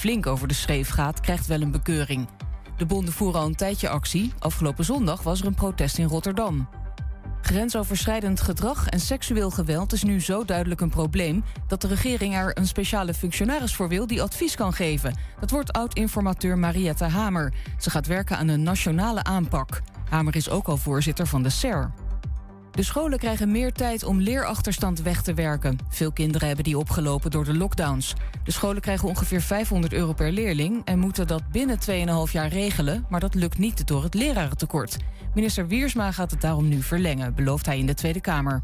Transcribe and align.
flink 0.00 0.26
over 0.26 0.48
de 0.48 0.54
schreef 0.54 0.88
gaat, 0.88 1.20
krijgt 1.20 1.46
wel 1.46 1.60
een 1.60 1.70
bekeuring. 1.70 2.28
De 2.76 2.86
bonden 2.86 3.14
voeren 3.14 3.40
al 3.40 3.46
een 3.46 3.54
tijdje 3.54 3.88
actie. 3.88 4.32
Afgelopen 4.38 4.84
zondag 4.84 5.22
was 5.22 5.40
er 5.40 5.46
een 5.46 5.54
protest 5.54 5.98
in 5.98 6.06
Rotterdam. 6.06 6.68
Grensoverschrijdend 7.40 8.40
gedrag 8.40 8.88
en 8.88 9.00
seksueel 9.00 9.50
geweld 9.50 9.92
is 9.92 10.02
nu 10.02 10.20
zo 10.20 10.44
duidelijk 10.44 10.80
een 10.80 10.90
probleem 10.90 11.44
dat 11.66 11.80
de 11.80 11.88
regering 11.88 12.34
er 12.34 12.58
een 12.58 12.66
speciale 12.66 13.14
functionaris 13.14 13.74
voor 13.74 13.88
wil 13.88 14.06
die 14.06 14.22
advies 14.22 14.54
kan 14.54 14.72
geven. 14.72 15.14
Dat 15.40 15.50
wordt 15.50 15.72
oud-informateur 15.72 16.58
Mariette 16.58 17.04
Hamer. 17.04 17.52
Ze 17.78 17.90
gaat 17.90 18.06
werken 18.06 18.36
aan 18.36 18.48
een 18.48 18.62
nationale 18.62 19.22
aanpak. 19.22 19.80
Hamer 20.08 20.36
is 20.36 20.50
ook 20.50 20.68
al 20.68 20.76
voorzitter 20.76 21.26
van 21.26 21.42
de 21.42 21.50
SER. 21.50 21.90
De 22.80 22.86
scholen 22.86 23.18
krijgen 23.18 23.50
meer 23.50 23.72
tijd 23.72 24.04
om 24.04 24.20
leerachterstand 24.20 25.02
weg 25.02 25.22
te 25.22 25.34
werken. 25.34 25.78
Veel 25.88 26.12
kinderen 26.12 26.46
hebben 26.46 26.64
die 26.64 26.78
opgelopen 26.78 27.30
door 27.30 27.44
de 27.44 27.56
lockdowns. 27.56 28.14
De 28.44 28.52
scholen 28.52 28.80
krijgen 28.80 29.08
ongeveer 29.08 29.40
500 29.40 29.92
euro 29.92 30.12
per 30.12 30.32
leerling 30.32 30.84
en 30.84 30.98
moeten 30.98 31.26
dat 31.26 31.50
binnen 31.50 31.78
2,5 32.26 32.32
jaar 32.32 32.48
regelen, 32.48 33.06
maar 33.08 33.20
dat 33.20 33.34
lukt 33.34 33.58
niet 33.58 33.86
door 33.86 34.02
het 34.02 34.14
lerarentekort. 34.14 34.96
Minister 35.34 35.66
Wiersma 35.66 36.12
gaat 36.12 36.30
het 36.30 36.40
daarom 36.40 36.68
nu 36.68 36.82
verlengen, 36.82 37.34
belooft 37.34 37.66
hij 37.66 37.78
in 37.78 37.86
de 37.86 37.94
Tweede 37.94 38.20
Kamer. 38.20 38.62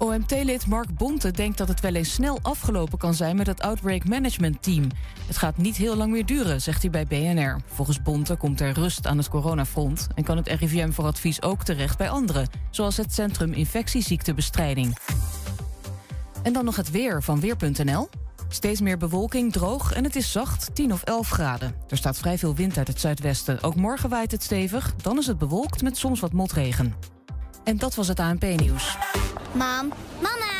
OMT-lid 0.00 0.66
Mark 0.66 0.94
Bonte 0.94 1.30
denkt 1.30 1.58
dat 1.58 1.68
het 1.68 1.80
wel 1.80 1.94
eens 1.94 2.12
snel 2.12 2.38
afgelopen 2.42 2.98
kan 2.98 3.14
zijn 3.14 3.36
met 3.36 3.46
het 3.46 3.62
Outbreak 3.62 4.08
Management 4.08 4.62
Team. 4.62 4.86
Het 5.26 5.36
gaat 5.36 5.56
niet 5.56 5.76
heel 5.76 5.96
lang 5.96 6.12
meer 6.12 6.26
duren, 6.26 6.62
zegt 6.62 6.82
hij 6.82 6.90
bij 6.90 7.06
BNR. 7.06 7.60
Volgens 7.66 8.02
Bonte 8.02 8.36
komt 8.36 8.60
er 8.60 8.72
rust 8.72 9.06
aan 9.06 9.16
het 9.18 9.28
coronafront 9.28 10.06
en 10.14 10.24
kan 10.24 10.36
het 10.36 10.48
RIVM 10.48 10.90
voor 10.90 11.04
advies 11.04 11.42
ook 11.42 11.64
terecht 11.64 11.98
bij 11.98 12.10
anderen, 12.10 12.48
zoals 12.70 12.96
het 12.96 13.14
Centrum 13.14 13.52
Infectieziektebestrijding. 13.52 14.96
En 16.42 16.52
dan 16.52 16.64
nog 16.64 16.76
het 16.76 16.90
weer 16.90 17.22
van 17.22 17.40
Weer.nl. 17.40 18.08
Steeds 18.48 18.80
meer 18.80 18.98
bewolking, 18.98 19.52
droog 19.52 19.92
en 19.92 20.04
het 20.04 20.16
is 20.16 20.32
zacht, 20.32 20.74
10 20.74 20.92
of 20.92 21.02
11 21.02 21.28
graden. 21.28 21.74
Er 21.88 21.96
staat 21.96 22.18
vrij 22.18 22.38
veel 22.38 22.54
wind 22.54 22.78
uit 22.78 22.88
het 22.88 23.00
zuidwesten. 23.00 23.62
Ook 23.62 23.74
morgen 23.74 24.08
waait 24.08 24.30
het 24.30 24.42
stevig, 24.42 24.94
dan 24.96 25.18
is 25.18 25.26
het 25.26 25.38
bewolkt 25.38 25.82
met 25.82 25.96
soms 25.96 26.20
wat 26.20 26.32
motregen. 26.32 27.19
En 27.64 27.76
dat 27.76 27.94
was 27.94 28.08
het 28.08 28.20
ANP-nieuws. 28.20 28.96
Mam, 29.52 29.92
mama, 30.20 30.59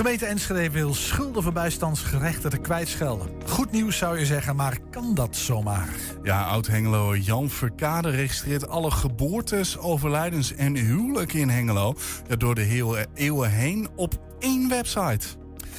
Gemeente 0.00 0.26
Enschede 0.26 0.70
wil 0.70 0.94
schulden 0.94 1.42
voor 1.42 1.52
bijstandsgerechtigden 1.52 2.60
kwijtschelden. 2.60 3.28
Goed 3.46 3.70
nieuws 3.70 3.96
zou 3.96 4.18
je 4.18 4.26
zeggen, 4.26 4.56
maar 4.56 4.78
kan 4.90 5.14
dat 5.14 5.36
zomaar? 5.36 5.88
Ja, 6.22 6.42
oud-Hengelo 6.42 7.16
Jan 7.16 7.50
Verkade 7.50 8.10
registreert 8.10 8.68
alle 8.68 8.90
geboortes, 8.90 9.78
overlijdens 9.78 10.54
en 10.54 10.74
huwelijken 10.74 11.40
in 11.40 11.48
Hengelo... 11.48 11.94
ja, 12.28 12.36
door 12.36 12.54
de 12.54 12.60
hele 12.60 13.06
eeuwen 13.14 13.50
heen 13.50 13.88
op 13.96 14.20
één 14.38 14.68
website. 14.68 15.26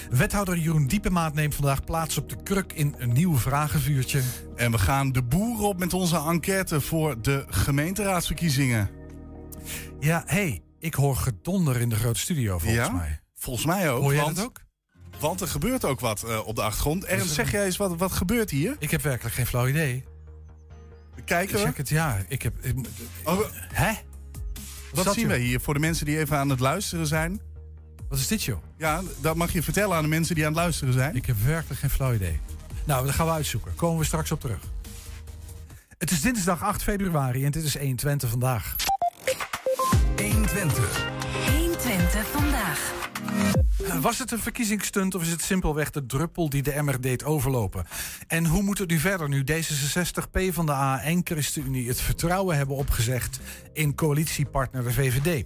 Wethouder 0.09 0.57
Jeroen 0.57 0.87
Diepemaat 0.87 1.33
neemt 1.33 1.55
vandaag 1.55 1.83
plaats 1.83 2.17
op 2.17 2.29
de 2.29 2.43
kruk 2.43 2.73
in 2.73 2.95
een 2.97 3.13
nieuw 3.13 3.37
vragenvuurtje. 3.37 4.21
En 4.55 4.71
we 4.71 4.77
gaan 4.77 5.11
de 5.11 5.23
boeren 5.23 5.67
op 5.67 5.79
met 5.79 5.93
onze 5.93 6.17
enquête 6.17 6.81
voor 6.81 7.21
de 7.21 7.45
gemeenteraadsverkiezingen. 7.47 8.89
Ja, 9.99 10.23
hé, 10.25 10.35
hey, 10.35 10.61
ik 10.79 10.93
hoor 10.93 11.15
gedonder 11.15 11.81
in 11.81 11.89
de 11.89 11.95
grote 11.95 12.19
studio 12.19 12.57
volgens 12.57 12.87
Ja? 12.87 12.91
mij. 12.91 13.20
Volgens 13.41 13.65
mij 13.65 13.91
ook. 13.91 14.01
Hoor 14.01 14.13
jij 14.13 14.23
want, 14.23 14.35
dat 14.35 14.45
ook? 14.45 14.59
Want 15.19 15.41
er 15.41 15.47
gebeurt 15.47 15.85
ook 15.85 15.99
wat 15.99 16.23
eh, 16.23 16.47
op 16.47 16.55
de 16.55 16.61
achtergrond. 16.61 17.03
Ernst, 17.05 17.33
zeg 17.33 17.51
jij 17.51 17.65
eens 17.65 17.77
wat, 17.77 17.97
wat 17.97 18.11
gebeurt 18.11 18.49
hier? 18.49 18.75
Ik 18.79 18.91
heb 18.91 19.01
werkelijk 19.01 19.35
geen 19.35 19.45
flauw 19.47 19.67
idee. 19.67 20.03
Kijken 21.25 21.55
we? 21.55 21.61
Check 21.61 21.77
het, 21.77 21.89
ja. 21.89 22.17
Ik 22.27 22.41
heb... 22.41 22.65
ik- 22.65 22.75
Oh, 23.23 23.39
hè? 23.73 23.91
wat 24.93 25.13
zien 25.13 25.27
we 25.27 25.37
hier 25.37 25.59
voor 25.59 25.73
de 25.73 25.79
mensen 25.79 26.05
die 26.05 26.17
even 26.19 26.37
aan 26.37 26.49
het 26.49 26.59
luisteren 26.59 27.07
zijn? 27.07 27.41
Wat 28.09 28.19
is 28.19 28.27
dit, 28.27 28.43
joh? 28.43 28.57
Ja, 28.77 29.01
dat 29.21 29.35
mag 29.35 29.51
je 29.53 29.63
vertellen 29.63 29.95
aan 29.97 30.03
de 30.03 30.09
mensen 30.09 30.35
die 30.35 30.45
aan 30.45 30.51
het 30.51 30.61
luisteren 30.61 30.93
zijn. 30.93 31.15
Ik 31.15 31.25
heb 31.25 31.35
werkelijk 31.45 31.79
geen 31.79 31.89
flauw 31.89 32.13
idee. 32.13 32.39
Nou, 32.85 33.05
dat 33.05 33.15
gaan 33.15 33.25
we 33.25 33.31
uitzoeken. 33.31 33.75
Komen 33.75 33.99
we 33.99 34.05
straks 34.05 34.31
op 34.31 34.39
terug. 34.39 34.59
Het 35.97 36.11
is 36.11 36.21
dinsdag 36.21 36.63
8 36.63 36.83
februari 36.83 37.45
en 37.45 37.51
dit 37.51 37.63
is 37.63 37.77
120 37.77 38.29
vandaag. 38.29 38.75
120. 40.17 41.05
120 41.49 42.25
vandaag. 42.27 43.00
Was 44.01 44.19
het 44.19 44.31
een 44.31 44.39
verkiezingsstunt 44.39 45.15
of 45.15 45.21
is 45.21 45.29
het 45.29 45.41
simpelweg 45.41 45.89
de 45.89 46.05
druppel 46.05 46.49
die 46.49 46.61
de 46.61 46.71
emmer 46.71 47.01
deed 47.01 47.23
overlopen? 47.23 47.85
En 48.27 48.45
hoe 48.45 48.61
moet 48.63 48.77
het 48.77 48.89
nu 48.89 48.99
verder 48.99 49.29
nu 49.29 49.43
D66, 49.51 50.29
PvdA 50.31 51.01
en 51.01 51.21
ChristenUnie 51.23 51.87
het 51.87 52.01
vertrouwen 52.01 52.57
hebben 52.57 52.75
opgezegd 52.75 53.39
in 53.73 53.95
coalitiepartner 53.95 54.83
de 54.83 54.91
VVD? 54.93 55.45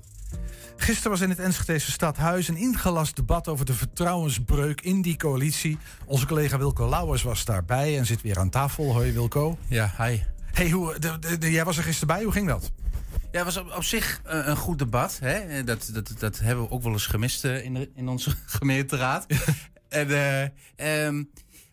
Gisteren 0.78 1.12
was 1.12 1.22
in 1.22 1.30
het 1.30 1.40
Enschedese 1.40 1.92
stadhuis 1.92 2.48
een 2.48 2.58
ingelast 2.58 3.16
debat 3.16 3.48
over 3.48 3.66
de 3.66 3.74
vertrouwensbreuk 3.74 4.82
in 4.82 5.02
die 5.02 5.18
coalitie. 5.18 5.78
Onze 6.06 6.26
collega 6.26 6.58
Wilco 6.58 6.90
Lauwers 6.90 7.24
was 7.24 7.46
daarbij 7.46 7.98
en 7.98 8.06
zit 8.06 8.22
weer 8.22 8.40
aan 8.40 8.50
tafel. 8.50 8.94
Hoi 8.94 9.12
Wilco. 9.12 9.58
Ja, 9.68 9.94
hi. 9.98 10.20
Hey, 10.52 10.70
hoe, 10.70 11.00
de, 11.00 11.20
de- 11.20 11.38
de- 11.38 11.52
jij 11.52 11.64
was 11.66 11.78
er 11.78 11.84
gisteren 11.84 12.16
bij, 12.16 12.24
hoe 12.24 12.32
ging 12.34 12.48
dat? 12.48 12.72
Ja, 13.36 13.46
het 13.46 13.54
was 13.54 13.64
op, 13.64 13.76
op 13.76 13.84
zich 13.84 14.22
eh, 14.24 14.48
een 14.48 14.56
goed 14.56 14.80
debat. 14.80 15.20
Hè? 15.22 15.64
Dat, 15.64 15.90
dat, 15.94 16.14
dat 16.20 16.40
hebben 16.40 16.64
we 16.66 16.72
ook 16.72 16.84
wel 16.84 16.92
eens 16.92 17.06
gemist 17.06 17.46
eh, 17.46 17.64
in, 17.64 17.74
de, 17.74 17.90
in 17.96 18.08
onze 18.08 18.36
gemeenteraad. 18.60 19.26
en, 19.90 20.10
eh, 20.10 20.44
ehm, 21.06 21.24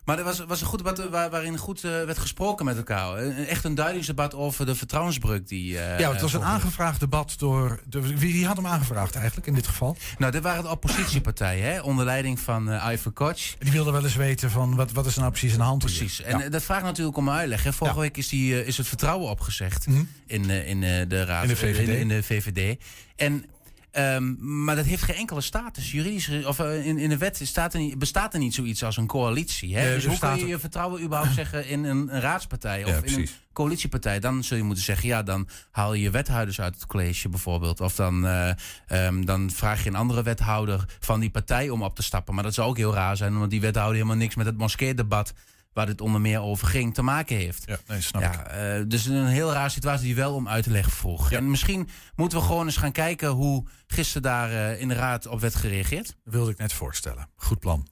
maar 0.05 0.19
er 0.19 0.25
was, 0.25 0.39
was 0.39 0.61
een 0.61 0.67
goed 0.67 0.79
debat 0.79 1.09
waar, 1.09 1.31
waarin 1.31 1.59
goed 1.59 1.85
eh, 1.85 1.91
werd 1.91 2.19
gesproken 2.19 2.65
met 2.65 2.77
elkaar. 2.77 3.19
Een- 3.19 3.47
Echt 3.47 3.65
een 3.65 3.75
duidelingsdebat 3.75 4.35
over 4.35 4.67
de 4.67 4.75
vertrouwensbreuk 4.75 5.49
die... 5.49 5.79
eh, 5.79 5.99
ja, 5.99 6.13
het 6.13 6.21
was 6.21 6.33
een 6.33 6.43
aangevraagd 6.45 7.01
debat 7.01 7.35
door... 7.39 7.81
De, 7.89 8.01
wie, 8.01 8.33
wie 8.33 8.47
had 8.47 8.57
hem 8.57 8.67
aangevraagd 8.67 9.15
eigenlijk 9.17 9.47
in 9.47 9.55
dit 9.55 9.67
geval? 9.67 9.97
Nou, 10.19 10.33
dit 10.33 10.43
waren 10.43 10.63
de 10.63 10.69
oppositiepartijen, 10.71 11.73
hè? 11.73 11.81
onder 11.81 12.05
leiding 12.05 12.41
van 12.41 12.71
eh 12.71 12.93
Iver 12.93 13.11
Koch. 13.11 13.37
Die 13.59 13.73
wilden 13.73 13.93
wel 13.93 14.05
eens 14.05 14.15
weten 14.17 14.51
van 14.51 14.75
wat, 14.77 14.93
wat 14.93 15.07
is 15.07 15.15
er 15.15 15.21
nou 15.21 15.31
precies 15.33 15.53
aan 15.53 15.59
de 15.59 15.65
hand 15.65 15.83
hier? 15.85 15.97
Precies. 15.97 16.21
En 16.23 16.39
Ja. 16.39 16.49
dat 16.49 16.63
vraagt 16.63 16.83
natuurlijk 16.85 17.17
om 17.17 17.31
uitleg. 17.31 17.63
Hè. 17.65 17.73
Vorige 17.73 17.97
Ja. 17.97 18.03
week 18.03 18.17
is, 18.17 18.29
die, 18.29 18.65
is 18.65 18.77
het 18.77 18.89
vertrouwen 18.89 19.31
opgezegd 19.31 19.87
Mhm. 19.87 20.03
in, 20.27 20.51
in 20.51 20.81
de 21.09 21.25
raad. 21.25 21.43
In 21.43 21.49
de 21.49 21.57
VVD. 21.57 21.89
In, 21.89 21.99
in 21.99 22.09
de 22.09 22.23
VVD. 22.23 22.81
En 23.17 23.45
Ehm, 23.93 24.35
maar 24.65 24.77
dat 24.77 24.85
heeft 24.85 25.03
geen 25.03 25.17
enkele 25.17 25.41
status. 25.41 25.91
Juridisch, 25.91 26.45
of 26.45 26.59
eh, 26.59 26.87
in, 26.87 26.99
in 26.99 27.09
de 27.09 27.17
wet 27.17 27.41
staat 27.43 27.75
er 27.75 27.81
niet, 27.81 27.99
bestaat 27.99 28.33
er 28.33 28.39
niet 28.39 28.55
zoiets 28.55 28.85
als 28.85 28.97
een 28.97 29.07
coalitie. 29.07 29.77
Hè? 29.77 29.95
Dus 29.95 30.07
hoe 30.07 30.19
kun 30.19 30.39
je 30.39 30.47
je 30.47 30.59
vertrouwen 30.59 31.03
überhaupt 31.03 31.35
zeggen 31.43 31.67
in 31.69 31.85
een, 31.85 32.15
een 32.15 32.21
raadspartij 32.21 32.85
of 32.85 32.91
Ja, 32.91 33.03
in 33.03 33.19
een 33.19 33.29
coalitiepartij? 33.53 34.21
Dan 34.21 34.45
zul 34.45 34.57
je 34.57 34.63
moeten 34.63 34.85
zeggen, 34.85 35.09
ja, 35.09 35.23
dan 35.23 35.49
haal 35.71 35.95
je 35.95 36.03
je 36.03 36.11
wethouders 36.11 36.61
uit 36.61 36.75
het 36.75 36.87
college 36.87 37.29
bijvoorbeeld. 37.29 37.81
Of 37.81 37.95
dan, 37.95 38.27
eh, 38.27 38.51
ehm, 38.87 39.25
dan 39.25 39.51
vraag 39.51 39.83
je 39.83 39.89
een 39.89 39.97
andere 39.97 40.23
wethouder 40.23 40.85
van 41.01 41.21
die 41.21 41.31
partij 41.31 41.71
om 41.71 41.83
op 41.83 41.95
te 41.95 42.03
stappen. 42.03 42.35
Maar 42.35 42.45
dat 42.45 42.55
zou 42.55 42.69
ook 42.69 42.77
heel 42.77 42.95
raar 42.95 43.17
zijn, 43.17 43.35
omdat 43.35 43.51
die 43.51 43.61
wethouder 43.61 43.95
helemaal 43.95 44.17
niks 44.17 44.35
met 44.35 44.47
het 44.47 44.59
moskeerdebat 44.59 45.33
waar 45.73 45.87
dit 45.87 46.01
onder 46.01 46.21
meer 46.21 46.41
over 46.41 46.67
ging, 46.67 46.95
te 46.95 47.03
maken 47.03 47.37
heeft. 47.37 47.63
Ja, 47.67 47.79
nee, 47.87 48.01
snap 48.01 48.23
ik. 48.23 48.35
Ja, 48.35 48.47
eh, 48.47 48.83
dus 48.87 49.07
een 49.07 49.27
heel 49.27 49.53
raar 49.53 49.71
situatie 49.71 50.07
die 50.07 50.15
wel 50.15 50.35
om 50.35 50.49
uit 50.49 50.65
te 50.65 50.71
leggen 50.71 50.93
vroeg. 50.93 51.33
En 51.33 51.51
misschien 51.51 51.89
moeten 52.17 52.39
we 52.39 52.45
gewoon 52.45 52.67
eens 52.67 52.77
gaan 52.77 52.93
kijken 52.93 53.29
hoe 53.29 53.65
gisteren 53.87 54.23
daar 54.23 54.51
eh, 54.51 54.81
in 54.81 54.89
de 54.89 54.95
raad 54.95 55.27
op 55.27 55.41
werd 55.41 55.55
gereageerd. 55.55 56.07
Dat 56.07 56.35
wilde 56.35 56.51
ik 56.51 56.59
net 56.59 56.73
voorstellen. 56.73 57.29
Goed 57.37 57.59
plan. 57.59 57.87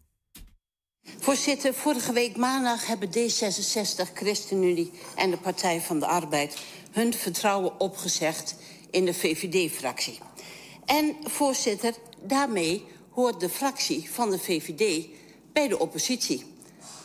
Voorzitter, 1.19 1.75
vorige 1.75 2.13
week 2.13 2.37
maandag 2.37 2.87
hebben 2.87 3.09
D66, 3.09 4.13
ChristenUnie 4.15 4.93
en 5.17 5.31
de 5.31 5.37
Partij 5.37 5.81
van 5.81 5.99
de 5.99 6.07
Arbeid 6.07 6.59
hun 6.91 7.15
vertrouwen 7.15 7.81
opgezegd 7.81 8.57
in 8.91 9.05
de 9.05 9.15
VVD-fractie. 9.15 10.19
En 10.85 11.17
voorzitter, 11.25 11.95
daarmee 12.23 12.85
hoort 13.11 13.41
de 13.41 13.49
fractie 13.49 14.11
van 14.11 14.31
de 14.31 14.39
VVD 14.39 15.07
bij 15.53 15.69
de 15.69 15.79
oppositie. 15.79 16.45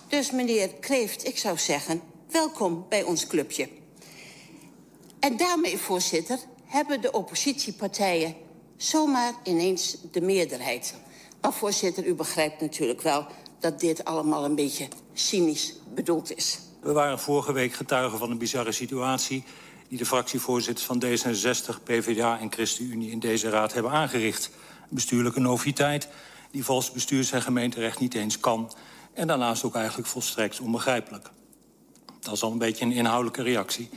Dus 0.08 0.32
meneer 0.32 0.70
Kreeft, 0.80 1.28
ik 1.28 1.38
zou 1.38 1.58
zeggen, 1.58 2.02
welkom 2.32 2.86
bij 2.90 3.04
ons 3.04 3.28
clubje. 3.28 3.70
En 5.20 5.38
daarmee, 5.38 5.78
voorzitter, 5.78 6.40
hebben 6.66 7.02
de 7.02 7.12
oppositiepartijen 7.12 8.36
zomaar 8.78 9.34
ineens 9.44 9.98
de 10.12 10.22
meerderheid. 10.22 10.96
Maar 11.42 11.54
voorzitter, 11.54 12.06
u 12.06 12.14
begrijpt 12.14 12.62
natuurlijk 12.62 13.02
wel 13.02 13.28
dat 13.60 13.80
dit 13.80 14.06
allemaal 14.06 14.46
een 14.46 14.56
beetje 14.56 14.88
cynisch 15.14 15.74
bedoeld 15.94 16.36
is. 16.36 16.60
We 16.82 16.92
waren 16.92 17.20
vorige 17.20 17.52
week 17.52 17.74
getuigen 17.74 18.20
van 18.20 18.32
een 18.32 18.38
bizarre 18.38 18.72
situatie... 18.72 19.44
die 19.88 19.98
de 19.98 20.06
fractievoorzitters 20.06 20.86
van 20.86 21.04
D66, 21.06 21.84
PvdA 21.84 22.40
en 22.40 22.52
ChristenUnie 22.52 23.12
in 23.12 23.20
deze 23.20 23.50
raad 23.50 23.74
hebben 23.74 23.92
aangericht. 23.92 24.50
Bestuurlijke 24.90 25.40
noviteit 25.40 26.08
die 26.52 26.66
volgens 26.66 26.92
bestuurs- 26.92 27.32
en 27.32 27.42
gemeenterecht 27.42 28.00
niet 28.00 28.14
eens 28.14 28.40
kan... 28.40 28.72
en 29.16 29.28
daarnaast 29.28 29.64
ook 29.64 29.76
eigenlijk 29.76 30.08
volstrekt 30.08 30.60
onbegrijpelijk. 30.60 31.30
Dat 32.20 32.34
is 32.34 32.44
al 32.44 32.52
een 32.52 32.58
beetje 32.58 32.86
een 32.86 32.92
inhoudelijke 32.92 33.44
reactie. 33.44 33.90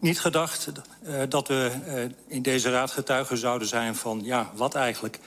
Niet 0.00 0.20
gedacht 0.20 0.68
uh, 1.02 1.22
dat 1.28 1.48
we 1.48 1.70
uh, 1.86 2.14
in 2.26 2.42
deze 2.42 2.70
raad 2.70 2.90
getuigen 2.90 3.38
zouden 3.38 3.68
zijn 3.68 3.94
van... 3.94 4.20
ja, 4.24 4.50
wat 4.54 4.74
eigenlijk? 4.74 5.18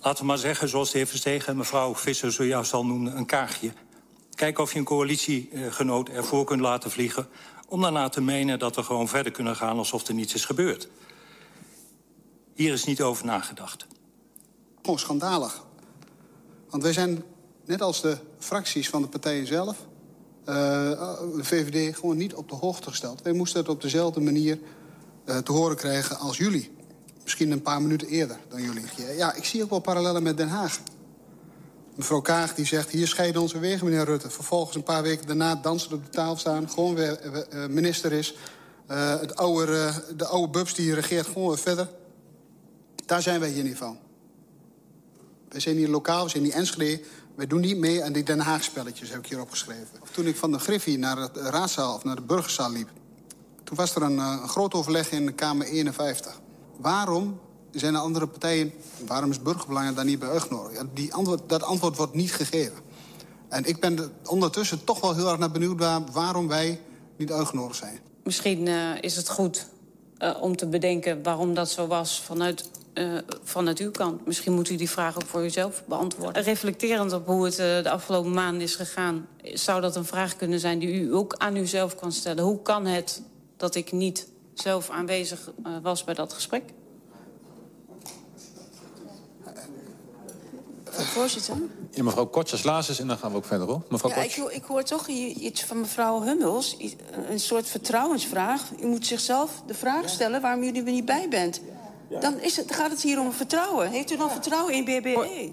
Laten 0.00 0.20
we 0.20 0.26
maar 0.26 0.38
zeggen, 0.38 0.68
zoals 0.68 0.90
de 0.90 0.98
heer 0.98 1.06
Verstegen 1.06 1.48
en 1.48 1.56
mevrouw 1.56 1.94
Visser 1.94 2.32
zojuist 2.32 2.72
al 2.72 2.86
noemden... 2.86 3.16
een 3.16 3.26
kaartje. 3.26 3.72
Kijk 4.34 4.58
of 4.58 4.72
je 4.72 4.78
een 4.78 4.84
coalitiegenoot 4.84 6.08
ervoor 6.08 6.44
kunt 6.44 6.60
laten 6.60 6.90
vliegen... 6.90 7.28
om 7.68 7.80
daarna 7.80 8.08
te 8.08 8.20
menen 8.20 8.58
dat 8.58 8.76
we 8.76 8.82
gewoon 8.82 9.08
verder 9.08 9.32
kunnen 9.32 9.56
gaan 9.56 9.78
alsof 9.78 10.08
er 10.08 10.14
niets 10.14 10.34
is 10.34 10.44
gebeurd. 10.44 10.88
Hier 12.54 12.72
is 12.72 12.84
niet 12.84 13.02
over 13.02 13.26
nagedacht. 13.26 13.86
Gewoon 14.82 14.98
schandalig. 14.98 15.64
Want 16.70 16.82
wij 16.82 16.92
zijn, 16.92 17.24
net 17.64 17.82
als 17.82 18.00
de 18.00 18.16
fracties 18.38 18.88
van 18.88 19.02
de 19.02 19.08
partijen 19.08 19.46
zelf... 19.46 19.76
Uh, 20.48 20.54
de 21.36 21.44
VVD 21.44 21.96
gewoon 21.96 22.16
niet 22.16 22.34
op 22.34 22.48
de 22.48 22.54
hoogte 22.54 22.88
gesteld. 22.88 23.22
Wij 23.22 23.32
moesten 23.32 23.60
het 23.60 23.68
op 23.68 23.82
dezelfde 23.82 24.20
manier 24.20 24.58
uh, 25.24 25.38
te 25.38 25.52
horen 25.52 25.76
krijgen 25.76 26.18
als 26.18 26.36
jullie. 26.36 26.70
Misschien 27.22 27.50
een 27.50 27.62
paar 27.62 27.82
minuten 27.82 28.08
eerder 28.08 28.38
dan 28.48 28.62
jullie. 28.62 28.84
Ja, 29.16 29.34
ik 29.34 29.44
zie 29.44 29.62
ook 29.62 29.70
wel 29.70 29.78
parallellen 29.78 30.22
met 30.22 30.36
Den 30.36 30.48
Haag. 30.48 30.80
Mevrouw 31.94 32.20
Kaag 32.20 32.54
die 32.54 32.66
zegt, 32.66 32.90
hier 32.90 33.06
scheiden 33.06 33.42
onze 33.42 33.58
wegen, 33.58 33.86
meneer 33.86 34.04
Rutte. 34.04 34.30
Vervolgens 34.30 34.76
een 34.76 34.82
paar 34.82 35.02
weken 35.02 35.26
daarna 35.26 35.54
dansen 35.54 35.92
op 35.92 36.04
de 36.04 36.10
tafel 36.10 36.36
staan. 36.36 36.70
Gewoon 36.70 36.94
weer 36.94 37.20
uh, 37.24 37.66
minister 37.66 38.12
is. 38.12 38.34
het 38.86 39.36
oude, 39.36 39.92
de 40.16 40.26
oude 40.26 40.52
bubs 40.52 40.74
die 40.74 40.94
regeert 40.94 41.26
gewoon 41.26 41.48
weer 41.48 41.58
verder. 41.58 41.88
Daar 43.06 43.22
zijn 43.22 43.40
wij 43.40 43.50
hier 43.50 43.64
niet 43.64 43.76
van. 43.76 43.98
Wij 45.48 45.60
zijn 45.60 45.76
hier 45.76 45.88
lokaal, 45.88 46.24
we 46.24 46.30
zijn 46.30 46.44
hier 46.44 46.52
Enschede. 46.52 47.02
Wij 47.34 47.46
doen 47.46 47.60
niet 47.60 47.76
mee 47.76 48.04
aan 48.04 48.12
die 48.12 48.22
Den 48.22 48.40
Haag 48.40 48.64
spelletjes, 48.64 49.10
heb 49.10 49.18
ik 49.18 49.26
hier 49.26 49.40
opgeschreven. 49.40 49.88
Toen 50.10 50.26
ik 50.26 50.36
van 50.36 50.52
de 50.52 50.58
Griffie 50.58 50.98
naar 50.98 51.32
de 51.32 51.40
raadzaal 51.40 51.94
of 51.94 52.04
naar 52.04 52.16
de 52.16 52.22
burgerzaal 52.22 52.72
liep... 52.72 52.88
toen 53.64 53.76
was 53.76 53.94
er 53.94 54.02
een, 54.02 54.16
uh, 54.16 54.38
een 54.42 54.48
groot 54.48 54.74
overleg 54.74 55.10
in 55.10 55.26
de 55.26 55.32
Kamer 55.32 55.66
51. 55.66 56.40
Waarom 56.76 57.40
zijn 57.70 57.92
de 57.92 57.98
andere 57.98 58.26
partijen... 58.26 58.72
waarom 59.06 59.30
is 59.30 59.42
burgerbelangen 59.42 59.94
daar 59.94 60.04
niet 60.04 60.18
bij 60.18 60.28
uitgenodigd? 60.28 60.74
Ja, 60.74 60.86
die 60.94 61.14
antwoord, 61.14 61.48
dat 61.48 61.62
antwoord 61.62 61.96
wordt 61.96 62.14
niet 62.14 62.32
gegeven. 62.32 62.78
En 63.48 63.64
ik 63.64 63.80
ben 63.80 63.96
de, 63.96 64.10
ondertussen 64.26 64.84
toch 64.84 65.00
wel 65.00 65.14
heel 65.14 65.28
erg 65.28 65.38
naar 65.38 65.50
benieuwd... 65.50 65.78
Waar, 65.78 66.02
waarom 66.12 66.48
wij 66.48 66.80
niet 67.16 67.32
uitgenodigd 67.32 67.78
zijn. 67.78 67.98
Misschien 68.24 68.66
uh, 68.66 69.02
is 69.02 69.16
het 69.16 69.28
goed 69.28 69.66
uh, 70.18 70.36
om 70.40 70.56
te 70.56 70.66
bedenken 70.66 71.22
waarom 71.22 71.54
dat 71.54 71.70
zo 71.70 71.86
was... 71.86 72.20
vanuit 72.20 72.70
uh, 72.94 73.18
vanuit 73.42 73.78
uw 73.78 73.90
kant. 73.90 74.26
Misschien 74.26 74.52
moet 74.52 74.70
u 74.70 74.76
die 74.76 74.90
vraag 74.90 75.16
ook 75.16 75.26
voor 75.26 75.44
uzelf 75.44 75.82
beantwoorden. 75.86 76.42
Reflecterend 76.42 77.12
op 77.12 77.26
hoe 77.26 77.44
het 77.44 77.58
uh, 77.58 77.82
de 77.82 77.90
afgelopen 77.90 78.32
maanden 78.32 78.62
is 78.62 78.74
gegaan... 78.74 79.26
zou 79.42 79.80
dat 79.80 79.96
een 79.96 80.04
vraag 80.04 80.36
kunnen 80.36 80.60
zijn 80.60 80.78
die 80.78 81.00
u 81.00 81.14
ook 81.14 81.34
aan 81.38 81.56
uzelf 81.56 81.94
kan 81.94 82.12
stellen. 82.12 82.44
Hoe 82.44 82.62
kan 82.62 82.86
het 82.86 83.22
dat 83.56 83.74
ik 83.74 83.92
niet 83.92 84.26
zelf 84.54 84.90
aanwezig 84.90 85.50
uh, 85.66 85.72
was 85.82 86.04
bij 86.04 86.14
dat 86.14 86.32
gesprek? 86.32 86.62
Voorzitter? 90.90 91.56
Ja, 91.90 92.02
mevrouw 92.02 92.26
Kortjes 92.26 92.62
Lazes 92.62 92.98
en 92.98 93.06
dan 93.06 93.18
gaan 93.18 93.30
we 93.30 93.36
ook 93.36 93.44
verder 93.44 93.66
hoor. 93.66 93.82
Mevrouw 93.88 94.10
ja, 94.10 94.22
ik, 94.22 94.36
ik, 94.36 94.64
hoor 94.64 94.82
toch 94.82 95.06
iets 95.08 95.64
van 95.64 95.80
mevrouw 95.80 96.22
Hummels. 96.22 96.76
Een 97.28 97.40
soort 97.40 97.66
vertrouwensvraag. 97.66 98.62
U 98.80 98.86
moet 98.86 99.06
zichzelf 99.06 99.62
de 99.66 99.74
vraag 99.74 100.08
stellen 100.08 100.40
waarom 100.40 100.64
jullie 100.64 100.84
er 100.84 100.92
niet 100.92 101.04
bij 101.04 101.28
bent. 101.28 101.60
Dan, 102.20 102.40
is 102.40 102.56
het, 102.56 102.68
dan 102.68 102.76
gaat 102.76 102.90
het 102.90 103.02
hier 103.02 103.20
om 103.20 103.32
vertrouwen. 103.32 103.90
Heeft 103.90 104.12
u 104.12 104.16
dan 104.16 104.30
vertrouwen 104.30 104.74
in 104.74 104.84
BBE? 104.84 105.52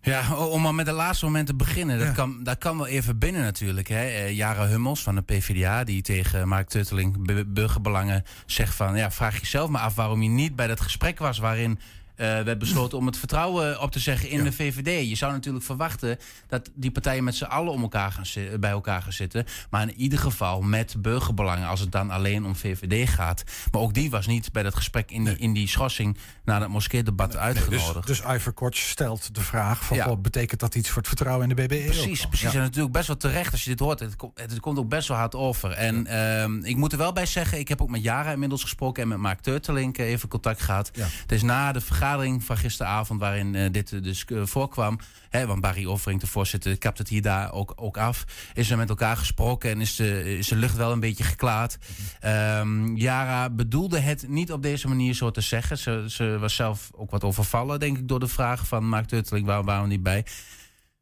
Ja, 0.00 0.36
om 0.36 0.62
maar 0.62 0.74
met 0.74 0.86
het 0.86 0.96
laatste 0.96 1.24
moment 1.24 1.46
te 1.46 1.54
beginnen. 1.54 1.98
Dat, 1.98 2.12
kan, 2.12 2.42
dat 2.42 2.58
kan 2.58 2.76
wel 2.76 2.86
even 2.86 3.18
binnen 3.18 3.42
natuurlijk. 3.42 3.88
Hè. 3.88 4.04
Uh, 4.04 4.32
Jara 4.32 4.66
Hummels 4.66 5.02
van 5.02 5.14
de 5.14 5.22
PvdA, 5.22 5.84
die 5.84 6.02
tegen 6.02 6.48
Mark 6.48 6.68
Tutteling 6.68 7.16
burgerbelangen 7.52 8.24
zegt 8.46 8.74
van... 8.74 8.96
ja, 8.96 9.10
vraag 9.10 9.40
jezelf 9.40 9.70
maar 9.70 9.82
af 9.82 9.94
waarom 9.94 10.22
je 10.22 10.28
niet 10.28 10.56
bij 10.56 10.66
dat 10.66 10.80
gesprek 10.80 11.18
was... 11.18 11.38
waarin 11.38 11.78
werd 12.16 12.58
besloten 12.58 12.98
om 12.98 13.06
het 13.06 13.16
vertrouwen 13.16 13.80
op 13.80 13.92
te 13.92 13.98
zeggen 13.98 14.28
in 14.28 14.38
ja. 14.38 14.44
de 14.44 14.52
VVD. 14.52 15.08
Je 15.08 15.16
zou 15.16 15.32
natuurlijk 15.32 15.64
verwachten 15.64 16.18
dat 16.46 16.70
die 16.74 16.90
partijen 16.90 17.24
met 17.24 17.34
z'n 17.34 17.44
allen 17.44 17.72
om 17.72 17.82
elkaar 17.82 18.12
gaan 18.12 18.60
bij 18.60 18.70
elkaar 18.70 19.02
gaan 19.02 19.12
zitten. 19.12 19.46
Maar 19.70 19.82
in 19.82 19.94
ieder 19.96 20.18
geval 20.18 20.60
met 20.60 20.94
burgerbelangen 20.98 21.68
als 21.68 21.80
het 21.80 21.92
dan 21.92 22.10
alleen 22.10 22.44
om 22.44 22.56
VVD 22.56 23.08
gaat. 23.08 23.44
Maar 23.72 23.80
ook 23.80 23.94
die 23.94 24.10
was 24.10 24.26
niet 24.26 24.52
bij 24.52 24.62
dat 24.62 24.74
gesprek 24.74 25.10
in, 25.10 25.24
die, 25.24 25.36
in 25.36 25.52
die 25.52 25.68
schorsing 25.68 26.16
na 26.44 26.60
het 26.60 26.68
moskeerdebat 26.68 27.32
nee, 27.32 27.38
uitgenodigd. 27.38 28.06
dus, 28.06 28.20
dus 28.20 28.34
Iver 28.34 28.52
Kortsch 28.52 28.88
stelt 28.88 29.34
de 29.34 29.40
vraag: 29.40 29.84
van, 29.84 29.96
ja. 29.96 30.06
wat 30.08 30.22
betekent 30.22 30.60
dat 30.60 30.74
iets 30.74 30.88
voor 30.88 30.98
het 30.98 31.06
vertrouwen 31.06 31.50
in 31.50 31.56
de 31.56 31.62
BBE? 31.62 31.84
Precies, 31.84 32.26
precies. 32.26 32.52
Ja. 32.52 32.58
En 32.58 32.64
natuurlijk 32.64 32.92
best 32.92 33.06
wel 33.06 33.16
terecht 33.16 33.52
als 33.52 33.64
je 33.64 33.70
dit 33.70 33.78
hoort. 33.78 34.00
Het, 34.00 34.16
komt, 34.16 34.40
het 34.40 34.60
komt 34.60 34.78
ook 34.78 34.88
best 34.88 35.08
wel 35.08 35.16
hard 35.16 35.34
over. 35.34 35.70
En 35.70 36.04
ja. 36.08 36.46
uh, 36.46 36.54
ik 36.62 36.76
moet 36.76 36.92
er 36.92 36.98
wel 36.98 37.12
bij 37.12 37.26
zeggen, 37.26 37.58
ik 37.58 37.68
heb 37.68 37.82
ook 37.82 37.90
met 37.90 38.02
Jara 38.02 38.32
inmiddels 38.32 38.62
gesproken 38.62 39.02
en 39.02 39.08
met 39.08 39.18
Mark 39.18 39.40
Turtelink 39.40 39.98
even 39.98 40.28
contact 40.28 40.62
gehad. 40.62 40.90
Het 40.96 41.32
is 41.32 41.42
na 41.42 41.72
de 41.72 41.80
vergadering 41.80 42.03
van 42.38 42.56
gisteravond 42.56 43.20
waarin 43.20 43.54
uh, 43.54 43.70
dit 43.70 44.02
dus 44.04 44.24
uh, 44.28 44.46
voorkwam. 44.46 44.98
Hè, 45.28 45.46
want 45.46 45.60
Barry 45.60 45.84
Offering, 45.86 46.20
de 46.20 46.26
voorzitter, 46.26 46.78
kapt 46.78 46.98
het 46.98 47.08
hier 47.08 47.22
daar 47.22 47.52
ook, 47.52 47.72
ook 47.76 47.96
af. 47.96 48.24
Is 48.54 48.70
er 48.70 48.76
met 48.76 48.88
elkaar 48.88 49.16
gesproken 49.16 49.70
en 49.70 49.80
is 49.80 49.96
de, 49.96 50.38
is 50.38 50.48
de 50.48 50.56
lucht 50.56 50.76
wel 50.76 50.92
een 50.92 51.00
beetje 51.00 51.24
geklaard. 51.24 51.78
Um, 52.24 52.96
Jara 52.96 53.50
bedoelde 53.50 53.98
het 53.98 54.28
niet 54.28 54.52
op 54.52 54.62
deze 54.62 54.88
manier 54.88 55.14
zo 55.14 55.30
te 55.30 55.40
zeggen. 55.40 55.78
Ze, 55.78 56.04
ze 56.08 56.38
was 56.38 56.54
zelf 56.54 56.90
ook 56.92 57.10
wat 57.10 57.24
overvallen, 57.24 57.80
denk 57.80 57.98
ik, 57.98 58.08
door 58.08 58.20
de 58.20 58.28
vraag 58.28 58.66
van 58.66 58.88
Mark 58.88 59.06
Turteling, 59.06 59.46
waar 59.46 59.64
waren 59.64 59.82
we 59.82 59.88
niet 59.88 60.02
bij? 60.02 60.24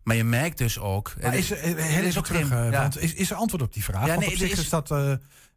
Maar 0.03 0.17
je 0.17 0.25
merkt 0.25 0.59
dus 0.59 0.79
ook. 0.79 1.15
Maar 1.21 1.35
is 1.35 1.51
er, 1.51 1.79
er 1.79 2.05
is 2.05 2.19
ook 2.19 2.27
terug, 2.27 2.49
ja. 2.49 2.71
want 2.71 2.99
is, 2.99 3.15
is 3.15 3.31
er 3.31 3.37
antwoord 3.37 3.63
op 3.63 3.73
die 3.73 3.85
vraag? 3.85 4.07
Ja, 4.07 4.15
nee, 4.15 4.17
want 4.17 4.33
op 4.33 4.39
zich 4.39 4.51
is, 4.51 4.59
is 4.59 4.69
dat 4.69 4.91
uh, 4.91 5.13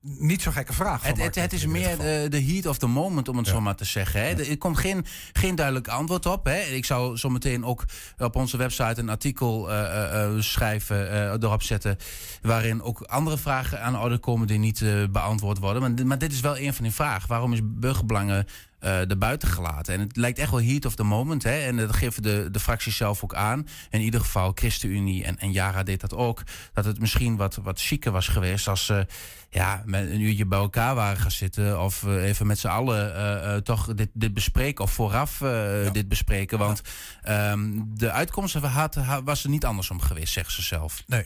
niet 0.05 0.41
zo'n 0.41 0.53
gekke 0.53 0.73
vraag. 0.73 1.03
Het, 1.03 1.21
het, 1.21 1.35
het 1.35 1.53
is 1.53 1.65
meer 1.65 1.97
de, 1.97 2.25
de, 2.29 2.43
heat 2.43 2.65
of 2.65 2.77
the 2.77 2.87
moment, 2.87 3.29
om 3.29 3.37
het 3.37 3.45
ja. 3.45 3.51
zo 3.51 3.61
maar 3.61 3.75
te 3.75 3.85
zeggen. 3.85 4.21
Hè. 4.21 4.43
Er 4.43 4.57
komt 4.57 4.77
geen, 4.77 5.05
geen 5.33 5.55
duidelijk 5.55 5.87
antwoord 5.87 6.25
op. 6.25 6.45
Hè. 6.45 6.59
Ik 6.59 6.85
zou 6.85 7.17
zo 7.17 7.29
meteen 7.29 7.65
ook 7.65 7.85
op 8.17 8.35
onze 8.35 8.57
website 8.57 9.01
een 9.01 9.09
artikel 9.09 9.71
uh, 9.71 9.77
uh, 10.13 10.41
schrijven, 10.41 11.31
erop 11.41 11.63
zetten. 11.63 11.97
Waarin 12.41 12.81
ook 12.81 13.01
andere 13.01 13.37
vragen 13.37 13.81
aan 13.81 13.93
de 13.93 13.99
orde 13.99 14.17
komen 14.17 14.47
die 14.47 14.59
niet 14.59 14.83
beantwoord 15.11 15.59
worden. 15.59 15.81
Maar, 15.81 16.07
maar 16.07 16.17
dit 16.17 16.31
is 16.31 16.39
wel 16.39 16.57
een 16.57 16.73
van 16.73 16.83
die 16.83 16.93
vragen. 16.93 17.29
Waarom 17.29 17.53
is 17.53 17.59
burgerbelangen 17.63 18.45
uh, 18.85 19.09
erbuiten 19.09 19.47
gelaten. 19.47 19.93
En 19.93 19.99
het 19.99 20.15
lijkt 20.17 20.39
echt 20.39 20.51
wel 20.51 20.61
heat 20.61 20.85
of 20.85 20.95
the 20.95 21.03
moment. 21.03 21.43
Hè? 21.43 21.59
En 21.59 21.77
dat 21.77 21.95
geven 21.95 22.21
de, 22.23 22.47
de 22.51 22.59
fracties 22.59 22.97
zelf 22.97 23.23
ook 23.23 23.33
aan. 23.35 23.67
In 23.89 24.01
ieder 24.01 24.19
geval 24.19 24.51
ChristenUnie 24.55 25.23
en, 25.23 25.37
en 25.39 25.51
Jara 25.51 25.83
deed 25.83 26.01
dat 26.01 26.13
ook. 26.13 26.43
Dat 26.73 26.85
het 26.85 26.99
misschien 26.99 27.35
wat, 27.35 27.55
wat 27.55 27.81
chiquer 27.81 28.11
was 28.11 28.27
geweest 28.27 28.67
als 28.67 28.85
ze 28.85 29.07
ja, 29.49 29.81
met 29.85 30.09
een 30.09 30.21
uurtje 30.21 30.45
bij 30.45 30.59
elkaar 30.59 30.95
waren 30.95 31.17
gaan 31.17 31.31
zitten. 31.31 31.81
Of 31.81 32.03
eh, 32.03 32.23
even 32.23 32.47
met 32.47 32.59
z'n 32.59 32.67
allen 32.67 33.15
eh, 33.15 33.55
eh, 33.55 33.61
toch 33.61 33.93
dit, 33.93 34.09
dit 34.13 34.33
bespreken. 34.33 34.83
Of 34.83 34.91
vooraf 34.91 35.41
eh, 35.41 35.91
dit 35.91 36.07
bespreken. 36.07 36.57
Want 36.57 36.81
ehm, 37.21 37.71
de 37.85 38.11
uitkomst 38.11 38.53
had, 38.53 38.95
ha- 38.95 39.23
was 39.23 39.43
er 39.43 39.49
niet 39.49 39.65
andersom 39.65 40.01
geweest, 40.01 40.33
zegt 40.33 40.51
ze 40.51 40.61
zelf. 40.61 41.03
Nee. 41.07 41.25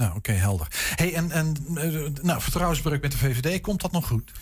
Nou, 0.00 0.16
oké, 0.16 0.32
helder. 0.32 0.66
Hey, 0.94 1.14
en, 1.14 1.30
en 1.30 1.56
eh, 1.74 2.22
nou, 2.22 2.40
vertrouwensbreuk 2.40 3.02
met 3.02 3.12
de 3.12 3.18
VVD, 3.18 3.60
komt 3.60 3.80
dat 3.80 3.92
nog 3.92 4.06
goed? 4.06 4.32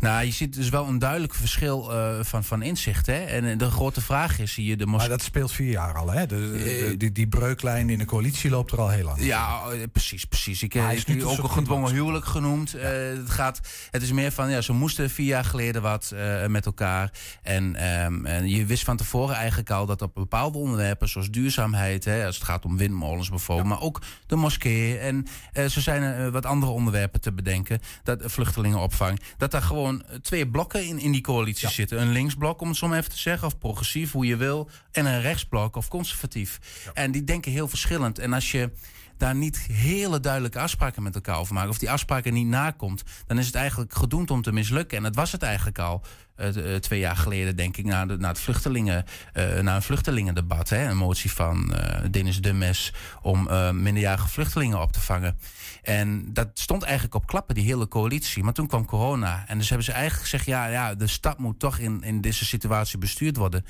Nou, 0.00 0.24
je 0.24 0.32
ziet 0.32 0.54
dus 0.54 0.68
wel 0.68 0.86
een 0.86 0.98
duidelijk 0.98 1.34
verschil 1.34 1.92
eh, 1.92 2.18
van, 2.22 2.44
van 2.44 2.62
inzicht. 2.62 3.06
Hè? 3.06 3.24
En 3.24 3.44
eh, 3.50 3.58
de 3.58 3.70
grote 3.70 4.00
vraag 4.00 4.38
is 4.38 4.54
hier... 4.54 4.76
De 4.76 4.86
Maar 4.86 5.08
dat 5.08 5.22
speelt 5.22 5.52
vier 5.52 5.70
jaar 5.70 5.94
al, 5.94 6.10
hè? 6.10 6.26
De, 6.26 6.36
de- 6.52 6.86
de- 6.88 6.96
die, 6.96 7.12
die 7.12 7.26
breuklijn 7.28 7.90
in 7.90 7.98
de 7.98 8.04
coalitie 8.04 8.50
loopt 8.50 8.72
er 8.72 8.80
al 8.80 8.88
heel 8.88 9.04
lang. 9.04 9.24
Ja, 9.24 9.60
precies, 9.92 10.24
precies. 10.24 10.62
Ik 10.62 10.72
heb 10.72 11.06
nu 11.06 11.24
ook 11.24 11.38
een 11.42 11.50
gedwongen 11.50 11.92
huwelijk 11.92 12.24
genoemd. 12.24 12.72
Het, 12.72 13.30
gaat, 13.30 13.60
het 13.90 14.02
is 14.02 14.12
meer 14.12 14.32
van, 14.32 14.50
ja, 14.50 14.60
ze 14.60 14.72
moesten 14.72 15.10
vier 15.10 15.26
jaar 15.26 15.44
geleden 15.44 15.82
wat 15.82 16.14
met 16.48 16.66
elkaar. 16.66 17.10
En, 17.42 17.76
ehm, 17.76 18.26
en 18.26 18.48
je 18.48 18.64
wist 18.66 18.84
van 18.84 18.96
tevoren 18.96 19.34
eigenlijk 19.36 19.70
al 19.70 19.86
dat 19.86 20.02
op 20.02 20.14
bepaalde 20.14 20.58
onderwerpen, 20.58 21.08
zoals 21.08 21.30
duurzaamheid, 21.30 22.04
hè, 22.04 22.26
als 22.26 22.34
het 22.34 22.44
gaat 22.44 22.64
om 22.64 22.76
windmolens 22.76 23.28
bijvoorbeeld, 23.28 23.68
maar 23.68 23.80
ook 23.80 24.00
de 24.26 24.36
moskee. 24.36 24.85
En 24.94 25.26
eh, 25.52 25.66
zo 25.66 25.80
zijn 25.80 26.02
er 26.02 26.26
eh, 26.26 26.32
wat 26.32 26.46
andere 26.46 26.72
onderwerpen 26.72 27.20
te 27.20 27.32
bedenken. 27.32 27.80
Dat 28.02 28.20
eh, 28.20 28.28
vluchtelingenopvang. 28.28 29.20
Dat 29.36 29.50
daar 29.50 29.62
gewoon 29.62 30.04
twee 30.22 30.48
blokken 30.48 30.86
in, 30.86 30.98
in 30.98 31.12
die 31.12 31.20
coalitie 31.20 31.68
zitten. 31.68 32.00
Een 32.00 32.12
linksblok, 32.12 32.60
om 32.60 32.68
het 32.68 32.76
zo 32.76 32.88
maar 32.88 32.98
even 32.98 33.10
te 33.10 33.18
zeggen, 33.18 33.46
of 33.46 33.58
progressief, 33.58 34.12
hoe 34.12 34.26
je 34.26 34.36
wil. 34.36 34.70
En 34.92 35.06
een 35.06 35.20
rechtsblok 35.20 35.76
of 35.76 35.88
conservatief. 35.88 36.58
En 36.94 37.10
die 37.10 37.24
denken 37.24 37.52
heel 37.52 37.68
verschillend. 37.68 38.18
En 38.18 38.32
als 38.32 38.50
je 38.50 38.70
daar 39.18 39.34
niet 39.34 39.58
hele 39.58 40.20
duidelijke 40.20 40.58
afspraken 40.58 41.02
met 41.02 41.14
elkaar 41.14 41.38
over 41.38 41.54
maakt, 41.54 41.68
of 41.68 41.78
die 41.78 41.90
afspraken 41.90 42.32
niet 42.32 42.46
nakomt, 42.46 43.02
dan 43.26 43.38
is 43.38 43.46
het 43.46 43.54
eigenlijk 43.54 43.94
gedoemd 43.94 44.30
om 44.30 44.42
te 44.42 44.52
mislukken. 44.52 44.96
En 44.96 45.02
dat 45.02 45.14
was 45.14 45.32
het 45.32 45.42
eigenlijk 45.42 45.78
al 45.78 46.02
eh, 46.36 46.74
eh, 46.74 46.80
twee 46.80 46.98
jaar 46.98 47.16
geleden, 47.16 47.56
denk 47.56 47.76
ik, 47.76 47.84
na, 47.84 48.06
de, 48.06 48.16
na, 48.16 48.28
het 48.28 48.38
vluchtelingen, 48.38 49.04
eh, 49.32 49.60
na 49.60 49.74
een 49.74 49.82
vluchtelingendebat. 49.82 50.68
Hè, 50.68 50.88
een 50.88 50.96
motie 50.96 51.32
van 51.32 51.74
eh 51.74 52.04
Dennis 52.10 52.40
Dummes 52.40 52.92
om 53.22 53.48
minderjarige 53.82 54.28
vluchtelingen 54.28 54.80
op 54.80 54.92
te 54.92 55.00
vangen. 55.00 55.38
En 55.82 56.32
dat 56.32 56.48
stond 56.54 56.82
eigenlijk 56.82 57.14
op 57.14 57.26
klappen, 57.26 57.54
die 57.54 57.64
hele 57.64 57.88
coalitie. 57.88 58.42
Maar 58.42 58.52
toen 58.52 58.66
kwam 58.66 58.86
corona. 58.86 59.44
En 59.46 59.58
dus 59.58 59.68
hebben 59.68 59.86
ze 59.86 59.92
eigenlijk 59.92 60.22
gezegd: 60.22 60.46
ja, 60.46 60.66
ja 60.66 60.94
de 60.94 61.06
stad 61.06 61.38
moet 61.38 61.58
toch 61.58 61.78
in, 61.78 62.02
in 62.02 62.20
deze 62.20 62.44
situatie 62.44 62.98
bestuurd 62.98 63.36
worden. 63.36 63.64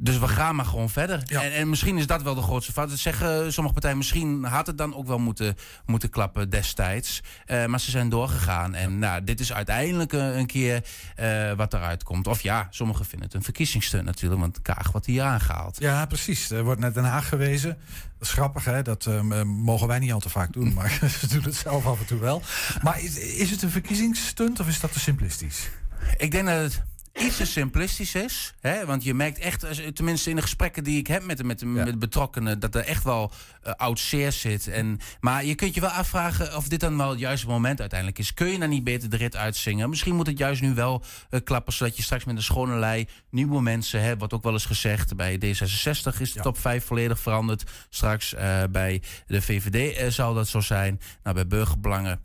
Dus 0.00 0.18
we 0.18 0.28
gaan 0.28 0.56
maar 0.56 0.64
gewoon 0.64 0.90
verder. 0.90 1.22
En, 1.26 1.52
en 1.52 1.68
misschien 1.68 1.98
is 1.98 2.06
dat 2.06 2.22
wel 2.22 2.34
de 2.34 2.42
grootste 2.42 2.72
fout. 2.72 2.88
Dat 2.88 2.98
zeggen 2.98 3.52
sommige 3.52 3.74
partijen, 3.74 3.96
misschien 3.96 4.44
had 4.44 4.66
het 4.66 4.78
dan 4.78 4.94
ook 4.94 5.06
wel 5.06 5.18
moeten, 5.18 5.56
moeten 5.86 6.10
klappen 6.10 6.50
destijds. 6.50 7.22
Eh, 7.46 7.64
maar 7.66 7.80
ze 7.80 7.90
zijn 7.90 8.08
doorgegaan. 8.08 8.74
En 8.74 8.98
nou, 8.98 9.24
dit 9.24 9.40
is 9.40 9.52
uiteindelijk 9.52 10.12
een, 10.12 10.38
een 10.38 10.46
keer 10.46 10.84
eh, 11.16 11.52
wat 11.52 11.74
eruit 11.74 12.02
komt. 12.02 12.26
Of 12.26 12.40
ja, 12.40 12.66
sommigen 12.70 13.04
vinden 13.04 13.26
het 13.26 13.36
een 13.36 13.42
verkiezingssteun 13.42 14.04
natuurlijk. 14.04 14.40
Want 14.40 14.62
Kaag 14.62 14.92
wordt 14.92 15.06
hier 15.06 15.22
aangehaald. 15.22 15.76
Ja, 15.80 16.06
precies. 16.06 16.50
Er 16.50 16.64
wordt 16.64 16.80
naar 16.80 16.92
Den 16.92 17.04
Haag 17.04 17.28
gewezen. 17.28 17.76
Dat 18.18 18.28
is 18.28 18.34
grappig, 18.34 18.64
hè? 18.64 18.82
Dat 18.82 19.06
eh, 19.06 19.42
mogen 19.42 19.88
wij 19.88 19.98
niet 19.98 20.12
al 20.12 20.20
te 20.20 20.30
vaak 20.30 20.52
doen, 20.52 20.72
maar 20.72 20.90
ze 21.20 21.28
doen 21.28 21.42
het 21.42 21.54
zelf 21.54 21.86
af 21.86 22.00
en 22.00 22.06
toe 22.06 22.20
wel. 22.20 22.42
Maar 22.82 23.02
is, 23.02 23.18
is 23.18 23.50
het 23.50 23.62
een 23.62 23.70
verkiezingsstunt 23.70 24.60
of 24.60 24.68
is 24.68 24.80
dat 24.80 24.92
te 24.92 25.00
simplistisch? 25.00 25.68
Ik 26.16 26.30
denk 26.30 26.46
dat 26.46 26.60
het 26.62 26.82
iets 27.18 27.36
te 27.36 27.46
simplistisch 27.46 28.14
is. 28.14 28.54
Hè? 28.60 28.86
Want 28.86 29.04
je 29.04 29.14
merkt 29.14 29.38
echt, 29.38 29.94
tenminste 29.94 30.30
in 30.30 30.36
de 30.36 30.42
gesprekken 30.42 30.84
die 30.84 30.98
ik 30.98 31.06
heb 31.06 31.22
met, 31.22 31.36
de- 31.36 31.44
met, 31.44 31.64
met 31.64 31.98
betrokkenen, 31.98 32.60
dat 32.60 32.74
er 32.74 32.84
echt 32.84 33.04
wel 33.04 33.32
eh, 33.62 33.72
oud 33.72 34.00
zeer 34.00 34.32
zit. 34.32 34.66
En, 34.68 34.98
maar 35.20 35.44
je 35.44 35.54
kunt 35.54 35.74
je 35.74 35.80
wel 35.80 35.90
afvragen 35.90 36.56
of 36.56 36.68
dit 36.68 36.80
dan 36.80 36.96
wel 36.96 37.10
het 37.10 37.18
juiste 37.18 37.46
moment 37.46 37.80
uiteindelijk 37.80 38.18
is. 38.18 38.34
Kun 38.34 38.46
je 38.46 38.58
dan 38.58 38.68
niet 38.68 38.84
beter 38.84 39.10
de 39.10 39.16
rit 39.16 39.36
uitzingen? 39.36 39.88
Misschien 39.88 40.14
moet 40.14 40.26
het 40.26 40.38
juist 40.38 40.60
nu 40.62 40.74
wel 40.74 41.02
eh, 41.30 41.40
klappen, 41.44 41.72
zodat 41.72 41.96
je 41.96 42.02
straks 42.02 42.24
met 42.24 42.36
een 42.36 42.42
schone 42.42 42.76
lei 42.78 43.08
nieuwe 43.30 43.62
mensen 43.62 44.02
hebt. 44.02 44.20
Wat 44.20 44.32
ook 44.32 44.42
wel 44.42 44.52
eens 44.52 44.64
gezegd, 44.66 45.16
bij 45.16 45.36
D66 45.44 46.20
is 46.20 46.32
de 46.32 46.40
top 46.42 46.58
5 46.58 46.84
volledig 46.84 47.20
veranderd. 47.20 47.70
Straks 47.88 48.34
eh, 48.34 48.62
bij 48.70 49.02
de 49.26 49.42
VVD 49.42 50.12
zal 50.14 50.34
dat 50.34 50.48
zo 50.48 50.60
zijn. 50.60 51.00
Nou, 51.22 51.34
bij 51.34 51.46
burgerbelangen 51.46 52.20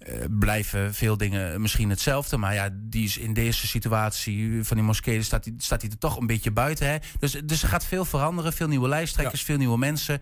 eh, 0.00 0.14
blijven 0.38 0.94
veel 0.94 1.16
dingen 1.16 1.60
misschien 1.60 1.90
hetzelfde. 1.90 2.36
Maar 2.36 2.54
ja, 2.54 2.68
die 2.72 3.04
is 3.04 3.18
in 3.18 3.32
deze 3.32 3.66
situatie 3.66 4.64
van 4.64 4.76
die 4.76 4.86
moskee 4.86 5.22
staat 5.22 5.44
hij 5.44 5.54
staat 5.58 5.80
die 5.80 5.90
er 5.90 5.98
toch 5.98 6.16
een 6.16 6.26
beetje 6.26 6.50
buiten. 6.50 6.86
Hè? 6.86 6.96
Dus, 7.18 7.32
dus 7.44 7.62
er 7.62 7.68
gaat 7.68 7.86
veel 7.86 8.04
veranderen. 8.04 8.52
Veel 8.52 8.68
nieuwe 8.68 8.88
lijsttrekkers, 8.88 9.42
veel 9.42 9.56
nieuwe 9.56 9.78
mensen. 9.78 10.20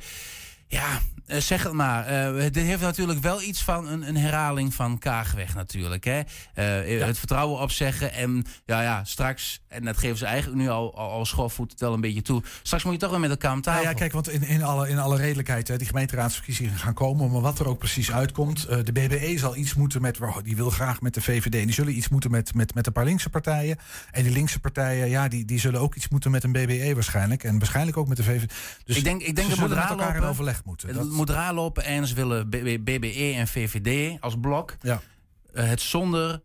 Ja, 0.66 1.00
zeg 1.28 1.62
het 1.62 1.72
maar. 1.72 2.06
Eh, 2.06 2.42
dit 2.42 2.56
heeft 2.64 2.80
natuurlijk 2.80 3.20
wel 3.20 3.42
iets 3.42 3.62
van 3.62 3.88
een, 3.88 4.08
een 4.08 4.16
herhaling 4.16 4.74
van 4.74 4.98
Kaagweg 4.98 5.54
natuurlijk. 5.54 6.04
Hè? 6.04 6.20
Eh, 6.54 7.06
Het 7.06 7.18
vertrouwen 7.18 7.60
opzeggen 7.60 8.12
en 8.12 8.46
ja, 8.66 8.82
ja, 8.82 9.04
straks, 9.04 9.60
en 9.68 9.84
dat 9.84 9.96
geven 9.98 10.16
ze 10.16 10.26
eigenlijk 10.26 10.62
nu 10.62 10.68
al, 10.68 10.96
al, 10.96 11.10
al 11.10 11.26
schoolvoet 11.26 11.74
wel 11.80 11.92
een 11.92 12.00
beetje 12.00 12.22
toe. 12.22 12.42
Straks 12.62 12.84
moet 12.84 12.92
je 12.92 12.98
toch 12.98 13.10
weer 13.10 13.20
met 13.20 13.30
elkaar 13.30 13.50
aan 13.50 13.60
tafel. 13.60 13.82
Nou 13.82 13.92
ja, 13.94 13.98
kijk, 14.00 14.12
want 14.12 14.28
in, 14.30 14.42
in, 14.42 14.62
alle, 14.62 14.88
in 14.88 14.98
alle 14.98 15.16
redelijkheid, 15.16 15.68
hè, 15.68 15.76
die 15.76 15.86
gemeenteraadsverkiezingen 15.86 16.72
gaan 16.78 16.94
komen, 16.94 17.30
maar 17.30 17.40
wat 17.40 17.58
er 17.58 17.68
ook 17.68 17.78
precies 17.78 18.12
uitkomt. 18.12 18.64
eh, 18.64 18.78
de 18.84 18.92
BBE 18.92 19.38
zal 19.38 19.56
iets 19.56 19.74
moeten 19.74 20.02
met, 20.02 20.18
die 20.42 20.56
wil 20.56 20.70
graag 20.70 21.00
met 21.00 21.14
de 21.14 21.20
VVD. 21.20 21.54
En 21.54 21.64
die 21.64 21.72
zullen 21.74 21.96
iets 21.96 22.08
moeten 22.08 22.30
met, 22.30 22.54
met, 22.54 22.74
met 22.74 22.86
een 22.86 22.92
paar 22.92 23.04
linkse 23.04 23.30
partijen. 23.30 23.78
En 24.10 24.22
die 24.22 24.32
linkse 24.32 24.60
partijen, 24.60 25.08
ja, 25.08 25.28
die, 25.28 25.44
die 25.44 25.58
zullen 25.60 25.80
ook 25.80 25.94
iets 25.94 26.08
moeten 26.08 26.30
met 26.30 26.44
een 26.44 26.52
BBE 26.52 26.94
waarschijnlijk. 26.94 27.44
En 27.44 27.58
waarschijnlijk 27.58 27.96
ook 27.96 28.08
met 28.08 28.16
de 28.16 28.22
VVD. 28.22 28.52
Dus 28.84 28.96
ik 28.96 29.04
denk, 29.04 29.22
ik 29.22 29.36
denk 29.36 29.48
ze 29.50 29.56
dat 29.56 29.68
het 29.70 29.78
moet 29.78 29.88
met 29.88 29.98
elkaar 29.98 30.16
in 30.16 30.22
overleg 30.22 30.64
moeten. 30.64 30.88
Het 30.88 30.96
Dat- 30.96 31.06
moet 31.10 31.17
raar 31.26 31.54
lopen 31.54 31.84
en 31.84 32.06
ze 32.06 32.14
willen 32.14 32.48
BBE 32.84 33.32
en 33.36 33.48
VVD 33.48 34.20
als 34.20 34.34
blok. 34.40 34.76
Ja. 34.82 35.00
eh, 35.52 35.66
het 35.68 35.80
zonder 35.80 36.42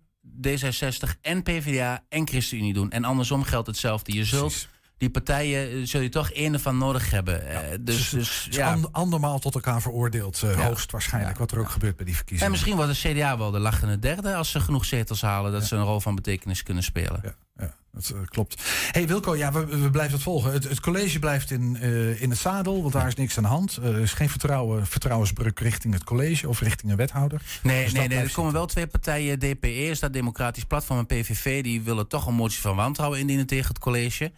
D66 0.47 1.19
en 1.21 1.43
PvdA 1.43 2.03
en 2.09 2.27
ChristenUnie 2.27 2.73
doen. 2.73 2.91
En 2.91 3.03
andersom 3.03 3.43
geldt 3.43 3.67
hetzelfde. 3.67 4.13
Je 4.13 4.25
zult 4.25 4.67
die 4.97 5.09
partijen 5.09 5.71
eh, 5.71 5.77
zul 5.85 6.01
je 6.01 6.09
toch 6.09 6.29
één 6.31 6.53
ervan 6.53 6.77
nodig 6.77 7.09
hebben. 7.11 7.47
Eh, 7.47 7.57
dus, 7.79 8.09
dus 8.09 8.47
is 8.49 8.55
ja. 8.55 8.71
and- 8.73 8.91
andermaal 8.91 9.39
tot 9.39 9.55
elkaar 9.55 9.81
veroordeeld, 9.81 10.43
eh, 10.43 10.55
Ja. 10.55 10.65
hoogstwaarschijnlijk, 10.67 11.37
wat 11.37 11.51
er 11.51 11.59
ook 11.59 11.69
gebeurt 11.69 11.95
bij 11.95 12.05
die 12.05 12.13
En 12.13 12.17
verkiezingen. 12.19 12.51
misschien 12.51 12.75
wordt 12.75 13.01
de 13.01 13.13
CDA 13.13 13.37
wel 13.37 13.51
de 13.51 13.59
lachende 13.59 13.99
derde 13.99 14.35
als 14.35 14.51
ze 14.51 14.59
genoeg 14.59 14.85
zetels 14.85 15.21
halen 15.21 15.51
dat 15.51 15.65
ze 15.65 15.75
een 15.75 15.83
rol 15.83 15.99
van 15.99 16.15
betekenis 16.15 16.63
kunnen 16.63 16.83
spelen. 16.83 17.35
Ja, 17.55 17.73
dat 17.93 18.09
eh, 18.09 18.21
klopt. 18.25 18.61
hey 18.91 19.07
Wilco, 19.07 19.35
ja, 19.35 19.51
we, 19.51 19.65
we 19.65 19.89
blijven 19.89 20.13
het 20.13 20.23
volgen. 20.23 20.51
Het, 20.51 20.63
het 20.63 20.79
college 20.79 21.19
blijft 21.19 21.51
in, 21.51 21.77
eh, 21.81 22.21
in 22.21 22.29
het 22.29 22.39
zadel, 22.39 22.81
want 22.81 22.93
daar 22.93 23.07
is 23.07 23.15
niks 23.15 23.37
aan 23.37 23.43
de 23.43 23.49
hand. 23.49 23.77
Eh, 23.77 23.95
er 23.95 24.01
is 24.01 24.13
geen 24.13 24.29
vertrouwen, 24.29 24.87
vertrouwensbreuk 24.87 25.59
richting 25.59 25.93
het 25.93 26.03
college 26.03 26.47
of 26.47 26.59
richting 26.59 26.91
een 26.91 26.97
wethouder. 26.97 27.41
Nee, 27.63 27.83
Dus 27.83 27.93
nee, 27.93 28.07
nee. 28.07 28.17
Er 28.17 28.31
komen 28.31 28.53
wel 28.53 28.65
twee 28.65 28.87
partijen, 28.87 29.39
DPE, 29.39 29.87
is 29.87 29.99
dat 29.99 30.13
Democratisch 30.13 30.63
Platform 30.63 30.99
en 30.99 31.05
PVV, 31.05 31.63
die 31.63 31.81
willen 31.81 32.07
toch 32.07 32.27
een 32.27 32.33
motie 32.33 32.61
van 32.61 32.75
wantrouwen 32.75 33.19
indienen 33.19 33.45
tegen 33.45 33.67
het 33.67 33.79
college. 33.79 34.31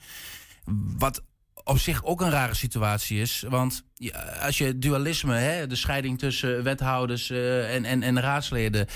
Wat 0.97 1.23
op 1.63 1.79
zich 1.79 2.03
ook 2.03 2.21
een 2.21 2.29
rare 2.29 2.53
situatie 2.53 3.21
is. 3.21 3.43
Want 3.49 3.83
als 4.41 4.57
je 4.57 4.79
dualisme, 4.79 5.35
hè, 5.35 5.67
de 5.67 5.75
scheiding 5.75 6.19
tussen 6.19 6.63
wethouders 6.63 7.29
en, 7.29 7.85
en, 7.85 8.03
en 8.03 8.19
raadsleden 8.19 8.87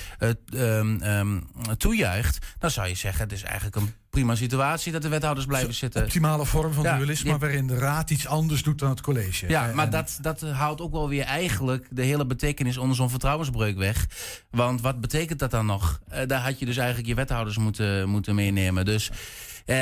ehm, 0.49 1.39
toejuicht, 1.77 2.45
dan 2.59 2.71
zou 2.71 2.87
je 2.87 2.95
zeggen: 2.95 3.23
het 3.23 3.31
is 3.31 3.43
eigenlijk 3.43 3.75
een 3.75 3.93
prima 4.09 4.35
situatie 4.35 4.91
dat 4.91 5.01
de 5.01 5.07
wethouders 5.09 5.45
blijven 5.47 5.73
zitten. 5.73 6.03
Optimale 6.03 6.45
vorm 6.45 6.73
van 6.73 6.83
Ja, 6.83 6.97
dualisme, 6.97 7.37
waarin 7.37 7.67
de 7.67 7.77
raad 7.77 8.09
iets 8.09 8.27
anders 8.27 8.63
doet 8.63 8.79
dan 8.79 8.89
het 8.89 9.01
college. 9.01 9.47
Ja, 9.47 9.69
Eh, 9.69 9.75
maar 9.75 9.85
en- 9.85 9.91
dat, 9.91 10.17
dat 10.21 10.41
haalt 10.41 10.81
ook 10.81 10.91
wel 10.91 11.09
weer 11.09 11.23
eigenlijk 11.23 11.87
de 11.89 12.03
hele 12.03 12.25
betekenis 12.25 12.77
onder 12.77 12.95
zo'n 12.95 13.09
vertrouwensbreuk 13.09 13.77
weg. 13.77 14.05
Want 14.51 14.81
wat 14.81 15.01
betekent 15.01 15.39
dat 15.39 15.51
dan 15.51 15.65
nog? 15.65 15.99
Eh, 16.07 16.27
daar 16.27 16.41
had 16.41 16.59
je 16.59 16.65
dus 16.65 16.77
eigenlijk 16.77 17.07
je 17.07 17.15
wethouders 17.15 17.57
moeten, 17.57 18.09
moeten 18.09 18.35
meenemen. 18.35 18.85
Dus 18.85 19.11
ehm, 19.65 19.77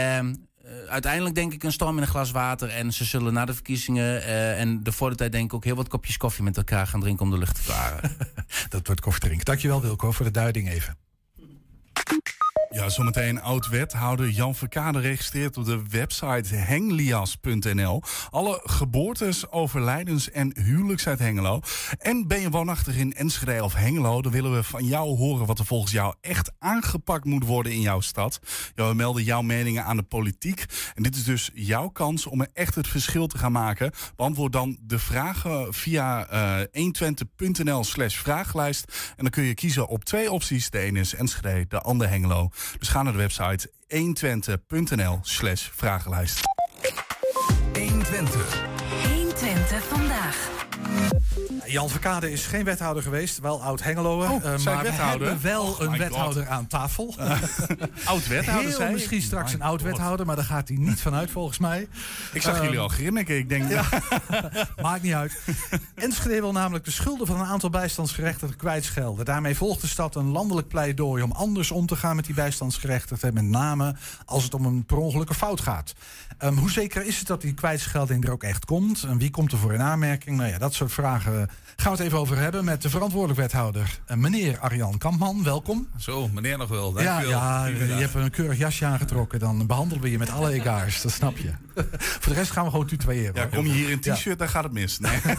eh, 0.64 0.72
uiteindelijk 0.90 1.36
denk 1.36 1.54
ik 1.54 1.64
een 1.64 1.72
storm 1.72 1.96
in 1.96 2.02
een 2.02 2.08
glas 2.10 2.32
water. 2.32 2.70
En 2.70 2.94
ze 2.94 3.04
zullen 3.06 3.34
na 3.34 3.46
de 3.46 3.54
verkiezingen 3.54 4.24
en 4.58 4.84
de 4.84 4.92
voor 4.92 5.10
de 5.10 5.16
tijd 5.16 5.32
denk 5.32 5.44
ik 5.46 5.54
ook 5.54 5.64
heel 5.64 5.76
wat 5.76 5.88
kopjes 5.88 6.18
koffie 6.18 6.44
met 6.44 6.58
elkaar 6.58 6.88
gaan 6.88 7.00
drinken 7.00 7.26
om 7.26 7.32
de 7.32 7.38
lucht 7.38 7.56
te 7.56 7.62
klaren. 7.66 8.18
dat 8.70 8.86
wordt 8.88 9.02
koffie 9.02 9.22
drinken. 9.22 9.46
Dankjewel 9.46 9.82
Wilco 9.82 10.12
voor 10.12 10.26
de 10.26 10.32
duiding 10.32 10.70
even. 10.70 10.98
Ja, 12.78 12.90
zometeen 12.90 13.42
oud-wethouder 13.42 14.30
Jan 14.30 14.56
Verkade 14.56 15.00
registreert 15.00 15.58
op 15.58 15.66
de 15.66 15.82
website 15.90 16.56
henglias.nl. 16.56 18.02
Alle 18.30 18.62
geboortes, 18.64 19.52
overlijdens 19.52 20.32
en 20.32 20.52
huwelijks 20.60 21.08
uit 21.08 21.20
Hengelo. 21.20 21.62
En 22.00 22.28
ben 22.28 22.40
je 22.40 22.50
woonachtig 22.50 22.96
in 22.96 23.14
Enschede 23.14 23.64
of 23.64 23.74
Hengelo, 23.74 24.22
dan 24.22 24.32
willen 24.32 24.54
we 24.54 24.64
van 24.64 24.86
jou 24.86 25.18
horen 25.18 25.46
wat 25.46 25.60
er 25.60 25.66
volgens 25.66 25.92
jou 25.92 26.14
echt 26.22 26.52
aangepakt 26.60 27.26
moet 27.26 27.46
worden 27.46 27.72
in 27.72 27.82
jouw 27.82 28.02
stad. 28.02 28.40
Ja, 28.76 28.88
we 28.88 28.94
melden 28.94 29.24
jouw 29.24 29.42
meningen 29.42 29.84
aan 29.84 29.98
de 29.98 30.04
politiek. 30.04 30.66
En 30.96 31.04
dit 31.04 31.16
is 31.16 31.24
dus 31.24 31.50
jouw 31.54 31.88
kans 31.88 32.26
om 32.26 32.46
echt 32.54 32.76
het 32.76 32.88
verschil 32.88 33.28
te 33.28 33.38
gaan 33.38 33.52
maken. 33.52 33.92
Beantwoord 34.16 34.52
dan 34.52 34.78
de 34.82 35.00
vragen 35.00 35.74
via 35.74 36.28
eh 36.28 36.84
120.nl 36.92 37.84
slash 37.84 38.16
vragenlijst. 38.16 39.14
En 39.16 39.24
dan 39.24 39.30
kun 39.30 39.44
je 39.44 39.54
kiezen 39.54 39.88
op 39.88 40.06
twee 40.06 40.32
opties. 40.32 40.70
De 40.70 40.80
ene 40.80 41.00
is 41.00 41.14
Enschede, 41.14 41.66
de 41.68 41.80
andere 41.82 42.10
Hengelo. 42.10 42.50
Dus 42.80 42.88
ga 42.88 43.04
naar 43.04 43.14
de 43.14 43.20
website 43.20 43.72
120.nl 43.88 45.20
slash 45.22 45.70
vragenlijst. 45.74 46.42
120. 47.74 48.66
120 49.14 49.84
vandaag. 49.84 50.50
Jan 51.66 51.90
Verkade 51.90 52.32
is 52.32 52.46
geen 52.46 52.64
wethouder 52.64 53.04
geweest, 53.04 53.40
wel 53.40 53.64
oud-Hengeloer. 53.64 54.30
Oh, 54.32 54.36
eh, 54.36 54.42
zijn 54.42 54.76
maar 54.76 54.84
we 54.84 54.90
wethouder? 54.90 55.28
hebben 55.28 55.46
wel 55.46 55.64
Oh 55.66 55.80
een 55.80 55.98
wethouder 55.98 56.44
God. 56.44 56.52
aan 56.52 56.68
tafel. 56.68 57.16
Oud-wethouder, 58.06 58.68
Heel 58.68 58.76
zei 58.76 58.88
je? 58.88 58.94
Misschien 58.94 59.22
straks 59.22 59.52
My 59.52 59.60
een 59.60 59.66
oud-wethouder, 59.66 60.26
maar 60.26 60.36
daar 60.36 60.46
gaat 60.46 60.68
hij 60.68 60.78
niet 60.78 61.02
vanuit 61.02 61.32
volgens 61.32 61.58
mij. 61.58 61.88
Ik 62.34 62.42
zag 62.42 62.56
Ehm, 62.56 62.64
jullie 62.64 62.80
al 62.80 62.88
grinniken. 62.88 63.38
Ik 63.38 63.50
denk, 63.50 63.64
Maakt 64.82 65.02
niet 65.04 65.14
uit. 65.14 65.42
Enschede 65.96 66.40
wil 66.42 66.52
namelijk 66.52 66.86
de 66.86 66.92
schulden 66.92 67.28
van 67.28 67.40
een 67.40 67.46
aantal 67.46 67.70
bijstandsgerechtigden 67.70 68.58
kwijtschelden. 68.58 69.26
Daarmee 69.26 69.56
volgt 69.56 69.82
de 69.82 69.88
stad 69.88 70.16
een 70.16 70.28
landelijk 70.32 70.68
pleidooi 70.68 71.24
om 71.24 71.32
anders 71.32 71.72
om 71.72 71.86
te 71.86 71.96
gaan 71.96 72.16
met 72.16 72.26
die 72.26 72.36
bijstandsgerechtigden. 72.36 73.34
Met 73.34 73.44
name 73.44 73.96
als 74.26 74.44
het 74.44 74.54
om 74.54 74.66
een 74.66 74.86
per 74.86 74.98
ongeluk 74.98 75.30
een 75.30 75.36
fout 75.36 75.62
gaat. 75.62 75.94
Ehm, 76.38 76.54
hoe 76.54 76.72
zeker 76.72 77.06
is 77.06 77.18
het 77.18 77.28
dat 77.28 77.42
die 77.42 77.54
kwijtschelding 77.54 78.26
er 78.26 78.32
ook 78.32 78.44
echt 78.44 78.66
komt? 78.66 79.04
En 79.04 79.18
wie 79.18 79.30
komt 79.32 79.52
er 79.52 79.58
voor 79.58 79.74
in 79.74 79.82
aanmerking? 79.82 80.38
Nou 80.38 80.50
ja, 80.50 80.58
dat 80.58 80.74
soort 80.74 80.92
vragen 80.92 81.47
gaan 81.76 81.92
we 81.92 81.98
het 81.98 82.08
even 82.08 82.18
over 82.20 82.38
hebben 82.38 82.66
met 82.66 82.82
de 82.82 82.90
verantwoordelijk 82.90 83.40
wethouder, 83.40 84.00
eh, 84.06 84.18
meneer 84.18 84.60
Arjan 84.60 84.98
Kampman. 84.98 85.44
Welkom. 85.44 85.88
Zo, 85.98 86.28
meneer 86.28 86.58
nog 86.58 86.70
wel. 86.70 87.02
Ja, 87.02 87.22
ja, 87.22 87.66
je 87.66 87.76
hebt 87.84 88.14
een 88.14 88.30
keurig 88.30 88.58
jasje 88.58 88.86
aangetrokken. 88.86 89.40
Dan 89.40 89.68
behandelen 89.68 90.04
we 90.04 90.12
je 90.12 90.18
met 90.18 90.30
alle 90.30 90.52
egaars, 90.54 91.02
dat 91.02 91.12
snap 91.12 91.38
je. 91.38 91.52
Voor 92.22 92.34
de 92.34 92.40
rest 92.40 92.52
gaan 92.52 92.64
we 92.66 92.72
gewoon 92.72 92.88
tutoyeren. 92.88 93.36
ja, 93.36 93.46
kom 93.46 93.66
je 93.66 93.72
hier 93.74 93.90
in 93.90 94.00
t-shirt, 94.00 94.40
dan 94.40 94.50
gaat 94.50 94.64
het 94.64 94.74
mis. 94.74 95.00
Nee. 95.00 95.20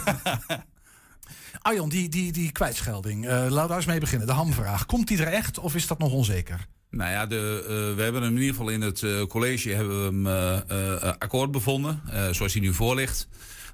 Arjan, 1.61 1.89
die, 1.89 2.09
die, 2.09 2.31
die 2.31 2.51
kwijtschelding. 2.51 3.25
eh 3.27 3.31
laten 3.31 3.61
we 3.61 3.67
daar 3.67 3.75
eens 3.77 3.85
mee 3.85 3.99
beginnen. 3.99 4.27
De 4.27 4.33
hamvraag. 4.33 4.85
Komt 4.85 5.07
die 5.07 5.17
er 5.25 5.33
echt 5.33 5.59
of 5.59 5.75
is 5.75 5.87
dat 5.87 5.99
nog 5.99 6.11
onzeker? 6.11 6.67
Nou 6.89 7.11
ja, 7.11 7.25
de, 7.25 7.63
eh, 7.63 7.95
we 7.95 8.01
hebben 8.03 8.21
hem 8.21 8.31
in 8.35 8.37
ieder 8.41 8.55
geval 8.55 8.69
in 8.69 8.81
het 8.81 9.03
eh, 9.03 9.21
college 9.23 9.69
hebben 9.69 9.97
we 9.99 10.05
hem 10.05 10.27
eh, 10.27 10.95
eh, 10.95 11.13
akkoord 11.19 11.51
bevonden, 11.51 12.01
eh, 12.11 12.29
zoals 12.29 12.53
hij 12.53 12.61
nu 12.61 12.73
voor 12.73 12.95
ligt. 12.95 13.27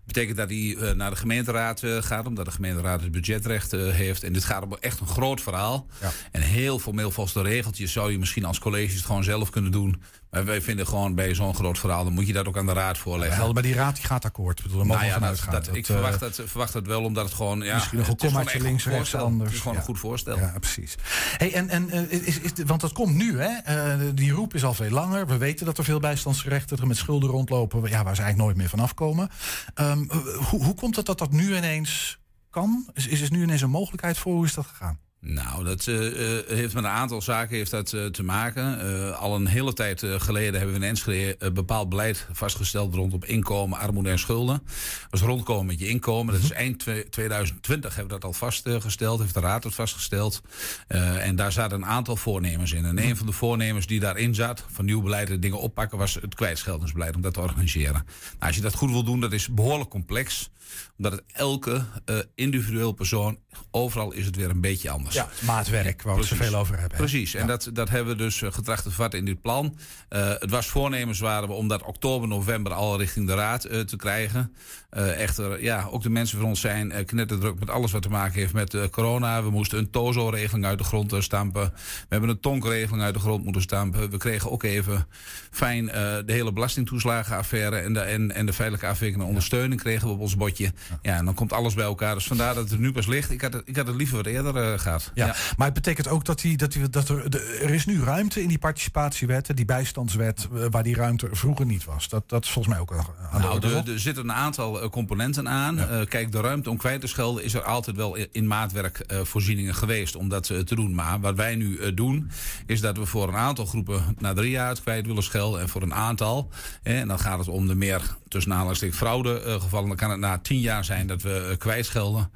Betekent 0.06 0.38
dat 0.38 0.50
hij 0.50 0.76
eh, 0.76 0.96
naar 0.96 1.10
de 1.10 1.16
gemeenteraad 1.16 1.84
eh, 1.84 2.02
gaat, 2.02 2.26
omdat 2.26 2.46
de 2.46 2.52
gemeenteraad 2.52 3.02
het 3.02 3.12
budgetrecht 3.12 3.74
eh, 3.74 3.88
heeft. 3.88 4.24
En 4.24 4.34
dit 4.34 4.44
gaat 4.44 4.64
om 4.64 4.78
echt 4.80 5.00
een 5.00 5.08
groot 5.08 5.42
verhaal. 5.42 5.88
En 6.32 6.42
heel 6.42 6.80
formeel 6.80 7.12
volgens 7.12 7.36
de 7.36 7.42
regeltjes 7.42 7.92
zou 7.92 8.12
je 8.12 8.20
misschien 8.20 8.46
als 8.46 8.60
college 8.60 8.96
het 8.96 9.06
gewoon 9.06 9.24
zelf 9.24 9.50
kunnen 9.50 9.72
doen. 9.72 10.02
Wij 10.44 10.62
vinden 10.62 10.88
gewoon 10.88 11.16
bij 11.16 11.36
zo'n 11.36 11.56
groot 11.56 11.80
verhaal, 11.80 12.04
dan 12.04 12.14
moet 12.14 12.28
je 12.28 12.34
dat 12.34 12.48
ook 12.48 12.58
aan 12.58 12.66
de 12.66 12.74
raad 12.74 12.98
voorleggen. 12.98 13.36
Helder, 13.36 13.54
maar 13.54 13.64
die 13.64 13.74
raad 13.74 13.96
die 13.96 14.06
gaat 14.06 14.26
akkoord. 14.26 14.58
Ik 14.60 14.66
bedoel, 14.66 14.78
daar 14.78 14.88
Nou 14.88 15.06
ja, 15.06 15.20
dat, 15.20 15.38
ik 15.38 15.52
Dat, 15.52 15.68
eh, 15.68 15.84
verwacht, 15.84 16.20
dat, 16.20 16.42
verwacht 16.46 16.74
dat 16.74 16.86
wel, 16.88 17.04
omdat 17.04 17.26
het 17.26 17.34
gewoon... 17.34 17.62
Ja, 17.62 17.74
Misschien 17.74 17.98
nog 17.98 18.08
een 18.08 18.16
is 18.18 18.22
kommaatje 18.32 18.62
links, 18.62 18.86
rechts, 18.86 19.16
anders. 19.16 19.44
Het 19.44 19.54
is 19.54 19.60
gewoon 19.60 19.74
Ja. 19.74 19.80
een 19.80 19.86
goed 19.86 20.00
voorstel. 20.00 20.38
Ja, 20.38 20.54
precies. 20.60 20.96
Hey, 21.38 21.54
en, 21.54 21.70
en, 21.70 21.90
eh, 21.90 22.12
is, 22.12 22.40
is, 22.40 22.52
want 22.66 22.82
dat 22.82 22.94
komt 22.94 23.16
nu, 23.16 23.40
hè? 23.40 23.48
Eh, 23.48 24.00
die 24.14 24.32
roep 24.32 24.54
is 24.54 24.64
al 24.64 24.74
veel 24.74 24.90
langer. 24.90 25.28
We 25.28 25.38
weten 25.38 25.66
dat 25.66 25.78
er 25.78 25.84
veel 25.84 26.00
bijstandsgerechtigden 26.00 26.88
met 26.88 26.98
schulden 26.98 27.30
rondlopen... 27.30 27.80
Ja, 27.82 28.04
waar 28.04 28.16
ze 28.16 28.22
eigenlijk 28.22 28.38
nooit 28.38 28.58
meer 28.58 28.70
vanaf 28.70 28.94
komen. 28.94 29.30
Ehm, 29.74 30.04
eh, 30.10 30.18
hoe, 30.50 30.64
hoe 30.64 30.74
komt 30.76 30.96
het 30.96 31.06
dat 31.06 31.18
dat 31.20 31.32
nu 31.32 31.56
ineens 31.58 32.20
kan? 32.50 32.90
Is, 32.94 33.08
is 33.08 33.22
er 33.22 33.32
nu 33.32 33.44
ineens 33.44 33.62
een 33.62 33.70
mogelijkheid 33.70 34.18
voor? 34.18 34.34
Hoe 34.34 34.46
is 34.46 34.54
dat 34.54 34.66
gegaan? 34.66 35.00
Nou, 35.28 35.64
dat 35.64 35.88
eh, 35.88 36.38
eh, 36.38 36.48
heeft 36.48 36.74
met 36.74 36.84
een 36.84 36.90
aantal 36.90 37.22
zaken 37.22 37.56
heeft 37.56 37.72
dat, 37.72 37.94
eh, 37.94 38.06
te 38.06 38.24
maken. 38.24 39.18
Al 39.18 39.36
een 39.36 39.48
hele 39.48 39.74
tijd 39.74 40.04
geleden 40.18 40.54
hebben 40.54 40.80
we 40.80 40.84
in 40.84 40.90
Enschede 40.90 41.36
een 41.40 41.54
bepaald 41.54 41.90
beleid 41.90 42.28
vastgesteld 42.32 42.96
rondom 42.96 43.24
inkomen, 43.24 43.78
armoede 43.80 44.10
en 44.10 44.20
schulden. 44.20 44.62
Dat 44.66 45.08
was 45.10 45.22
rondkomen 45.22 45.66
met 45.66 45.80
je 45.80 45.88
inkomen. 45.88 46.34
Dat 46.34 46.44
is 46.44 46.52
eind 46.52 46.80
twe- 46.80 47.10
2020 47.10 47.96
hebben 47.96 48.14
we 48.14 48.20
dat 48.22 48.30
al 48.30 48.38
vastgesteld, 48.38 49.20
heeft 49.20 49.34
de 49.34 49.40
Raad 49.40 49.64
het 49.64 49.76
vastgesteld. 49.76 50.42
En 50.88 51.36
daar 51.36 51.52
zaten 51.52 51.78
een 51.78 51.86
aantal 51.86 52.16
voornemens 52.16 52.72
in. 52.72 52.86
En 52.86 53.04
een 53.04 53.18
van 53.18 53.26
de 53.26 53.32
voornemens 53.32 53.88
die 53.88 54.00
daarin 54.00 54.36
zat, 54.36 54.66
van 54.72 54.86
nieuw 54.86 55.02
beleid 55.02 55.30
en 55.30 55.40
dingen 55.40 55.60
oppakken, 55.60 55.98
was 55.98 56.14
het 56.14 56.36
kwijtscheldingsbeleid 56.36 57.16
om 57.16 57.22
dat 57.22 57.34
te 57.34 57.42
organiseren. 57.42 57.94
Nou, 57.94 58.06
als 58.40 58.56
je 58.56 58.62
dat 58.62 58.76
goed 58.76 58.92
wil 58.92 59.04
doen, 59.04 59.20
dat 59.20 59.34
is 59.34 59.48
behoorlijk 59.54 59.90
complex. 59.90 60.50
Omdat 60.98 61.12
het 61.12 61.24
elke 61.34 61.86
eh, 62.06 62.16
individueel 62.36 62.92
persoon, 62.92 63.40
overal 63.72 64.12
is 64.12 64.26
het 64.26 64.36
weer 64.36 64.50
een 64.50 64.62
beetje 64.62 64.90
anders. 64.90 65.16
Ja, 65.16 65.30
maatwerk, 65.46 66.02
waar 66.02 66.14
we 66.14 66.20
het 66.20 66.30
Precies. 66.30 66.46
zoveel 66.46 66.60
over 66.60 66.80
hebben. 66.80 66.98
Precies, 66.98 67.34
en 67.34 67.48
dat, 67.48 67.70
dat 67.74 67.90
hebben 67.90 68.18
we 68.18 68.24
dus 68.24 68.42
eh, 68.42 68.52
getracht 68.52 68.84
te 68.84 68.92
vatten 68.92 69.20
in 69.20 69.26
dit 69.26 69.42
plan. 69.42 69.78
Eh, 70.10 70.30
het 70.40 70.50
was 70.50 70.68
voornemens 70.68 71.20
waren 71.20 71.48
we 71.48 71.54
om 71.54 71.68
dat 71.68 71.84
oktober, 71.84 72.28
november 72.28 72.74
al 72.74 72.98
richting 72.98 73.28
de 73.28 73.34
raad 73.34 73.62
te 73.62 73.96
krijgen. 73.98 74.54
Echter, 74.90 75.64
ja, 75.64 75.88
ook 75.92 76.04
de 76.04 76.10
mensen 76.10 76.40
van 76.40 76.48
ons 76.48 76.62
zijn 76.62 77.06
knetterdruk 77.06 77.60
met 77.60 77.70
alles 77.70 77.92
wat 77.92 78.02
te 78.02 78.10
maken 78.10 78.40
heeft 78.40 78.54
met 78.54 78.90
corona. 78.90 79.44
We 79.44 79.50
moesten 79.50 79.78
een 79.78 79.90
TOZO-regeling 79.90 80.66
uit 80.66 80.78
de 80.78 80.84
grond 80.84 81.16
stampen. 81.20 81.72
We 81.74 82.06
hebben 82.10 82.30
een 82.30 82.40
TONK-regeling 82.40 83.04
uit 83.04 83.14
de 83.14 83.20
grond 83.20 83.44
moeten 83.44 83.62
stampen. 83.62 84.10
We 84.10 84.18
kregen 84.18 84.52
ook 84.52 84.64
even 84.64 85.08
fijn 85.52 85.86
de 85.86 86.24
hele 86.26 86.54
belastingtoeslagenaffaire 86.54 87.78
en 87.78 87.94
de, 87.94 88.00
en, 88.00 88.32
en 88.32 88.46
de 88.46 88.54
veilige 88.54 88.88
afwikkeling 88.88 89.28
ondersteuning 89.28 89.82
kregen 89.82 90.08
we 90.08 90.14
op 90.14 90.20
ons 90.20 90.36
bordje. 90.36 90.55
Ja. 90.58 90.70
en 91.02 91.26
dan 91.26 91.34
komt 91.34 91.54
alles 91.54 91.74
bij 91.74 91.86
elkaar. 91.86 92.14
Dus 92.16 92.28
vandaar 92.28 92.54
dat 92.54 92.64
het 92.64 92.72
er 92.74 92.80
nu 92.80 92.92
pas 92.92 93.08
ligt. 93.08 93.32
Ik 93.32 93.42
had 93.42 93.54
het, 93.54 93.62
ik 93.66 93.76
had 93.76 93.88
het 93.88 93.96
liever 93.96 94.16
wat 94.18 94.26
eerder 94.26 94.56
eh, 94.74 94.80
gehad. 94.80 95.12
Ja, 95.14 95.36
maar 95.58 95.66
het 95.66 95.74
betekent 95.76 96.08
ook 96.08 96.26
dat, 96.26 96.40
die, 96.42 96.58
dat, 96.58 96.72
die, 96.72 96.90
dat 96.90 97.10
er, 97.10 97.30
de- 97.30 97.60
er 97.64 97.70
is 97.70 97.86
nu 97.86 98.04
ruimte 98.04 98.42
in 98.42 98.48
die 98.48 98.58
participatiewetten, 98.58 99.56
die 99.56 99.66
bijstandswet, 99.66 100.48
eh, 100.56 100.66
waar 100.70 100.84
die 100.84 100.96
ruimte 100.96 101.28
vroeger 101.32 101.66
niet 101.66 101.86
was. 101.86 102.10
Dat, 102.10 102.30
dat 102.30 102.44
is 102.44 102.50
volgens 102.52 102.74
mij 102.74 102.84
ook 102.84 102.92
aan 102.94 103.06
de 103.32 103.38
Nou, 103.38 103.54
orde, 103.54 103.92
er, 103.92 104.00
zitten 104.00 104.24
een 104.24 104.34
aantal 104.34 104.82
eh, 104.82 104.90
componenten 104.90 105.50
aan. 105.50 105.80
Kijk, 106.10 106.32
de 106.32 106.40
ruimte 106.42 106.70
om 106.70 106.78
kwijt 106.78 107.02
te 107.02 107.08
schelden 107.08 107.44
is 107.44 107.54
er 107.54 107.64
altijd 107.64 107.96
wel 107.96 108.16
in, 108.16 108.28
in 108.32 108.48
maatwerkvoorzieningen 108.48 109.76
geweest 109.76 110.16
om 110.16 110.30
dat 110.30 110.44
te 110.44 110.76
doen. 110.76 110.96
Maar 110.96 111.20
wat 111.20 111.36
wij 111.36 111.56
nu 111.56 111.94
doen, 111.94 112.32
is 112.66 112.82
dat 112.82 112.98
we 112.98 113.06
voor 113.06 113.28
een 113.28 113.36
aantal 113.36 113.66
groepen 113.66 114.16
na 114.20 114.34
drie 114.34 114.50
jaar 114.50 114.70
het 114.70 114.82
kwijt 114.82 115.06
willen 115.06 115.24
schelden. 115.24 115.62
En 115.62 115.70
voor 115.70 115.82
een 115.82 115.94
aantal, 115.94 116.50
en 116.84 117.08
dan 117.08 117.20
gaat 117.20 117.38
het 117.40 117.48
om 117.48 117.68
de 117.68 117.76
meer 117.76 118.16
tussen 118.28 118.52
aanhalingstekens 118.52 118.98
fraude 119.00 119.58
gevallen. 119.62 119.88
Dan 119.88 119.98
kan 119.98 120.10
het 120.10 120.20
na 120.20 120.38
tien 120.46 120.60
jaar 120.60 120.86
zijn 120.86 121.08
dat 121.08 121.22
we 121.22 121.48
eh, 121.52 121.58
kwijtschelden. 121.58 122.32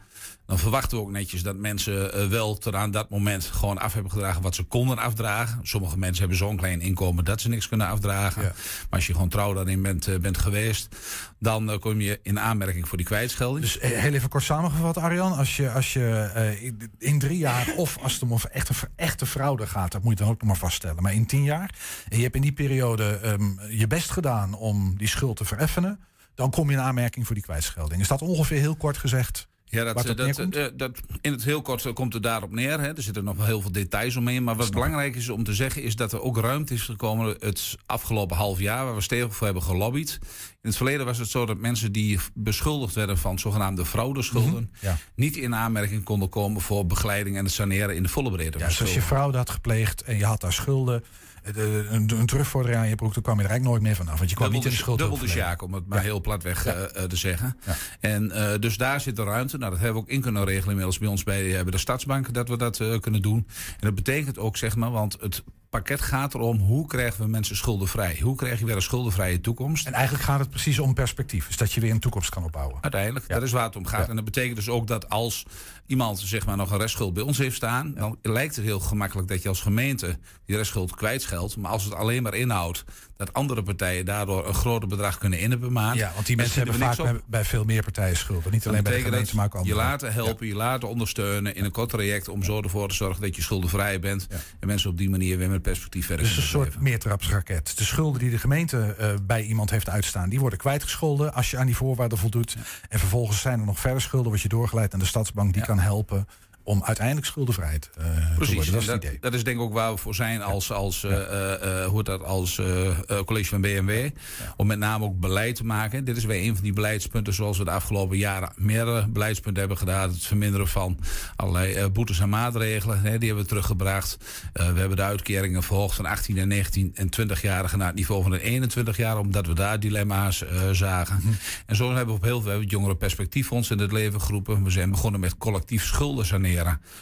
Dan 0.45 0.59
verwachten 0.59 0.97
we 0.97 1.03
ook 1.03 1.11
netjes 1.11 1.43
dat 1.43 1.55
mensen 1.55 2.13
eh, 2.13 2.27
wel 2.27 2.57
tot 2.57 2.75
aan 2.75 2.91
dat 2.91 3.09
moment 3.09 3.43
gewoon 3.45 3.77
af 3.77 3.93
hebben 3.93 4.11
gedragen 4.11 4.41
wat 4.41 4.55
ze 4.55 4.63
konden 4.63 4.97
afdragen. 4.97 5.59
Sommige 5.63 5.97
mensen 5.97 6.19
hebben 6.19 6.37
zo'n 6.37 6.57
klein 6.57 6.81
inkomen 6.81 7.25
dat 7.25 7.41
ze 7.41 7.49
niks 7.49 7.67
kunnen 7.67 7.87
afdragen. 7.87 8.41
Maar 8.41 8.53
als 8.89 9.07
je 9.07 9.13
gewoon 9.13 9.29
trouw 9.29 9.53
daarin 9.53 9.81
bent, 9.81 10.07
eh, 10.07 10.19
bent 10.19 10.37
geweest, 10.37 10.95
dan 11.39 11.79
kom 11.79 12.01
je 12.01 12.19
in 12.23 12.39
aanmerking 12.39 12.87
voor 12.87 12.97
die 12.97 13.05
kwijtschelding. 13.05 13.65
Dus 13.65 13.77
heel 13.81 14.13
even 14.13 14.29
kort 14.29 14.43
samengevat, 14.43 14.97
Arjan. 14.97 15.33
Als 15.37 15.55
je, 15.55 15.71
als 15.71 15.93
je 15.93 16.87
in- 16.97 17.19
drie 17.19 17.37
jaar, 17.37 17.73
of 17.77 17.97
als 18.01 18.13
het 18.13 18.21
om 18.21 18.31
een 18.31 18.39
echte, 18.51 18.73
echte 18.95 19.25
fraude 19.25 19.67
gaat, 19.67 19.91
dat 19.91 20.03
moet 20.03 20.17
je 20.17 20.23
dan 20.23 20.33
ook 20.33 20.39
nog 20.39 20.47
maar 20.49 20.57
vaststellen. 20.59 21.03
Maar 21.03 21.13
in 21.13 21.25
tien 21.25 21.43
jaar, 21.43 21.75
en 22.09 22.17
je 22.17 22.23
hebt 22.23 22.35
in 22.35 22.41
die 22.41 22.53
periode 22.53 23.19
ehm, 23.23 23.69
je 23.69 23.87
best 23.87 24.11
gedaan 24.11 24.53
om 24.53 24.97
die 24.97 25.07
schuld 25.07 25.37
te 25.37 25.45
vereffenen, 25.45 25.99
dan 26.39 26.49
kom 26.51 26.69
je 26.69 26.75
in 26.75 26.81
aanmerking 26.81 27.25
voor 27.25 27.35
die 27.35 27.43
kwijtschelding. 27.43 28.01
Is 28.01 28.07
dat 28.07 28.21
ongeveer 28.21 28.59
heel 28.59 28.75
kort 28.75 28.97
gezegd? 28.97 29.47
Ja, 29.65 29.93
dat, 29.93 30.15
neerkomt? 30.17 30.55
eh, 30.55 30.65
dat, 30.75 30.91
in 31.21 31.31
het 31.31 31.43
heel 31.43 31.61
kort 31.61 31.85
eh, 31.85 31.93
komt 31.93 32.13
het 32.13 32.23
daarop 32.23 32.51
neer. 32.51 32.79
Hè. 32.79 32.95
Er 32.95 33.01
zitten 33.01 33.23
nog 33.23 33.35
wel 33.35 33.45
heel 33.45 33.61
veel 33.61 33.71
details 33.71 34.15
omheen. 34.15 34.43
Maar 34.43 34.55
wat 34.55 34.71
belangrijk 34.71 35.15
is 35.15 35.29
om 35.29 35.43
te 35.43 35.53
zeggen, 35.53 35.83
is 35.83 35.95
dat 35.95 36.13
er 36.13 36.21
ook 36.21 36.37
ruimte 36.37 36.73
is 36.73 36.81
gekomen 36.81 37.35
het 37.39 37.77
afgelopen 37.85 38.37
half 38.37 38.59
jaar, 38.59 38.85
waar 38.85 38.95
we 38.95 39.01
stevig 39.01 39.35
voor 39.35 39.45
hebben 39.45 39.63
gelobbyd. 39.63 40.17
In 40.61 40.69
het 40.69 40.75
verleden 40.75 41.05
was 41.05 41.17
het 41.17 41.29
zo 41.29 41.45
dat 41.45 41.57
mensen 41.57 41.91
die 41.91 42.19
beschuldigd 42.33 42.95
werden 42.95 43.17
van 43.17 43.39
zogenaamde 43.39 43.85
fraudeschulden, 43.85 44.71
Ja. 44.81 44.97
niet 45.15 45.37
in 45.37 45.55
aanmerking 45.55 46.03
konden 46.03 46.29
komen 46.29 46.61
voor 46.61 46.85
begeleiding 46.85 47.37
en 47.37 47.43
het 47.43 47.53
saneren 47.53 47.95
in 47.95 48.03
de 48.03 48.09
volle 48.09 48.31
breedte. 48.31 48.59
Ja, 48.59 48.65
dus 48.67 48.81
als 48.81 48.93
je 48.93 49.01
fraude 49.01 49.37
had 49.37 49.49
gepleegd 49.49 50.01
en 50.01 50.17
je 50.17 50.25
had 50.25 50.41
daar 50.41 50.53
schulden, 50.53 50.95
eh, 51.03 51.09
de- 51.53 51.87
een, 51.89 52.09
een 52.19 52.25
terugvordering 52.25 52.81
aan 52.81 52.89
je 52.89 52.95
broek, 52.95 53.13
dan 53.13 53.23
kwam 53.23 53.37
je 53.37 53.43
er 53.43 53.49
eigenlijk 53.49 53.79
nooit 53.79 53.87
meer 53.89 54.03
vanaf. 54.05 54.17
Want 54.17 54.29
je 54.29 54.35
kwam 54.35 54.51
Dubbel 54.51 54.63
niet 54.65 54.71
in 54.71 54.77
de 54.77 54.83
schuld. 54.83 54.99
dubbel 54.99 55.17
de 55.17 55.27
sjaak, 55.27 55.61
om 55.61 55.73
het 55.73 55.87
maar 55.87 56.01
heel 56.01 56.21
platweg 56.21 56.65
eh, 56.65 56.83
eh, 56.83 57.03
te 57.03 57.15
zeggen. 57.15 57.57
En 57.99 58.31
eh, 58.31 58.59
dus 58.59 58.77
daar 58.77 59.01
zit 59.01 59.15
de 59.15 59.23
ruimte. 59.23 59.57
Nou, 59.57 59.71
dat 59.71 59.79
hebben 59.79 60.01
we 60.01 60.07
ook 60.07 60.13
in 60.13 60.21
kunnen 60.21 60.43
regelen 60.45 60.69
inmiddels 60.69 60.97
bij 60.97 61.07
ons 61.07 61.23
bij, 61.23 61.55
eh, 61.57 61.61
bij 61.61 61.71
de 61.71 61.77
Stadsbank, 61.77 62.33
dat 62.33 62.49
we 62.49 62.57
dat 62.57 62.79
eh, 62.79 62.99
kunnen 62.99 63.21
doen. 63.21 63.47
En 63.69 63.77
dat 63.79 63.95
betekent 63.95 64.37
ook, 64.37 64.57
zeg 64.57 64.75
maar, 64.75 64.91
want 64.91 65.17
het 65.21 65.43
pakket 65.69 66.01
gaat 66.01 66.33
erom 66.33 66.57
hoe 66.57 66.87
krijgen 66.87 67.23
we 67.23 67.29
mensen 67.29 67.55
schuldenvrij? 67.55 68.19
Hoe 68.21 68.35
krijg 68.35 68.59
je 68.59 68.65
weer 68.65 68.75
een 68.75 68.81
schuldenvrije 68.81 69.41
toekomst? 69.41 69.87
En 69.87 69.93
eigenlijk 69.93 70.23
gaat 70.23 70.39
het 70.39 70.49
precies 70.49 70.79
om 70.79 70.93
perspectief. 70.93 71.47
Dus 71.47 71.57
dat 71.57 71.71
je 71.71 71.81
weer 71.81 71.91
een 71.91 71.99
toekomst 71.99 72.29
kan 72.29 72.43
opbouwen. 72.43 72.77
Uiteindelijk, 72.81 73.27
dat 73.27 73.43
is 73.43 73.51
waar 73.51 73.65
het 73.65 73.75
om 73.75 73.85
gaat. 73.85 74.09
En 74.09 74.15
dat 74.15 74.25
betekent 74.25 74.55
dus 74.55 74.69
ook 74.69 74.87
dat 74.87 75.09
als 75.09 75.45
iemand 75.85 76.19
zeg 76.19 76.45
maar, 76.45 76.57
nog 76.57 76.71
een 76.71 76.77
restschuld 76.77 77.13
bij 77.13 77.23
ons 77.23 77.37
heeft 77.37 77.55
staan... 77.55 77.93
dan 77.93 78.17
lijkt 78.21 78.55
het 78.55 78.65
heel 78.65 78.79
gemakkelijk 78.79 79.27
dat 79.27 79.41
je 79.41 79.49
als 79.49 79.61
gemeente 79.61 80.17
die 80.45 80.55
restschuld 80.55 80.95
kwijtscheldt. 80.95 81.57
Maar 81.57 81.71
als 81.71 81.83
het 81.83 81.93
alleen 81.93 82.23
maar 82.23 82.33
inhoudt 82.33 82.83
dat 83.17 83.33
andere 83.33 83.63
partijen 83.63 84.05
daardoor 84.05 84.47
een 84.47 84.53
groter 84.53 84.87
bedrag 84.87 85.17
kunnen 85.17 85.39
in 85.39 85.59
per 85.59 85.71
maand... 85.71 85.97
Ja, 85.97 86.11
want 86.13 86.25
die 86.25 86.35
mensen 86.35 86.61
hebben 86.61 86.95
vaak 86.95 87.21
bij, 87.27 87.45
veel 87.45 87.63
meer 87.63 87.83
partijen 87.83 88.17
schulden. 88.17 88.51
Niet 88.51 88.67
alleen 88.67 88.83
bij 88.83 88.95
de 88.95 89.01
gemeente, 89.01 89.35
maar 89.35 89.45
ook 89.45 89.51
dat 89.51 89.65
je 89.65 89.71
andere. 89.71 89.89
laten 89.89 90.13
helpen, 90.13 90.47
je 90.47 90.55
laten 90.55 90.89
ondersteunen 90.89 91.55
in 91.55 91.65
een 91.65 91.71
kort 91.71 91.89
traject... 91.89 92.27
om 92.27 92.43
zo 92.43 92.61
ervoor 92.61 92.89
te 92.89 92.95
zorgen 92.95 93.21
dat 93.21 93.35
je 93.35 93.41
schuldenvrij 93.41 93.99
bent. 93.99 94.27
En 94.59 94.67
mensen 94.67 94.89
op 94.89 94.97
die 94.97 95.09
manier 95.09 95.37
weer 95.37 95.49
met 95.49 95.58
perspectief 95.61 96.05
verder 96.05 96.25
Dus 96.25 96.37
een 96.37 96.43
soort 96.43 96.79
meertrapsraket. 96.79 97.77
De 97.77 97.83
schulden 97.83 98.19
die 98.19 98.29
de 98.29 98.37
gemeente 98.37 98.95
eh, 98.95 99.13
bij 99.21 99.43
iemand 99.43 99.69
heeft 99.69 99.89
uitstaan, 99.89 100.29
die 100.29 100.39
worden 100.39 100.59
kwijtgescholden 100.59 101.33
als 101.33 101.51
je 101.51 101.57
aan 101.57 101.65
die 101.65 101.75
voorwaarden 101.75 102.17
voldoet. 102.17 102.55
En 102.89 102.99
vervolgens 102.99 103.41
zijn 103.41 103.59
er 103.59 103.65
nog 103.65 103.79
verder 103.79 104.01
schulden, 104.01 104.31
wat 104.31 104.41
je 104.41 104.49
doorgeleid 104.49 104.93
aan 104.93 104.99
de 104.99 105.05
stadsbank, 105.05 105.53
die 105.53 105.63
kan 105.63 105.79
helpen 105.79 106.27
om 106.69 106.83
uiteindelijk 106.83 107.27
schuldenvrij 107.27 107.79
te, 107.79 107.89
uh, 107.99 108.05
te 108.05 108.35
Precies, 108.35 108.55
worden. 108.55 108.73
Dat 108.73 109.03
is 109.03 109.09
dat, 109.09 109.21
dat 109.21 109.33
is 109.33 109.43
denk 109.43 109.57
ik 109.57 109.63
ook 109.63 109.73
waar 109.73 109.91
we 109.91 109.97
voor 109.97 110.15
zijn 110.15 110.41
als, 110.41 110.71
als, 110.71 111.03
eh, 111.03 111.11
eh, 111.11 111.81
eh, 111.81 111.87
hoe 111.87 111.97
heet 111.97 112.05
dat, 112.05 112.23
als 112.23 112.57
eh, 112.57 112.87
eh, 112.87 113.19
college 113.25 113.49
van 113.49 113.61
BMW. 113.61 114.09
Om 114.55 114.67
met 114.67 114.79
name 114.79 115.05
ook 115.05 115.19
beleid 115.19 115.55
te 115.55 115.65
maken. 115.65 116.03
Dit 116.03 116.17
is 116.17 116.25
weer 116.25 116.43
een 116.43 116.55
van 116.55 116.63
die 116.63 116.73
beleidspunten 116.73 117.33
zoals 117.33 117.57
we 117.57 117.63
de 117.63 117.71
afgelopen 117.71 118.17
jaren 118.17 118.51
meerdere 118.55 119.07
beleidspunten 119.07 119.59
hebben 119.59 119.77
gedaan. 119.77 120.09
Het 120.09 120.25
verminderen 120.25 120.67
van 120.67 120.99
allerlei 121.35 121.73
eh, 121.73 121.85
boetes 121.93 122.19
en 122.19 122.29
maatregelen. 122.29 123.01
Hè, 123.01 123.17
die 123.17 123.27
hebben 123.27 123.43
we 123.43 123.49
teruggebracht. 123.49 124.17
Eh, 124.53 124.71
we 124.71 124.79
hebben 124.79 124.97
de 124.97 125.03
uitkeringen 125.03 125.63
verhoogd 125.63 125.95
van 125.95 126.05
18 126.05 126.37
en 126.37 126.47
19 126.47 126.91
en 126.95 127.09
20-jarigen 127.21 127.77
naar 127.77 127.87
het 127.87 127.95
niveau 127.95 128.21
van 128.21 128.31
de 128.31 128.41
21 128.41 128.97
jaar. 128.97 129.17
Omdat 129.17 129.47
we 129.47 129.53
daar 129.53 129.79
dilemma's 129.79 130.43
eh, 130.43 130.69
zagen. 130.71 131.21
En 131.65 131.75
zo 131.75 131.87
hebben 131.87 132.07
we 132.07 132.19
op 132.19 132.23
heel 132.23 132.41
veel 132.41 132.59
we 132.59 132.65
hebben 132.69 132.89
het 132.89 132.97
perspectieffonds 132.97 133.71
in 133.71 133.79
het 133.79 133.91
leven 133.91 134.21
geroepen. 134.21 134.63
We 134.63 134.69
zijn 134.69 134.91
begonnen 134.91 135.19
met 135.19 135.37
collectief 135.37 135.85
schulden 135.85 136.25
saneren. 136.25 136.58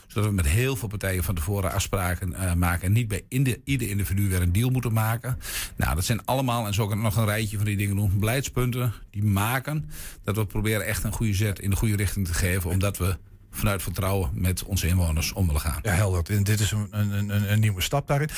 Zodat 0.08 0.30
we 0.30 0.36
met 0.36 0.48
heel 0.48 0.76
veel 0.76 0.88
partijen 0.88 1.24
van 1.24 1.36
tevoren 1.36 1.72
afspraken 1.72 2.34
eh, 2.34 2.54
maken. 2.54 2.86
En 2.88 2.91
niet 2.91 3.08
bij 3.08 3.22
inde- 3.28 3.62
ieder 3.63 3.89
individu 3.89 4.30
weer 4.30 4.41
een 4.41 4.52
deal 4.52 4.70
moeten 4.70 4.93
maken. 4.93 5.39
Nou, 5.76 5.96
dat 5.96 6.06
zijn 6.06 6.26
allemaal, 6.26 6.67
en 6.67 6.74
zo 6.74 6.88
kan 6.88 6.98
ik 6.98 7.04
nog 7.04 7.15
een 7.17 7.26
rijtje 7.26 7.58
van 7.58 7.65
die 7.65 7.78
dingen 7.78 7.96
doen. 7.96 8.20
Beleidspunten 8.20 8.93
die 9.12 9.24
maken 9.24 9.89
dat 10.24 10.36
we 10.36 10.46
proberen 10.46 10.86
echt 10.86 11.04
een 11.04 11.12
goede 11.12 11.34
zet 11.34 11.60
in 11.60 11.70
de 11.70 11.76
goede 11.76 11.96
richting 11.96 12.26
te 12.28 12.34
geven. 12.34 12.70
Omdat 12.70 12.98
we 12.98 13.17
vanuit 13.58 13.82
vertrouwen 13.84 14.30
met 14.34 14.63
onze 14.63 14.88
inwoners 14.88 15.34
om 15.34 15.46
willen 15.46 15.62
gaan. 15.62 15.80
Ja, 15.82 15.91
helder. 15.91 16.24
En 16.36 16.43
dit 16.43 16.60
is 16.60 16.72
een, 16.72 16.88
een, 16.91 17.30
een, 17.30 17.52
een 17.52 17.60
nieuwe 17.60 17.82
stap 17.82 18.08
daarin. 18.08 18.30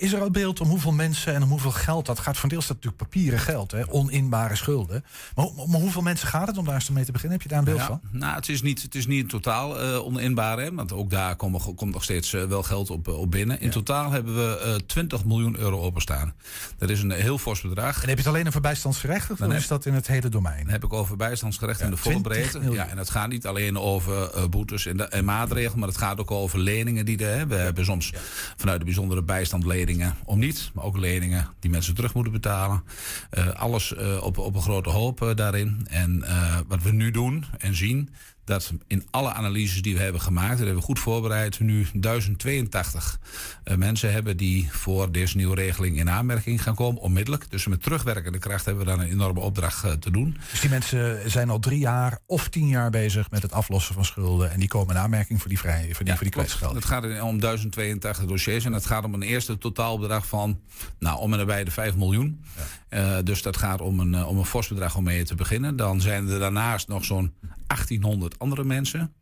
Is 0.00 0.12
er 0.12 0.20
al 0.20 0.30
beeld 0.30 0.60
om 0.60 0.68
hoeveel 0.68 0.92
mensen 0.92 1.34
en 1.34 1.42
om 1.42 1.48
hoeveel 1.48 1.70
geld 1.70 2.06
dat 2.06 2.18
gaat? 2.18 2.36
Van 2.38 2.48
deels 2.48 2.66
dat 2.66 2.76
natuurlijk 2.76 3.02
papieren 3.02 3.38
geld, 3.38 3.70
hè? 3.70 3.92
oninbare 3.92 4.56
schulden. 4.56 5.04
Maar, 5.34 5.46
maar 5.66 5.80
hoeveel 5.80 6.02
mensen 6.02 6.28
gaat 6.28 6.46
het 6.46 6.58
om 6.58 6.64
daar 6.64 6.74
eens 6.74 6.90
mee 6.90 7.04
te 7.04 7.12
beginnen? 7.12 7.38
Heb 7.38 7.42
je 7.48 7.54
daar 7.54 7.58
een 7.58 7.64
beeld 7.74 7.78
Ja, 7.80 7.86
van? 7.86 8.00
Nou, 8.10 8.34
het 8.34 8.48
is 8.48 8.62
niet, 8.62 8.82
het 8.82 8.94
is 8.94 9.06
niet 9.06 9.20
in 9.22 9.28
totaal 9.28 9.80
eh 9.80 10.04
oninbaar, 10.04 10.58
hè, 10.58 10.74
want 10.74 10.92
ook 10.92 11.10
daar 11.10 11.36
komen, 11.36 11.74
komt 11.74 11.92
nog 11.92 12.02
steeds 12.02 12.32
eh, 12.32 12.44
wel 12.44 12.62
geld 12.62 12.90
op, 12.90 13.08
eh, 13.08 13.18
op 13.18 13.30
binnen. 13.30 13.60
In 13.60 13.70
totaal 13.70 14.10
hebben 14.10 14.34
we 14.34 14.58
eh 14.58 14.74
20 14.86 15.24
miljoen 15.24 15.56
euro 15.58 15.80
openstaan. 15.80 16.34
Dat 16.78 16.90
is 16.90 17.02
een 17.02 17.10
heel 17.10 17.38
fors 17.38 17.60
bedrag. 17.60 18.02
En 18.02 18.08
heb 18.08 18.18
je 18.18 18.24
het 18.24 18.26
alleen 18.34 18.46
over 18.46 18.60
bijstandsgerechtigd 18.60 19.38
Dan 19.38 19.46
of 19.48 19.52
heb- 19.52 19.62
is 19.62 19.68
dat 19.68 19.86
in 19.86 19.94
het 19.94 20.06
hele 20.06 20.28
domein? 20.28 20.62
Dan 20.62 20.72
heb 20.72 20.84
ik 20.84 20.92
over 20.92 21.16
bijstandsgerecht 21.16 21.80
in 21.80 21.90
de 21.90 21.96
volle 21.96 22.14
20 22.20 22.32
breedte. 22.32 22.58
miljoen. 22.58 22.76
Ja, 22.76 22.88
en 22.88 22.98
het 22.98 23.10
gaat 23.10 23.28
niet 23.28 23.46
alleen 23.46 23.78
over 23.78 24.30
boetes 24.54 24.86
en, 24.86 24.96
de- 24.96 25.04
en 25.08 25.24
maatregelen, 25.24 25.78
maar 25.78 25.88
het 25.88 25.96
gaat 25.98 26.20
ook 26.20 26.30
over 26.30 26.58
leningen 26.58 27.04
die 27.04 27.26
er. 27.26 27.48
We 27.48 27.54
hebben 27.54 27.84
soms 27.84 28.12
vanuit 28.56 28.78
de 28.78 28.84
bijzondere 28.84 29.22
bijstand 29.22 29.64
leningen 29.66 30.14
om 30.24 30.38
niet, 30.38 30.70
maar 30.74 30.84
ook 30.84 30.96
leningen 30.98 31.48
die 31.60 31.70
mensen 31.70 31.94
terug 31.94 32.14
moeten 32.14 32.32
betalen. 32.32 32.82
Eh, 33.30 33.48
alles 33.48 33.94
eh, 33.94 34.22
op, 34.22 34.38
op 34.38 34.54
een 34.54 34.62
grote 34.62 34.90
hoop 34.90 35.22
eh, 35.22 35.34
daarin. 35.34 35.86
En 35.90 36.24
wat 36.68 36.82
we 36.82 36.92
nu 36.92 37.10
doen 37.10 37.44
en 37.58 37.74
zien. 37.74 38.08
Dat 38.44 38.72
in 38.86 39.06
alle 39.10 39.32
analyses 39.32 39.82
die 39.82 39.94
we 39.94 40.02
hebben 40.02 40.20
gemaakt, 40.20 40.48
dat 40.50 40.58
hebben 40.58 40.76
we 40.76 40.82
goed 40.82 40.98
voorbereid, 40.98 41.58
we 41.58 41.64
nu 41.64 41.86
1082 41.92 43.18
eh, 43.64 43.76
mensen 43.76 44.12
hebben 44.12 44.36
die 44.36 44.68
voor 44.72 45.12
deze 45.12 45.36
nieuwe 45.36 45.54
regeling 45.54 45.98
in 45.98 46.10
aanmerking 46.10 46.62
gaan 46.62 46.74
komen, 46.74 47.02
onmiddellijk. 47.02 47.50
Dus 47.50 47.66
met 47.66 47.82
terugwerkende 47.82 48.38
kracht 48.38 48.64
hebben 48.64 48.84
we 48.84 48.90
dan 48.90 49.00
een 49.00 49.10
enorme 49.10 49.40
opdracht 49.40 49.84
eh, 49.84 49.92
te 49.92 50.10
doen. 50.10 50.36
Dus 50.50 50.60
die 50.60 50.70
mensen 50.70 51.30
zijn 51.30 51.50
al 51.50 51.58
drie 51.58 51.78
jaar 51.78 52.18
of 52.26 52.48
tien 52.48 52.68
jaar 52.68 52.90
bezig 52.90 53.30
met 53.30 53.42
het 53.42 53.52
aflossen 53.52 53.94
van 53.94 54.04
schulden. 54.04 54.50
En 54.50 54.58
die 54.58 54.68
komen 54.68 54.94
in 54.94 55.00
aanmerking 55.00 55.40
voor 55.40 55.48
die, 55.48 55.58
vrij, 55.58 55.88
voor 55.92 56.04
die, 56.04 56.14
voor 56.14 56.22
die 56.22 56.32
klopt. 56.32 56.32
kwijtscheld. 56.32 56.74
Het 56.74 56.84
gaat 56.84 57.22
om 57.22 57.40
1082 57.40 58.24
dossiers 58.24 58.64
en 58.64 58.72
het 58.72 58.86
gaat 58.86 59.04
om 59.04 59.14
een 59.14 59.22
eerste 59.22 59.58
totaalbedrag 59.58 60.26
van 60.26 60.60
nou, 60.98 61.18
om 61.18 61.32
en 61.32 61.38
nabij 61.38 61.64
de 61.64 61.70
5 61.70 61.96
miljoen. 61.96 62.44
Eh, 62.88 63.16
dus 63.24 63.42
dat 63.42 63.56
gaat 63.56 63.80
om 63.80 64.00
een, 64.00 64.24
om 64.24 64.38
een 64.38 64.44
fors 64.44 64.68
bedrag 64.68 64.96
om 64.96 65.04
mee 65.04 65.24
te 65.24 65.34
beginnen. 65.34 65.76
Dan 65.76 66.00
zijn 66.00 66.28
er 66.28 66.38
daarnaast 66.38 66.88
nog 66.88 67.04
zo'n 67.04 67.32
1800 67.66 68.33
andere 68.38 68.64
mensen. 68.64 69.12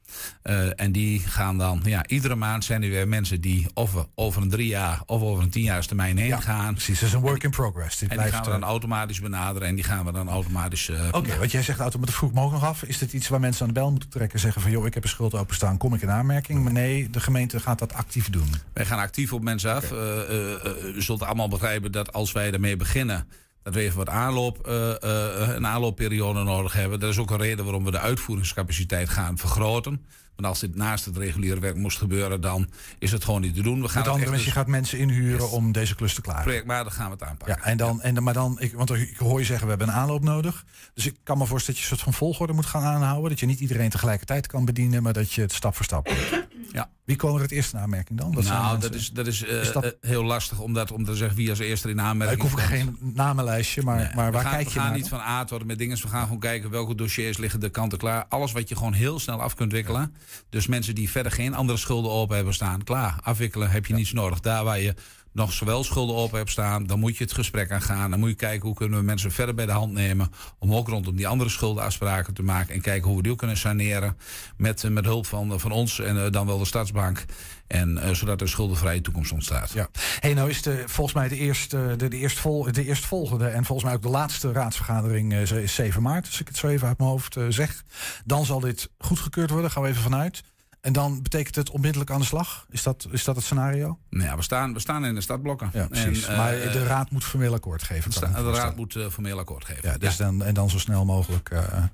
Eh, 0.42 0.80
en 0.80 0.92
die 0.92 1.20
gaan 1.20 1.58
dan, 1.58 1.80
ja, 1.84 2.06
iedere 2.06 2.34
maand 2.34 2.64
zijn 2.64 2.82
er 2.82 2.88
weer 2.88 3.08
mensen 3.08 3.40
die 3.40 3.66
of 3.74 3.92
we 3.92 4.06
over 4.14 4.42
een 4.42 4.50
drie 4.50 4.66
jaar 4.66 5.02
of 5.06 5.22
over 5.22 5.42
een 5.42 5.50
tien 5.50 5.62
jaar 5.62 5.86
termijn 5.86 6.16
heen 6.16 6.42
gaan. 6.42 6.72
Precies, 6.74 6.98
dat 7.00 7.08
is 7.08 7.14
een 7.14 7.20
work 7.20 7.42
in 7.42 7.50
progress. 7.50 7.98
Dit 7.98 8.10
En 8.10 8.18
die 8.18 8.26
gaan 8.32 8.44
we 8.44 8.50
dan 8.50 8.62
eh, 8.62 8.68
automatisch 8.68 9.20
benaderen 9.20 9.68
en 9.68 9.74
die 9.74 9.84
gaan 9.84 10.04
we 10.04 10.12
dan 10.12 10.28
automatisch. 10.28 10.88
eh, 10.88 11.08
Oké, 11.12 11.38
want 11.38 11.50
jij 11.50 11.62
zegt 11.62 11.78
automatisch 11.78 12.14
vroeg 12.14 12.32
mogelijk 12.32 12.60
nog 12.62 12.70
af. 12.70 12.82
Is 12.82 12.98
dit 12.98 13.12
iets 13.12 13.28
waar 13.28 13.40
mensen 13.40 13.62
aan 13.62 13.72
de 13.72 13.80
bel 13.80 13.90
moeten 13.90 14.08
trekken? 14.08 14.38
Zeggen 14.38 14.62
van 14.62 14.70
joh, 14.70 14.86
ik 14.86 14.94
heb 14.94 15.02
een 15.02 15.08
schuld 15.08 15.34
openstaan, 15.34 15.76
kom 15.78 15.94
ik 15.94 16.02
in 16.02 16.10
aanmerking? 16.10 16.62
Maar 16.62 16.72
nee, 16.72 17.10
de 17.10 17.20
gemeente 17.20 17.60
gaat 17.60 17.78
dat 17.78 17.92
actief 17.94 18.30
doen. 18.30 18.50
Wij 18.72 18.84
gaan 18.86 18.98
actief 18.98 19.32
op 19.32 19.42
mensen 19.42 19.74
af. 19.74 19.92
Eh, 19.92 20.94
u 20.96 21.02
zult 21.02 21.22
allemaal 21.22 21.48
begrijpen 21.48 21.92
dat 21.92 22.12
als 22.12 22.32
wij 22.32 22.52
ermee 22.52 22.76
beginnen. 22.76 23.26
Dat 23.62 23.74
we 23.74 23.80
even 23.80 23.96
wat 23.96 24.08
aanloop, 24.08 24.66
eh, 24.66 25.02
eh, 25.02 25.54
een 25.54 25.66
aanloopperiode 25.66 26.42
nodig 26.42 26.72
hebben. 26.72 27.00
Dat 27.00 27.10
is 27.10 27.18
ook 27.18 27.30
een 27.30 27.38
reden 27.38 27.64
waarom 27.64 27.84
we 27.84 27.90
de 27.90 27.98
uitvoeringscapaciteit 27.98 29.08
gaan 29.08 29.38
vergroten. 29.38 30.04
Want 30.42 30.54
als 30.54 30.62
dit 30.62 30.76
naast 30.76 31.04
het 31.04 31.16
reguliere 31.16 31.60
werk 31.60 31.76
moest 31.76 31.98
gebeuren, 31.98 32.40
dan 32.40 32.68
is 32.98 33.12
het 33.12 33.24
gewoon 33.24 33.40
niet 33.40 33.54
te 33.54 33.62
doen. 33.62 33.82
We 33.82 33.88
gaan 33.88 34.02
Met 34.02 34.10
andere 34.10 34.30
mensen, 34.30 34.38
je 34.48 34.52
dus 34.52 34.62
gaat 34.62 34.66
mensen 34.66 34.98
inhuren 34.98 35.50
om 35.50 35.72
deze 35.72 35.94
klus 35.94 36.14
te 36.14 36.20
klaren. 36.20 36.42
projectmatig 36.42 36.94
gaan 36.94 37.04
we 37.06 37.12
het 37.12 37.22
aanpakken. 37.22 37.56
Ja, 37.58 37.64
en 37.70 37.76
dan, 37.76 38.00
en 38.02 38.14
dan, 38.14 38.22
maar 38.24 38.34
dan, 38.34 38.56
ik, 38.60 38.72
want 38.74 38.90
ik 38.90 39.16
hoor 39.16 39.38
je 39.38 39.44
zeggen, 39.44 39.64
we 39.64 39.70
hebben 39.70 39.88
een 39.88 39.94
aanloop 40.00 40.22
nodig. 40.22 40.64
Dus 40.94 41.06
ik 41.06 41.16
kan 41.22 41.38
me 41.38 41.46
voorstellen 41.46 41.80
dat 41.80 41.88
je 41.88 41.92
een 41.92 41.98
soort 41.98 42.14
van 42.16 42.26
volgorde 42.26 42.52
moet 42.52 42.66
gaan 42.66 42.82
aanhouden. 42.82 43.30
Dat 43.30 43.40
je 43.40 43.46
niet 43.46 43.60
iedereen 43.60 43.90
tegelijkertijd 43.90 44.46
kan 44.46 44.64
bedienen, 44.64 45.02
maar 45.02 45.12
dat 45.12 45.32
je 45.32 45.40
het 45.40 45.52
stap 45.52 45.74
voor 45.76 45.84
stap 45.84 46.06
doet. 46.08 46.40
Ja. 46.72 46.90
Wie 47.04 47.16
komen 47.16 47.36
er 47.36 47.42
het 47.42 47.50
eerst 47.52 47.72
in 47.72 47.78
aanmerking 47.78 48.18
dan? 48.18 48.30
De 48.30 48.42
nou, 48.42 48.78
dat 48.80 48.94
is, 48.94 49.10
dat 49.10 49.26
is, 49.26 49.44
eh, 49.44 49.60
Is 49.60 49.72
dat- 49.72 49.84
eh, 49.84 49.90
heel 50.00 50.24
lastig 50.24 50.58
om, 50.58 50.72
dat, 50.72 50.90
om 50.92 51.04
te 51.04 51.14
zeggen 51.16 51.36
wie 51.36 51.50
als 51.50 51.58
eerste 51.58 51.88
in 51.90 52.00
aanmerking 52.00 52.36
ik 52.42 52.42
hoef 52.50 52.54
komt. 52.54 52.66
geen 52.66 52.96
namenlijstje, 53.00 53.82
maar, 53.82 54.12
maar 54.14 54.26
we 54.26 54.32
waar 54.32 54.42
gaan, 54.42 54.52
kijk 54.52 54.64
we 54.64 54.72
je 54.72 54.78
gaan 54.78 54.88
naar? 54.88 54.96
niet 54.98 55.08
van 55.08 55.20
A 55.20 55.44
tot 55.44 55.64
met 55.64 55.78
dingen. 55.78 55.96
We 56.02 56.08
gaan 56.08 56.22
gewoon 56.22 56.38
kijken 56.38 56.70
welke 56.70 56.94
dossiers 56.94 57.36
liggen 57.38 57.60
de 57.60 57.68
kanten 57.68 57.98
klaar. 57.98 58.24
Alles 58.28 58.52
wat 58.52 58.68
je 58.68 58.76
gewoon 58.76 58.92
heel 58.92 59.18
snel 59.18 59.40
af 59.40 59.54
kunt 59.54 59.72
wikkelen. 59.72 60.14
Dus 60.48 60.66
mensen 60.66 60.94
die 60.94 61.10
verder 61.10 61.32
geen 61.32 61.54
andere 61.54 61.78
schulden 61.78 62.10
open 62.10 62.36
hebben 62.36 62.54
staan. 62.54 62.84
Klaar, 62.84 63.20
afwikkelen 63.22 63.70
heb 63.70 63.86
je 63.86 63.94
niets 63.94 64.12
nodig. 64.12 64.40
Daar 64.40 64.64
waar 64.64 64.80
je 64.80 64.94
nog 65.32 65.52
zowel 65.52 65.84
schulden 65.84 66.16
open 66.16 66.38
hebt 66.38 66.50
staan, 66.50 66.86
dan 66.86 66.98
moet 66.98 67.16
je 67.16 67.24
het 67.24 67.32
gesprek 67.32 67.70
aan 67.70 67.82
gaan. 67.82 68.10
Dan 68.10 68.18
moet 68.18 68.28
je 68.28 68.34
kijken 68.34 68.66
hoe 68.66 68.76
kunnen 68.76 68.98
we 68.98 69.04
mensen 69.04 69.32
verder 69.32 69.54
bij 69.54 69.66
de 69.66 69.72
hand 69.72 69.92
nemen. 69.92 70.30
Om 70.58 70.74
ook 70.74 70.88
rondom 70.88 71.16
die 71.16 71.28
andere 71.28 71.50
schuldenafspraken 71.50 72.34
te 72.34 72.42
maken. 72.42 72.74
En 72.74 72.80
kijken 72.80 73.08
hoe 73.08 73.16
we 73.16 73.22
die 73.22 73.32
ook 73.32 73.38
kunnen 73.38 73.56
saneren. 73.56 74.16
Met, 74.56 74.84
eh, 74.84 74.90
met 74.90 75.04
hulp 75.04 75.26
van, 75.26 75.60
van 75.60 75.72
ons 75.72 76.00
en 76.00 76.24
eh, 76.24 76.30
dan 76.30 76.46
wel 76.46 76.58
de 76.58 76.64
Stadsbank. 76.64 77.24
En 77.72 77.98
eh, 77.98 78.10
zodat 78.14 78.40
er 78.40 78.48
schuldenvrije 78.48 79.00
toekomst 79.00 79.32
ontstaat. 79.32 79.70
Ja. 79.70 79.88
Hey, 80.20 80.34
nou 80.34 80.50
is 80.50 80.62
de, 80.62 80.82
volgens 80.86 81.16
mij 81.16 81.28
de, 81.28 81.36
eerste, 81.36 81.94
de, 81.96 82.08
de, 82.08 82.16
eerstvol, 82.16 82.72
de 82.72 82.84
eerstvolgende 82.84 83.46
en 83.48 83.64
volgens 83.64 83.86
mij 83.86 83.96
ook 83.96 84.02
de 84.02 84.08
laatste 84.08 84.52
raadsvergadering 84.52 85.32
eh, 85.32 85.62
is 85.62 85.74
7 85.74 86.02
maart, 86.02 86.26
als 86.26 86.40
ik 86.40 86.48
het 86.48 86.56
zo 86.56 86.66
even 86.66 86.88
uit 86.88 86.98
mijn 86.98 87.10
hoofd 87.10 87.36
eh, 87.36 87.44
zeg. 87.48 87.82
Dan 88.24 88.44
zal 88.44 88.60
dit 88.60 88.90
goedgekeurd 88.98 89.50
worden, 89.50 89.70
gaan 89.70 89.82
we 89.82 89.88
even 89.88 90.02
vanuit. 90.02 90.42
En 90.80 90.92
dan 90.92 91.22
betekent 91.22 91.54
het 91.54 91.70
onmiddellijk 91.70 92.10
aan 92.10 92.20
de 92.20 92.26
slag? 92.26 92.66
Is 92.70 92.82
dat, 92.82 93.06
is 93.10 93.24
dat 93.24 93.36
het 93.36 93.44
scenario? 93.44 93.98
Nou 94.10 94.24
ja, 94.28 94.36
we 94.36 94.42
staan, 94.42 94.72
we 94.72 94.80
staan 94.80 95.04
in 95.04 95.14
de 95.14 95.20
startblokken. 95.20 95.70
Ja, 95.72 95.86
precies. 95.86 96.26
En, 96.26 96.36
maar 96.36 96.50
de 96.50 96.84
raad 96.84 97.10
moet 97.10 97.24
formeel 97.24 97.54
akkoord 97.54 97.82
geven. 97.82 98.10
de 98.10 98.16
sta- 98.16 98.42
de 98.42 98.50
raad 98.52 98.76
moet 98.76 98.98
formeel 99.10 99.38
akkoord 99.38 99.64
geven. 99.64 99.90
Ja, 99.90 99.98
dus 99.98 100.16
Dan, 100.16 100.42
en 100.42 100.54
dan 100.54 100.70
zo 100.70 100.78
snel 100.78 101.04
mogelijk 101.04 101.50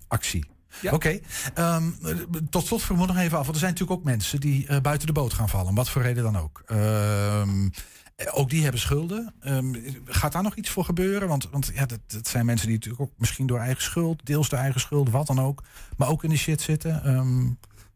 actie. 0.08 0.44
Ja. 0.80 0.92
Oké, 0.92 1.20
ehm, 1.54 1.90
tot 2.50 2.66
slot 2.66 2.82
vroeg 2.82 3.06
nog 3.06 3.16
even 3.16 3.38
af. 3.38 3.44
Want 3.44 3.54
er 3.54 3.60
zijn 3.60 3.72
natuurlijk 3.72 3.98
ook 3.98 4.04
mensen 4.04 4.40
die 4.40 4.66
eh, 4.66 4.80
buiten 4.80 5.06
de 5.06 5.12
boot 5.12 5.32
gaan 5.32 5.48
vallen. 5.48 5.74
Wat 5.74 5.90
voor 5.90 6.02
reden 6.02 6.22
dan 6.22 6.38
ook. 6.38 6.62
Ehm, 6.66 7.68
ook 8.32 8.50
die 8.50 8.62
hebben 8.62 8.80
schulden. 8.80 9.34
Ehm, 9.40 9.74
gaat 10.04 10.32
daar 10.32 10.42
nog 10.42 10.56
iets 10.56 10.70
voor 10.70 10.84
gebeuren? 10.84 11.28
Want, 11.28 11.48
want 11.50 11.70
ja, 11.74 11.86
dat, 11.86 12.00
dat 12.06 12.28
zijn 12.28 12.46
mensen 12.46 12.66
die 12.66 12.76
natuurlijk 12.76 13.02
ook 13.02 13.12
misschien 13.16 13.46
door 13.46 13.58
eigen 13.58 13.82
schuld, 13.82 14.26
deels 14.26 14.48
door 14.48 14.58
eigen 14.58 14.80
schuld, 14.80 15.10
wat 15.10 15.26
dan 15.26 15.40
ook, 15.40 15.62
maar 15.96 16.08
ook 16.08 16.24
in 16.24 16.30
de 16.30 16.36
shit 16.36 16.60
zitten. 16.60 17.02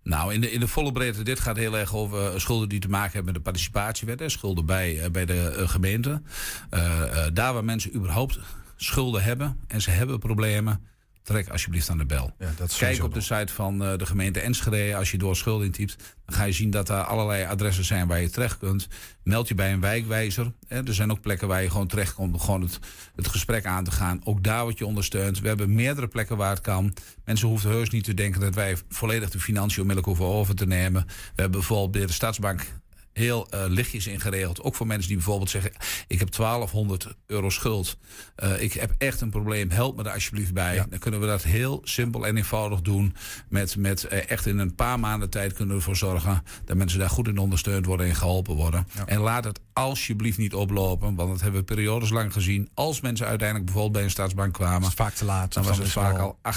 Nou, 0.02 0.34
in 0.34 0.40
de, 0.40 0.50
in 0.50 0.60
de 0.60 0.68
volle 0.68 0.92
breedte, 0.92 1.22
dit 1.22 1.40
gaat 1.40 1.56
heel 1.56 1.78
erg 1.78 1.94
over 1.94 2.32
eh, 2.32 2.38
schulden 2.38 2.68
die 2.68 2.80
te 2.80 2.88
maken 2.88 3.12
hebben 3.12 3.24
met 3.24 3.34
de 3.34 3.50
participatiewet. 3.50 4.18
Hè, 4.20 4.28
schulden 4.28 4.66
bij, 4.66 5.00
eh, 5.00 5.10
bij 5.10 5.24
de 5.24 5.48
eh, 5.48 5.68
gemeente. 5.68 6.22
Eh, 6.70 7.02
eh, 7.02 7.34
daar 7.34 7.52
waar 7.52 7.64
mensen 7.64 7.94
überhaupt 7.94 8.38
schulden 8.76 9.22
hebben 9.22 9.60
en 9.66 9.80
ze 9.80 9.90
hebben 9.90 10.18
problemen, 10.18 10.86
trek 11.22 11.48
alsjeblieft 11.48 11.90
aan 11.90 11.98
de 11.98 12.06
bel. 12.06 12.32
Ja, 12.38 12.50
dat 12.56 12.70
is 12.70 12.76
Kijk 12.76 13.02
op 13.02 13.14
de 13.14 13.20
site 13.20 13.52
van 13.52 13.84
eh, 13.84 13.98
de 13.98 14.06
gemeente 14.06 14.40
Enschede. 14.40 14.96
Als 14.96 15.10
je 15.10 15.18
door 15.18 15.36
schulden 15.36 15.66
intypt, 15.66 15.96
dan 16.26 16.34
ga 16.34 16.44
je 16.44 16.52
zien 16.52 16.70
dat 16.70 16.86
daar 16.86 17.04
allerlei 17.04 17.44
adressen 17.44 17.84
zijn 17.84 18.06
waar 18.08 18.20
je 18.20 18.30
terecht 18.30 18.58
kunt. 18.58 18.88
Meld 19.22 19.48
je 19.48 19.54
bij 19.54 19.72
een 19.72 19.80
wijkwijzer. 19.80 20.52
Hè. 20.68 20.86
Er 20.86 20.94
zijn 20.94 21.10
ook 21.10 21.20
plekken 21.20 21.48
waar 21.48 21.62
je 21.62 21.70
gewoon 21.70 21.86
terecht 21.86 22.14
komt 22.14 22.34
om 22.34 22.40
gewoon 22.40 22.62
het, 22.62 22.78
het 23.16 23.28
gesprek 23.28 23.66
aan 23.66 23.84
te 23.84 23.90
gaan. 23.90 24.20
Ook 24.24 24.42
daar 24.42 24.62
word 24.62 24.78
je 24.78 24.86
ondersteund. 24.86 25.40
We 25.40 25.48
hebben 25.48 25.74
meerdere 25.74 26.08
plekken 26.08 26.36
waar 26.36 26.50
het 26.50 26.60
kan. 26.60 26.94
Mensen 27.24 27.48
hoeven 27.48 27.70
heus 27.70 27.90
niet 27.90 28.04
te 28.04 28.14
denken 28.14 28.40
dat 28.40 28.54
wij 28.54 28.76
volledig 28.88 29.30
de 29.30 29.40
financiën 29.40 29.80
onmiddellijk 29.80 30.18
hoeven 30.18 30.36
over 30.36 30.54
te 30.54 30.66
nemen. 30.66 31.04
We 31.06 31.12
hebben 31.34 31.58
bijvoorbeeld 31.58 31.90
bij 31.90 32.06
de 32.06 32.12
Stadsbank 32.12 32.66
heel 33.12 33.50
eh, 33.50 33.64
lichtjes 33.68 34.06
ingeregeld. 34.06 34.62
Ook 34.62 34.74
voor 34.74 34.86
mensen 34.86 35.08
die 35.08 35.16
bijvoorbeeld 35.16 35.50
zeggen... 35.50 35.72
ik 36.06 36.18
heb 36.18 36.32
1200 36.32 37.06
euro 37.26 37.50
schuld. 37.50 37.96
Eh, 38.34 38.62
ik 38.62 38.72
heb 38.72 38.94
echt 38.98 39.20
een 39.20 39.30
probleem. 39.30 39.70
Help 39.70 39.96
me 39.96 40.02
daar 40.02 40.14
alsjeblieft 40.14 40.52
bij. 40.54 40.84
Dan 40.88 40.98
kunnen 40.98 41.20
we 41.20 41.26
dat 41.26 41.42
heel 41.42 41.80
simpel 41.84 42.26
en 42.26 42.36
eenvoudig 42.36 42.80
doen. 42.80 43.14
Met, 43.48 43.76
met 43.76 44.04
eh, 44.04 44.30
echt 44.30 44.46
in 44.46 44.58
een 44.58 44.74
paar 44.74 45.00
maanden 45.00 45.30
tijd 45.30 45.52
kunnen 45.52 45.74
we 45.74 45.80
ervoor 45.80 45.96
zorgen... 45.96 46.42
dat 46.64 46.76
mensen 46.76 46.98
daar 46.98 47.10
goed 47.10 47.28
in 47.28 47.38
ondersteund 47.38 47.86
worden 47.86 48.06
en 48.06 48.14
geholpen 48.14 48.54
worden. 48.54 48.86
En 49.06 49.18
laat 49.18 49.44
het 49.44 49.60
alsjeblieft 49.72 50.38
niet 50.38 50.54
oplopen. 50.54 51.14
Want 51.14 51.30
dat 51.30 51.40
hebben 51.40 51.60
we 51.60 51.66
periodes 51.66 52.10
lang 52.10 52.32
gezien. 52.32 52.68
Als 52.74 53.00
mensen 53.00 53.26
uiteindelijk 53.26 53.64
bijvoorbeeld 53.64 53.96
bij 53.96 54.04
een 54.04 54.10
staatsbank 54.10 54.52
kwamen... 54.52 54.92
vaak 54.92 55.14
te 55.14 55.24
laat. 55.24 55.52
Dan 55.52 55.64
was 55.64 55.78
het 55.78 55.88
vaak 55.88 56.18
al- 56.18 56.38
al 56.42 56.52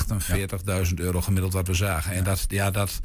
48.000 0.87 0.93
euro 0.95 1.21
gemiddeld 1.21 1.53
wat 1.53 1.67
we 1.67 1.73
zagen. 1.73 2.11
En 2.11 2.23
dat, 2.23 2.45
ja, 2.47 2.71
dat, 2.71 2.99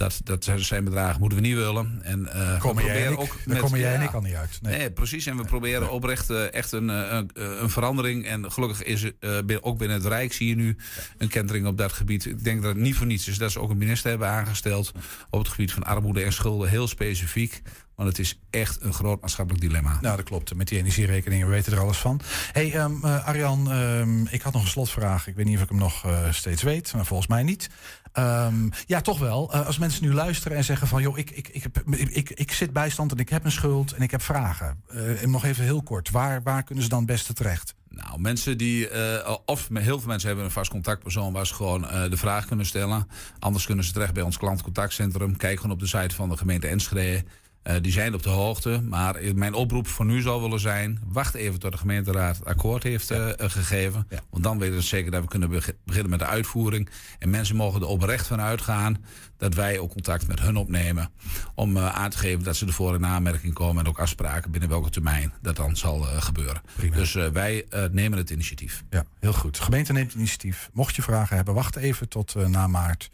Dat, 0.00 0.20
dat 0.24 0.50
zijn 0.56 0.84
bedragen 0.84 1.20
moeten 1.20 1.38
we 1.38 1.46
niet 1.46 1.56
willen. 1.56 2.00
En, 2.02 2.28
uh, 2.34 2.60
komen 2.60 2.84
jij 2.84 3.06
en 3.06 3.12
ik, 3.12 3.20
ook 3.20 3.36
daar 3.46 3.60
komen 3.60 3.78
jij 3.78 3.94
en 3.94 4.02
ik 4.02 4.12
al 4.12 4.20
niet 4.20 4.34
uit. 4.34 4.58
Nee, 4.62 4.78
nee 4.78 4.90
precies. 4.90 5.26
En 5.26 5.36
we 5.36 5.44
proberen 5.44 5.90
oprecht 5.90 6.30
uh, 6.30 6.52
echt 6.52 6.72
een, 6.72 6.88
een, 6.88 7.30
een, 7.32 7.70
verandering. 7.70 8.26
En 8.26 8.52
gelukkig 8.52 8.82
is 8.82 9.10
uh, 9.20 9.38
ook 9.60 9.78
binnen 9.78 9.96
het 9.96 10.06
Rijk 10.06 10.32
zie 10.32 10.48
je 10.48 10.54
nu 10.54 10.76
een 11.18 11.28
kentering 11.28 11.66
op 11.66 11.78
dat 11.78 11.92
gebied. 11.92 12.24
Ik 12.24 12.44
denk 12.44 12.62
dat 12.62 12.74
het 12.74 12.82
niet 12.82 12.94
voor 12.94 13.06
niets 13.06 13.28
is 13.28 13.38
dat 13.38 13.52
ze 13.52 13.60
ook 13.60 13.70
een 13.70 13.78
minister 13.78 14.10
hebben 14.10 14.28
aangesteld 14.28 14.92
op 15.30 15.38
het 15.38 15.48
gebied 15.48 15.72
van 15.72 15.82
armoede 15.82 16.22
en 16.22 16.32
schulden, 16.32 16.68
heel 16.68 16.88
specifiek. 16.88 17.62
Want 17.94 18.08
het 18.08 18.18
is 18.18 18.40
echt 18.50 18.82
een 18.82 18.92
groot 18.92 19.20
maatschappelijk 19.20 19.64
dilemma. 19.64 19.98
Nou, 20.00 20.16
dat 20.16 20.24
klopt. 20.24 20.54
Met 20.54 20.68
die 20.68 20.78
energierekeningen, 20.78 21.46
we 21.46 21.52
weten 21.52 21.72
er 21.72 21.80
alles 21.80 21.98
van. 21.98 22.20
hey, 22.52 22.74
um, 22.76 23.04
Arjan, 23.04 23.72
um, 23.72 24.26
ik 24.30 24.42
had 24.42 24.52
nog 24.52 24.62
een 24.62 24.68
slotvraag. 24.68 25.26
Ik 25.26 25.34
weet 25.34 25.46
niet 25.46 25.56
of 25.56 25.62
ik 25.62 25.68
hem 25.68 25.78
nog 25.78 26.06
uh, 26.06 26.32
steeds 26.32 26.62
weet, 26.62 26.92
maar 26.94 27.06
volgens 27.06 27.28
mij 27.28 27.42
niet. 27.42 27.70
Um, 28.18 28.70
ja, 28.86 29.00
toch 29.00 29.18
wel. 29.18 29.54
Uh, 29.54 29.66
als 29.66 29.78
mensen 29.78 30.04
nu 30.04 30.12
luisteren 30.12 30.56
en 30.56 30.64
zeggen 30.64 30.88
van... 30.88 31.02
joh, 31.02 31.18
ik, 31.18 31.30
ik, 31.30 31.48
ik, 31.48 31.64
ik, 32.10 32.30
ik 32.30 32.52
zit 32.52 32.72
bijstand 32.72 33.12
en 33.12 33.18
ik 33.18 33.28
heb 33.28 33.44
een 33.44 33.52
schuld 33.52 33.92
en 33.92 34.02
ik 34.02 34.10
heb 34.10 34.22
vragen. 34.22 34.82
Uh, 34.94 35.22
en 35.22 35.30
nog 35.30 35.44
even 35.44 35.64
heel 35.64 35.82
kort. 35.82 36.10
Waar, 36.10 36.42
waar 36.42 36.62
kunnen 36.62 36.84
ze 36.84 36.90
dan 36.90 36.98
het 36.98 37.08
beste 37.08 37.32
terecht? 37.32 37.74
Nou, 37.88 38.20
mensen 38.20 38.58
die, 38.58 38.90
uh, 38.90 39.36
of 39.44 39.68
heel 39.72 39.98
veel 39.98 40.08
mensen 40.08 40.28
hebben 40.28 40.44
een 40.46 40.50
vast 40.50 40.70
contactpersoon 40.70 41.32
waar 41.32 41.46
ze 41.46 41.54
gewoon 41.54 41.80
de 42.10 42.16
vraag 42.16 42.46
kunnen 42.46 42.66
stellen. 42.66 43.06
Anders 43.38 43.66
kunnen 43.66 43.84
ze 43.84 43.92
terecht 43.92 44.14
bij 44.14 44.22
ons 44.22 44.36
klantcontactcentrum. 44.36 45.36
Kijk 45.36 45.56
gewoon 45.56 45.72
op 45.72 45.80
de 45.80 45.86
site 45.86 46.14
van 46.14 46.28
de 46.28 46.36
gemeente 46.36 46.68
Enschede. 46.68 47.24
Uh, 47.64 47.74
die 47.80 47.92
zijn 47.92 48.14
op 48.14 48.22
de 48.22 48.28
hoogte. 48.28 48.80
Maar 48.82 49.16
mijn 49.34 49.54
oproep 49.54 49.86
voor 49.86 50.04
nu 50.04 50.20
zou 50.20 50.42
willen 50.42 50.60
zijn... 50.60 51.00
wacht 51.06 51.34
even 51.34 51.58
tot 51.58 51.72
de 51.72 51.78
gemeenteraad 51.78 52.36
het 52.36 52.46
akkoord 52.46 52.82
heeft 52.82 53.08
ja. 53.08 53.26
uh, 53.26 53.32
gegeven. 53.36 54.06
Ja. 54.08 54.20
Want 54.30 54.42
dan 54.44 54.58
weten 54.58 54.74
we 54.74 54.82
zeker 54.82 55.10
dat 55.10 55.22
we 55.22 55.28
kunnen 55.28 55.48
beginnen 55.84 56.10
met 56.10 56.18
de 56.18 56.26
uitvoering. 56.26 56.88
En 57.18 57.30
mensen 57.30 57.56
mogen 57.56 57.80
er 57.80 57.86
oprecht 57.86 58.26
van 58.26 58.40
uitgaan... 58.40 59.04
dat 59.36 59.54
wij 59.54 59.78
ook 59.78 59.90
contact 59.90 60.26
met 60.26 60.40
hun 60.40 60.56
opnemen... 60.56 61.10
om 61.54 61.76
uh, 61.76 61.94
aan 61.94 62.10
te 62.10 62.18
geven 62.18 62.44
dat 62.44 62.56
ze 62.56 62.66
ervoor 62.66 62.94
in 62.94 63.06
aanmerking 63.06 63.54
komen... 63.54 63.84
en 63.84 63.88
ook 63.88 63.98
afspraken 63.98 64.50
binnen 64.50 64.68
welke 64.68 64.90
termijn 64.90 65.32
dat 65.42 65.56
dan 65.56 65.76
zal 65.76 66.00
gebeuren. 66.00 66.62
Prima. 66.76 66.96
Dus 66.96 67.12
wij 67.12 67.66
nemen 67.92 68.18
het 68.18 68.30
initiatief. 68.30 68.82
Ja, 68.90 69.04
heel 69.20 69.32
goed. 69.32 69.56
De 69.56 69.62
gemeente 69.62 69.92
neemt 69.92 70.14
initiatief. 70.14 70.70
Mocht 70.72 70.96
je 70.96 71.02
vragen 71.02 71.36
hebben, 71.36 71.54
wacht 71.54 71.76
even 71.76 72.08
tot 72.08 72.34
na 72.34 72.66
maart... 72.66 73.10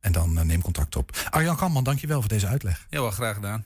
En 0.00 0.12
dan 0.12 0.46
neem 0.46 0.62
contact 0.62 0.96
op. 0.96 1.28
Arjan 1.30 1.56
Kamman, 1.56 1.84
dankjewel 1.84 2.20
voor 2.20 2.28
deze 2.28 2.46
uitleg. 2.46 2.86
Ja, 2.90 3.00
wel 3.00 3.10
graag 3.10 3.34
gedaan. 3.34 3.64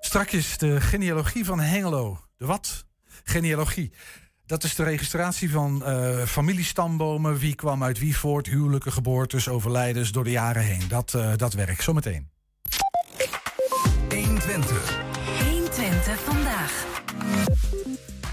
Strakjes 0.00 0.58
de 0.58 0.80
genealogie 0.80 1.44
van 1.44 1.60
Hengelo. 1.60 2.20
De 2.36 2.46
wat? 2.46 2.84
Genealogie. 3.24 3.92
Dat 4.46 4.64
is 4.64 4.74
de 4.74 4.82
registratie 4.82 5.50
van 5.50 5.82
uh, 5.86 6.22
familiestambomen. 6.22 7.38
Wie 7.38 7.54
kwam 7.54 7.84
uit 7.84 7.98
wie 7.98 8.16
voort, 8.16 8.46
huwelijke 8.46 8.90
geboortes, 8.90 9.48
overlijdens 9.48 10.12
door 10.12 10.24
de 10.24 10.30
jaren 10.30 10.62
heen. 10.62 10.88
Dat, 10.88 11.12
uh, 11.16 11.32
dat 11.36 11.52
werkt. 11.52 11.82
Zometeen. 11.82 12.30
120. 14.08 14.98
120 15.50 16.20
vandaag. 16.20 16.84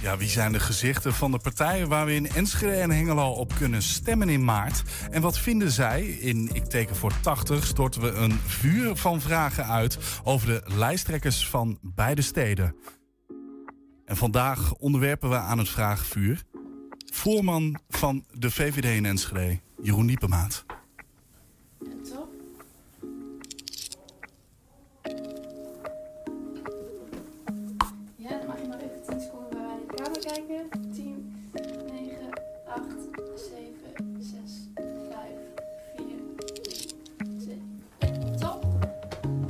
Ja, 0.02 0.18
wie 0.18 0.30
zijn 0.30 0.52
de 0.52 0.60
gezichten 0.60 1.14
van 1.14 1.32
de 1.32 1.38
partijen 1.38 1.88
waar 1.88 2.06
we 2.06 2.16
in 2.16 2.30
Enschede 2.30 2.76
en 2.76 2.92
Hengelo 2.92 3.32
op 3.32 3.54
kunnen 3.56 3.82
stemmen 3.82 4.30
in 4.30 4.44
maart? 4.44 4.84
En 5.12 5.22
wat 5.22 5.40
vinden 5.40 5.72
zij? 5.72 6.06
In 6.06 6.50
Ik 6.54 6.66
teken 6.66 6.96
voor 6.96 7.14
80 7.22 7.66
storten 7.66 8.02
we 8.02 8.12
een 8.12 8.40
vuur 8.46 8.96
van 8.96 9.22
vragen 9.22 9.66
uit 9.66 9.98
over 10.24 10.48
de 10.48 10.62
lijsttrekkers 10.66 11.48
van 11.48 11.78
beide 11.82 12.22
steden. 12.22 12.76
En 14.06 14.18
vandaag 14.18 14.74
onderwerpen 14.74 15.30
we 15.30 15.38
aan 15.38 15.58
het 15.58 15.70
vraagvuur 15.70 16.44
voorman 17.14 17.80
van 17.90 18.26
de 18.32 18.52
VVD 18.52 18.86
in 18.86 19.06
Enschede, 19.06 19.60
Jeroen 19.82 20.08
Diepemaat. 20.08 20.66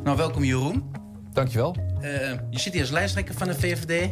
Nou, 0.10 0.22
welkom 0.22 0.44
Jeroen. 0.44 0.92
Dankjewel. 1.34 1.76
Uh, 2.02 2.32
je 2.50 2.60
zit 2.60 2.74
hier 2.74 2.82
als 2.82 2.92
lijsttrekker 2.92 3.36
van 3.36 3.48
de 3.48 3.56
VVD. 3.56 4.12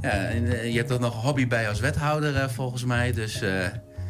Ja, 0.00 0.08
en, 0.10 0.42
uh, 0.42 0.72
je 0.72 0.76
hebt 0.76 0.90
er 0.90 1.00
nog 1.00 1.14
een 1.14 1.20
hobby 1.20 1.46
bij 1.46 1.68
als 1.68 1.80
wethouder 1.80 2.34
uh, 2.34 2.48
volgens 2.48 2.84
mij, 2.84 3.12
dus... 3.12 3.42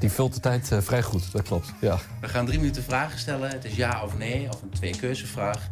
Die 0.00 0.10
vult 0.10 0.34
de 0.34 0.40
tijd 0.40 0.70
vrij 0.80 1.02
goed, 1.02 1.32
dat 1.32 1.42
klopt, 1.42 1.72
ja. 1.80 1.98
We 2.20 2.28
gaan 2.28 2.46
drie 2.46 2.58
minuten 2.58 2.82
vragen 2.82 3.18
stellen. 3.18 3.50
Het 3.50 3.64
is 3.64 3.76
ja 3.76 4.02
of 4.04 4.18
nee, 4.18 4.48
of 4.48 4.62
een 4.62 4.70
twee-keuzevraag. 4.70 5.68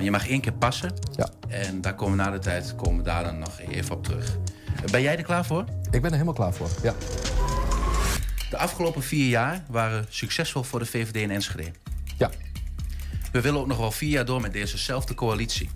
je 0.00 0.10
mag 0.10 0.28
één 0.28 0.40
keer 0.40 0.52
passen. 0.52 0.92
Ja. 1.12 1.28
En 1.48 1.80
daar 1.80 1.94
komen 1.94 2.16
we 2.16 2.24
na 2.24 2.30
de 2.30 2.38
tijd 2.38 2.74
komen 2.74 2.96
we 2.96 3.02
daar 3.02 3.24
dan 3.24 3.38
nog 3.38 3.60
even 3.60 3.94
op 3.94 4.04
terug. 4.04 4.38
Ben 4.90 5.02
jij 5.02 5.16
er 5.16 5.22
klaar 5.22 5.44
voor? 5.44 5.64
Ik 5.90 6.02
ben 6.02 6.04
er 6.04 6.12
helemaal 6.12 6.34
klaar 6.34 6.54
voor, 6.54 6.68
ja. 6.82 6.94
De 8.50 8.56
afgelopen 8.56 9.02
vier 9.02 9.28
jaar 9.28 9.64
waren 9.68 10.06
succesvol 10.08 10.62
voor 10.62 10.78
de 10.78 10.86
VVD 10.86 11.16
in 11.16 11.30
Enschede. 11.30 11.70
Ja. 12.18 12.30
We 13.36 13.42
willen 13.42 13.60
ook 13.60 13.66
nog 13.66 13.78
wel 13.78 13.90
vier 13.90 14.10
jaar 14.10 14.24
door 14.24 14.40
met 14.40 14.52
dezezelfde 14.52 15.14
coalitie. 15.14 15.70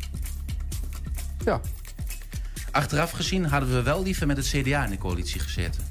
Ja. 1.44 1.60
Achteraf 2.70 3.10
gezien 3.10 3.44
hadden 3.44 3.74
we 3.74 3.82
wel 3.82 4.02
liever 4.02 4.26
met 4.26 4.36
het 4.36 4.46
CDA 4.46 4.84
in 4.84 4.90
de 4.90 4.98
coalitie 4.98 5.40
gezeten. 5.40 5.84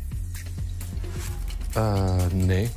Uh, 1.77 2.25
nee. 2.33 2.69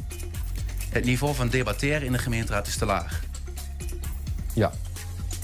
Het 0.88 1.04
niveau 1.04 1.34
van 1.34 1.48
debatteren 1.48 2.02
in 2.02 2.12
de 2.12 2.18
gemeenteraad 2.18 2.66
is 2.66 2.76
te 2.76 2.84
laag. 2.84 3.20
Ja. 4.52 4.72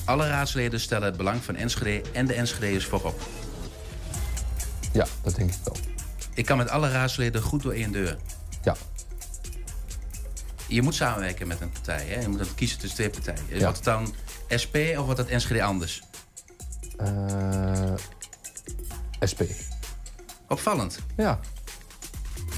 Alle 0.04 0.28
raadsleden 0.28 0.80
stellen 0.80 1.08
het 1.08 1.16
belang 1.16 1.42
van 1.42 1.56
Enschede 1.56 2.10
en 2.12 2.26
de 2.26 2.34
Enschedeërs 2.34 2.84
voorop. 2.84 3.20
Ja, 4.92 5.06
dat 5.22 5.36
denk 5.36 5.50
ik 5.50 5.58
wel. 5.64 5.76
Ik 6.34 6.44
kan 6.46 6.56
met 6.56 6.68
alle 6.68 6.90
raadsleden 6.90 7.42
goed 7.42 7.62
door 7.62 7.72
één 7.72 7.92
deur. 7.92 8.16
Ja. 8.62 8.76
Je 10.68 10.82
moet 10.82 10.94
samenwerken 10.94 11.46
met 11.46 11.60
een 11.60 11.70
partij. 11.70 12.04
Hè? 12.06 12.20
Je 12.20 12.28
moet 12.28 12.38
dan 12.38 12.54
kiezen 12.54 12.78
tussen 12.78 12.98
twee 12.98 13.10
partijen. 13.10 13.44
Ja. 13.48 13.58
Wordt 13.58 13.76
het 13.76 13.84
dan 13.84 14.14
SP 14.62 14.76
of 14.96 15.04
wordt 15.04 15.18
het 15.18 15.28
Enschede 15.28 15.62
anders? 15.62 16.02
Uh, 17.00 17.94
SP. 19.30 19.40
Opvallend. 20.48 20.98
Ja. 21.16 21.40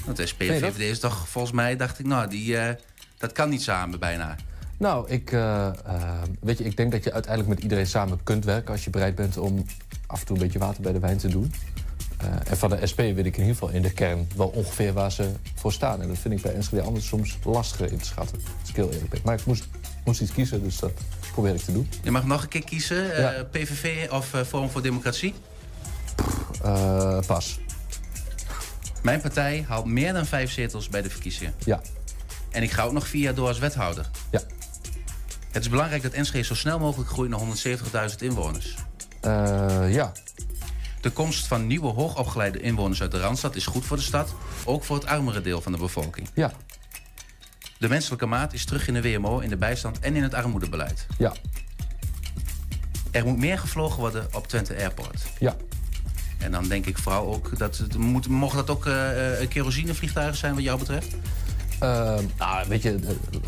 Want 0.05 0.21
SP 0.31 0.41
en 0.41 0.59
VVD 0.59 0.79
is 0.79 0.99
toch, 0.99 1.27
volgens 1.27 1.53
mij 1.53 1.75
dacht 1.75 1.99
ik, 1.99 2.05
nou, 2.05 2.29
die, 2.29 2.53
uh, 2.53 2.69
dat 3.17 3.31
kan 3.31 3.49
niet 3.49 3.61
samen 3.61 3.99
bijna. 3.99 4.35
Nou, 4.77 5.09
ik, 5.09 5.31
uh, 5.31 5.71
weet 6.39 6.57
je, 6.57 6.63
ik 6.63 6.77
denk 6.77 6.91
dat 6.91 7.03
je 7.03 7.13
uiteindelijk 7.13 7.53
met 7.53 7.63
iedereen 7.63 7.87
samen 7.87 8.23
kunt 8.23 8.45
werken... 8.45 8.71
als 8.71 8.83
je 8.83 8.89
bereid 8.89 9.15
bent 9.15 9.37
om 9.37 9.65
af 10.07 10.19
en 10.19 10.25
toe 10.25 10.35
een 10.35 10.41
beetje 10.41 10.59
water 10.59 10.81
bij 10.81 10.91
de 10.91 10.99
wijn 10.99 11.17
te 11.17 11.27
doen. 11.27 11.53
Uh, 12.23 12.51
en 12.51 12.57
van 12.57 12.69
de 12.69 12.87
SP 12.91 12.97
weet 12.97 13.17
ik 13.17 13.37
in 13.37 13.41
ieder 13.41 13.45
geval 13.45 13.69
in 13.69 13.81
de 13.81 13.91
kern 13.91 14.27
wel 14.35 14.47
ongeveer 14.47 14.93
waar 14.93 15.11
ze 15.11 15.31
voor 15.55 15.73
staan. 15.73 16.01
En 16.01 16.07
dat 16.07 16.17
vind 16.17 16.33
ik 16.33 16.41
bij 16.41 16.53
Enschede 16.53 16.81
anders 16.81 17.07
soms 17.07 17.37
lastiger 17.43 17.91
in 17.91 17.97
te 17.97 18.05
schatten. 18.05 18.39
Als 18.59 18.69
ik 18.69 18.75
heel 18.75 18.91
eerlijk 18.91 19.09
ben. 19.09 19.21
Maar 19.23 19.39
ik 19.39 19.45
moest, 19.45 19.67
moest 20.05 20.21
iets 20.21 20.31
kiezen, 20.31 20.63
dus 20.63 20.79
dat 20.79 20.91
probeer 21.31 21.53
ik 21.53 21.61
te 21.61 21.73
doen. 21.73 21.89
Je 22.03 22.11
mag 22.11 22.25
nog 22.25 22.41
een 22.41 22.47
keer 22.47 22.63
kiezen, 22.63 23.21
ja. 23.21 23.43
PVV 23.51 24.09
of 24.11 24.33
uh, 24.33 24.41
Forum 24.41 24.69
voor 24.69 24.81
Democratie? 24.81 25.33
pas. 27.27 27.59
Mijn 29.03 29.21
partij 29.21 29.65
haalt 29.67 29.85
meer 29.85 30.13
dan 30.13 30.25
vijf 30.25 30.51
zetels 30.51 30.89
bij 30.89 31.01
de 31.01 31.09
verkiezingen. 31.09 31.53
Ja. 31.65 31.81
En 32.51 32.63
ik 32.63 32.71
ga 32.71 32.83
ook 32.83 32.91
nog 32.91 33.07
vier 33.07 33.21
jaar 33.21 33.35
door 33.35 33.47
als 33.47 33.59
wethouder. 33.59 34.09
Ja. 34.31 34.41
Het 35.51 35.61
is 35.61 35.69
belangrijk 35.69 36.03
dat 36.03 36.11
Enschede 36.11 36.43
zo 36.43 36.55
snel 36.55 36.79
mogelijk 36.79 37.09
groeit 37.09 37.29
naar 37.29 37.39
170.000 38.11 38.15
inwoners. 38.17 38.75
ja. 39.89 40.11
De 41.01 41.09
komst 41.09 41.47
van 41.47 41.67
nieuwe 41.67 41.87
hoogopgeleide 41.87 42.61
inwoners 42.61 43.01
uit 43.01 43.11
de 43.11 43.19
Randstad 43.19 43.55
is 43.55 43.65
goed 43.65 43.85
voor 43.85 43.97
de 43.97 44.03
stad. 44.03 44.33
Ook 44.65 44.83
voor 44.83 44.95
het 44.95 45.05
armere 45.05 45.41
deel 45.41 45.61
van 45.61 45.71
de 45.71 45.77
bevolking. 45.77 46.29
Ja. 46.33 46.51
De 47.77 47.89
menselijke 47.89 48.25
maat 48.25 48.53
is 48.53 48.65
terug 48.65 48.87
in 48.87 48.93
de 48.93 49.01
WMO, 49.01 49.39
in 49.39 49.49
de 49.49 49.57
bijstand 49.57 49.99
en 49.99 50.15
in 50.15 50.23
het 50.23 50.33
armoedebeleid. 50.33 51.07
Ja. 51.17 51.33
Er 53.11 53.25
moet 53.25 53.37
meer 53.37 53.59
gevlogen 53.59 53.99
worden 53.99 54.27
op 54.33 54.47
Twente 54.47 54.75
Airport. 54.75 55.23
Ja. 55.39 55.55
En 56.37 56.51
dan 56.51 56.67
denk 56.67 56.85
ik 56.85 56.97
vooral 56.97 57.33
ook 57.33 57.57
dat 57.57 57.77
het 57.77 57.97
moet, 57.97 58.27
mogen 58.27 58.57
dat 58.57 58.69
ook 58.69 58.85
uh, 58.85 58.93
kerosinevliegtuigen 59.49 60.37
zijn 60.37 60.53
wat 60.53 60.63
jou 60.63 60.79
betreft? 60.79 61.15
Uh, 61.83 62.17
nou, 62.37 62.67
weet 62.67 62.81
je, 62.81 62.99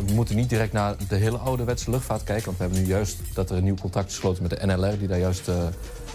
we 0.06 0.14
moeten 0.14 0.36
niet 0.36 0.50
direct 0.50 0.74
naar 0.74 0.96
de 1.08 1.16
hele 1.16 1.38
ouderwetse 1.38 1.92
luchtvaart 1.92 2.24
kijken. 2.24 2.46
Want 2.46 2.58
we 2.58 2.64
hebben 2.64 2.82
nu 2.82 2.88
juist 2.88 3.18
dat 3.34 3.50
er 3.50 3.58
een 3.58 3.64
nieuw 3.64 3.76
contract 3.76 4.10
is 4.10 4.14
gesloten 4.16 4.42
met 4.42 4.60
de 4.60 4.66
NLR... 4.66 4.98
die 4.98 5.08
daar 5.08 5.20
juist 5.20 5.48
uh, 5.48 5.56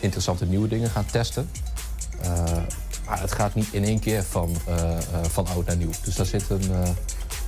interessante 0.01 0.47
nieuwe 0.47 0.69
dingen 0.69 0.91
gaan 0.91 1.07
testen. 1.07 1.51
Uh, 2.23 2.43
maar 3.07 3.21
het 3.21 3.33
gaat 3.33 3.55
niet 3.55 3.73
in 3.73 3.85
één 3.85 3.99
keer 3.99 4.23
van, 4.23 4.57
van 5.23 5.47
oud 5.47 5.67
naar 5.67 5.77
nieuw. 5.77 5.91
Dus 6.05 6.15
daar 6.15 6.27
zit 6.27 6.51
een 6.51 6.97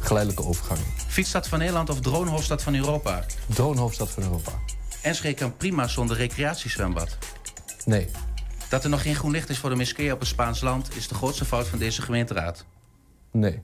geleidelijke 0.01 0.49
overgang 0.49 0.79
in. 0.79 0.87
Fietsstad 1.07 1.49
van 1.49 1.59
Nederland 1.59 1.91
of 1.91 2.01
dronehoofdstad 2.01 2.63
van 2.63 2.75
Europa? 2.75 3.25
Dronehoofdstad 3.47 4.11
van 4.11 4.23
Europa. 4.23 4.53
Enschede 5.03 5.35
kan 5.35 5.57
prima 5.57 5.87
zonder 5.87 6.17
recreatiezwembad. 6.17 7.19
Nee. 7.85 8.09
Dat 8.69 8.85
er 8.85 8.91
nog 8.91 9.03
geen 9.03 9.15
groen 9.15 9.31
licht 9.31 9.49
is 9.49 9.59
voor 9.59 9.71
de 9.71 9.77
moskee 9.77 10.13
op 10.13 10.19
het 10.19 10.29
Spaans 10.29 10.61
land... 10.61 10.97
is 10.97 11.09
de 11.09 11.15
grootste 11.15 11.45
fout 11.45 11.67
van 11.67 11.79
deze 11.79 12.03
gemeenteraad. 12.03 12.65
Nee. 13.33 13.63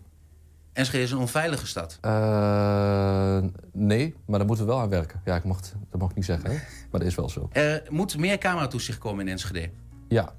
Enschede 0.77 1.03
is 1.03 1.11
een 1.11 1.19
onveilige 1.19 1.67
stad. 1.67 1.99
Eh, 2.01 3.39
nee, 3.73 4.15
maar 4.27 4.39
daar 4.39 4.47
moeten 4.47 4.67
we 4.67 4.73
wel 4.73 4.81
aan 4.81 4.89
werken. 4.89 5.21
Ja, 5.25 5.37
ik 5.37 5.45
mocht, 5.45 5.75
dat 5.91 6.01
mag 6.01 6.11
ik 6.11 6.17
niet 6.17 6.25
zeggen, 6.25 6.51
hè? 6.51 6.57
maar 6.91 7.01
dat 7.01 7.09
is 7.09 7.15
wel 7.15 7.29
zo. 7.29 7.49
Er 7.53 7.83
moet 7.89 8.19
meer 8.19 8.39
cameratoezicht 8.39 8.99
komen 8.99 9.27
in 9.27 9.33
Enschede. 9.33 9.71
Ja. 10.09 10.35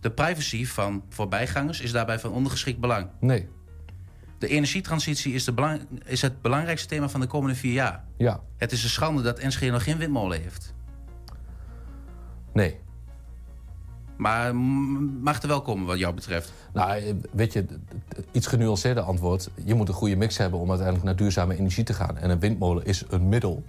De 0.00 0.10
privacy 0.10 0.66
van 0.66 1.04
voorbijgangers 1.08 1.80
is 1.80 1.92
daarbij 1.92 2.18
van 2.18 2.32
ondergeschikt 2.32 2.80
belang. 2.80 3.08
Nee. 3.20 3.48
De 4.38 4.48
energietransitie 4.48 5.34
is, 5.34 5.44
de 5.44 5.52
belang, 5.52 5.80
is 6.04 6.22
het 6.22 6.42
belangrijkste 6.42 6.88
thema 6.88 7.08
van 7.08 7.20
de 7.20 7.26
komende 7.26 7.56
vier 7.56 7.72
jaar. 7.72 8.04
Ja. 8.16 8.40
Het 8.56 8.72
is 8.72 8.82
een 8.82 8.90
schande 8.90 9.22
dat 9.22 9.38
Enschede 9.38 9.72
nog 9.72 9.82
geen 9.82 9.98
windmolen 9.98 10.40
heeft. 10.40 10.74
Nee. 12.52 12.80
Maar 14.22 14.56
mag 14.56 15.42
er 15.42 15.48
wel 15.48 15.62
komen 15.62 15.86
wat 15.86 15.98
jou 15.98 16.14
betreft? 16.14 16.52
Nou, 16.72 16.90
eh, 16.90 17.14
weet 17.32 17.52
je, 17.52 17.66
iets 18.32 18.46
genuanceerder 18.46 19.02
antwoord. 19.02 19.50
Je 19.64 19.74
moet 19.74 19.88
een 19.88 19.94
goede 19.94 20.16
mix 20.16 20.36
hebben 20.36 20.60
om 20.60 20.68
uiteindelijk 20.68 21.06
naar 21.06 21.16
duurzame 21.16 21.56
energie 21.56 21.84
te 21.84 21.94
gaan. 21.94 22.18
En 22.18 22.30
een 22.30 22.38
windmolen 22.38 22.84
is 22.84 23.04
een 23.08 23.28
middel. 23.28 23.64